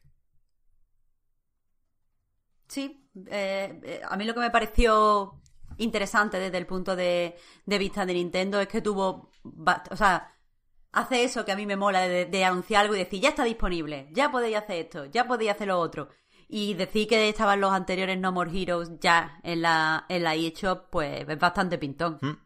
Sí, 2.67 3.07
eh, 3.27 3.79
eh, 3.83 4.01
a 4.07 4.17
mí 4.17 4.25
lo 4.25 4.33
que 4.33 4.39
me 4.39 4.49
pareció 4.49 5.41
interesante 5.77 6.39
desde 6.39 6.57
el 6.57 6.65
punto 6.65 6.95
de, 6.95 7.35
de 7.65 7.77
vista 7.77 8.05
de 8.05 8.13
Nintendo 8.13 8.59
es 8.59 8.67
que 8.67 8.81
tuvo, 8.81 9.31
o 9.91 9.95
sea, 9.95 10.35
hace 10.91 11.23
eso 11.23 11.45
que 11.45 11.51
a 11.51 11.55
mí 11.55 11.65
me 11.65 11.75
mola 11.75 12.07
de, 12.07 12.25
de 12.25 12.45
anunciar 12.45 12.81
algo 12.83 12.95
y 12.95 12.99
decir, 12.99 13.21
ya 13.21 13.29
está 13.29 13.43
disponible, 13.43 14.09
ya 14.11 14.31
podéis 14.31 14.57
hacer 14.57 14.85
esto, 14.85 15.05
ya 15.05 15.27
podéis 15.27 15.51
hacer 15.51 15.67
lo 15.67 15.79
otro. 15.79 16.09
Y 16.47 16.75
decir 16.75 17.07
que 17.07 17.29
estaban 17.29 17.61
los 17.61 17.71
anteriores 17.71 18.19
No 18.19 18.31
More 18.31 18.51
Heroes 18.51 18.99
ya 18.99 19.39
en 19.43 19.61
la, 19.61 20.05
en 20.09 20.23
la 20.23 20.35
eShop, 20.35 20.89
pues 20.91 21.27
es 21.27 21.39
bastante 21.39 21.77
pintón. 21.77 22.19
Mm. 22.21 22.37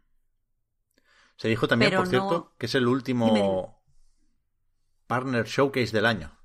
Se 1.36 1.48
dijo 1.50 1.68
también, 1.68 1.92
Pero 1.92 2.02
por 2.02 2.08
cierto, 2.10 2.54
que 2.58 2.66
es 2.68 2.76
el 2.76 2.88
último 2.88 3.77
Partner 5.08 5.46
Showcase 5.46 5.92
del 5.92 6.06
año. 6.06 6.38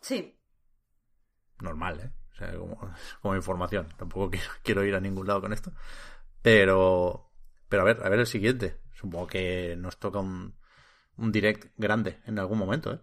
Sí. 0.00 0.38
Normal, 1.60 2.00
¿eh? 2.00 2.12
O 2.32 2.34
sea, 2.36 2.56
como, 2.56 2.78
como 3.20 3.36
información. 3.36 3.88
Tampoco 3.96 4.30
quiero, 4.30 4.50
quiero 4.62 4.84
ir 4.84 4.94
a 4.94 5.00
ningún 5.00 5.26
lado 5.26 5.40
con 5.40 5.52
esto. 5.52 5.72
Pero, 6.42 7.32
pero 7.68 7.82
a 7.82 7.84
ver, 7.84 8.02
a 8.04 8.08
ver 8.08 8.20
el 8.20 8.26
siguiente. 8.26 8.80
Supongo 8.92 9.26
que 9.26 9.76
nos 9.76 9.98
toca 9.98 10.18
un, 10.18 10.54
un 11.16 11.32
direct 11.32 11.72
grande 11.76 12.20
en 12.26 12.38
algún 12.38 12.58
momento, 12.58 12.92
¿eh? 12.92 13.00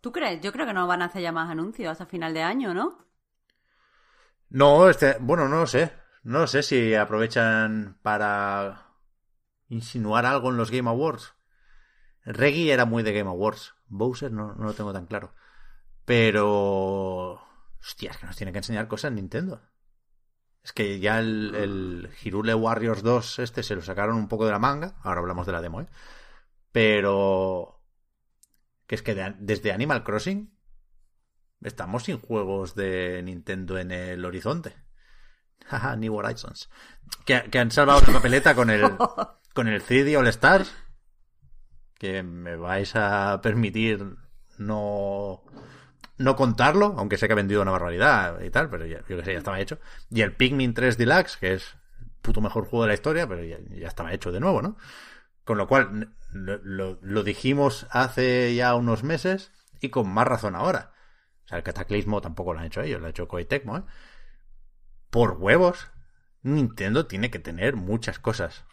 ¿Tú 0.00 0.12
crees? 0.12 0.40
Yo 0.40 0.52
creo 0.52 0.66
que 0.66 0.72
no 0.72 0.86
van 0.86 1.02
a 1.02 1.06
hacer 1.06 1.22
ya 1.22 1.32
más 1.32 1.50
anuncios 1.50 1.90
hasta 1.90 2.06
final 2.06 2.32
de 2.32 2.42
año, 2.42 2.72
¿no? 2.72 3.06
No, 4.48 4.88
este, 4.88 5.16
bueno, 5.20 5.48
no 5.48 5.60
lo 5.60 5.66
sé. 5.66 5.92
No 6.22 6.46
sé 6.46 6.62
si 6.62 6.94
aprovechan 6.94 7.98
para 8.02 8.92
insinuar 9.68 10.24
algo 10.24 10.50
en 10.50 10.56
los 10.56 10.70
Game 10.70 10.88
Awards. 10.88 11.34
Reggie 12.28 12.72
era 12.72 12.84
muy 12.84 13.02
de 13.02 13.12
Game 13.12 13.28
Awards. 13.30 13.74
Bowser 13.86 14.30
no, 14.30 14.54
no 14.54 14.64
lo 14.64 14.74
tengo 14.74 14.92
tan 14.92 15.06
claro. 15.06 15.34
Pero... 16.04 17.40
Hostia, 17.80 18.10
es 18.10 18.16
que 18.18 18.26
nos 18.26 18.36
tiene 18.36 18.52
que 18.52 18.58
enseñar 18.58 18.88
cosas 18.88 19.12
Nintendo. 19.12 19.62
Es 20.62 20.72
que 20.72 20.98
ya 21.00 21.18
el, 21.20 21.54
el 21.54 22.10
Hirule 22.22 22.54
Warriors 22.54 23.02
2 23.02 23.38
este 23.38 23.62
se 23.62 23.74
lo 23.74 23.82
sacaron 23.82 24.16
un 24.16 24.28
poco 24.28 24.44
de 24.46 24.52
la 24.52 24.58
manga. 24.58 24.96
Ahora 25.02 25.20
hablamos 25.20 25.46
de 25.46 25.52
la 25.52 25.60
demo, 25.60 25.80
¿eh? 25.80 25.86
Pero... 26.72 27.80
Que 28.86 28.94
es 28.94 29.02
que 29.02 29.14
de- 29.14 29.34
desde 29.38 29.72
Animal 29.72 30.02
Crossing 30.04 30.54
Estamos 31.62 32.04
sin 32.04 32.20
juegos 32.20 32.74
de 32.74 33.20
Nintendo 33.24 33.78
en 33.78 33.90
el 33.90 34.24
horizonte. 34.24 34.76
Haha, 35.66 35.96
New 35.96 36.14
Horizons. 36.14 36.70
Que, 37.24 37.42
que 37.50 37.58
han 37.58 37.70
salvado 37.70 38.00
la 38.06 38.12
papeleta 38.12 38.54
con 38.54 38.70
el, 38.70 38.82
con 39.54 39.66
el 39.68 39.82
3D 39.82 40.16
All 40.18 40.28
Stars. 40.28 40.72
Que 41.98 42.22
me 42.22 42.56
vais 42.56 42.94
a 42.94 43.40
permitir 43.42 44.16
no, 44.58 45.42
no 46.16 46.36
contarlo, 46.36 46.94
aunque 46.98 47.16
sé 47.16 47.26
que 47.26 47.32
ha 47.32 47.36
vendido 47.36 47.62
una 47.62 47.70
barbaridad 47.70 48.40
y 48.40 48.50
tal, 48.50 48.70
pero 48.70 48.86
ya, 48.86 48.98
yo 49.08 49.16
que 49.16 49.24
sé, 49.24 49.32
ya 49.32 49.38
estaba 49.38 49.60
hecho. 49.60 49.78
Y 50.10 50.22
el 50.22 50.34
Pikmin 50.34 50.74
3 50.74 50.96
Deluxe, 50.98 51.36
que 51.36 51.54
es 51.54 51.76
el 52.00 52.10
puto 52.22 52.40
mejor 52.40 52.64
juego 52.64 52.84
de 52.84 52.88
la 52.88 52.94
historia, 52.94 53.26
pero 53.28 53.44
ya, 53.44 53.58
ya 53.70 53.88
estaba 53.88 54.12
hecho 54.12 54.32
de 54.32 54.40
nuevo, 54.40 54.62
¿no? 54.62 54.76
Con 55.44 55.58
lo 55.58 55.66
cual, 55.66 56.14
lo, 56.30 57.22
dijimos 57.22 57.86
hace 57.90 58.54
ya 58.54 58.74
unos 58.74 59.02
meses 59.02 59.52
y 59.80 59.88
con 59.88 60.08
más 60.12 60.26
razón 60.26 60.54
ahora. 60.54 60.92
O 61.44 61.48
sea, 61.48 61.58
el 61.58 61.64
cataclismo 61.64 62.20
tampoco 62.20 62.52
lo 62.52 62.60
han 62.60 62.66
hecho 62.66 62.82
ellos, 62.82 63.00
lo 63.00 63.06
ha 63.06 63.10
hecho 63.10 63.28
Koei 63.28 63.44
Tecmo, 63.44 63.78
¿eh? 63.78 63.82
Por 65.10 65.38
huevos, 65.38 65.88
Nintendo 66.42 67.06
tiene 67.06 67.30
que 67.30 67.38
tener 67.38 67.76
muchas 67.76 68.18
cosas 68.18 68.66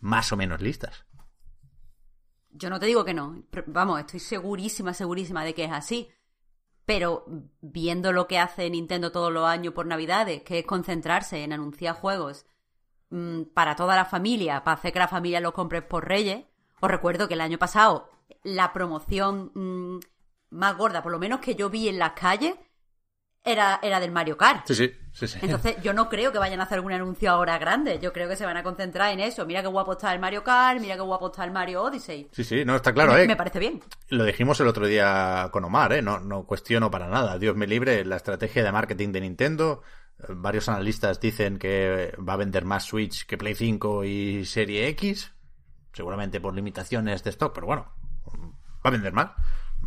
más 0.00 0.32
o 0.32 0.36
menos 0.36 0.62
listas. 0.62 1.04
Yo 2.52 2.70
no 2.70 2.78
te 2.78 2.86
digo 2.86 3.04
que 3.04 3.14
no. 3.14 3.42
Vamos, 3.66 4.00
estoy 4.00 4.20
segurísima, 4.20 4.94
segurísima 4.94 5.44
de 5.44 5.54
que 5.54 5.64
es 5.64 5.72
así. 5.72 6.08
Pero 6.84 7.24
viendo 7.60 8.12
lo 8.12 8.26
que 8.26 8.38
hace 8.38 8.68
Nintendo 8.68 9.12
todos 9.12 9.32
los 9.32 9.46
años 9.46 9.72
por 9.74 9.86
Navidades, 9.86 10.42
que 10.42 10.60
es 10.60 10.66
concentrarse 10.66 11.42
en 11.44 11.52
anunciar 11.52 11.94
juegos 11.94 12.46
mm, 13.10 13.42
para 13.54 13.76
toda 13.76 13.96
la 13.96 14.04
familia, 14.04 14.64
para 14.64 14.76
hacer 14.76 14.92
que 14.92 14.98
la 14.98 15.08
familia 15.08 15.40
los 15.40 15.52
compre 15.52 15.82
por 15.82 16.06
Reyes, 16.06 16.44
os 16.80 16.90
recuerdo 16.90 17.28
que 17.28 17.34
el 17.34 17.40
año 17.40 17.58
pasado 17.58 18.10
la 18.42 18.72
promoción 18.72 19.52
mm, 19.54 20.00
más 20.50 20.76
gorda, 20.76 21.02
por 21.02 21.12
lo 21.12 21.18
menos 21.18 21.40
que 21.40 21.54
yo 21.54 21.70
vi 21.70 21.88
en 21.88 21.98
las 21.98 22.12
calles, 22.12 22.54
era, 23.44 23.80
era 23.82 24.00
del 24.00 24.12
Mario 24.12 24.36
Kart. 24.36 24.66
Sí, 24.66 24.74
sí, 24.74 24.92
sí, 25.12 25.28
sí. 25.28 25.38
Entonces, 25.42 25.76
yo 25.82 25.92
no 25.92 26.08
creo 26.08 26.32
que 26.32 26.38
vayan 26.38 26.60
a 26.60 26.64
hacer 26.64 26.76
algún 26.76 26.92
anuncio 26.92 27.30
ahora 27.30 27.58
grande. 27.58 27.98
Yo 28.00 28.12
creo 28.12 28.28
que 28.28 28.36
se 28.36 28.44
van 28.44 28.56
a 28.56 28.62
concentrar 28.62 29.12
en 29.12 29.20
eso. 29.20 29.46
Mira 29.46 29.62
qué 29.62 29.68
guapo 29.68 29.92
está 29.92 30.12
el 30.12 30.20
Mario 30.20 30.42
Kart, 30.42 30.80
mira 30.80 30.94
qué 30.94 31.02
guapo 31.02 31.28
está 31.28 31.44
el 31.44 31.50
Mario 31.50 31.82
Odyssey. 31.82 32.28
Sí, 32.32 32.44
sí, 32.44 32.64
no, 32.64 32.76
está 32.76 32.92
claro, 32.92 33.12
me, 33.12 33.22
¿eh? 33.22 33.26
me 33.26 33.36
parece 33.36 33.58
bien. 33.58 33.80
Lo 34.08 34.24
dijimos 34.24 34.58
el 34.60 34.68
otro 34.68 34.86
día 34.86 35.48
con 35.52 35.64
Omar, 35.64 35.92
¿eh? 35.92 36.02
No, 36.02 36.18
no 36.20 36.44
cuestiono 36.44 36.90
para 36.90 37.08
nada. 37.08 37.38
Dios 37.38 37.56
me 37.56 37.66
libre 37.66 38.04
la 38.04 38.16
estrategia 38.16 38.64
de 38.64 38.72
marketing 38.72 39.12
de 39.12 39.20
Nintendo. 39.20 39.82
Varios 40.28 40.68
analistas 40.68 41.20
dicen 41.20 41.58
que 41.58 42.14
va 42.16 42.34
a 42.34 42.36
vender 42.36 42.64
más 42.64 42.84
Switch 42.84 43.26
que 43.26 43.38
Play 43.38 43.54
5 43.54 44.04
y 44.04 44.44
Serie 44.44 44.88
X. 44.88 45.32
Seguramente 45.92 46.40
por 46.40 46.54
limitaciones 46.54 47.22
de 47.22 47.30
stock, 47.30 47.52
pero 47.54 47.66
bueno, 47.66 47.92
va 48.26 48.88
a 48.88 48.90
vender 48.90 49.12
más. 49.12 49.32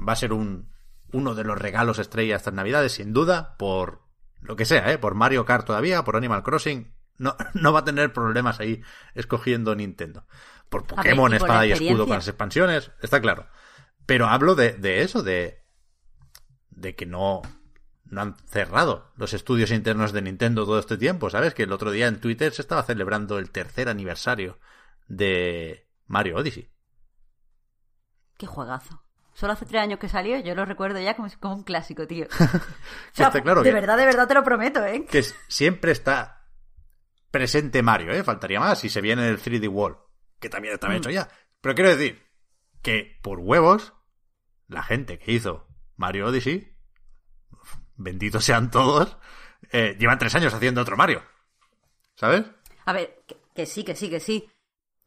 Va 0.08 0.14
a 0.14 0.18
ser 0.18 0.34
un, 0.34 0.72
uno 1.14 1.36
de 1.36 1.44
los 1.44 1.58
regalos 1.58 2.00
estrella 2.00 2.36
estas 2.36 2.54
navidades, 2.54 2.94
sin 2.94 3.14
duda, 3.14 3.56
por 3.58 4.05
lo 4.46 4.56
que 4.56 4.66
sea, 4.66 4.92
¿eh? 4.92 4.98
Por 4.98 5.16
Mario 5.16 5.46
Kart 5.46 5.66
todavía, 5.66 6.04
por 6.04 6.16
Animal 6.16 6.44
Crossing. 6.44 6.94
No, 7.18 7.36
no 7.54 7.74
va 7.74 7.80
a 7.80 7.86
tener 7.86 8.14
problemas 8.14 8.60
ahí 8.60 8.82
escogiendo 9.14 9.76
Nintendo. 9.76 10.26
Por 10.70 10.82
ver, 10.82 10.96
Pokémon, 10.96 11.34
y 11.34 11.38
por 11.38 11.48
Espada 11.48 11.66
y 11.66 11.72
Escudo 11.72 12.06
con 12.06 12.16
las 12.16 12.28
expansiones, 12.28 12.92
está 13.02 13.22
claro. 13.22 13.48
Pero 14.06 14.28
hablo 14.28 14.56
de, 14.56 14.74
de 14.74 15.02
eso, 15.02 15.24
de, 15.24 15.64
de 16.70 16.96
que 16.96 17.06
no, 17.06 17.42
no 18.06 18.22
han 18.22 18.38
cerrado 18.48 19.12
los 19.16 19.34
estudios 19.34 19.72
internos 19.72 20.12
de 20.12 20.22
Nintendo 20.22 20.66
todo 20.66 20.80
este 20.80 20.98
tiempo, 20.98 21.30
¿sabes? 21.30 21.54
Que 21.54 21.64
el 21.64 21.72
otro 21.72 21.92
día 21.92 22.08
en 22.08 22.20
Twitter 22.20 22.54
se 22.54 22.62
estaba 22.62 22.84
celebrando 22.84 23.40
el 23.40 23.52
tercer 23.52 23.90
aniversario 23.90 24.60
de 25.08 25.88
Mario 26.08 26.38
Odyssey. 26.38 26.70
Qué 28.38 28.48
juegazo. 28.48 29.05
Solo 29.36 29.54
hace 29.54 29.66
tres 29.66 29.82
años 29.84 30.00
que 30.00 30.10
salió, 30.10 30.40
yo 30.40 30.56
lo 30.56 30.66
recuerdo 30.66 31.00
ya 31.00 31.14
como, 31.16 31.30
como 31.40 31.56
un 31.56 31.64
clásico, 31.64 32.08
tío. 32.08 32.26
O 32.40 33.22
está 33.22 33.42
claro 33.44 33.62
de 33.62 33.70
que- 33.70 33.74
verdad, 33.74 33.98
de 33.98 34.06
verdad 34.06 34.28
te 34.28 34.34
lo 34.34 34.44
prometo, 34.44 34.84
¿eh? 34.84 35.06
Que 35.06 35.24
siempre 35.48 35.92
está 35.92 36.48
presente 37.32 37.84
Mario, 37.84 38.12
¿eh? 38.14 38.24
Faltaría 38.24 38.60
más 38.60 38.80
si 38.80 38.90
se 38.90 39.02
viene 39.02 39.28
el 39.28 39.38
3D 39.40 39.68
Wall, 39.70 39.98
que 40.40 40.50
también 40.50 40.74
estaba 40.74 40.94
Mm. 40.94 40.98
hecho 40.98 41.10
ya. 41.12 41.28
Pero 41.62 41.76
quiero 41.76 41.96
decir 41.96 42.26
que 42.82 43.20
por 43.22 43.40
huevos, 43.40 43.94
la 44.68 44.84
gente 44.84 45.20
que 45.20 45.34
hizo 45.34 45.68
Mario 45.98 46.28
Odyssey, 46.28 46.76
benditos 47.98 48.44
sean 48.46 48.72
todos, 48.72 49.18
eh, 49.72 49.96
llevan 50.00 50.18
tres 50.20 50.34
años 50.36 50.54
haciendo 50.54 50.82
otro 50.82 50.96
Mario. 50.98 51.24
¿Sabes? 52.16 52.44
A 52.86 52.94
ver, 52.94 53.24
que, 53.28 53.38
que 53.54 53.66
sí, 53.66 53.84
que 53.84 53.96
sí, 53.96 54.10
que 54.10 54.20
sí. 54.20 54.50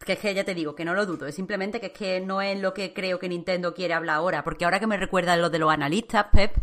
Que 0.04 0.12
es 0.12 0.18
que 0.18 0.34
ya 0.34 0.44
te 0.44 0.54
digo, 0.54 0.74
que 0.74 0.84
no 0.84 0.94
lo 0.94 1.06
dudo. 1.06 1.26
Es 1.26 1.34
simplemente 1.34 1.80
que 1.80 1.86
es 1.86 1.92
que 1.92 2.20
no 2.20 2.40
es 2.40 2.58
lo 2.60 2.72
que 2.72 2.92
creo 2.94 3.18
que 3.18 3.28
Nintendo 3.28 3.74
quiere 3.74 3.94
hablar 3.94 4.16
ahora. 4.16 4.44
Porque 4.44 4.64
ahora 4.64 4.80
que 4.80 4.86
me 4.86 4.96
recuerda 4.96 5.36
lo 5.36 5.50
de 5.50 5.58
los 5.58 5.72
analistas, 5.72 6.26
Pep, 6.32 6.56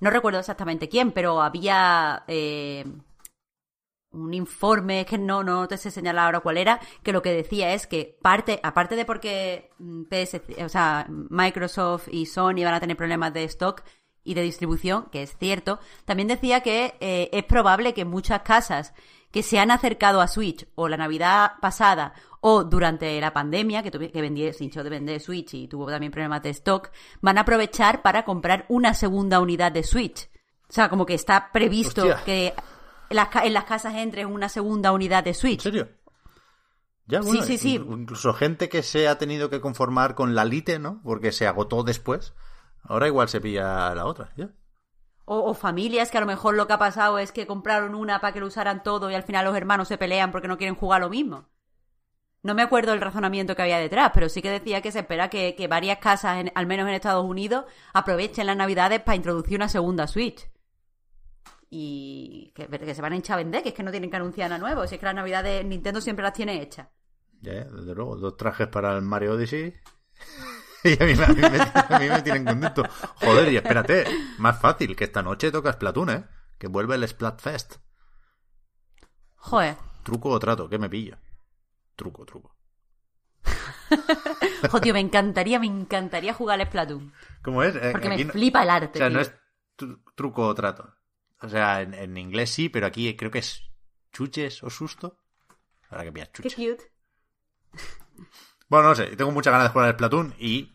no 0.00 0.10
recuerdo 0.10 0.40
exactamente 0.40 0.88
quién, 0.88 1.12
pero 1.12 1.40
había 1.42 2.24
eh, 2.28 2.84
un 4.12 4.34
informe, 4.34 5.00
es 5.00 5.06
que 5.06 5.18
no, 5.18 5.42
no 5.42 5.66
te 5.68 5.76
sé 5.76 5.90
señalar 5.90 6.26
ahora 6.26 6.40
cuál 6.40 6.58
era, 6.58 6.80
que 7.02 7.12
lo 7.12 7.22
que 7.22 7.32
decía 7.32 7.72
es 7.74 7.86
que 7.86 8.16
parte, 8.20 8.60
aparte 8.62 8.96
de 8.96 9.04
porque 9.04 9.70
mm, 9.78 10.02
PS, 10.04 10.42
o 10.64 10.68
sea, 10.68 11.06
Microsoft 11.08 12.08
y 12.10 12.26
Sony 12.26 12.64
van 12.64 12.74
a 12.74 12.80
tener 12.80 12.96
problemas 12.96 13.32
de 13.32 13.44
stock 13.44 13.82
y 14.24 14.34
de 14.34 14.42
distribución, 14.42 15.06
que 15.10 15.22
es 15.22 15.36
cierto, 15.38 15.80
también 16.04 16.28
decía 16.28 16.60
que 16.60 16.94
eh, 17.00 17.30
es 17.32 17.44
probable 17.44 17.94
que 17.94 18.04
muchas 18.04 18.42
casas 18.42 18.94
que 19.32 19.42
se 19.42 19.58
han 19.58 19.70
acercado 19.72 20.20
a 20.20 20.28
Switch 20.28 20.66
o 20.76 20.88
la 20.88 20.96
Navidad 20.96 21.52
pasada 21.60 22.12
o 22.40 22.64
durante 22.64 23.20
la 23.20 23.32
pandemia, 23.32 23.82
que, 23.82 23.90
que 23.90 24.22
vendí- 24.22 24.52
se 24.52 24.64
hinchó 24.64 24.84
de 24.84 24.90
vender 24.90 25.20
Switch 25.20 25.54
y 25.54 25.68
tuvo 25.68 25.86
también 25.88 26.12
problemas 26.12 26.42
de 26.42 26.50
stock, 26.50 26.90
van 27.20 27.38
a 27.38 27.42
aprovechar 27.42 28.02
para 28.02 28.24
comprar 28.24 28.66
una 28.68 28.94
segunda 28.94 29.40
unidad 29.40 29.72
de 29.72 29.82
Switch. 29.84 30.28
O 30.68 30.72
sea, 30.72 30.88
como 30.88 31.06
que 31.06 31.14
está 31.14 31.50
previsto 31.52 32.02
Hostia. 32.02 32.24
que 32.24 32.54
en 33.10 33.16
las, 33.16 33.28
ca- 33.28 33.44
en 33.44 33.52
las 33.52 33.64
casas 33.64 33.94
entre 33.94 34.24
una 34.26 34.48
segunda 34.48 34.92
unidad 34.92 35.22
de 35.24 35.30
¿En 35.30 35.34
Switch. 35.36 35.60
serio? 35.62 35.88
Ya, 37.06 37.20
Sí, 37.22 37.28
bueno, 37.28 37.42
sí, 37.44 37.58
sí. 37.58 37.74
in- 37.74 37.92
Incluso 37.92 38.32
gente 38.32 38.68
que 38.68 38.82
se 38.82 39.08
ha 39.08 39.18
tenido 39.18 39.50
que 39.50 39.60
conformar 39.60 40.14
con 40.14 40.34
la 40.34 40.44
Lite, 40.44 40.78
¿no? 40.78 41.00
Porque 41.04 41.32
se 41.32 41.46
agotó 41.46 41.82
después. 41.82 42.32
Ahora 42.84 43.06
igual 43.06 43.28
se 43.28 43.40
pilla 43.40 43.94
la 43.94 44.06
otra, 44.06 44.32
¿ya? 44.36 44.50
O, 45.24 45.54
familias 45.54 46.10
que 46.10 46.18
a 46.18 46.20
lo 46.20 46.26
mejor 46.26 46.54
lo 46.54 46.66
que 46.66 46.72
ha 46.72 46.78
pasado 46.78 47.18
es 47.18 47.32
que 47.32 47.46
compraron 47.46 47.94
una 47.94 48.20
para 48.20 48.32
que 48.32 48.40
lo 48.40 48.46
usaran 48.46 48.82
todo 48.82 49.10
y 49.10 49.14
al 49.14 49.22
final 49.22 49.44
los 49.44 49.56
hermanos 49.56 49.88
se 49.88 49.96
pelean 49.96 50.32
porque 50.32 50.48
no 50.48 50.58
quieren 50.58 50.74
jugar 50.74 51.00
lo 51.00 51.10
mismo. 51.10 51.48
No 52.42 52.54
me 52.54 52.62
acuerdo 52.62 52.92
el 52.92 53.00
razonamiento 53.00 53.54
que 53.54 53.62
había 53.62 53.78
detrás, 53.78 54.10
pero 54.12 54.28
sí 54.28 54.42
que 54.42 54.50
decía 54.50 54.82
que 54.82 54.90
se 54.90 55.00
espera 55.00 55.30
que, 55.30 55.54
que 55.54 55.68
varias 55.68 55.98
casas, 55.98 56.44
al 56.52 56.66
menos 56.66 56.88
en 56.88 56.94
Estados 56.94 57.24
Unidos, 57.24 57.66
aprovechen 57.92 58.46
las 58.46 58.56
navidades 58.56 59.00
para 59.00 59.14
introducir 59.14 59.56
una 59.56 59.68
segunda 59.68 60.08
Switch. 60.08 60.50
Y 61.70 62.52
que, 62.54 62.94
se 62.94 63.00
van 63.00 63.12
a 63.12 63.16
hinchar 63.16 63.34
a 63.34 63.42
vender, 63.42 63.62
que 63.62 63.70
es 63.70 63.74
que 63.74 63.82
no 63.82 63.92
tienen 63.92 64.10
que 64.10 64.16
anunciar 64.16 64.50
nada 64.50 64.58
nuevo. 64.58 64.86
Si 64.86 64.96
es 64.96 64.98
que 64.98 65.06
las 65.06 65.14
navidades 65.14 65.64
Nintendo 65.64 66.00
siempre 66.00 66.24
las 66.24 66.34
tiene 66.34 66.60
hechas. 66.60 66.88
Ya, 67.40 67.54
ya, 67.54 67.64
desde 67.64 67.94
luego. 67.94 68.16
Dos 68.16 68.36
trajes 68.36 68.66
para 68.68 68.94
el 68.96 69.02
Mario 69.02 69.34
Odyssey. 69.34 69.72
y 70.96 71.02
a 71.02 71.06
mí, 71.06 71.14
me- 71.14 71.24
a 71.24 71.28
mí 71.28 71.40
me, 71.40 71.58
a 71.58 71.98
mí 71.98 72.08
me 72.08 72.22
tienen 72.22 72.44
contento. 72.44 72.82
Joder, 73.16 73.52
y 73.52 73.56
espérate. 73.56 74.04
Más 74.38 74.60
fácil, 74.60 74.96
que 74.96 75.04
esta 75.04 75.22
noche 75.22 75.50
toca 75.50 75.72
Splatoon, 75.72 76.10
¿eh? 76.10 76.24
que 76.58 76.66
vuelve 76.68 76.94
el 76.94 77.06
Splatfest. 77.08 77.76
Joder. 79.36 79.76
Truco 80.04 80.30
o 80.30 80.38
trato, 80.38 80.68
¿qué 80.68 80.78
me 80.78 80.88
pillo? 80.88 81.16
Truco, 81.96 82.24
truco. 82.24 82.56
Joder, 84.70 84.80
tío, 84.82 84.94
me 84.94 85.00
encantaría, 85.00 85.58
me 85.58 85.66
encantaría 85.66 86.32
jugar 86.34 86.60
al 86.60 86.66
Splatoon. 86.66 87.12
¿Cómo 87.42 87.62
es? 87.62 87.74
Eh, 87.76 87.90
Porque 87.92 88.08
aquí 88.08 88.18
me 88.18 88.24
no- 88.24 88.32
flipa 88.32 88.62
el 88.62 88.70
arte. 88.70 88.98
O 88.98 88.98
sea, 88.98 89.08
tío. 89.08 89.16
no 89.16 89.20
es 89.20 89.32
tru- 89.76 90.00
truco 90.14 90.46
o 90.46 90.54
trato. 90.54 90.94
O 91.40 91.48
sea, 91.48 91.82
en, 91.82 91.92
en 91.94 92.16
inglés 92.16 92.50
sí, 92.50 92.68
pero 92.68 92.86
aquí 92.86 93.16
creo 93.16 93.30
que 93.30 93.40
es 93.40 93.62
chuches 94.12 94.62
o 94.62 94.70
susto. 94.70 95.18
Ahora 95.90 96.04
que 96.04 96.12
pillas 96.12 96.28
Qué 96.30 96.42
chuches. 96.48 96.56
cute. 96.76 96.92
Bueno, 98.72 98.88
no 98.88 98.94
sé, 98.94 99.04
tengo 99.16 99.30
muchas 99.32 99.52
ganas 99.52 99.66
de 99.68 99.72
jugar 99.74 99.88
al 99.88 99.92
Splatoon 99.96 100.34
y 100.38 100.72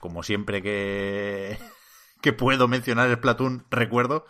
como 0.00 0.22
siempre 0.22 0.60
que, 0.60 1.58
que 2.20 2.34
puedo 2.34 2.68
mencionar 2.68 3.08
el 3.08 3.16
Splatoon, 3.16 3.64
recuerdo, 3.70 4.26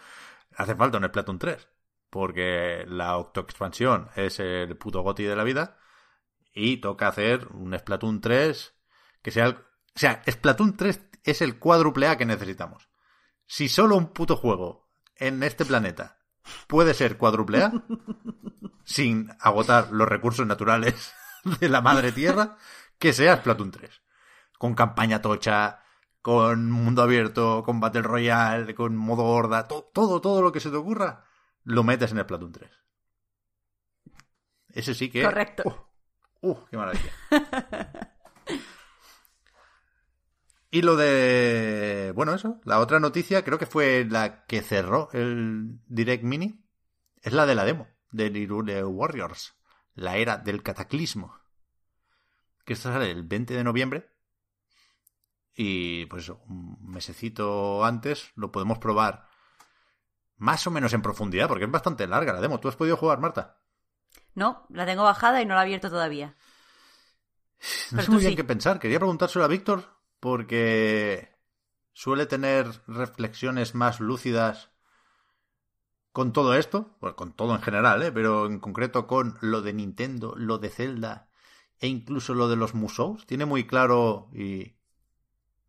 hace 0.54 0.76
falta 0.76 0.98
un 0.98 1.04
Splatoon 1.04 1.40
3. 1.40 1.68
Porque 2.10 2.84
la 2.86 3.16
Octo 3.16 3.40
expansión 3.40 4.08
es 4.14 4.38
el 4.38 4.76
puto 4.76 5.02
goti 5.02 5.24
de 5.24 5.34
la 5.34 5.42
vida 5.42 5.78
y 6.54 6.76
toca 6.76 7.08
hacer 7.08 7.48
un 7.48 7.76
Splatoon 7.76 8.20
3 8.20 8.72
que 9.20 9.32
sea... 9.32 9.46
el- 9.46 9.54
o 9.56 9.98
sea, 9.98 10.22
Splatoon 10.30 10.76
3 10.76 11.00
es 11.24 11.42
el 11.42 11.58
cuádruple 11.58 12.06
A 12.06 12.16
que 12.18 12.24
necesitamos. 12.24 12.88
Si 13.48 13.68
solo 13.68 13.96
un 13.96 14.12
puto 14.12 14.36
juego 14.36 14.92
en 15.16 15.42
este 15.42 15.64
planeta 15.64 16.20
puede 16.68 16.94
ser 16.94 17.18
cuádruple 17.18 17.64
A, 17.64 17.72
sin 18.84 19.28
agotar 19.40 19.90
los 19.90 20.08
recursos 20.08 20.46
naturales 20.46 21.12
de 21.60 21.68
la 21.68 21.80
madre 21.80 22.12
tierra, 22.12 22.56
que 22.98 23.12
sea 23.12 23.36
Splatoon 23.38 23.70
3. 23.70 24.02
Con 24.58 24.74
campaña 24.74 25.22
tocha, 25.22 25.82
con 26.22 26.70
mundo 26.70 27.02
abierto, 27.02 27.62
con 27.64 27.80
Battle 27.80 28.02
Royale, 28.02 28.74
con 28.74 28.96
modo 28.96 29.24
horda, 29.24 29.66
to- 29.68 29.90
todo, 29.94 30.20
todo 30.20 30.42
lo 30.42 30.52
que 30.52 30.60
se 30.60 30.70
te 30.70 30.76
ocurra, 30.76 31.24
lo 31.64 31.82
metes 31.82 32.12
en 32.12 32.20
Splatoon 32.20 32.52
3. 32.52 32.70
Ese 34.72 34.94
sí 34.94 35.10
que... 35.10 35.22
Correcto. 35.22 35.88
¡Uh! 36.42 36.56
¡Qué 36.70 36.76
maravilla! 36.76 37.10
y 40.70 40.82
lo 40.82 40.96
de... 40.96 42.12
Bueno, 42.14 42.34
eso. 42.34 42.60
La 42.64 42.78
otra 42.78 43.00
noticia 43.00 43.42
creo 43.44 43.58
que 43.58 43.66
fue 43.66 44.06
la 44.08 44.44
que 44.46 44.62
cerró 44.62 45.08
el 45.12 45.80
Direct 45.86 46.22
Mini. 46.22 46.64
Es 47.22 47.32
la 47.32 47.46
de 47.46 47.54
la 47.54 47.64
demo 47.64 47.88
de 48.12 48.30
Lirule 48.30 48.84
Warriors. 48.84 49.54
La 49.94 50.16
era 50.16 50.36
del 50.38 50.62
cataclismo. 50.62 51.38
Que 52.64 52.72
esta 52.74 52.92
sale 52.92 53.10
el 53.10 53.24
20 53.24 53.54
de 53.54 53.64
noviembre. 53.64 54.10
Y 55.54 56.06
pues 56.06 56.24
eso, 56.24 56.40
un 56.48 56.78
mesecito 56.90 57.84
antes 57.84 58.32
lo 58.36 58.50
podemos 58.52 58.78
probar 58.78 59.28
más 60.36 60.66
o 60.66 60.70
menos 60.70 60.92
en 60.94 61.02
profundidad, 61.02 61.48
porque 61.48 61.64
es 61.64 61.70
bastante 61.70 62.06
larga 62.06 62.32
la 62.32 62.40
demo. 62.40 62.58
¿Tú 62.60 62.68
has 62.68 62.76
podido 62.76 62.96
jugar, 62.96 63.20
Marta? 63.20 63.58
No, 64.34 64.66
la 64.70 64.86
tengo 64.86 65.04
bajada 65.04 65.40
y 65.42 65.46
no 65.46 65.54
la 65.54 65.60
he 65.60 65.64
abierto 65.64 65.90
todavía. 65.90 66.36
No 67.90 68.00
Pero 68.00 68.02
sé 68.02 68.10
muy 68.10 68.20
bien 68.20 68.32
sí. 68.32 68.36
qué 68.36 68.44
pensar. 68.44 68.78
Quería 68.78 68.98
preguntárselo 68.98 69.44
a 69.44 69.48
Víctor 69.48 69.84
porque 70.20 71.36
suele 71.92 72.26
tener 72.26 72.66
reflexiones 72.86 73.74
más 73.74 74.00
lúcidas 74.00 74.69
con 76.12 76.32
todo 76.32 76.54
esto, 76.54 76.96
bueno, 77.00 77.16
con 77.16 77.32
todo 77.32 77.54
en 77.54 77.62
general, 77.62 78.02
¿eh? 78.02 78.12
pero 78.12 78.46
en 78.46 78.58
concreto 78.58 79.06
con 79.06 79.38
lo 79.40 79.62
de 79.62 79.72
Nintendo, 79.72 80.34
lo 80.36 80.58
de 80.58 80.68
Zelda 80.68 81.28
e 81.78 81.86
incluso 81.86 82.34
lo 82.34 82.48
de 82.48 82.56
los 82.56 82.74
Musous. 82.74 83.26
Tiene 83.26 83.46
muy 83.46 83.66
claro 83.66 84.28
y 84.34 84.76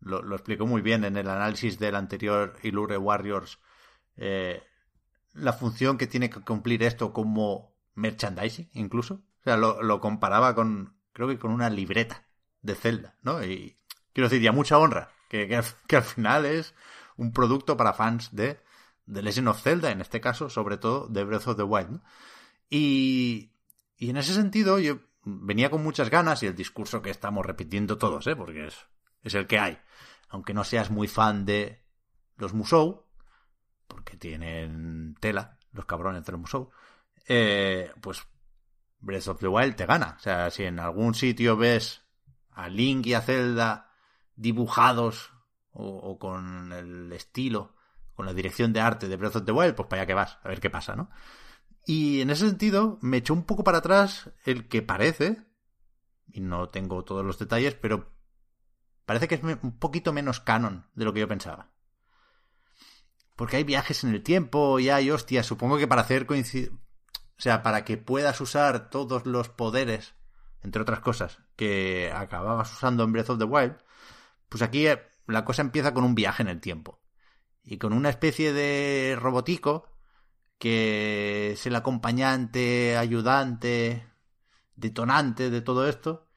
lo, 0.00 0.34
explicó 0.34 0.66
muy 0.66 0.82
bien 0.82 1.04
en 1.04 1.16
el 1.16 1.28
análisis 1.28 1.78
del 1.78 1.94
anterior 1.94 2.56
Ilure 2.62 2.98
Warriors 2.98 3.60
eh, 4.16 4.62
la 5.32 5.52
función 5.52 5.96
que 5.96 6.06
tiene 6.06 6.28
que 6.28 6.40
cumplir 6.40 6.82
esto 6.82 7.12
como 7.12 7.74
merchandising 7.94 8.70
incluso. 8.74 9.22
O 9.40 9.44
sea, 9.44 9.56
lo, 9.56 10.00
comparaba 10.00 10.54
con, 10.54 10.96
creo 11.12 11.28
que 11.28 11.38
con 11.38 11.50
una 11.50 11.70
libreta 11.70 12.26
de 12.60 12.74
Zelda, 12.74 13.16
¿no? 13.22 13.42
Y 13.42 13.76
quiero 14.12 14.28
decir, 14.28 14.42
ya 14.42 14.52
mucha 14.52 14.78
honra, 14.78 15.10
que, 15.28 15.48
que 15.88 15.96
al 15.96 16.02
final 16.02 16.46
es 16.46 16.74
un 17.16 17.32
producto 17.32 17.76
para 17.76 17.92
fans 17.92 18.34
de 18.34 18.60
The 19.10 19.22
Legend 19.22 19.48
of 19.48 19.62
Zelda, 19.62 19.90
en 19.90 20.00
este 20.00 20.20
caso, 20.20 20.48
sobre 20.48 20.76
todo 20.76 21.08
de 21.08 21.24
Breath 21.24 21.48
of 21.48 21.56
the 21.56 21.62
Wild, 21.62 21.90
¿no? 21.90 22.02
Y, 22.70 23.52
y 23.96 24.10
en 24.10 24.16
ese 24.16 24.34
sentido 24.34 24.78
yo 24.78 25.00
venía 25.24 25.70
con 25.70 25.82
muchas 25.82 26.10
ganas 26.10 26.42
y 26.42 26.46
el 26.46 26.54
discurso 26.54 27.02
que 27.02 27.10
estamos 27.10 27.44
repitiendo 27.44 27.98
todos, 27.98 28.26
¿eh? 28.26 28.36
Porque 28.36 28.66
es, 28.66 28.86
es 29.22 29.34
el 29.34 29.46
que 29.46 29.58
hay. 29.58 29.78
Aunque 30.28 30.54
no 30.54 30.64
seas 30.64 30.90
muy 30.90 31.08
fan 31.08 31.44
de 31.44 31.84
los 32.36 32.54
Musou, 32.54 33.04
porque 33.86 34.16
tienen 34.16 35.16
tela, 35.20 35.58
los 35.72 35.84
cabrones 35.84 36.24
de 36.24 36.32
los 36.32 36.40
Musou, 36.40 36.70
eh, 37.28 37.92
pues 38.00 38.26
Breath 39.00 39.28
of 39.28 39.40
the 39.40 39.48
Wild 39.48 39.76
te 39.76 39.86
gana. 39.86 40.16
O 40.18 40.20
sea, 40.20 40.50
si 40.50 40.64
en 40.64 40.80
algún 40.80 41.14
sitio 41.14 41.56
ves 41.56 42.02
a 42.50 42.68
Link 42.68 43.06
y 43.06 43.14
a 43.14 43.20
Zelda 43.20 43.92
dibujados 44.34 45.32
o, 45.70 45.86
o 45.86 46.18
con 46.18 46.72
el 46.72 47.12
estilo, 47.12 47.74
con 48.14 48.26
la 48.26 48.34
dirección 48.34 48.72
de 48.72 48.80
arte 48.80 49.08
de 49.08 49.16
Breath 49.16 49.36
of 49.36 49.44
the 49.44 49.52
Wild, 49.52 49.74
pues 49.74 49.88
para 49.88 50.02
allá 50.02 50.06
que 50.06 50.14
vas, 50.14 50.38
a 50.42 50.48
ver 50.48 50.60
qué 50.60 50.70
pasa, 50.70 50.96
¿no? 50.96 51.10
Y 51.86 52.20
en 52.20 52.30
ese 52.30 52.46
sentido 52.46 52.98
me 53.02 53.18
echó 53.18 53.34
un 53.34 53.44
poco 53.44 53.64
para 53.64 53.78
atrás 53.78 54.30
el 54.44 54.68
que 54.68 54.82
parece, 54.82 55.44
y 56.28 56.40
no 56.40 56.68
tengo 56.68 57.04
todos 57.04 57.24
los 57.24 57.38
detalles, 57.38 57.74
pero 57.74 58.12
parece 59.04 59.28
que 59.28 59.34
es 59.34 59.42
un 59.42 59.78
poquito 59.78 60.12
menos 60.12 60.40
canon 60.40 60.86
de 60.94 61.04
lo 61.04 61.12
que 61.12 61.20
yo 61.20 61.28
pensaba. 61.28 61.70
Porque 63.36 63.56
hay 63.56 63.64
viajes 63.64 64.04
en 64.04 64.10
el 64.10 64.22
tiempo 64.22 64.78
y 64.78 64.90
hay 64.90 65.10
hostias, 65.10 65.46
supongo 65.46 65.78
que 65.78 65.88
para 65.88 66.02
hacer 66.02 66.26
coincidir... 66.26 66.72
O 67.38 67.42
sea, 67.42 67.64
para 67.64 67.84
que 67.84 67.96
puedas 67.96 68.40
usar 68.40 68.88
todos 68.88 69.26
los 69.26 69.48
poderes, 69.48 70.14
entre 70.62 70.82
otras 70.82 71.00
cosas, 71.00 71.40
que 71.56 72.12
acababas 72.14 72.72
usando 72.72 73.02
en 73.02 73.12
Breath 73.12 73.30
of 73.30 73.38
the 73.38 73.44
Wild, 73.44 73.76
pues 74.48 74.62
aquí 74.62 74.86
eh, 74.86 75.02
la 75.26 75.44
cosa 75.44 75.62
empieza 75.62 75.92
con 75.92 76.04
un 76.04 76.14
viaje 76.14 76.42
en 76.42 76.48
el 76.48 76.60
tiempo. 76.60 77.01
Y 77.64 77.78
con 77.78 77.92
una 77.92 78.10
especie 78.10 78.52
de 78.52 79.16
robotico 79.18 79.88
que 80.58 81.52
es 81.52 81.66
el 81.66 81.74
acompañante, 81.74 82.96
ayudante, 82.96 84.06
detonante 84.76 85.50
de 85.50 85.60
todo 85.60 85.88
esto, 85.88 86.28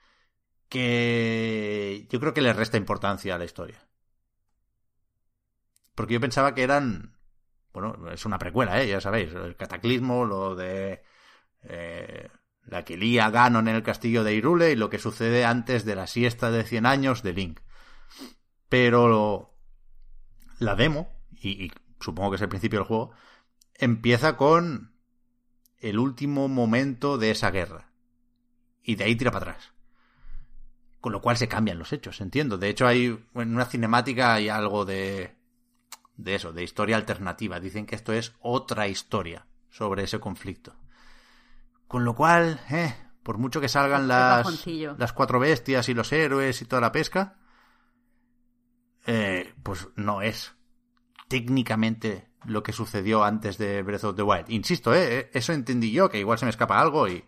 que 0.70 2.08
yo 2.10 2.20
creo 2.20 2.34
que 2.34 2.42
le 2.42 2.54
resta 2.54 2.78
importancia 2.78 3.36
a 3.36 3.38
la 3.38 3.46
historia. 3.46 3.88
Porque 5.96 6.16
yo 6.16 6.20
pensaba 6.22 6.54
que 6.54 6.64
eran. 6.64 7.18
Bueno, 7.74 8.12
es 8.12 8.26
una 8.26 8.40
precuela, 8.40 8.82
¿eh? 8.82 8.88
ya 8.88 9.02
sabéis. 9.02 9.34
El 9.34 9.56
cataclismo, 9.56 10.26
lo 10.26 10.56
de. 10.56 11.04
eh, 11.64 12.30
la 12.64 12.84
que 12.84 12.98
lía 12.98 13.30
Ganon 13.30 13.68
en 13.68 13.76
el 13.76 13.84
castillo 13.84 14.24
de 14.24 14.34
Hyrule 14.34 14.72
y 14.72 14.76
lo 14.76 14.90
que 14.90 14.98
sucede 14.98 15.46
antes 15.46 15.86
de 15.86 15.96
la 15.96 16.08
siesta 16.08 16.50
de 16.52 16.64
100 16.64 16.86
años 16.86 17.24
de 17.24 17.34
Link. 17.34 17.60
Pero. 18.70 19.52
La 20.58 20.76
demo, 20.76 21.15
y, 21.46 21.66
y 21.66 21.72
supongo 22.00 22.32
que 22.32 22.36
es 22.36 22.42
el 22.42 22.50
principio 22.50 22.80
del 22.80 22.88
juego, 22.88 23.12
empieza 23.74 24.38
con 24.38 24.96
el 25.80 26.00
último 26.00 26.48
momento 26.48 27.18
de 27.18 27.32
esa 27.32 27.52
guerra. 27.52 27.92
Y 28.82 28.96
de 28.96 29.04
ahí 29.04 29.16
tira 29.16 29.32
para 29.32 29.52
atrás. 29.52 29.74
Con 31.00 31.12
lo 31.12 31.22
cual 31.22 31.38
se 31.38 31.48
cambian 31.48 31.78
los 31.78 31.94
hechos, 31.94 32.22
entiendo. 32.22 32.58
De 32.58 32.70
hecho, 32.70 32.88
hay 32.88 33.06
en 33.36 33.54
una 33.54 33.66
cinemática 33.66 34.34
hay 34.34 34.50
algo 34.50 34.86
de. 34.86 35.36
de 36.16 36.36
eso, 36.36 36.52
de 36.52 36.64
historia 36.64 36.98
alternativa. 36.98 37.60
Dicen 37.60 37.86
que 37.86 37.96
esto 37.96 38.14
es 38.14 38.34
otra 38.40 38.88
historia 38.88 39.46
sobre 39.70 40.04
ese 40.04 40.20
conflicto. 40.20 40.76
Con 41.88 42.06
lo 42.06 42.16
cual, 42.16 42.60
eh, 42.72 42.96
por 43.22 43.38
mucho 43.38 43.62
que 43.62 43.70
salgan 43.70 44.08
las, 44.08 44.66
las 44.98 45.14
cuatro 45.14 45.40
bestias 45.40 45.88
y 45.90 45.94
los 45.94 46.12
héroes 46.12 46.62
y 46.62 46.66
toda 46.66 46.82
la 46.82 46.92
pesca, 46.92 47.38
eh, 49.06 49.54
pues 49.62 49.88
no 49.96 50.24
es 50.24 50.55
técnicamente 51.36 52.30
lo 52.45 52.64
que 52.64 52.72
sucedió 52.72 53.26
antes 53.26 53.57
de 53.57 53.84
Breath 53.84 54.06
of 54.06 54.16
the 54.16 54.22
Wild. 54.22 54.49
Insisto, 54.49 54.95
eh, 54.95 55.30
eso 55.34 55.52
entendí 55.52 55.91
yo, 55.91 56.10
que 56.10 56.18
igual 56.18 56.40
se 56.40 56.45
me 56.45 56.49
escapa 56.49 56.80
algo 56.80 57.10
y 57.10 57.26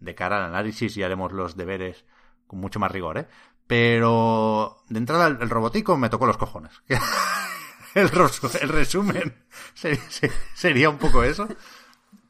de 0.00 0.14
cara 0.16 0.38
al 0.38 0.50
análisis 0.50 0.96
y 0.96 1.04
haremos 1.04 1.30
los 1.30 1.56
deberes 1.56 2.04
con 2.48 2.58
mucho 2.58 2.80
más 2.80 2.90
rigor, 2.90 3.16
¿eh? 3.16 3.28
Pero 3.68 4.82
de 4.88 4.98
entrada 4.98 5.28
el, 5.28 5.48
robotico 5.48 5.96
me 5.96 6.08
tocó 6.08 6.26
los 6.26 6.36
cojones. 6.36 6.82
el, 7.94 8.08
resumen 8.08 9.46
sería, 10.54 10.90
un 10.90 10.98
poco 10.98 11.22
eso. 11.22 11.46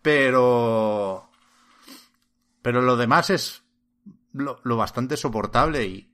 Pero... 0.02 1.30
Pero 2.60 2.82
lo 2.82 2.98
demás 2.98 3.30
es 3.30 3.62
lo, 4.34 4.76
bastante 4.76 5.16
soportable 5.16 5.86
y, 5.86 6.12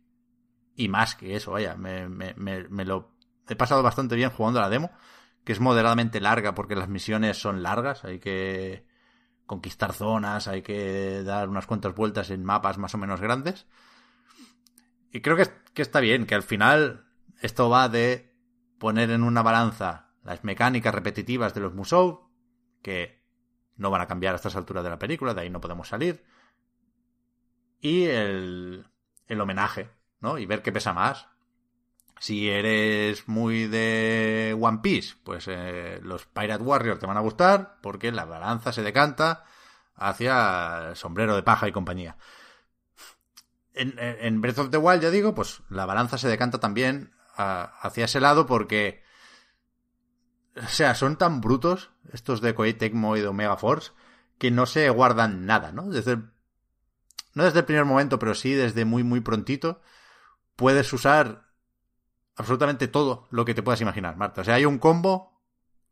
y 0.76 0.88
más 0.88 1.16
que 1.16 1.34
eso, 1.34 1.50
vaya, 1.50 1.74
me 1.74 2.84
lo 2.84 3.13
he 3.48 3.56
pasado 3.56 3.82
bastante 3.82 4.16
bien 4.16 4.30
jugando 4.30 4.60
la 4.60 4.68
demo, 4.68 4.90
que 5.44 5.52
es 5.52 5.60
moderadamente 5.60 6.20
larga 6.20 6.54
porque 6.54 6.76
las 6.76 6.88
misiones 6.88 7.38
son 7.38 7.62
largas, 7.62 8.04
hay 8.04 8.18
que 8.18 8.86
conquistar 9.46 9.92
zonas, 9.92 10.48
hay 10.48 10.62
que 10.62 11.22
dar 11.22 11.48
unas 11.48 11.66
cuantas 11.66 11.94
vueltas 11.94 12.30
en 12.30 12.44
mapas 12.44 12.78
más 12.78 12.94
o 12.94 12.98
menos 12.98 13.20
grandes. 13.20 13.66
Y 15.12 15.20
creo 15.20 15.36
que, 15.36 15.48
que 15.74 15.82
está 15.82 16.00
bien, 16.00 16.26
que 16.26 16.34
al 16.34 16.42
final 16.42 17.06
esto 17.40 17.68
va 17.68 17.88
de 17.88 18.34
poner 18.78 19.10
en 19.10 19.22
una 19.22 19.42
balanza 19.42 20.10
las 20.22 20.42
mecánicas 20.44 20.94
repetitivas 20.94 21.54
de 21.54 21.60
los 21.60 21.74
Musou, 21.74 22.30
que 22.82 23.22
no 23.76 23.90
van 23.90 24.00
a 24.00 24.06
cambiar 24.06 24.34
a 24.34 24.36
estas 24.36 24.56
alturas 24.56 24.82
de 24.82 24.90
la 24.90 24.98
película, 24.98 25.34
de 25.34 25.42
ahí 25.42 25.50
no 25.50 25.60
podemos 25.60 25.88
salir. 25.88 26.24
Y 27.80 28.04
el, 28.04 28.86
el 29.26 29.40
homenaje, 29.40 29.90
¿no? 30.20 30.38
Y 30.38 30.46
ver 30.46 30.62
qué 30.62 30.72
pesa 30.72 30.92
más. 30.92 31.28
Si 32.18 32.48
eres 32.48 33.28
muy 33.28 33.66
de 33.66 34.56
One 34.58 34.78
Piece, 34.82 35.16
pues 35.24 35.46
eh, 35.48 36.00
los 36.02 36.26
Pirate 36.26 36.62
Warriors 36.62 37.00
te 37.00 37.06
van 37.06 37.16
a 37.16 37.20
gustar 37.20 37.78
porque 37.82 38.12
la 38.12 38.24
balanza 38.24 38.72
se 38.72 38.82
decanta 38.82 39.44
hacia 39.96 40.94
sombrero 40.94 41.36
de 41.36 41.42
paja 41.42 41.68
y 41.68 41.72
compañía. 41.72 42.16
En, 43.74 44.40
Breath 44.40 44.58
of 44.58 44.70
the 44.70 44.76
Wild, 44.76 45.02
ya 45.02 45.10
digo, 45.10 45.34
pues 45.34 45.62
la 45.68 45.84
balanza 45.84 46.16
se 46.16 46.28
decanta 46.28 46.60
también 46.60 47.12
hacia 47.36 48.04
ese 48.04 48.20
lado 48.20 48.46
porque... 48.46 49.02
O 50.56 50.68
sea, 50.68 50.94
son 50.94 51.16
tan 51.16 51.40
brutos 51.40 51.90
estos 52.12 52.40
de 52.40 52.54
Koei 52.54 52.74
Tecmo 52.74 53.16
y 53.16 53.20
de 53.20 53.26
Omega 53.26 53.56
Force 53.56 53.90
que 54.38 54.52
no 54.52 54.66
se 54.66 54.88
guardan 54.90 55.46
nada, 55.46 55.72
¿no? 55.72 55.90
Desde 55.90 56.12
el, 56.12 56.30
no 57.34 57.44
desde 57.44 57.60
el 57.60 57.64
primer 57.64 57.84
momento, 57.84 58.18
pero 58.18 58.34
sí 58.34 58.52
desde 58.52 58.84
muy, 58.84 59.02
muy 59.02 59.20
prontito, 59.20 59.80
puedes 60.56 60.92
usar 60.92 61.43
absolutamente 62.36 62.88
todo 62.88 63.26
lo 63.30 63.44
que 63.44 63.54
te 63.54 63.62
puedas 63.62 63.80
imaginar, 63.80 64.16
Marta. 64.16 64.40
O 64.40 64.44
sea, 64.44 64.54
hay 64.54 64.64
un 64.64 64.78
combo, 64.78 65.32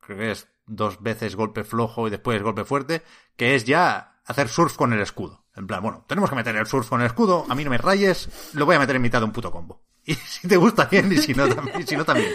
creo 0.01 0.19
que 0.19 0.31
es 0.33 0.49
dos 0.67 1.03
veces 1.03 1.37
golpe 1.37 1.65
flojo 1.65 2.07
y 2.07 2.11
después 2.11 2.43
golpe 2.43 2.65
fuerte, 2.65 3.03
que 3.37 3.55
es 3.55 3.65
ya 3.65 4.21
hacer 4.25 4.49
surf 4.49 4.77
con 4.77 4.93
el 4.93 5.01
escudo. 5.01 5.45
En 5.55 5.67
plan, 5.67 5.83
bueno, 5.83 6.05
tenemos 6.09 6.31
que 6.31 6.37
meter 6.37 6.57
el 6.57 6.67
surf 6.67 6.89
con 6.89 7.01
el 7.01 7.07
escudo, 7.07 7.45
a 7.49 7.55
mí 7.55 7.65
no 7.65 7.71
me 7.71 7.79
rayes, 7.79 8.29
lo 8.55 8.65
voy 8.65 8.77
a 8.77 8.79
meter 8.79 8.97
en 8.97 9.03
mitad 9.03 9.21
de 9.21 9.27
un 9.27 9.33
puto 9.33 9.51
combo. 9.51 9.83
Y 10.05 10.15
si 10.15 10.49
te 10.49 10.57
gusta 10.57 10.87
bien 10.87 11.13
y 11.13 11.19
si 11.19 11.33
no, 11.33 11.49
también. 11.49 11.87
Si 11.87 11.97
no, 11.97 12.05
también. 12.05 12.33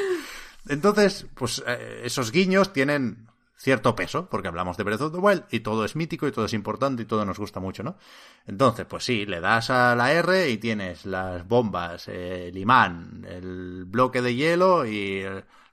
Entonces, 0.69 1.25
pues 1.33 1.61
eh, 1.67 2.01
esos 2.05 2.31
guiños 2.31 2.71
tienen 2.71 3.26
cierto 3.57 3.95
peso, 3.95 4.29
porque 4.29 4.47
hablamos 4.47 4.77
de 4.77 4.83
Breath 4.83 5.01
of 5.01 5.11
the 5.11 5.17
Wild 5.17 5.45
y 5.49 5.61
todo 5.61 5.83
es 5.83 5.95
mítico 5.95 6.27
y 6.27 6.31
todo 6.31 6.45
es 6.45 6.53
importante 6.53 7.01
y 7.03 7.05
todo 7.05 7.25
nos 7.25 7.39
gusta 7.39 7.59
mucho, 7.59 7.83
¿no? 7.83 7.97
Entonces, 8.45 8.85
pues 8.85 9.03
sí, 9.03 9.25
le 9.25 9.41
das 9.41 9.69
a 9.71 9.95
la 9.95 10.13
R 10.13 10.49
y 10.49 10.57
tienes 10.57 11.05
las 11.05 11.47
bombas, 11.47 12.07
el 12.07 12.55
imán, 12.55 13.25
el 13.27 13.85
bloque 13.85 14.21
de 14.21 14.35
hielo 14.35 14.85
y 14.85 15.25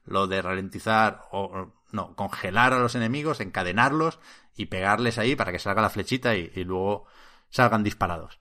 lo 0.06 0.26
de 0.26 0.42
ralentizar 0.42 1.22
o 1.30 1.72
no, 1.92 2.16
congelar 2.16 2.72
a 2.72 2.78
los 2.78 2.94
enemigos, 2.94 3.40
encadenarlos 3.40 4.18
y 4.56 4.66
pegarles 4.66 5.18
ahí 5.18 5.36
para 5.36 5.52
que 5.52 5.58
salga 5.58 5.82
la 5.82 5.90
flechita 5.90 6.36
y, 6.36 6.50
y 6.54 6.64
luego 6.64 7.06
salgan 7.50 7.84
disparados. 7.84 8.40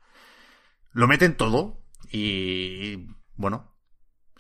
Lo 0.93 1.07
meten 1.07 1.35
todo 1.35 1.77
y 2.09 3.07
bueno, 3.35 3.72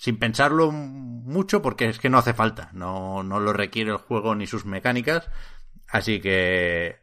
sin 0.03 0.19
pensarlo 0.19 0.69
mucho 0.69 1.61
porque 1.61 1.87
es 1.87 1.97
que 1.97 2.09
no 2.09 2.17
hace 2.17 2.33
falta, 2.33 2.69
no, 2.73 3.23
no 3.23 3.39
lo 3.39 3.53
requiere 3.53 3.91
el 3.91 3.95
juego 3.95 4.35
ni 4.35 4.47
sus 4.47 4.65
mecánicas, 4.65 5.29
así 5.87 6.19
que 6.19 6.99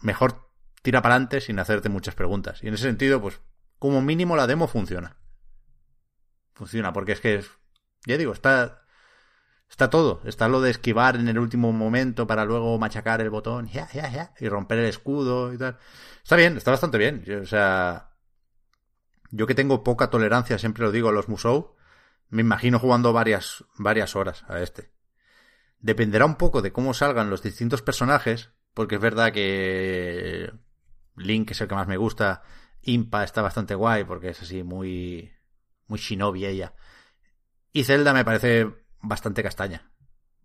mejor 0.00 0.50
tira 0.82 1.00
para 1.00 1.14
adelante 1.14 1.40
sin 1.40 1.60
hacerte 1.60 1.90
muchas 1.90 2.16
preguntas. 2.16 2.60
Y 2.64 2.66
en 2.66 2.74
ese 2.74 2.82
sentido, 2.82 3.20
pues 3.20 3.40
como 3.78 4.02
mínimo 4.02 4.34
la 4.34 4.48
demo 4.48 4.66
funciona. 4.66 5.16
Funciona, 6.54 6.92
porque 6.92 7.12
es 7.12 7.20
que, 7.20 7.44
ya 8.04 8.16
digo, 8.16 8.32
está, 8.32 8.82
está 9.70 9.88
todo. 9.88 10.22
Está 10.24 10.48
lo 10.48 10.60
de 10.60 10.72
esquivar 10.72 11.14
en 11.14 11.28
el 11.28 11.38
último 11.38 11.70
momento 11.72 12.26
para 12.26 12.44
luego 12.44 12.76
machacar 12.80 13.20
el 13.20 13.30
botón 13.30 13.68
ya, 13.68 13.88
ya, 13.92 14.10
ya, 14.10 14.34
y 14.40 14.48
romper 14.48 14.80
el 14.80 14.86
escudo 14.86 15.54
y 15.54 15.58
tal. 15.58 15.78
Está 16.20 16.34
bien, 16.34 16.56
está 16.56 16.72
bastante 16.72 16.98
bien. 16.98 17.22
Yo, 17.22 17.42
o 17.42 17.46
sea, 17.46 18.10
yo 19.30 19.46
que 19.46 19.54
tengo 19.54 19.84
poca 19.84 20.10
tolerancia, 20.10 20.58
siempre 20.58 20.82
lo 20.82 20.90
digo 20.90 21.08
a 21.08 21.12
los 21.12 21.28
Musou, 21.28 21.76
me 22.32 22.40
imagino 22.40 22.78
jugando 22.78 23.12
varias, 23.12 23.62
varias 23.76 24.16
horas 24.16 24.42
a 24.48 24.58
este. 24.60 24.90
Dependerá 25.80 26.24
un 26.24 26.36
poco 26.36 26.62
de 26.62 26.72
cómo 26.72 26.94
salgan 26.94 27.28
los 27.28 27.42
distintos 27.42 27.82
personajes, 27.82 28.52
porque 28.72 28.94
es 28.94 29.00
verdad 29.02 29.32
que 29.32 30.50
Link 31.14 31.50
es 31.50 31.60
el 31.60 31.68
que 31.68 31.74
más 31.74 31.86
me 31.86 31.98
gusta, 31.98 32.42
Impa 32.80 33.22
está 33.22 33.42
bastante 33.42 33.74
guay 33.74 34.04
porque 34.04 34.30
es 34.30 34.40
así 34.40 34.62
muy 34.62 35.30
muy 35.88 35.98
shinobi 35.98 36.46
ella. 36.46 36.72
Y 37.70 37.84
Zelda 37.84 38.14
me 38.14 38.24
parece 38.24 38.66
bastante 39.02 39.42
castaña, 39.42 39.92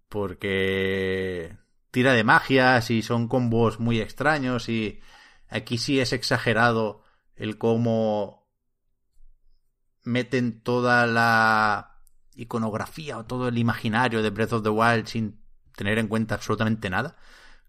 porque 0.09 1.55
tira 1.91 2.11
de 2.11 2.26
magias 2.26 2.91
y 2.91 3.01
son 3.01 3.30
combos 3.30 3.80
muy 3.80 4.01
extraños 4.01 4.68
y 4.68 4.99
aquí 5.47 5.77
sí 5.77 6.01
es 6.01 6.11
exagerado 6.11 7.01
el 7.38 7.57
cómo 7.57 8.36
meten 10.08 10.62
toda 10.62 11.06
la 11.06 11.98
iconografía 12.36 13.18
o 13.18 13.26
todo 13.26 13.50
el 13.50 13.58
imaginario 13.58 14.24
de 14.24 14.30
Breath 14.30 14.54
of 14.54 14.64
the 14.64 14.70
Wild 14.70 15.08
sin 15.08 15.40
tener 15.76 16.00
en 16.00 16.08
cuenta 16.08 16.36
absolutamente 16.36 16.90
nada. 16.90 17.18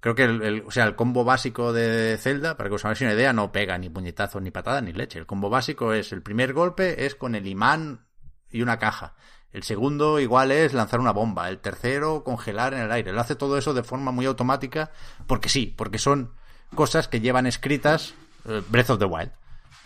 Creo 0.01 0.15
que 0.15 0.25
el, 0.25 0.43
el, 0.43 0.63
o 0.65 0.71
sea, 0.71 0.85
el 0.85 0.95
combo 0.95 1.25
básico 1.25 1.73
de 1.73 2.17
Zelda, 2.21 2.57
para 2.57 2.69
que 2.69 2.77
os 2.77 2.85
hagáis 2.85 3.01
una 3.01 3.15
idea, 3.15 3.33
no 3.33 3.51
pega 3.51 3.77
ni 3.79 3.91
puñetazos, 3.91 4.41
ni 4.41 4.53
patadas, 4.53 4.83
ni 4.85 4.93
leche. 4.93 5.19
El 5.19 5.27
combo 5.27 5.51
básico 5.51 5.93
es 5.93 6.13
el 6.13 6.23
primer 6.23 6.53
golpe 6.53 7.05
es 7.05 7.17
con 7.17 7.35
el 7.35 7.47
imán 7.49 8.07
y 8.51 8.63
una 8.63 8.79
caja. 8.79 9.17
El 9.51 9.65
segundo 9.65 10.21
igual 10.21 10.53
es 10.53 10.75
lanzar 10.75 11.01
una 11.01 11.13
bomba. 11.13 11.49
El 11.49 11.59
tercero 11.59 12.23
congelar 12.23 12.75
en 12.75 12.81
el 12.81 12.93
aire. 12.93 13.11
Él 13.11 13.19
hace 13.19 13.35
todo 13.35 13.59
eso 13.59 13.75
de 13.75 13.83
forma 13.83 14.13
muy 14.13 14.27
automática 14.27 14.93
porque 15.27 15.49
sí, 15.49 15.75
porque 15.77 15.99
son 15.99 16.33
cosas 16.75 17.09
que 17.09 17.21
llevan 17.21 17.47
escritas 17.47 18.15
eh, 18.45 18.63
Breath 18.69 18.91
of 18.91 18.99
the 19.01 19.07
Wild. 19.07 19.33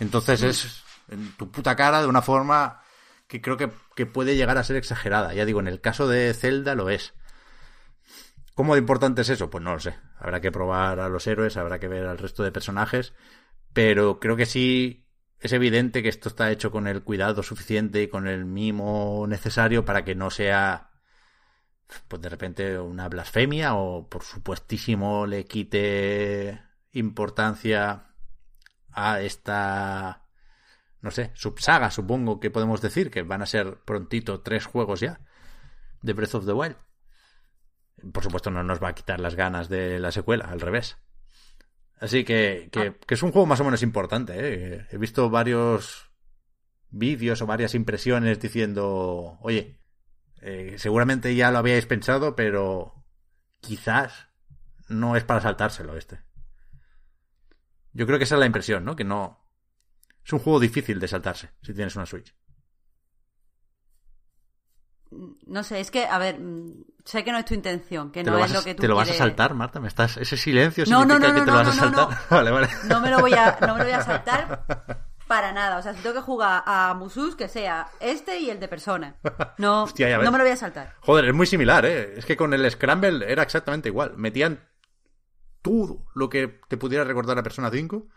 Entonces 0.00 0.42
es 0.42 0.81
en 1.12 1.32
tu 1.36 1.50
puta 1.50 1.76
cara 1.76 2.00
de 2.00 2.08
una 2.08 2.22
forma 2.22 2.82
que 3.28 3.40
creo 3.40 3.56
que, 3.56 3.70
que, 3.94 4.06
puede 4.06 4.36
llegar 4.36 4.58
a 4.58 4.64
ser 4.64 4.76
exagerada. 4.76 5.32
Ya 5.34 5.44
digo, 5.44 5.60
en 5.60 5.68
el 5.68 5.80
caso 5.80 6.08
de 6.08 6.32
Zelda 6.34 6.74
lo 6.74 6.90
es. 6.90 7.14
¿Cómo 8.54 8.74
de 8.74 8.80
importante 8.80 9.22
es 9.22 9.30
eso? 9.30 9.48
Pues 9.50 9.64
no 9.64 9.72
lo 9.72 9.80
sé. 9.80 9.98
Habrá 10.18 10.40
que 10.40 10.52
probar 10.52 11.00
a 11.00 11.08
los 11.08 11.26
héroes, 11.26 11.56
habrá 11.56 11.78
que 11.78 11.88
ver 11.88 12.06
al 12.06 12.18
resto 12.18 12.42
de 12.42 12.52
personajes, 12.52 13.14
pero 13.72 14.20
creo 14.20 14.36
que 14.36 14.46
sí 14.46 15.02
es 15.40 15.52
evidente 15.52 16.02
que 16.02 16.08
esto 16.08 16.28
está 16.28 16.50
hecho 16.50 16.70
con 16.70 16.86
el 16.86 17.02
cuidado 17.02 17.42
suficiente 17.42 18.02
y 18.02 18.08
con 18.08 18.28
el 18.28 18.44
mimo 18.44 19.26
necesario 19.26 19.84
para 19.84 20.04
que 20.04 20.14
no 20.14 20.30
sea 20.30 20.90
pues 22.08 22.22
de 22.22 22.28
repente 22.28 22.78
una 22.78 23.08
blasfemia 23.08 23.74
o 23.74 24.08
por 24.08 24.22
supuestísimo 24.22 25.26
le 25.26 25.44
quite 25.44 26.62
importancia 26.92 28.14
a 28.92 29.20
esta 29.20 30.21
no 31.02 31.10
sé, 31.10 31.32
subsaga, 31.34 31.90
supongo 31.90 32.40
que 32.40 32.50
podemos 32.50 32.80
decir, 32.80 33.10
que 33.10 33.22
van 33.22 33.42
a 33.42 33.46
ser 33.46 33.80
prontito 33.84 34.40
tres 34.40 34.66
juegos 34.66 35.00
ya 35.00 35.20
de 36.00 36.12
Breath 36.12 36.36
of 36.36 36.46
the 36.46 36.52
Wild. 36.52 36.76
Por 38.12 38.22
supuesto, 38.22 38.50
no 38.50 38.62
nos 38.62 38.82
va 38.82 38.88
a 38.88 38.94
quitar 38.94 39.20
las 39.20 39.34
ganas 39.34 39.68
de 39.68 39.98
la 39.98 40.12
secuela, 40.12 40.46
al 40.46 40.60
revés. 40.60 40.96
Así 42.00 42.24
que, 42.24 42.68
que, 42.72 42.80
ah. 42.80 42.94
que 43.06 43.14
es 43.14 43.22
un 43.22 43.30
juego 43.32 43.46
más 43.46 43.60
o 43.60 43.64
menos 43.64 43.82
importante. 43.82 44.32
¿eh? 44.36 44.86
He 44.90 44.98
visto 44.98 45.28
varios 45.30 46.10
vídeos 46.90 47.42
o 47.42 47.46
varias 47.46 47.74
impresiones 47.74 48.40
diciendo, 48.40 49.38
oye, 49.40 49.78
eh, 50.40 50.74
seguramente 50.78 51.34
ya 51.34 51.50
lo 51.50 51.58
habíais 51.58 51.86
pensado, 51.86 52.34
pero 52.34 53.04
quizás 53.60 54.28
no 54.88 55.16
es 55.16 55.24
para 55.24 55.40
saltárselo 55.40 55.96
este. 55.96 56.20
Yo 57.92 58.06
creo 58.06 58.18
que 58.18 58.24
esa 58.24 58.36
es 58.36 58.40
la 58.40 58.46
impresión, 58.46 58.84
¿no? 58.84 58.96
Que 58.96 59.04
no, 59.04 59.41
es 60.24 60.32
un 60.32 60.38
juego 60.38 60.60
difícil 60.60 61.00
de 61.00 61.08
saltarse 61.08 61.50
si 61.62 61.74
tienes 61.74 61.96
una 61.96 62.06
Switch. 62.06 62.34
No 65.46 65.62
sé, 65.62 65.80
es 65.80 65.90
que, 65.90 66.06
a 66.06 66.16
ver, 66.18 66.38
sé 67.04 67.22
que 67.22 67.32
no 67.32 67.38
es 67.38 67.44
tu 67.44 67.54
intención, 67.54 68.10
que 68.10 68.24
no 68.24 68.42
es 68.42 68.52
lo 68.52 68.62
que 68.62 68.74
tú 68.74 68.80
¿Te 68.80 68.88
lo 68.88 68.96
vas 68.96 69.10
a 69.10 69.14
saltar, 69.14 69.54
Marta? 69.54 69.78
¿Me 69.78 69.88
estás, 69.88 70.16
ese 70.16 70.36
silencio 70.36 70.84
no, 70.88 71.00
significa 71.00 71.28
no, 71.28 71.28
no, 71.28 71.34
que 71.34 71.40
te 71.40 71.46
no, 71.46 71.52
lo 71.52 71.58
vas 71.58 71.66
no, 71.66 71.72
a 71.72 71.76
saltar? 71.76 72.08
No, 72.08 72.18
vale, 72.36 72.50
vale. 72.50 72.68
No 72.84 73.00
me 73.00 73.10
lo 73.10 73.20
voy 73.20 73.34
a, 73.34 73.58
no 73.60 73.74
me 73.74 73.78
lo 73.80 73.84
voy 73.84 73.92
a 73.92 74.02
saltar 74.04 74.64
para 75.26 75.52
nada. 75.52 75.78
O 75.78 75.82
sea, 75.82 75.94
si 75.94 76.00
tengo 76.00 76.14
que 76.14 76.22
jugar 76.22 76.62
a 76.64 76.94
Musus, 76.94 77.36
que 77.36 77.48
sea 77.48 77.88
este 78.00 78.38
y 78.38 78.50
el 78.50 78.60
de 78.60 78.68
persona. 78.68 79.16
No, 79.58 79.82
Hostia, 79.84 80.18
no 80.18 80.30
me 80.30 80.38
lo 80.38 80.44
voy 80.44 80.52
a 80.52 80.56
saltar. 80.56 80.94
Joder, 81.00 81.26
es 81.26 81.34
muy 81.34 81.46
similar, 81.46 81.84
¿eh? 81.84 82.14
Es 82.16 82.24
que 82.24 82.36
con 82.36 82.54
el 82.54 82.70
Scramble 82.70 83.30
era 83.30 83.42
exactamente 83.42 83.88
igual. 83.88 84.14
Metían 84.16 84.66
todo 85.60 86.06
lo 86.14 86.28
que 86.28 86.60
te 86.68 86.76
pudiera 86.76 87.04
recordar 87.04 87.38
a 87.38 87.42
Persona 87.42 87.70
5. 87.70 88.08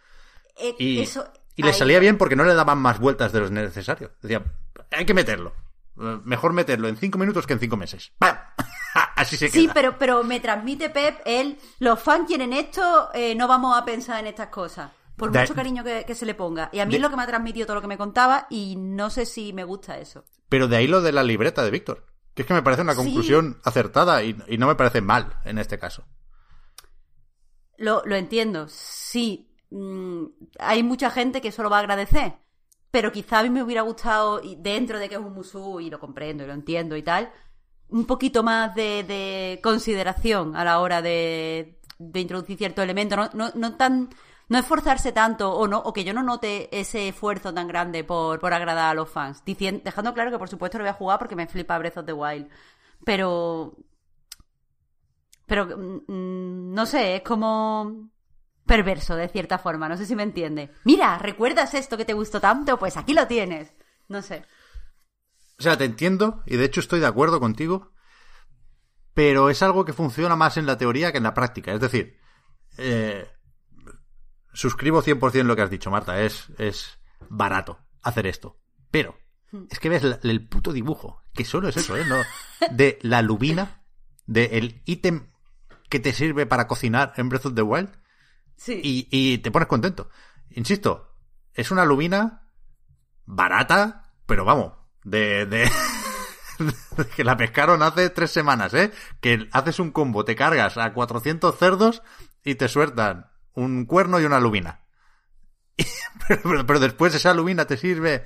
Eh, 0.57 0.76
y... 0.80 1.02
Eso, 1.02 1.32
y 1.56 1.64
le 1.64 1.73
salía 1.73 1.99
bien 1.99 2.18
porque 2.18 2.36
no 2.36 2.44
le 2.44 2.53
daban 2.53 2.77
más 2.80 2.99
vueltas 2.99 3.32
de 3.32 3.40
los 3.40 3.52
necesarios. 3.52 4.11
Decía, 4.22 4.44
hay 4.91 5.06
que 5.06 5.14
meterlo. 5.14 5.53
Mejor 5.95 6.52
meterlo 6.53 6.88
en 6.90 6.98
cinco 6.98 7.18
minutos 7.18 7.48
que 7.48 7.53
en 7.53 7.60
cinco 7.60 7.77
meses. 7.77 8.11
Así 9.15 9.38
se 9.38 9.49
queda. 9.49 9.61
Sí, 9.61 9.69
pero, 9.73 9.98
pero 9.98 10.23
me 10.23 10.40
transmite 10.40 10.90
Pep, 10.90 11.19
él, 11.26 11.57
los 11.80 11.99
fans 12.02 12.27
quieren 12.27 12.52
esto, 12.53 13.10
eh, 13.14 13.34
no 13.36 13.48
vamos 13.48 13.77
a 13.77 13.86
pensar 13.86 14.19
en 14.19 14.27
estas 14.27 14.48
cosas. 14.49 14.91
Por 15.15 15.32
De- 15.32 15.40
mucho 15.40 15.56
cariño 15.56 15.84
que, 15.86 16.03
que 16.06 16.15
se 16.15 16.26
le 16.26 16.34
ponga. 16.36 16.69
Y 16.73 16.80
a 16.80 16.86
mí 16.86 16.91
De- 16.91 16.98
es 16.98 17.02
lo 17.02 17.10
que 17.10 17.15
me 17.15 17.23
ha 17.23 17.27
transmitido 17.27 17.65
todo 17.65 17.76
lo 17.76 17.82
que 17.82 17.88
me 17.88 17.98
contaba 17.98 18.48
y 18.49 18.76
no 18.77 19.10
sé 19.10 19.26
si 19.26 19.53
me 19.53 19.64
gusta 19.64 19.98
eso. 19.98 20.26
Pero 20.49 20.68
de 20.68 20.76
ahí 20.76 20.88
lo 20.88 21.02
de 21.02 21.14
la 21.14 21.23
libreta 21.23 21.64
de 21.64 21.72
Víctor. 21.72 22.06
Que 22.34 22.41
es 22.41 22.48
que 22.48 22.53
me 22.53 22.61
parece 22.61 22.82
una 22.82 22.94
Sí. 22.94 22.98
conclusión 22.98 23.61
acertada 23.64 24.22
y, 24.23 24.38
y 24.48 24.57
no 24.57 24.68
me 24.68 24.76
parece 24.76 24.99
mal 24.99 25.40
en 25.45 25.57
este 25.57 25.80
caso. 25.80 26.06
Lo, 27.77 28.03
lo 28.06 28.15
entiendo, 28.15 28.68
sí. 28.69 29.55
Mm, 29.76 30.27
hay 30.60 30.84
mucha 30.84 31.10
gente 31.10 31.41
que 31.41 31.49
eso 31.49 31.61
lo 31.61 31.69
va 31.69 31.77
a 31.77 31.80
agradecer. 31.81 32.38
Pero 32.91 33.11
quizá 33.11 33.39
a 33.39 33.43
mí 33.43 33.49
me 33.49 33.61
hubiera 33.61 33.81
gustado, 33.81 34.41
dentro 34.57 34.99
de 34.99 35.10
que 35.10 35.15
es 35.15 35.22
un 35.22 35.34
musú, 35.34 35.81
y 35.81 35.89
lo 35.89 35.99
comprendo 35.99 36.43
y 36.45 36.47
lo 36.47 36.53
entiendo 36.53 36.95
y 36.95 37.03
tal, 37.03 37.31
un 37.89 38.06
poquito 38.06 38.41
más 38.41 38.73
de, 38.73 39.03
de 39.03 39.60
consideración 39.61 40.56
a 40.56 40.64
la 40.64 40.80
hora 40.80 41.02
de, 41.02 41.80
introducir 42.14 42.57
cierto 42.57 42.81
elemento, 42.81 43.18
no, 43.18 43.30
no, 43.34 43.52
no 43.53 43.76
tan 43.76 44.10
no 44.47 44.60
esforzarse 44.60 45.11
tanto 45.11 45.52
o 45.52 45.68
no 45.68 45.80
o 45.80 45.91
que 45.91 46.03
yo 46.03 46.14
no 46.14 46.22
note 46.23 46.69
ese 46.72 47.07
esfuerzo 47.10 47.53
tan 47.53 47.68
grande 47.68 48.03
por, 48.03 48.39
por 48.39 48.53
agradar 48.53 48.91
a 48.91 48.93
los 48.93 49.10
fans 49.10 49.43
diciendo, 49.43 49.81
dejando 49.84 50.14
claro 50.14 50.30
que 50.30 50.38
por 50.38 50.49
supuesto 50.49 50.77
lo 50.77 50.84
voy 50.84 50.91
a 50.91 50.93
jugar 50.93 51.18
porque 51.19 51.35
me 51.35 51.47
flipa 51.47 51.80
Breath 51.80 51.97
of 51.97 52.06
the 52.06 52.14
Wild 52.14 52.47
pero 53.03 53.76
pero 55.47 55.65
mm, 55.65 56.73
no 56.73 56.85
sé 56.85 57.15
es 57.15 57.22
como 57.23 58.11
perverso 58.65 59.15
de 59.15 59.27
cierta 59.29 59.57
forma 59.59 59.87
no 59.89 59.97
sé 59.97 60.05
si 60.05 60.15
me 60.15 60.23
entiende 60.23 60.71
mira 60.83 61.17
recuerdas 61.19 61.73
esto 61.73 61.97
que 61.97 62.05
te 62.05 62.13
gustó 62.13 62.39
tanto 62.41 62.77
pues 62.79 62.97
aquí 62.97 63.13
lo 63.13 63.27
tienes 63.27 63.73
no 64.07 64.21
sé 64.21 64.43
O 65.57 65.63
sea, 65.63 65.77
te 65.77 65.85
entiendo 65.85 66.43
y 66.45 66.57
de 66.57 66.65
hecho 66.65 66.79
estoy 66.81 66.99
de 66.99 67.05
acuerdo 67.07 67.39
contigo, 67.39 67.93
pero 69.13 69.49
es 69.49 69.63
algo 69.63 69.85
que 69.85 69.93
funciona 69.93 70.35
más 70.35 70.57
en 70.57 70.65
la 70.65 70.77
teoría 70.77 71.11
que 71.13 71.17
en 71.19 71.23
la 71.23 71.33
práctica. 71.33 71.71
Es 71.71 71.79
decir, 71.79 72.17
eh, 72.77 73.25
suscribo 74.53 75.01
100% 75.01 75.43
lo 75.43 75.55
que 75.55 75.61
has 75.61 75.69
dicho, 75.69 75.89
Marta. 75.91 76.19
Es, 76.21 76.47
es 76.57 76.99
barato 77.29 77.79
hacer 78.01 78.27
esto. 78.27 78.59
Pero 78.91 79.17
es 79.69 79.79
que 79.79 79.87
ves 79.89 80.03
la- 80.03 80.19
el 80.23 80.45
puto 80.47 80.73
dibujo, 80.73 81.21
que 81.33 81.45
solo 81.45 81.69
es 81.69 81.77
eso, 81.77 81.95
¿eh? 81.95 82.03
No, 82.05 82.17
de 82.71 82.99
la 83.01 83.21
lubina, 83.21 83.83
del 84.25 84.81
ítem 84.85 85.31
que 85.89 86.01
te 86.01 86.11
sirve 86.11 86.45
para 86.45 86.67
cocinar 86.67 87.13
en 87.15 87.29
Breath 87.29 87.45
of 87.45 87.55
the 87.55 87.61
Wild 87.61 87.91
y, 88.68 89.07
y 89.11 89.38
te 89.40 89.52
pones 89.52 89.68
contento. 89.68 90.10
Insisto, 90.49 91.15
es 91.53 91.72
una 91.72 91.86
lubina 91.86 92.49
barata, 93.26 94.14
pero 94.26 94.45
vamos, 94.45 94.73
de, 95.03 95.45
de, 95.45 95.69
que 97.15 97.23
la 97.23 97.38
pescaron 97.38 97.82
hace 97.82 98.10
tres 98.10 98.32
semanas, 98.32 98.73
¿eh? 98.73 98.91
Que 99.22 99.48
haces 99.52 99.80
un 99.80 99.91
combo, 99.91 100.26
te 100.26 100.36
cargas 100.36 100.77
a 100.77 100.94
400 100.94 101.57
cerdos 101.57 102.03
y 102.44 102.56
te 102.56 102.68
sueltan 102.68 103.27
un 103.53 103.86
cuerno 103.86 104.19
y 104.19 104.26
una 104.26 104.40
lubina. 104.40 104.82
pero, 106.27 106.80
después 106.80 107.14
esa 107.15 107.34
lubina 107.34 107.65
te 107.65 107.77
sirve 107.77 108.26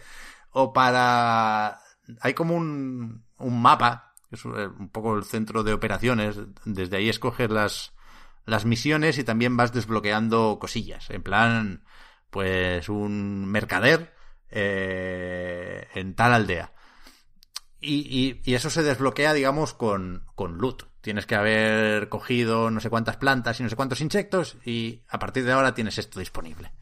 o 0.52 0.74
para... 0.74 1.80
Hay 2.22 2.34
como 2.34 2.56
un, 2.56 3.26
un 3.38 3.62
mapa, 3.62 4.16
que 4.30 4.36
es 4.36 4.46
un 4.46 4.90
poco 4.90 5.16
el 5.16 5.24
centro 5.24 5.64
de 5.64 5.74
operaciones, 5.74 6.38
desde 6.66 6.98
ahí 6.98 7.10
escoges 7.10 7.52
las, 7.52 7.94
las 8.50 8.66
misiones 8.66 9.18
y 9.18 9.24
también 9.24 9.58
vas 9.58 9.74
desbloqueando 9.74 10.58
cosillas. 10.60 11.10
En 11.10 11.24
plan, 11.24 11.84
pues 12.30 12.90
un 12.90 13.46
mercader 13.46 14.14
eh, 14.52 15.88
en 15.96 16.16
tal 16.16 16.34
aldea. 16.34 16.74
Y, 17.82 18.42
y- 18.46 18.54
eso 18.56 18.70
se 18.70 18.84
desbloquea, 18.84 19.34
digamos, 19.34 19.74
con, 19.74 20.26
con 20.36 20.58
loot. 20.58 20.84
Tienes 21.02 21.26
que 21.26 21.36
haber 21.36 22.10
cogido 22.10 22.70
no 22.72 22.82
sé 22.82 22.90
cuántas 22.90 23.16
plantas 23.18 23.60
y 23.60 23.64
no 23.64 23.70
sé 23.70 23.78
cuántos 23.78 24.02
insectos 24.02 24.58
y 24.66 25.04
a 25.08 25.18
partir 25.18 25.46
de 25.46 25.54
ahora 25.54 25.74
tienes 25.74 25.98
esto 25.98 26.20
disponible. 26.20 26.74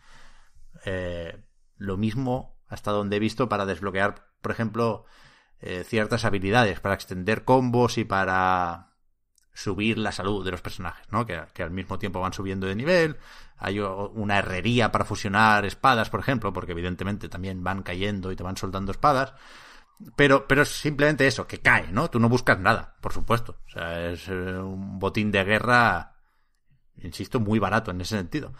Eh, 0.85 1.43
lo 1.77 1.97
mismo, 1.97 2.57
hasta 2.67 2.91
donde 2.91 3.17
he 3.17 3.19
visto, 3.19 3.49
para 3.49 3.65
desbloquear, 3.67 4.27
por 4.41 4.51
ejemplo, 4.51 5.05
eh, 5.59 5.83
ciertas 5.85 6.25
habilidades, 6.25 6.79
para 6.79 6.95
extender 6.95 7.43
combos 7.45 7.97
y 7.99 8.05
para 8.05 8.91
subir 9.57 9.97
la 9.97 10.11
salud 10.11 10.45
de 10.45 10.51
los 10.51 10.61
personajes, 10.61 11.07
¿no? 11.11 11.25
Que, 11.25 11.41
que 11.53 11.63
al 11.63 11.71
mismo 11.71 11.97
tiempo 11.97 12.19
van 12.19 12.31
subiendo 12.33 12.67
de 12.67 12.75
nivel. 12.75 13.17
Hay 13.57 13.79
una 13.79 14.37
herrería 14.37 14.91
para 14.91 15.03
fusionar 15.03 15.65
espadas, 15.65 16.11
por 16.11 16.19
ejemplo, 16.19 16.53
porque 16.53 16.73
evidentemente 16.73 17.27
también 17.27 17.63
van 17.63 17.81
cayendo 17.81 18.31
y 18.31 18.35
te 18.35 18.43
van 18.43 18.55
soltando 18.55 18.91
espadas. 18.91 19.33
Pero, 20.15 20.47
pero 20.47 20.61
es 20.61 20.69
simplemente 20.69 21.25
eso, 21.25 21.47
que 21.47 21.57
cae, 21.59 21.87
¿no? 21.91 22.07
Tú 22.07 22.19
no 22.19 22.29
buscas 22.29 22.59
nada, 22.59 22.95
por 23.01 23.13
supuesto. 23.13 23.57
O 23.65 23.69
sea, 23.71 24.11
es 24.11 24.27
eh, 24.27 24.31
un 24.33 24.99
botín 24.99 25.31
de 25.31 25.43
guerra, 25.43 26.13
insisto, 27.01 27.39
muy 27.39 27.57
barato 27.57 27.89
en 27.89 28.01
ese 28.01 28.15
sentido. 28.15 28.53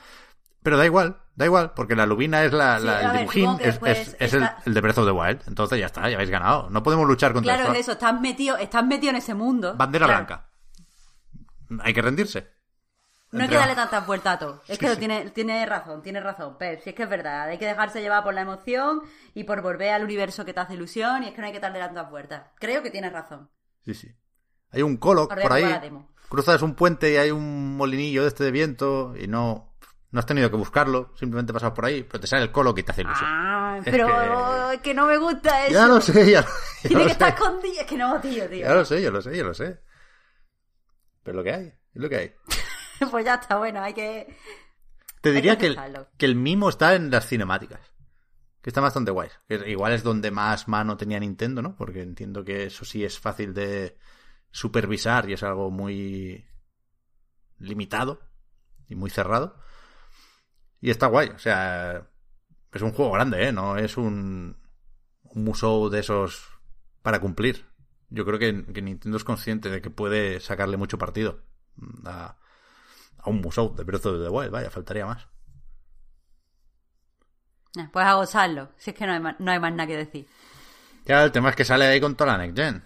Pero 0.64 0.78
da 0.78 0.86
igual, 0.88 1.18
da 1.36 1.46
igual, 1.46 1.74
porque 1.76 1.96
la 1.96 2.08
lubina 2.08 2.44
es 2.44 2.52
la, 2.54 2.80
Sí, 2.80 2.86
la- 2.88 3.02
el 3.02 3.08
ver, 3.12 3.20
dibujín, 3.20 3.50
es, 3.52 3.58
después 3.60 4.00
es- 4.00 4.16
es 4.20 4.34
el, 4.34 4.44
está- 4.44 4.64
el 4.66 4.74
de 4.74 4.82
Breath 4.82 4.98
of 4.98 5.06
the 5.06 5.12
Wild. 5.12 5.42
Entonces 5.48 5.80
ya 5.80 5.86
está, 5.86 6.10
ya 6.10 6.16
habéis 6.16 6.32
ganado. 6.32 6.72
No 6.72 6.82
podemos 6.82 7.08
luchar 7.08 7.34
contra 7.34 7.54
claro 7.54 7.68
esto. 7.70 7.74
es 7.76 7.80
eso 7.86 7.92
estás 7.92 8.20
metido 8.20 8.58
estás 8.58 8.84
metido 8.84 9.12
en 9.12 9.18
ese 9.18 9.36
mundo 9.36 9.76
Bandera 9.78 10.08
Claro. 10.08 10.26
blanca. 10.26 10.47
Hay 11.82 11.94
que 11.94 12.02
rendirse. 12.02 12.48
No 13.32 13.44
hay 13.44 13.50
que 13.50 13.56
darle 13.56 13.76
tantas 13.76 14.08
vueltas 14.08 14.36
a 14.36 14.40
todo. 14.40 14.62
Es 14.70 14.78
Sí, 14.78 14.86
que 14.86 14.90
sí. 14.94 15.00
tiene, 15.00 15.30
tiene 15.32 15.66
razón, 15.66 16.02
tiene 16.02 16.22
razón, 16.22 16.58
Pep. 16.58 16.82
Si 16.82 16.90
es 16.92 16.96
que 16.96 17.04
es 17.04 17.10
verdad, 17.10 17.44
hay 17.50 17.58
que 17.58 17.66
dejarse 17.66 18.00
llevar 18.02 18.24
por 18.24 18.34
la 18.34 18.42
emoción 18.42 19.02
y 19.34 19.44
por 19.44 19.62
volver 19.62 19.90
al 19.94 20.04
universo 20.06 20.46
que 20.46 20.54
te 20.54 20.62
hace 20.62 20.76
ilusión 20.76 21.24
y 21.24 21.28
es 21.28 21.34
que 21.34 21.42
no 21.42 21.48
hay 21.48 21.54
que 21.54 21.60
darle 21.60 21.80
tantas 21.80 22.10
vueltas. 22.10 22.44
Creo 22.58 22.82
que 22.82 22.90
tienes 22.90 23.12
razón. 23.12 23.50
Sí, 23.84 23.94
sí. 23.94 24.10
Hay 24.72 24.82
un 24.82 24.98
Ahora 25.02 25.28
por 25.28 25.52
ahí. 25.54 25.66
Cruzas 26.30 26.62
un 26.62 26.74
puente 26.76 27.12
y 27.12 27.18
hay 27.18 27.32
un 27.32 27.76
molinillo 27.76 28.22
de 28.22 28.28
este 28.30 28.44
de 28.46 28.52
viento 28.52 29.14
y 29.18 29.28
no, 29.28 29.74
no 30.12 30.20
has 30.20 30.26
tenido 30.26 30.50
que 30.50 30.56
buscarlo. 30.58 31.12
Simplemente 31.18 31.52
pasas 31.54 31.72
por 31.72 31.86
ahí, 31.86 32.04
pero 32.04 32.20
te 32.22 32.28
sale 32.28 32.44
el 32.44 32.52
coloc 32.52 32.78
y 32.80 32.84
te 32.84 32.92
hace 32.94 33.02
ilusión. 33.02 33.30
Ah, 33.30 33.78
Es 33.80 33.92
pero 33.92 34.08
que- 34.08 34.74
es 34.76 34.82
que 34.82 34.94
no 34.94 35.06
me 35.06 35.18
gusta 35.18 35.66
eso. 35.66 35.74
ya 35.74 35.88
lo 35.88 36.00
sé, 36.02 36.14
ya, 36.32 36.42
lo- 36.42 36.48
ya 36.48 36.54
Tiene 36.82 36.96
lo 37.00 37.06
que 37.08 37.12
estar 37.12 37.30
escondido. 37.34 37.82
Es 37.82 37.86
que 37.86 37.98
no, 37.98 38.20
tío, 38.22 38.48
tío. 38.50 38.60
Ya 38.66 38.74
lo 38.74 38.86
sé, 38.86 39.02
ya 39.02 39.12
lo 39.12 39.22
sé, 39.22 39.36
ya 39.38 39.44
lo 39.44 39.54
sé. 39.54 39.80
Pero 41.28 41.40
lo 41.40 41.44
que 41.44 41.52
hay, 41.52 41.66
es 41.68 42.02
lo 42.02 42.08
que 42.08 42.16
hay. 42.16 42.32
pues 43.12 43.26
ya 43.26 43.34
está, 43.34 43.58
bueno, 43.58 43.82
hay 43.82 43.94
que... 43.94 44.34
Te 45.20 45.28
Hay 45.28 45.36
diría 45.36 45.58
que 45.58 45.60
que 45.60 45.66
el, 45.68 45.78
aceptarlo. 45.78 46.08
que 46.16 46.26
el 46.26 46.36
mimo 46.36 46.70
está 46.70 46.96
en 46.96 47.12
las 47.12 47.28
cinemáticas. 47.28 47.82
Que 48.62 48.70
está 48.70 48.80
bastante 48.80 49.12
guays. 49.12 49.38
Que 49.46 49.70
igual 49.70 49.92
es 49.92 50.04
donde 50.04 50.32
más 50.32 50.70
mano 50.70 50.96
tenía 50.96 51.20
Nintendo, 51.20 51.62
¿no? 51.62 51.76
Porque 51.76 52.02
entiendo 52.02 52.46
que 52.46 52.68
eso 52.68 52.86
sí 52.86 53.04
es 53.04 53.20
fácil 53.20 53.54
de 53.54 53.98
supervisar 54.52 55.30
y 55.30 55.34
es 55.34 55.44
algo 55.44 55.70
muy 55.70 56.46
limitado 57.58 58.22
y 58.88 58.96
muy 58.96 59.10
cerrado. 59.10 59.60
Y 60.80 60.92
está 60.92 61.08
guay. 61.08 61.28
O 61.28 61.40
sea, 61.40 62.08
es 62.72 62.82
un 62.82 62.94
juego 62.94 63.12
grande, 63.12 63.50
¿eh? 63.50 63.52
No 63.52 63.76
es 63.76 63.98
un, 63.98 64.56
un 65.24 65.44
musou 65.44 65.90
de 65.90 66.00
esos 66.00 66.48
para 67.02 67.20
cumplir. 67.20 67.66
Yo 68.10 68.26
creo 68.26 68.40
que, 68.40 68.66
que 68.74 68.82
Nintendo 68.82 69.18
es 69.18 69.24
consciente 69.24 69.70
de 69.70 69.82
que 69.82 69.90
puede 69.90 70.40
sacarle 70.40 70.78
mucho 70.78 70.98
partido 70.98 71.42
a, 72.06 72.38
a 73.20 73.30
un 73.30 73.42
musou 73.42 73.76
de 73.76 73.84
Breath 73.84 74.06
of 74.06 74.24
the 74.24 74.30
Wild. 74.30 74.52
Vaya, 74.52 74.70
faltaría 74.70 75.06
más. 75.06 75.28
Eh, 77.78 77.90
Pues 77.92 78.06
a 78.06 78.14
gozarlo. 78.16 78.72
Si 78.78 78.92
es 78.92 78.96
que 78.98 79.06
no 79.06 79.14
hay, 79.14 79.20
más, 79.20 79.36
no 79.40 79.52
hay 79.52 79.60
más 79.60 79.72
nada 79.74 79.88
que 79.88 79.98
decir. 79.98 80.28
Ya, 81.06 81.24
el 81.24 81.32
tema 81.32 81.50
es 81.50 81.56
que 81.56 81.66
sale 81.66 81.86
ahí 81.86 82.00
con 82.02 82.16
toda 82.16 82.34
la 82.34 82.38
Next 82.40 82.58
Gen. 82.58 82.84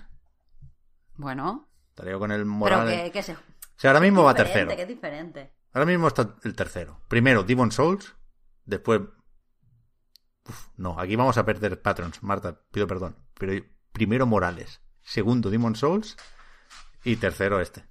Bueno, 1.15 1.67
Estaría 1.89 2.17
con 2.17 2.31
el 2.31 2.39
pero 2.41 2.51
Morales. 2.51 3.03
que, 3.03 3.11
que 3.11 3.23
se... 3.23 3.33
O 3.33 3.37
sea, 3.77 3.91
ahora 3.91 3.99
mismo 3.99 4.23
va 4.23 4.33
tercero. 4.33 4.75
Que 4.75 4.81
es 4.81 4.87
diferente. 4.87 5.53
Ahora 5.73 5.85
mismo 5.85 6.07
está 6.07 6.35
el 6.43 6.55
tercero. 6.55 7.01
Primero 7.07 7.43
Demon 7.43 7.71
Souls. 7.71 8.15
Después. 8.65 9.01
Uf, 10.47 10.67
no, 10.77 10.99
aquí 10.99 11.15
vamos 11.15 11.37
a 11.37 11.45
perder 11.45 11.81
patrons. 11.81 12.21
Marta, 12.23 12.59
pido 12.71 12.87
perdón. 12.87 13.17
Pero 13.37 13.63
primero 13.91 14.25
Morales. 14.25 14.81
Segundo 15.03 15.49
Demon 15.49 15.75
Souls. 15.75 16.15
Y 17.03 17.15
tercero 17.15 17.59
este. 17.59 17.83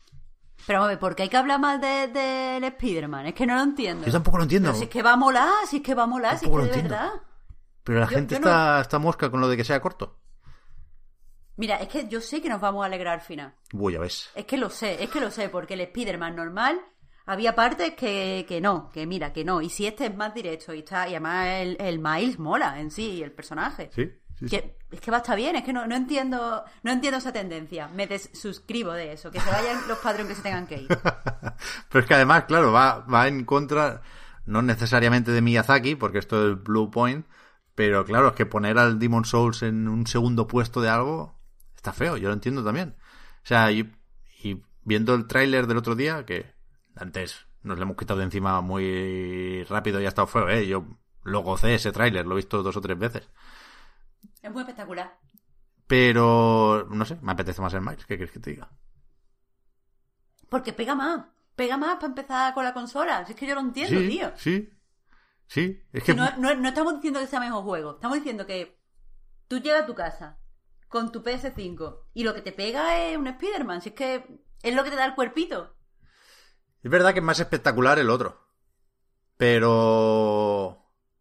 Pero, 0.67 0.83
hombre, 0.83 0.97
¿por 0.99 1.17
qué 1.17 1.25
hay 1.25 1.29
que 1.29 1.37
hablar 1.37 1.59
mal 1.59 1.81
del 1.81 2.13
de, 2.13 2.21
del 2.21 2.65
Spider-Man? 2.65 3.27
Es 3.27 3.35
que 3.35 3.47
no 3.47 3.55
lo 3.55 3.63
entiendo. 3.63 4.07
Yo 4.07 4.13
tampoco 4.13 4.37
lo 4.37 4.43
entiendo. 4.45 4.69
Pero 4.69 4.79
si 4.79 4.85
es 4.85 4.91
que 4.91 5.03
va 5.03 5.13
a 5.15 5.17
molar, 5.17 5.67
si 5.67 5.79
es 5.79 5.83
que 5.83 5.95
va 5.95 6.05
a 6.05 6.07
molar, 6.07 6.39
si 6.39 6.45
es 6.47 6.51
que 6.51 6.57
de 6.59 6.65
entiendo. 6.65 6.91
verdad. 6.91 7.11
Pero 7.83 7.99
la 8.01 8.07
yo- 8.07 8.11
gente 8.11 8.35
yo 8.35 8.39
está, 8.39 8.81
está 8.83 8.99
mosca 8.99 9.31
con 9.31 9.41
lo 9.41 9.49
de 9.49 9.57
que 9.57 9.65
sea 9.65 9.81
corto. 9.81 10.19
Mira, 11.57 11.77
es 11.77 11.89
que 11.89 12.09
yo 12.09 12.21
sé 12.21 12.41
que 12.41 12.49
nos 12.49 12.61
vamos 12.61 12.83
a 12.83 12.87
alegrar 12.87 13.15
al 13.15 13.21
final. 13.21 13.55
Uy, 13.73 13.95
ya 13.95 14.01
ves. 14.01 14.31
Es 14.35 14.45
que 14.47 14.57
lo 14.57 14.71
sé, 14.71 15.03
es 15.03 15.11
que 15.11 15.21
lo 15.21 15.31
sé, 15.31 15.49
porque 15.49 15.75
el 15.75 15.81
Spider-Man 15.81 16.37
normal 16.37 16.81
había 17.27 17.55
partes 17.55 17.95
que, 17.95 18.47
que 18.49 18.61
no, 18.61 18.91
que 18.93 19.07
mira, 19.07 19.33
que 19.33 19.45
no. 19.45 19.61
Y 19.61 19.69
si 19.69 19.87
este 19.87 20.07
es 20.07 20.17
más 20.17 20.33
directo 20.33 20.73
y 20.73 20.81
está, 20.81 21.07
y 21.09 21.13
además 21.13 21.47
el, 21.49 21.77
el 21.81 21.99
Miles 21.99 22.39
mola 22.39 22.81
en 22.81 22.91
sí, 22.91 23.23
el 23.23 23.33
personaje. 23.33 23.91
Sí, 23.95 24.11
sí, 24.41 24.49
sí. 24.49 24.57
Que, 24.57 24.77
es 24.91 25.01
que 25.01 25.11
va 25.11 25.19
a 25.19 25.21
estar 25.21 25.37
bien, 25.37 25.55
es 25.55 25.65
que 25.65 25.73
no, 25.73 25.87
no 25.87 25.95
entiendo, 25.95 26.65
no 26.83 26.91
entiendo 26.91 27.19
esa 27.19 27.33
tendencia. 27.33 27.89
Me 27.89 28.07
desuscribo 28.07 28.93
de 28.93 29.13
eso, 29.13 29.31
que 29.31 29.41
se 29.41 29.51
vayan 29.51 29.87
los 29.87 29.99
padrones 29.99 30.29
que 30.29 30.35
se 30.35 30.43
tengan 30.43 30.67
que 30.67 30.83
ir. 30.83 30.89
Pero 31.89 32.01
es 32.01 32.07
que 32.07 32.15
además, 32.15 32.45
claro, 32.45 32.73
va, 32.73 32.99
va 33.01 33.29
en 33.29 33.45
contra, 33.45 34.03
no 34.47 34.63
necesariamente 34.63 35.31
de 35.31 35.43
Miyazaki, 35.43 35.95
porque 35.95 36.19
esto 36.19 36.51
es 36.51 36.63
Blue 36.63 36.91
Point, 36.91 37.27
pero 37.75 38.05
claro, 38.05 38.29
es 38.29 38.35
que 38.35 38.45
poner 38.45 38.77
al 38.77 38.99
Demon 38.99 39.25
Souls 39.25 39.63
en 39.63 39.89
un 39.89 40.07
segundo 40.07 40.47
puesto 40.47 40.83
de 40.83 40.91
algo 40.91 41.41
está 41.77 41.95
feo, 41.95 42.19
yo 42.19 42.29
lo 42.29 42.35
entiendo 42.35 42.63
también. 42.63 42.95
O 43.43 43.47
sea, 43.47 43.73
y, 43.73 43.91
y 44.43 44.63
viendo 44.85 45.15
el 45.15 45.27
tráiler 45.27 45.67
del 45.67 45.79
otro 45.79 45.95
día, 45.95 46.27
que 46.27 46.45
antes 46.95 47.47
nos 47.63 47.79
lo 47.79 47.85
hemos 47.85 47.97
quitado 47.97 48.19
de 48.19 48.27
encima 48.27 48.61
muy 48.61 49.65
rápido 49.65 50.01
y 50.01 50.05
ha 50.05 50.09
estado 50.09 50.27
feo, 50.27 50.49
¿eh? 50.51 50.67
Yo 50.67 50.85
lo 51.23 51.41
gocé 51.41 51.75
ese 51.75 51.93
tráiler, 51.93 52.27
lo 52.27 52.35
he 52.35 52.37
visto 52.37 52.63
dos 52.63 52.77
o 52.77 52.81
tres 52.81 52.99
veces. 52.99 53.31
Es 54.43 54.51
muy 54.51 54.61
espectacular. 54.63 55.19
Pero, 55.87 56.87
no 56.91 57.05
sé, 57.05 57.17
me 57.23 57.33
apetece 57.33 57.61
más 57.61 57.75
el 57.75 57.81
Miles, 57.81 58.07
¿qué 58.07 58.17
quieres 58.17 58.33
que 58.33 58.39
te 58.41 58.51
diga? 58.51 58.71
Porque 60.49 60.73
pega 60.73 60.95
más, 60.95 61.27
pega 61.57 61.77
más 61.77 61.97
para 61.97 62.07
empezar 62.09 62.55
con 62.55 62.65
la 62.65 62.75
consola. 62.75 63.25
Si 63.25 63.33
es 63.33 63.39
que 63.39 63.47
yo 63.47 63.55
lo 63.55 63.61
entiendo, 63.61 63.99
sí, 64.01 64.09
tío. 64.09 64.33
sí, 64.37 64.71
sí, 65.47 65.83
es 65.93 66.05
que... 66.05 66.13
Si 66.13 66.19
no, 66.19 66.31
no- 66.39 66.55
no 66.55 66.69
estamos 66.69 66.95
diciendo 66.95 67.21
que 67.21 67.27
sea 67.27 67.41
mejor 67.41 67.63
juego, 67.65 67.95
estamos 67.95 68.17
diciendo 68.19 68.47
que 68.47 68.81
tú 69.49 69.59
llegas 69.59 69.83
a 69.83 69.87
tu 69.87 69.95
casa, 69.95 70.39
con 70.89 71.13
tu 71.13 71.23
PS5 71.23 72.05
y 72.15 72.25
lo 72.25 72.35
que 72.35 72.43
te 72.43 72.53
pega 72.53 72.99
es 72.99 73.17
un 73.17 73.27
Spider-Man, 73.29 73.81
si 73.83 73.91
es 73.91 73.95
que 73.95 74.43
es 74.63 74.75
lo 74.75 74.83
que 74.85 74.91
te 74.91 74.97
da 74.97 75.05
el 75.07 75.15
cuerpito. 75.15 75.77
Es 76.83 76.91
verdad 76.91 77.13
que 77.13 77.19
es 77.21 77.25
más 77.25 77.41
espectacular 77.41 77.99
el 77.99 78.11
otro. 78.11 78.41
Pero... 79.37 80.77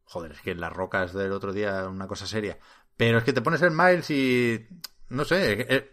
Joder, 0.05 0.31
es 0.31 0.41
que 0.41 0.55
las 0.55 0.73
rocas 0.73 1.13
del 1.13 1.31
otro 1.31 1.53
día 1.53 1.87
una 1.87 2.07
cosa 2.07 2.25
seria. 2.25 2.57
Pero 2.99 3.19
es 3.19 3.23
que 3.23 3.31
te 3.31 3.41
pones 3.41 3.61
el 3.61 3.71
Miles 3.71 4.09
y... 4.09 4.67
No 5.07 5.23
sé, 5.23 5.89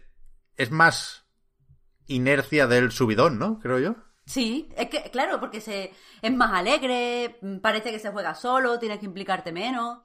es 0.57 0.71
más 0.71 1.25
inercia 2.05 2.67
del 2.67 2.91
subidón, 2.91 3.39
¿no? 3.39 3.59
Creo 3.59 3.79
yo. 3.79 3.95
Sí, 4.25 4.67
es 4.75 4.89
que, 4.89 5.09
claro, 5.09 5.39
porque 5.39 5.61
se, 5.61 5.93
es 6.21 6.33
más 6.33 6.51
alegre, 6.51 7.39
parece 7.61 7.91
que 7.91 7.99
se 7.99 8.11
juega 8.11 8.35
solo, 8.35 8.77
tienes 8.77 8.99
que 8.99 9.05
implicarte 9.05 9.53
menos. 9.53 9.99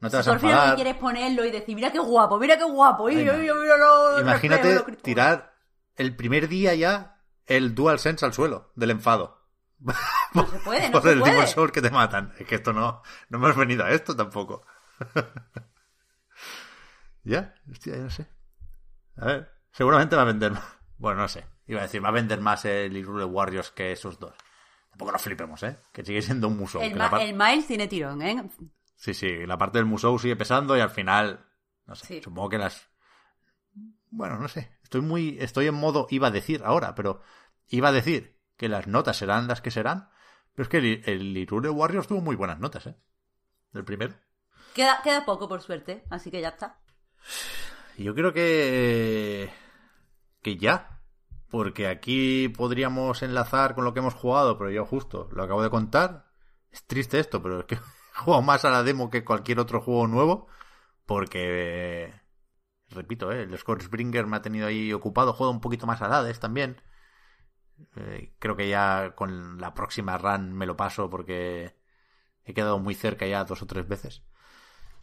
No 0.00 0.10
te 0.10 0.18
vas 0.18 0.26
Por 0.26 0.36
a 0.36 0.38
fin 0.38 0.50
enfadar. 0.50 0.70
que 0.76 0.82
quieres 0.82 1.00
ponerlo 1.00 1.46
y 1.46 1.50
decir, 1.50 1.74
mira 1.74 1.90
qué 1.90 1.98
guapo, 1.98 2.38
mira 2.38 2.58
qué 2.58 2.64
guapo. 2.64 3.08
y- 3.08 3.16
míralo, 3.16 4.20
Imagínate 4.20 4.64
reflejo, 4.64 4.90
lo- 4.90 4.96
tirar 4.98 5.54
el 5.96 6.14
primer 6.14 6.46
día 6.46 6.74
ya 6.74 7.22
el 7.46 7.74
DualSense 7.74 8.26
al 8.26 8.34
suelo 8.34 8.70
del 8.76 8.90
enfado. 8.90 9.46
No 10.34 10.46
se 10.46 10.58
puede, 10.58 10.86
no 10.90 10.92
Por 10.92 11.02
se 11.04 11.12
el 11.12 11.20
puede. 11.20 11.72
Que 11.72 11.80
te 11.80 11.90
matan. 11.90 12.34
Es 12.38 12.46
que 12.46 12.56
esto 12.56 12.74
no, 12.74 13.00
no 13.30 13.38
hemos 13.38 13.56
venido 13.56 13.82
a 13.84 13.90
esto 13.92 14.14
tampoco. 14.14 14.66
ya, 17.24 17.54
hostia, 17.70 17.96
ya 17.96 18.02
no 18.02 18.10
sé. 18.10 18.26
A 19.16 19.26
ver, 19.26 19.50
seguramente 19.72 20.16
va 20.16 20.22
a 20.22 20.26
vender 20.26 20.52
más. 20.52 20.64
Bueno, 20.98 21.22
no 21.22 21.28
sé. 21.28 21.44
Iba 21.66 21.80
a 21.80 21.82
decir, 21.82 22.04
va 22.04 22.10
a 22.10 22.12
vender 22.12 22.40
más 22.40 22.64
el 22.64 22.92
Hyrule 22.96 23.24
Warriors 23.24 23.72
que 23.72 23.90
esos 23.90 24.20
dos. 24.20 24.34
Tampoco 24.90 25.10
nos 25.10 25.22
flipemos, 25.22 25.60
¿eh? 25.64 25.76
Que 25.92 26.04
sigue 26.04 26.22
siendo 26.22 26.46
un 26.46 26.56
musou. 26.56 26.80
El, 26.80 26.94
Ma- 26.94 27.10
Miles 27.18 27.66
tiene 27.66 27.88
tirón, 27.88 28.22
¿eh? 28.22 28.48
Sí, 28.94 29.12
sí, 29.12 29.44
la 29.46 29.58
parte 29.58 29.78
del 29.78 29.86
musou 29.86 30.16
sigue 30.20 30.36
pesando 30.36 30.76
y 30.76 30.80
al 30.80 30.90
final, 30.90 31.44
no 31.86 31.96
sé, 31.96 32.06
Sí. 32.06 32.20
supongo 32.22 32.50
que 32.50 32.58
las... 32.58 32.88
Bueno, 34.10 34.38
no 34.38 34.46
sé, 34.46 34.78
estoy 34.84 35.00
muy, 35.00 35.38
estoy 35.40 35.66
en 35.66 35.74
modo, 35.74 36.06
iba 36.10 36.28
a 36.28 36.30
decir 36.30 36.62
ahora, 36.64 36.94
pero 36.94 37.22
iba 37.68 37.88
a 37.88 37.92
decir 37.92 38.38
que 38.56 38.68
las 38.68 38.86
notas 38.86 39.16
serán 39.16 39.48
las 39.48 39.60
que 39.62 39.70
serán, 39.70 40.10
pero 40.54 40.64
es 40.64 40.68
que 40.68 40.78
el, 40.78 41.02
el 41.06 41.34
Hyrule 41.36 41.70
Warriors 41.70 42.06
tuvo 42.06 42.20
muy 42.20 42.36
buenas 42.36 42.60
notas, 42.60 42.86
¿eh? 42.86 42.96
El 43.72 43.84
primero. 43.84 44.14
Queda, 44.74 45.00
queda 45.02 45.24
poco, 45.24 45.48
por 45.48 45.62
suerte, 45.62 46.04
así 46.10 46.30
que 46.30 46.40
ya 46.42 46.50
está. 46.50 46.78
Yo 47.98 48.14
creo 48.14 48.32
que... 48.32 49.52
que 50.42 50.56
ya. 50.56 51.00
Porque 51.50 51.86
aquí 51.88 52.48
podríamos 52.48 53.22
enlazar 53.22 53.74
con 53.74 53.84
lo 53.84 53.92
que 53.92 54.00
hemos 54.00 54.14
jugado, 54.14 54.56
pero 54.58 54.70
yo 54.70 54.86
justo 54.86 55.28
lo 55.32 55.42
acabo 55.42 55.62
de 55.62 55.70
contar. 55.70 56.30
Es 56.70 56.86
triste 56.86 57.18
esto, 57.18 57.42
pero 57.42 57.60
es 57.60 57.66
que 57.66 57.74
he 57.76 58.18
jugado 58.18 58.42
más 58.42 58.64
a 58.64 58.70
la 58.70 58.82
demo 58.82 59.10
que 59.10 59.24
cualquier 59.24 59.60
otro 59.60 59.80
juego 59.80 60.06
nuevo. 60.06 60.48
Porque... 61.06 62.14
Repito, 62.88 63.32
¿eh? 63.32 63.42
el 63.42 63.58
Scorchbringer 63.58 64.26
me 64.26 64.36
ha 64.36 64.42
tenido 64.42 64.66
ahí 64.66 64.92
ocupado. 64.92 65.32
Juego 65.32 65.52
un 65.52 65.60
poquito 65.60 65.86
más 65.86 66.02
a 66.02 66.06
Hades 66.06 66.40
también. 66.40 66.80
Eh, 67.96 68.34
creo 68.38 68.56
que 68.56 68.68
ya 68.68 69.14
con 69.14 69.58
la 69.60 69.74
próxima 69.74 70.18
run 70.18 70.52
me 70.52 70.66
lo 70.66 70.76
paso 70.76 71.10
porque 71.10 71.76
he 72.44 72.54
quedado 72.54 72.78
muy 72.78 72.94
cerca 72.94 73.26
ya 73.26 73.44
dos 73.44 73.62
o 73.62 73.66
tres 73.66 73.86
veces. 73.88 74.22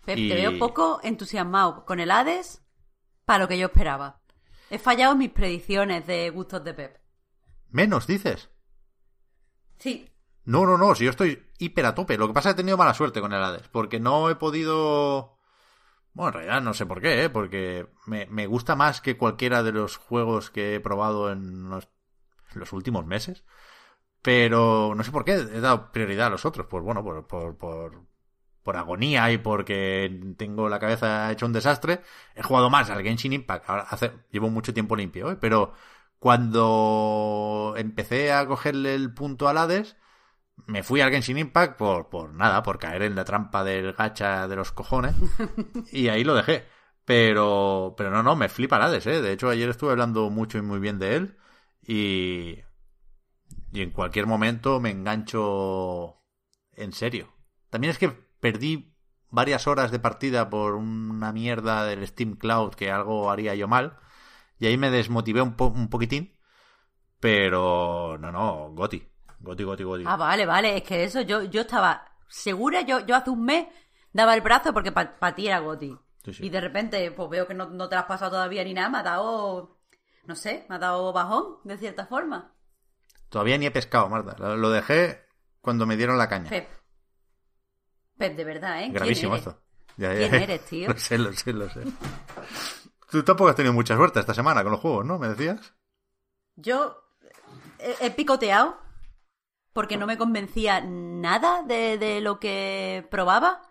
Pep, 0.10 0.18
Y- 0.18 0.30
te 0.30 0.36
veo 0.36 0.58
poco 0.58 1.00
entusiasmado 1.04 1.86
con 1.86 2.00
el 2.00 2.10
Hades 2.10 2.64
para 3.26 3.40
lo 3.44 3.48
que 3.48 3.58
yo 3.60 3.68
esperaba. 3.68 4.22
He 4.72 4.80
fallado 4.80 5.14
en 5.14 5.20
mis 5.20 5.30
predicciones 5.32 6.08
de 6.08 6.30
gustos 6.32 6.64
de 6.64 6.74
Pep. 6.74 6.98
Menos, 7.70 8.08
dices. 8.08 8.50
Sí, 9.78 10.10
No, 10.46 10.66
no, 10.66 10.78
no, 10.80 10.96
si 10.96 11.04
yo 11.04 11.12
estoy 11.12 11.44
hiper 11.60 11.86
a 11.86 11.94
tope. 11.94 12.18
Lo 12.18 12.28
que 12.28 12.34
pasa 12.34 12.50
es 12.50 12.56
que 12.56 12.62
he 12.62 12.64
tenido 12.64 12.78
mala 12.78 12.96
suerte 12.96 13.22
con 13.22 13.34
el 13.34 13.44
Hades, 13.44 13.68
porque 13.68 14.00
no 14.00 14.30
he 14.32 14.36
podido... 14.36 15.38
Bueno, 16.14 16.30
en 16.30 16.34
realidad 16.34 16.62
no 16.64 16.74
sé 16.74 16.88
por 16.88 17.02
qué, 17.02 17.26
¿eh? 17.26 17.30
porque 17.30 17.88
me, 18.08 18.26
me 18.26 18.48
gusta 18.48 18.76
más 18.76 19.00
que 19.00 19.16
cualquiera 19.16 19.62
de 19.62 19.72
los 19.72 19.98
juegos 19.98 20.50
que 20.50 20.74
he 20.76 20.80
probado 20.80 21.32
en 21.32 21.70
los, 21.70 21.88
en 22.54 22.60
los 22.62 22.74
últimos 22.74 23.06
meses. 23.06 23.44
Pero 24.24 24.94
no 24.96 25.04
sé 25.04 25.12
por 25.12 25.24
qué 25.24 25.34
he 25.34 25.60
dado 25.62 25.92
prioridad 25.92 26.28
a 26.28 26.32
los 26.32 26.46
otros. 26.46 26.66
Pues 26.68 26.84
bueno, 26.84 27.04
por, 27.04 27.28
por, 27.28 27.56
por, 27.58 28.09
por 28.64 28.78
agonía 28.78 29.32
y 29.32 29.38
porque 29.38 30.34
tengo 30.38 30.70
la 30.70 30.80
cabeza 30.80 31.32
hecha 31.32 31.46
un 31.46 31.54
desastre. 31.54 32.02
He 32.36 32.44
jugado 32.44 32.70
más 32.70 32.90
al 32.90 33.04
Genshin 33.04 33.34
Impact. 33.34 33.70
Ahora 33.70 33.84
hace, 33.90 34.12
llevo 34.32 34.50
mucho 34.50 34.74
tiempo 34.74 34.96
limpio, 34.96 35.32
¿eh? 35.32 35.38
pero 35.40 35.74
cuando 36.20 37.74
empecé 37.78 38.34
a 38.34 38.46
cogerle 38.46 38.96
el 38.96 39.14
punto 39.14 39.48
al 39.48 39.58
Hades, 39.58 39.98
me 40.68 40.84
fui 40.84 41.02
al 41.02 41.12
Genshin 41.12 41.38
Impact 41.38 41.78
por, 41.78 42.10
por 42.10 42.34
nada, 42.34 42.64
por 42.64 42.80
caer 42.80 43.04
en 43.04 43.16
la 43.16 43.26
trampa 43.26 43.64
del 43.64 43.94
gacha 43.94 44.48
de 44.48 44.56
los 44.56 44.72
cojones. 44.72 45.16
y 45.92 46.10
ahí 46.10 46.24
lo 46.24 46.36
dejé. 46.36 46.66
Pero, 47.06 47.96
pero 47.98 48.12
no, 48.12 48.22
no, 48.22 48.36
me 48.36 48.50
flipa 48.50 48.78
el 48.78 48.84
Hades, 48.84 49.08
¿eh? 49.08 49.22
De 49.22 49.32
hecho, 49.34 49.50
ayer 49.50 49.70
estuve 49.70 49.92
hablando 49.92 50.30
mucho 50.30 50.58
y 50.58 50.62
muy 50.62 50.80
bien 50.80 51.00
de 51.00 51.16
él. 51.16 51.38
Y, 51.82 52.60
y 53.72 53.82
en 53.82 53.92
cualquier 53.92 54.28
momento 54.28 54.80
me 54.80 54.92
engancho 54.92 56.22
en 56.74 56.94
serio. 56.94 57.34
También 57.70 57.92
es 57.92 57.98
que 57.98 58.29
perdí 58.40 58.96
varias 59.30 59.68
horas 59.68 59.92
de 59.92 60.00
partida 60.00 60.50
por 60.50 60.76
una 60.76 61.32
mierda 61.32 61.86
del 61.86 62.06
Steam 62.08 62.36
Cloud 62.36 62.74
que 62.76 62.92
algo 62.92 63.30
haría 63.32 63.56
yo 63.56 63.68
mal. 63.68 63.98
Y 64.60 64.68
ahí 64.68 64.78
me 64.78 64.90
desmotivé 64.92 65.42
un, 65.42 65.56
po- 65.56 65.68
un 65.68 65.90
poquitín. 65.90 66.38
Pero 67.20 68.18
no, 68.20 68.32
no, 68.32 68.72
Goti. 68.72 69.06
Goti, 69.40 69.64
Goti, 69.64 69.84
Goti. 69.84 70.04
Ah, 70.08 70.16
vale, 70.18 70.46
vale, 70.46 70.78
es 70.78 70.84
que 70.84 71.04
eso 71.04 71.22
yo, 71.22 71.44
yo 71.44 71.62
estaba 71.62 72.06
segura, 72.28 72.82
yo, 72.82 73.06
yo 73.06 73.16
hace 73.16 73.30
un 73.30 73.44
mes 73.44 73.68
daba 74.14 74.34
el 74.36 74.42
brazo 74.42 74.74
porque 74.74 74.92
para 74.92 75.36
ti 75.36 75.48
era 75.48 75.60
Goti. 75.60 75.96
Sí, 76.26 76.34
sí. 76.34 76.46
Y 76.46 76.50
de 76.50 76.62
repente, 76.62 77.12
pues 77.12 77.30
veo 77.30 77.48
que 77.48 77.54
no, 77.54 77.70
no 77.70 77.88
te 77.90 77.96
lo 77.96 78.02
has 78.02 78.08
pasado 78.08 78.32
todavía 78.32 78.64
ni 78.64 78.74
nada, 78.74 78.90
me 78.90 78.98
ha 79.00 79.04
dado, 79.04 79.80
no 80.26 80.36
sé, 80.36 80.66
me 80.70 80.76
ha 80.76 80.80
dado 80.80 81.12
bajón, 81.14 81.58
de 81.64 81.78
cierta 81.78 82.06
forma. 82.06 82.54
Todavía 83.30 83.58
ni 83.58 83.66
he 83.66 83.72
pescado, 83.72 84.10
Marta. 84.10 84.56
Lo 84.56 84.70
dejé 84.70 85.26
cuando 85.62 85.86
me 85.86 85.96
dieron 85.98 86.18
la 86.18 86.28
caña. 86.30 86.50
Pep, 88.20 88.36
de 88.36 88.44
verdad, 88.44 88.80
¿eh? 88.80 88.84
¿Quién 88.84 88.94
Gravísimo 88.94 89.34
eres? 89.34 89.48
esto. 89.48 89.62
Ya, 89.96 90.14
¿Quién 90.14 90.34
eres, 90.44 90.66
tío? 90.66 90.90
Lo 90.90 91.00
sé, 91.00 91.18
lo 91.18 91.32
sé, 91.32 91.54
lo 91.54 91.70
sé. 91.70 91.84
Tú 93.10 93.24
tampoco 93.24 93.50
has 93.50 93.56
tenido 93.56 93.74
mucha 93.74 93.96
suerte 93.96 94.20
esta 94.20 94.34
semana 94.34 94.62
con 94.62 94.74
los 94.74 94.82
juegos, 94.82 95.06
¿no? 95.06 95.18
¿Me 95.18 95.30
decías? 95.30 95.74
Yo 96.58 97.02
he, 97.80 98.12
picoteado 98.12 98.78
porque 99.72 99.96
no 99.96 100.06
me 100.06 100.18
convencía 100.18 100.82
nada 100.82 101.64
de, 101.64 101.98
de 101.98 102.20
lo 102.20 102.42
que 102.42 103.08
probaba. 103.10 103.62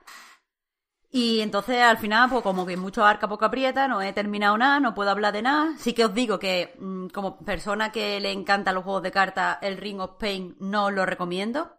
Y 1.11 1.41
entonces 1.41 1.83
al 1.83 1.99
final, 1.99 2.31
pues 2.31 2.43
como 2.43 2.65
que 2.65 2.79
mucho 2.79 3.05
arca, 3.05 3.29
poco 3.29 3.45
aprieta, 3.45 3.87
no 3.87 4.01
he 4.01 4.15
terminado 4.15 4.57
nada, 4.57 4.81
no 4.81 4.95
puedo 4.95 5.11
hablar 5.11 5.35
de 5.35 5.43
nada. 5.43 5.75
Sí 5.79 5.93
que 5.93 6.07
os 6.07 6.15
digo 6.15 6.39
que 6.39 6.75
mm, 6.79 7.09
como 7.09 7.39
persona 7.45 7.93
que 7.93 8.19
le 8.21 8.33
encantan 8.33 8.75
los 8.75 8.85
juegos 8.85 9.03
de 9.03 9.13
cartas, 9.13 9.59
el 9.61 9.77
Ring 9.77 10.01
of 10.01 10.17
Pain 10.19 10.57
no 10.59 10.91
lo 10.91 11.05
recomiendo. 11.05 11.78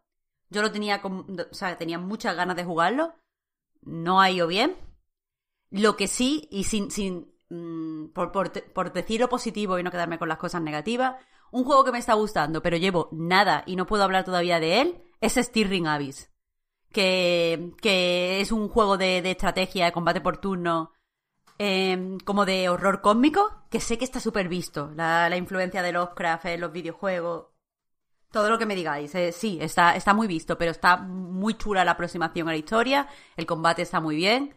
Yo 0.50 0.62
lo 0.62 0.72
tenía, 0.72 1.02
con- 1.02 1.26
o 1.52 1.54
sea, 1.54 1.78
tenía 1.78 2.00
muchas 2.00 2.36
ganas 2.36 2.56
de 2.56 2.64
jugarlo. 2.66 3.16
No 3.82 4.22
ha 4.22 4.32
ido 4.32 4.48
bien. 4.48 4.78
Lo 5.72 5.96
que 5.98 6.08
sí, 6.08 6.48
y 6.52 6.64
sin, 6.66 6.92
sin 6.92 7.32
mm, 7.50 8.08
por, 8.14 8.32
por, 8.32 8.52
por 8.74 8.92
decir 8.94 9.20
lo 9.22 9.30
positivo 9.30 9.78
y 9.80 9.84
no 9.84 9.92
quedarme 9.92 10.18
con 10.20 10.30
las 10.30 10.38
cosas 10.40 10.62
negativas, 10.62 11.16
un 11.52 11.64
juego 11.64 11.84
que 11.84 11.92
me 11.92 12.00
está 12.00 12.14
gustando, 12.16 12.62
pero 12.62 12.78
llevo 12.78 13.10
nada 13.12 13.64
y 13.66 13.76
no 13.76 13.86
puedo 13.86 14.04
hablar 14.04 14.24
todavía 14.26 14.60
de 14.60 14.82
él, 14.82 15.04
es 15.22 15.36
Stirring 15.36 15.88
Abyss. 15.88 16.30
Que, 16.92 17.74
que 17.82 18.42
es 18.42 18.52
un 18.52 18.70
juego 18.70 18.98
de, 18.98 19.22
de 19.22 19.32
estrategia, 19.32 19.86
de 19.86 19.92
combate 19.92 20.22
por 20.22 20.38
turno, 20.38 20.94
eh, 21.60 22.18
como 22.26 22.46
de 22.46 22.70
horror 22.70 23.02
cósmico, 23.02 23.66
que 23.70 23.80
sé 23.82 23.98
que 24.00 24.06
está 24.06 24.20
súper 24.20 24.50
visto. 24.50 24.92
La, 24.96 25.30
la 25.30 25.38
influencia 25.38 25.84
de 25.84 25.92
Lovecraft 25.94 26.46
en 26.48 26.62
los 26.62 26.72
videojuegos. 26.72 27.49
Todo 28.32 28.50
lo 28.50 28.60
que 28.60 28.66
me 28.66 28.76
digáis, 28.76 29.14
eh, 29.16 29.32
sí, 29.32 29.58
está, 29.60 29.96
está 29.96 30.14
muy 30.14 30.28
visto, 30.28 30.58
pero 30.58 30.72
está 30.72 30.98
muy 30.98 31.56
chula 31.56 31.84
la 31.84 31.92
aproximación 31.92 32.48
a 32.48 32.52
la 32.52 32.58
historia, 32.58 33.08
el 33.36 33.46
combate 33.46 33.82
está 33.82 34.00
muy 34.00 34.16
bien 34.16 34.56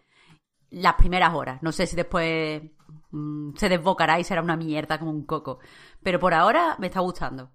las 0.72 0.94
primeras 0.94 1.34
horas. 1.34 1.62
No 1.62 1.72
sé 1.72 1.86
si 1.86 1.96
después 1.96 2.62
mm, 3.10 3.54
se 3.56 3.68
desbocará 3.68 4.18
y 4.18 4.24
será 4.24 4.42
una 4.42 4.56
mierda 4.56 4.98
como 4.98 5.10
un 5.10 5.24
coco. 5.24 5.60
Pero 6.02 6.18
por 6.18 6.34
ahora 6.34 6.76
me 6.78 6.88
está 6.88 7.00
gustando. 7.00 7.52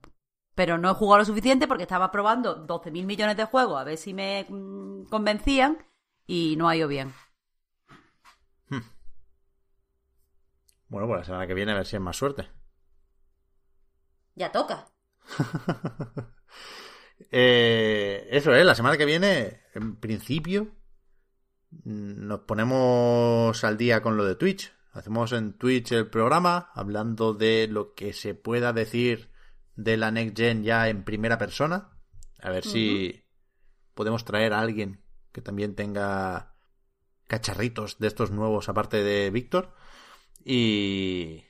Pero 0.56 0.78
no 0.78 0.90
he 0.90 0.94
jugado 0.94 1.20
lo 1.20 1.26
suficiente 1.26 1.68
porque 1.68 1.84
estaba 1.84 2.12
probando 2.12 2.66
12.000 2.66 3.06
millones 3.06 3.38
de 3.38 3.46
juegos 3.46 3.80
a 3.80 3.84
ver 3.84 3.98
si 3.98 4.14
me 4.14 4.46
mm, 4.50 5.06
convencían 5.06 5.86
y 6.26 6.56
no 6.58 6.70
ha 6.70 6.76
ido 6.76 6.88
bien. 6.88 7.14
Bueno, 10.90 11.08
pues 11.08 11.20
la 11.20 11.26
semana 11.26 11.48
que 11.48 11.54
viene 11.54 11.74
a 11.74 11.76
ver 11.76 11.86
si 11.86 11.98
es 11.98 12.02
más 12.02 12.16
suerte. 12.16 12.50
Ya 14.36 14.52
toca. 14.52 14.88
Eh, 17.32 18.28
eso 18.32 18.54
es, 18.54 18.64
la 18.64 18.76
semana 18.76 18.96
que 18.96 19.06
viene, 19.06 19.62
en 19.74 19.96
principio, 19.96 20.76
nos 21.84 22.42
ponemos 22.42 23.64
al 23.64 23.78
día 23.78 24.02
con 24.02 24.18
lo 24.18 24.26
de 24.26 24.36
Twitch. 24.36 24.72
Hacemos 24.92 25.32
en 25.34 25.54
Twitch 25.54 25.92
el 25.92 26.10
programa 26.10 26.70
hablando 26.74 27.34
de 27.34 27.68
lo 27.68 27.94
que 27.96 28.14
se 28.14 28.34
pueda 28.34 28.72
decir 28.72 29.30
de 29.76 29.98
la 29.98 30.12
Next 30.12 30.38
Gen 30.38 30.64
ya 30.64 30.90
en 30.90 31.04
primera 31.04 31.38
persona. 31.38 31.90
A 32.40 32.50
ver 32.50 32.64
si 32.64 33.24
podemos 33.94 34.24
traer 34.24 34.54
a 34.54 34.60
alguien 34.60 35.04
que 35.32 35.42
también 35.42 35.76
tenga 35.76 36.56
cacharritos 37.28 38.00
de 38.00 38.08
estos 38.08 38.32
nuevos 38.32 38.70
aparte 38.70 39.04
de 39.04 39.30
Víctor. 39.32 39.74
Y, 40.44 41.44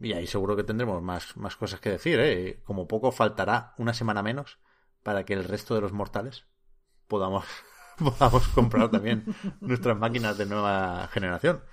y 0.00 0.12
ahí 0.12 0.26
seguro 0.26 0.56
que 0.56 0.64
tendremos 0.64 1.02
más, 1.02 1.36
más 1.36 1.56
cosas 1.56 1.80
que 1.80 1.90
decir, 1.90 2.20
¿eh? 2.20 2.60
Como 2.64 2.86
poco 2.86 3.10
faltará 3.10 3.74
una 3.78 3.94
semana 3.94 4.22
menos 4.22 4.58
para 5.02 5.24
que 5.24 5.34
el 5.34 5.44
resto 5.44 5.74
de 5.74 5.80
los 5.80 5.92
mortales 5.92 6.44
podamos, 7.08 7.44
podamos 7.98 8.46
comprar 8.48 8.90
también 8.90 9.24
nuestras 9.60 9.96
máquinas 9.98 10.38
de 10.38 10.46
nueva 10.46 11.08
generación. 11.08 11.64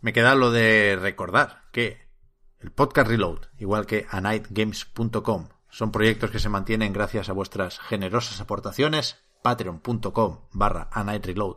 Me 0.00 0.12
queda 0.12 0.34
lo 0.34 0.50
de 0.50 0.98
recordar 1.00 1.62
que 1.72 2.06
el 2.60 2.70
podcast 2.70 3.08
Reload, 3.08 3.40
igual 3.58 3.86
que 3.86 4.06
anightgames.com, 4.10 5.48
son 5.70 5.90
proyectos 5.90 6.30
que 6.30 6.38
se 6.38 6.48
mantienen 6.48 6.92
gracias 6.92 7.28
a 7.28 7.32
vuestras 7.32 7.78
generosas 7.80 8.40
aportaciones. 8.40 9.22
Patreon.com 9.42 10.40
barra 10.52 10.88
anightreload 10.92 11.56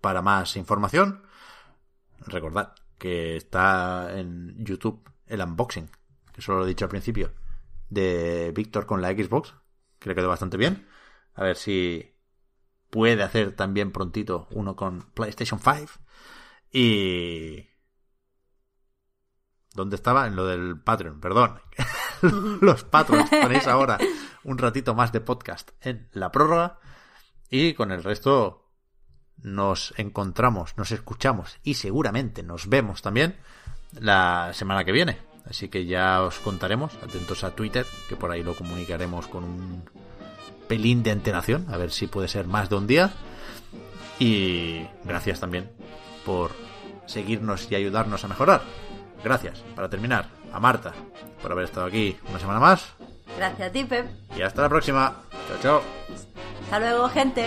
para 0.00 0.22
más 0.22 0.56
información. 0.56 1.22
Recordad 2.20 2.74
que 2.98 3.36
está 3.36 4.18
en 4.18 4.64
YouTube 4.64 5.06
el 5.26 5.40
unboxing, 5.40 5.90
que 6.32 6.42
solo 6.42 6.58
lo 6.58 6.64
he 6.64 6.68
dicho 6.68 6.84
al 6.84 6.90
principio, 6.90 7.32
de 7.88 8.52
Víctor 8.54 8.86
con 8.86 9.02
la 9.02 9.10
Xbox, 9.10 9.54
que 9.98 10.08
le 10.08 10.14
quedó 10.14 10.28
bastante 10.28 10.56
bien. 10.56 10.86
A 11.34 11.44
ver 11.44 11.56
si 11.56 12.14
puede 12.90 13.22
hacer 13.22 13.52
también 13.52 13.92
prontito 13.92 14.48
uno 14.50 14.76
con 14.76 15.02
PlayStation 15.12 15.60
5. 15.60 15.92
Y... 16.72 17.68
¿Dónde 19.74 19.96
estaba? 19.96 20.26
En 20.26 20.36
lo 20.36 20.46
del 20.46 20.80
Patreon, 20.80 21.20
perdón. 21.20 21.60
Los 22.62 22.84
patrons 22.84 23.28
tenéis 23.28 23.66
ahora 23.66 23.98
un 24.44 24.56
ratito 24.56 24.94
más 24.94 25.12
de 25.12 25.20
podcast 25.20 25.72
en 25.82 26.08
la 26.12 26.32
prórroga. 26.32 26.78
Y 27.50 27.74
con 27.74 27.92
el 27.92 28.02
resto 28.02 28.66
nos 29.36 29.92
encontramos, 29.98 30.76
nos 30.78 30.92
escuchamos 30.92 31.58
y 31.62 31.74
seguramente 31.74 32.42
nos 32.42 32.68
vemos 32.68 33.02
también 33.02 33.36
la 33.92 34.50
semana 34.52 34.84
que 34.84 34.92
viene. 34.92 35.18
Así 35.48 35.68
que 35.68 35.86
ya 35.86 36.22
os 36.22 36.38
contaremos, 36.40 36.92
atentos 37.02 37.44
a 37.44 37.52
Twitter, 37.52 37.86
que 38.08 38.16
por 38.16 38.30
ahí 38.30 38.42
lo 38.42 38.54
comunicaremos 38.54 39.28
con 39.28 39.44
un 39.44 39.84
pelín 40.66 41.02
de 41.02 41.12
antelación, 41.12 41.66
a 41.70 41.76
ver 41.76 41.92
si 41.92 42.08
puede 42.08 42.28
ser 42.28 42.46
más 42.46 42.68
de 42.68 42.76
un 42.76 42.86
día. 42.86 43.12
Y 44.18 44.86
gracias 45.04 45.40
también 45.40 45.70
por 46.24 46.50
seguirnos 47.06 47.70
y 47.70 47.76
ayudarnos 47.76 48.24
a 48.24 48.28
mejorar. 48.28 48.62
Gracias, 49.22 49.60
para 49.74 49.88
terminar, 49.88 50.28
a 50.52 50.58
Marta 50.58 50.92
por 51.40 51.52
haber 51.52 51.66
estado 51.66 51.86
aquí 51.86 52.16
una 52.28 52.40
semana 52.40 52.60
más. 52.60 52.84
Gracias 53.36 53.68
a 53.68 53.72
ti, 53.72 53.84
Pep. 53.84 54.06
Y 54.36 54.42
hasta 54.42 54.62
la 54.62 54.68
próxima. 54.68 55.22
Chao, 55.48 55.58
chao. 55.62 55.82
Hasta 56.64 56.80
luego, 56.80 57.08
gente. 57.08 57.46